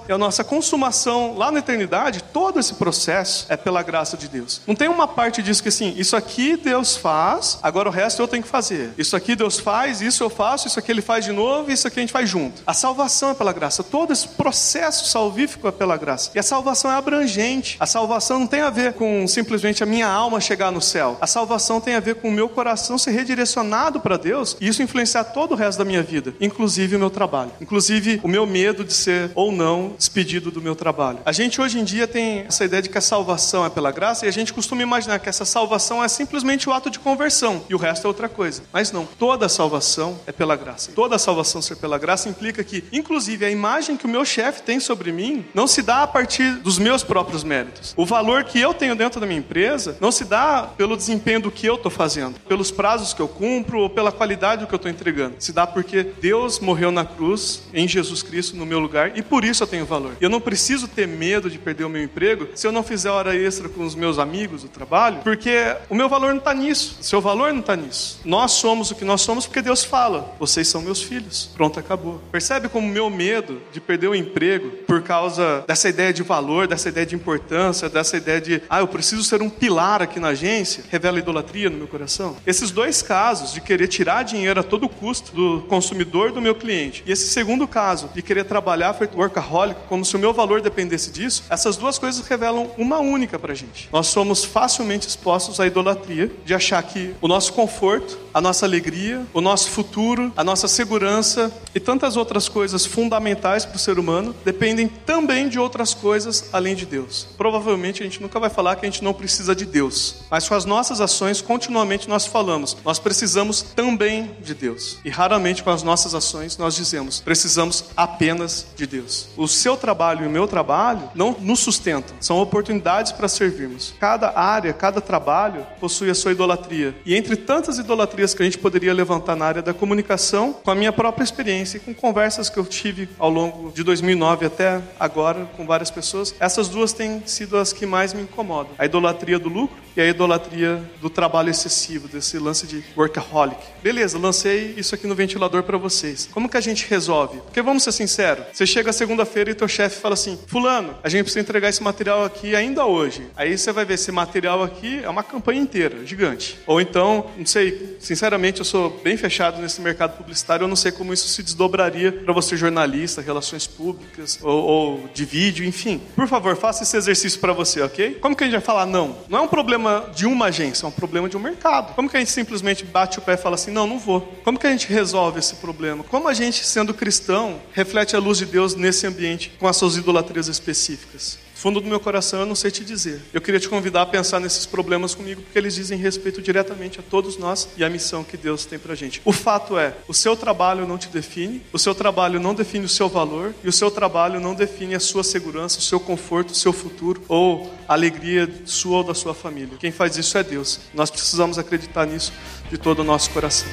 e 0.09 0.13
a 0.13 0.19
nossa 0.19 0.45
consumação 0.45 1.37
lá 1.37 1.51
na 1.51 1.61
eternidade, 1.61 2.23
todo 2.33 2.59
esse 2.59 2.75
processo 2.75 3.47
é 3.49 3.57
pela 3.57 3.83
graça 3.83 4.17
de 4.17 4.29
Deus. 4.29 4.61
Não 4.67 4.75
tem 4.75 4.89
uma 4.89 5.07
parte 5.09 5.43
disso 5.43 5.63
que 5.63 5.69
assim, 5.69 5.95
isso 5.97 6.17
aqui 6.17 6.57
Deus 6.57 6.97
faz, 6.97 7.59
agora 7.63 7.89
o 7.89 7.93
resto 7.93 8.21
eu 8.21 8.29
tenho 8.29 8.43
que 8.43 8.49
fazer. 8.49 8.93
Isso 8.99 9.17
aqui 9.17 9.35
Deus 9.35 9.59
faz, 9.59 10.01
isso 10.01 10.23
eu 10.23 10.31
faço, 10.31 10.67
isso 10.67 10.79
aqui 10.79 10.91
ele 10.91 11.03
faz 11.03 11.25
de 11.25 11.33
novo, 11.33 11.71
isso 11.71 11.87
aqui 11.87 12.01
a 12.01 12.03
gente 12.03 12.13
faz 12.13 12.29
junto. 12.29 12.63
A 12.67 12.75
salvação 12.75 13.31
é 13.31 13.35
pela 13.35 13.53
graça, 13.53 13.83
todo 13.83 14.13
esse 14.13 14.29
processo 14.29 15.07
salvífico 15.09 15.69
é 15.69 15.73
pela 15.73 15.97
graça. 15.97 16.31
E 16.35 16.39
a 16.39 16.43
salvação 16.43 16.91
é 16.91 16.95
abrangente. 16.95 17.77
A 17.81 17.87
salvação 17.87 18.39
não 18.39 18.47
tem 18.47 18.61
a 18.61 18.71
ver 18.71 18.95
com 18.95 19.27
simplesmente 19.27 19.83
a 19.83 19.87
minha 19.87 20.09
alma 20.09 20.41
chegar 20.41 20.71
no 20.71 20.81
céu. 20.81 21.17
A 21.21 21.27
salvação 21.27 21.81
tem 21.81 21.95
a 21.95 22.01
ver 22.01 22.17
com 22.17 22.29
o 22.29 22.33
meu 22.33 22.49
coração 22.49 22.99
ser 22.99 23.11
redirecionado 23.13 24.01
para 24.01 24.17
Deus 24.17 24.57
e 24.61 24.69
isso 24.69 24.83
influenciar 24.83 25.25
todo 25.25 25.53
o 25.53 25.55
resto 25.55 25.79
da 25.79 25.85
minha 25.85 26.03
vida, 26.03 26.35
inclusive 26.41 26.97
o 26.97 26.99
meu 26.99 27.11
trabalho, 27.11 27.53
inclusive 27.61 28.21
o 28.23 28.29
meu 28.29 28.47
medo 28.47 28.85
de 28.85 28.93
ser 28.93 29.20
ou 29.35 29.51
não 29.51 29.71
não 29.71 29.95
despedido 29.97 30.51
do 30.51 30.61
meu 30.61 30.75
trabalho. 30.75 31.19
A 31.25 31.33
gente 31.33 31.61
hoje 31.61 31.79
em 31.79 31.85
dia 31.85 32.09
tem 32.09 32.41
essa 32.49 32.65
ideia 32.65 32.83
de 32.83 32.89
que 32.89 32.99
a 32.99 33.01
salvação 33.01 33.65
é 33.65 33.71
pela 33.71 33.93
graça 33.93 34.25
e 34.25 34.29
a 34.29 34.33
gente 34.33 34.53
costuma 34.53 34.83
imaginar 34.83 35.19
que 35.19 35.29
essa 35.29 35.45
salvação 35.45 36.03
é 36.03 36.09
simplesmente 36.09 36.69
o 36.69 36.73
ato 36.73 36.91
de 36.91 36.99
conversão 36.99 37.63
e 37.69 37.75
o 37.75 37.79
resto 37.79 38.07
é 38.07 38.09
outra 38.09 38.29
coisa. 38.29 38.63
Mas 38.73 38.91
não, 38.91 39.07
toda 39.07 39.49
salvação 39.49 40.19
é 40.27 40.33
pela 40.33 40.57
graça. 40.57 40.93
Toda 40.93 41.19
salvação 41.19 41.63
ser 41.63 41.77
pela 41.77 41.99
graça 41.99 42.29
implica 42.29 42.65
que, 42.65 42.83
inclusive, 42.91 43.45
a 43.45 43.51
imagem 43.51 43.97
que 43.97 44.07
o 44.07 44.09
meu 44.09 44.25
chefe 44.25 44.63
tem 44.63 44.81
sobre 44.81 45.13
mim 45.13 45.45
não 45.55 45.67
se 45.67 45.83
dá 45.83 46.03
a 46.03 46.07
partir 46.07 46.55
dos 46.57 46.79
meus 46.79 47.03
próprios 47.05 47.45
méritos. 47.45 47.95
O 47.97 48.07
valor 48.07 48.45
que 48.45 48.59
eu 48.59 48.75
tenho 48.75 48.97
dentro 48.97 49.21
da 49.21 49.27
minha 49.27 49.39
empresa 49.39 49.97
não 50.01 50.11
se 50.11 50.25
dá 50.25 50.63
pelo 50.77 50.97
desempenho 50.97 51.43
do 51.43 51.51
que 51.51 51.67
eu 51.67 51.77
estou 51.77 51.91
fazendo, 51.91 52.41
pelos 52.49 52.71
prazos 52.71 53.15
que 53.15 53.21
eu 53.21 53.29
cumpro 53.29 53.81
ou 53.81 53.91
pela 53.91 54.11
qualidade 54.11 54.63
do 54.63 54.67
que 54.67 54.75
eu 54.75 54.79
estou 54.79 54.91
entregando. 54.91 55.37
Se 55.39 55.53
dá 55.53 55.67
porque 55.67 56.03
Deus 56.03 56.59
morreu 56.59 56.91
na 56.91 57.05
cruz 57.05 57.63
em 57.73 57.87
Jesus 57.87 58.23
Cristo 58.23 58.57
no 58.57 58.67
meu 58.67 58.79
lugar 58.79 59.10
e 59.15 59.23
por 59.23 59.45
isso 59.45 59.63
eu 59.63 59.67
tenho 59.67 59.87
valor. 59.87 60.17
Eu 60.21 60.31
não 60.31 60.41
preciso 60.41 60.89
ter 60.89 61.07
medo 61.07 61.51
de 61.51 61.59
perder 61.59 61.85
o 61.85 61.89
meu 61.89 62.03
emprego 62.03 62.49
se 62.55 62.67
eu 62.67 62.73
não 62.73 62.83
fizer 62.83 63.11
hora 63.11 63.37
extra 63.37 63.69
com 63.69 63.85
os 63.85 63.95
meus 63.95 64.19
amigos 64.19 64.63
do 64.63 64.69
trabalho, 64.69 65.21
porque 65.23 65.77
o 65.89 65.95
meu 65.95 66.09
valor 66.09 66.31
não 66.31 66.39
está 66.39 66.55
nisso. 66.55 66.99
O 67.01 67.05
seu 67.05 67.21
valor 67.21 67.53
não 67.53 67.61
está 67.61 67.77
nisso. 67.77 68.21
Nós 68.25 68.53
somos 68.53 68.91
o 68.91 68.95
que 68.95 69.05
nós 69.05 69.21
somos 69.21 69.47
porque 69.47 69.63
Deus 69.63 69.85
fala: 69.85 70.35
vocês 70.39 70.69
são 70.69 70.83
meus 70.83 71.03
filhos. 71.03 71.51
Pronto, 71.55 71.79
acabou. 71.79 72.21
Percebe 72.31 72.69
como 72.69 72.87
o 72.87 72.91
meu 72.91 73.11
medo 73.11 73.61
de 73.73 73.81
perder 73.81 74.09
o 74.09 74.15
emprego 74.15 74.71
por 74.87 75.03
causa 75.03 75.65
dessa 75.67 75.89
ideia 75.89 76.13
de 76.13 76.23
valor, 76.23 76.67
dessa 76.67 76.89
ideia 76.89 77.07
de 77.07 77.15
importância, 77.15 77.89
dessa 77.89 78.17
ideia 78.17 78.41
de, 78.41 78.63
ah, 78.69 78.81
eu 78.81 78.89
preciso 78.89 79.23
ser 79.23 79.43
um 79.43 79.51
pilar 79.51 80.03
aqui 80.03 80.19
na 80.21 80.29
agência, 80.29 80.85
revela 80.91 81.19
idolatria 81.19 81.71
no 81.71 81.77
meu 81.77 81.89
coração? 81.89 82.37
Esses 82.47 82.71
dois 82.71 83.03
casos 83.03 83.53
de 83.53 83.61
querer 83.61 83.89
tirar 83.89 84.23
dinheiro 84.23 84.61
a 84.61 84.63
todo 84.63 84.89
custo 84.89 85.35
do 85.35 85.63
consumidor 85.69 86.33
do 86.33 86.41
meu 86.41 86.55
cliente, 86.55 87.03
e 87.07 87.13
esse 87.13 87.29
segundo 87.29 87.67
caso 87.67 88.11
de 88.15 88.23
querer 88.23 88.45
trabalhar 88.45 88.95
workaholic, 89.15 89.81
como 89.89 90.05
se 90.05 90.17
o 90.17 90.19
meu 90.19 90.33
valor 90.33 90.61
dependesse 90.61 91.11
disso, 91.11 91.45
essas 91.49 91.77
duas 91.77 91.99
coisas 91.99 92.27
revelam 92.27 92.71
uma 92.77 92.99
única 92.99 93.39
pra 93.39 93.55
gente. 93.55 93.89
Nós 93.93 94.09
somos 94.09 94.45
facilmente 94.45 95.07
expostos 95.07 95.61
à 95.61 95.67
idolatria 95.67 96.31
de 96.45 96.55
achar 96.55 96.83
que 96.83 97.15
o 97.21 97.29
nosso 97.29 97.53
conforto, 97.53 98.19
a 98.33 98.41
nossa 98.41 98.67
alegria, 98.67 99.27
o 99.33 99.41
nosso 99.41 99.71
futuro, 99.71 100.33
a 100.37 100.45
nossa 100.45 100.69
segurança 100.69 101.53
e 101.75 101.81
tantas 101.81 102.17
outras 102.17 102.49
coisas 102.49 102.87
fundamentais 102.87 103.65
para 103.65 103.77
o 103.77 103.79
ser 103.79 103.99
humano 103.99 104.35
dependem 104.45 104.89
também 104.89 105.49
de 105.49 105.59
outras 105.59 105.95
coisas 105.95 106.49
além 106.53 106.75
de 106.75 106.87
Deus. 106.87 107.27
Provavelmente 107.37 108.03
a 108.03 108.05
gente 108.05 108.21
nunca 108.21 108.39
vai 108.39 108.51
falar 108.51 108.77
que 108.77 108.87
a 108.87 108.91
gente 108.91 109.03
não 109.03 109.13
precisa 109.13 109.55
de 109.55 109.65
Deus, 109.65 110.17
mas 110.31 110.49
com 110.49 110.55
as 110.55 110.65
nossas 110.65 111.01
ações 111.01 111.41
continuamente 111.41 112.09
nós 112.09 112.27
falamos, 112.27 112.77
nós 112.85 112.99
precisamos 112.99 113.63
também 113.63 114.31
de 114.43 114.55
Deus. 114.55 114.99
E 115.05 115.11
raramente 115.11 115.63
com 115.63 115.71
as 115.71 115.83
nossas 115.83 116.15
ações 116.15 116.57
nós 116.57 116.75
dizemos, 116.75 117.21
precisamos 117.21 117.85
apenas 117.97 118.67
de 118.77 118.87
Deus. 118.91 119.29
O 119.37 119.47
seu 119.47 119.77
trabalho 119.77 120.25
e 120.25 120.27
o 120.27 120.31
meu 120.31 120.49
trabalho 120.49 121.09
não 121.15 121.37
nos 121.39 121.61
sustentam, 121.61 122.17
são 122.21 122.39
oportunidades 122.41 123.13
para 123.13 123.29
servirmos. 123.29 123.95
Cada 124.01 124.39
área, 124.39 124.73
cada 124.73 125.01
trabalho 125.01 125.65
possui 125.79 126.11
a 126.11 126.15
sua 126.15 126.33
idolatria. 126.33 126.95
E 127.07 127.15
entre 127.15 127.37
tantas 127.37 127.79
idolatrias 127.79 128.35
que 128.35 128.43
a 128.43 128.45
gente 128.45 128.59
poderia 128.59 128.93
levantar 128.93 129.37
na 129.37 129.47
área 129.47 129.63
da 129.63 129.73
comunicação, 129.73 130.53
com 130.53 130.71
a 130.71 130.75
minha 130.75 130.93
própria 130.93 131.25
experiência 131.25 131.77
e 131.77 131.81
com 131.81 131.95
conversas 131.95 132.51
que 132.51 132.59
eu 132.59 132.67
tive 132.67 133.09
ao 133.19 133.31
longo 133.31 133.71
de 133.73 133.85
2009 133.85 134.47
até 134.47 134.81
agora 134.99 135.47
com 135.57 135.67
várias 135.67 135.91
pessoas, 135.91 136.35
essas 136.41 136.69
duas 136.69 136.93
têm 136.93 137.23
sido 137.27 137.57
as 137.57 137.73
que 137.73 137.87
mais 137.87 138.13
me 138.13 138.23
incomodam. 138.23 138.73
A 138.79 138.85
idolatria 138.85 139.39
do 139.39 139.49
lucro 139.49 139.77
e 139.97 140.01
a 140.01 140.07
idolatria 140.07 140.83
do 141.01 141.11
trabalho 141.11 141.51
excessivo, 141.51 142.09
desse 142.09 142.39
lance 142.39 142.67
de 142.67 142.83
workaholic. 142.97 143.61
Beleza, 143.83 144.19
lancei 144.19 144.75
isso 144.77 144.95
aqui 144.95 145.07
no 145.07 145.15
ventilador 145.15 145.63
para 145.63 145.77
vocês. 145.79 146.29
Como 146.33 146.49
que 146.49 146.57
a 146.57 146.61
gente 146.61 146.87
resolve? 146.89 147.39
Porque 147.39 147.63
vamos 147.63 147.83
ser 147.83 147.93
sinceros, 147.93 148.47
você 148.53 148.67
chega 148.71 148.93
segunda-feira 148.93 149.41
feira 149.41 149.51
e 149.53 149.55
teu 149.55 149.69
chefe 149.69 150.01
fala 150.01 150.15
assim: 150.15 150.39
Fulano, 150.47 150.95
a 151.03 151.09
gente 151.09 151.23
precisa 151.23 151.41
entregar 151.41 151.69
esse 151.69 151.83
material 151.83 152.25
aqui 152.25 152.55
ainda 152.55 152.85
hoje. 152.85 153.27
Aí 153.37 153.57
você 153.57 153.73
vai 153.73 153.85
ver 153.85 153.95
esse 153.95 154.13
material 154.13 154.63
aqui 154.63 155.01
é 155.03 155.09
uma 155.09 155.23
campanha 155.23 155.61
inteira, 155.61 156.05
gigante. 156.05 156.59
Ou 156.67 156.81
então, 156.81 157.31
não 157.39 157.47
sei, 157.47 157.97
sinceramente, 158.01 158.59
eu 158.59 158.65
sou 158.65 158.91
bem 159.03 159.17
fechado 159.17 159.63
nesse 159.63 159.81
mercado 159.81 160.17
publicitário, 160.17 160.65
eu 160.65 160.69
não 160.69 160.77
sei 160.77 160.93
como 160.93 161.13
isso 161.13 161.29
se 161.29 161.43
desdobraria 161.43 162.13
para 162.13 162.35
você, 162.35 162.57
jornalista, 162.57 163.23
relações 163.23 163.67
públicas, 163.67 164.39
ou, 164.43 164.63
ou 164.63 165.09
de 165.15 165.25
vídeo, 165.25 165.65
enfim. 165.65 166.01
Por 166.15 166.27
favor, 166.27 166.57
faça 166.57 166.83
esse 166.83 166.97
exercício 166.97 167.41
para 167.41 167.53
você, 167.53 167.81
ok? 167.81 168.17
Como 168.21 168.37
que 168.37 168.45
a 168.45 168.47
gente 168.47 168.55
vai 168.55 168.63
falar 168.63 168.87
não? 168.87 169.17
Não 169.29 169.39
é 169.39 169.43
um 169.43 169.49
problema 169.49 170.11
de 170.15 170.27
uma 170.27 170.47
agência, 170.47 170.85
é 170.85 170.89
um 170.89 170.93
problema 170.93 171.29
de 171.29 171.37
um 171.37 171.41
mercado. 171.41 171.95
Como 171.95 172.09
que 172.11 172.17
a 172.17 172.21
gente 172.21 172.31
simplesmente 172.31 172.85
bate 172.85 173.19
o 173.19 173.23
pé 173.23 173.35
e 173.35 173.37
fala 173.37 173.55
assim, 173.55 173.71
não, 173.71 173.87
não 173.87 173.99
vou? 173.99 174.21
Como 174.45 174.59
que 174.59 174.67
a 174.67 174.71
gente 174.71 174.93
resolve 174.93 175.39
esse 175.39 175.57
problema? 175.57 176.05
Como 176.05 176.29
a 176.29 176.35
gente, 176.35 176.67
sendo 176.67 176.93
cristão, 176.93 177.61
reflete 177.73 178.17
a 178.17 178.19
luz 178.19 178.39
de 178.39 178.47
Deus 178.47 178.60
nesse 178.69 179.07
ambiente 179.07 179.53
com 179.59 179.67
as 179.67 179.77
suas 179.77 179.97
idolatrias 179.97 180.49
específicas? 180.49 181.39
fundo 181.61 181.79
do 181.79 181.87
meu 181.87 182.01
coração 182.01 182.41
eu 182.41 182.47
não 182.47 182.55
sei 182.55 182.71
te 182.71 182.83
dizer. 182.83 183.21
Eu 183.35 183.41
queria 183.41 183.61
te 183.61 183.69
convidar 183.69 184.01
a 184.01 184.07
pensar 184.07 184.41
nesses 184.41 184.65
problemas 184.65 185.15
comigo, 185.15 185.43
porque 185.43 185.59
eles 185.59 185.75
dizem 185.75 185.99
respeito 185.99 186.41
diretamente 186.41 186.99
a 186.99 187.03
todos 187.03 187.37
nós 187.37 187.69
e 187.77 187.85
a 187.85 187.91
missão 187.91 188.25
que 188.25 188.39
Deus 188.39 188.65
tem 188.65 188.79
pra 188.79 188.95
gente. 188.95 189.21
O 189.27 189.33
fato 189.33 189.79
é, 189.79 189.95
o 190.09 190.15
seu 190.15 190.35
trabalho 190.35 190.87
não 190.87 190.97
te 190.97 191.09
define, 191.09 191.63
o 191.71 191.79
seu 191.79 191.95
trabalho 191.95 192.41
não 192.41 192.55
define 192.55 192.87
o 192.87 192.89
seu 192.89 193.11
valor 193.11 193.55
e 193.63 193.69
o 193.69 193.73
seu 193.73 193.91
trabalho 193.91 194.41
não 194.41 194.55
define 194.55 194.95
a 194.95 195.01
sua 195.01 195.23
segurança, 195.23 195.79
o 195.79 195.83
seu 195.83 196.01
conforto, 196.01 196.53
o 196.53 196.57
seu 196.57 196.73
futuro 196.73 197.23
ou 197.29 197.71
a 197.87 197.93
alegria 197.93 198.51
sua 198.65 198.99
ou 198.99 199.05
da 199.05 199.15
sua 199.15 199.35
família. 199.35 199.77
Quem 199.79 199.93
faz 199.93 200.17
isso 200.17 200.39
é 200.39 200.43
Deus. 200.43 200.81
Nós 200.95 201.11
precisamos 201.11 201.59
acreditar 201.59 202.07
nisso 202.07 202.33
de 202.71 202.79
todo 202.79 203.01
o 203.01 203.05
nosso 203.05 203.29
coração. 203.33 203.69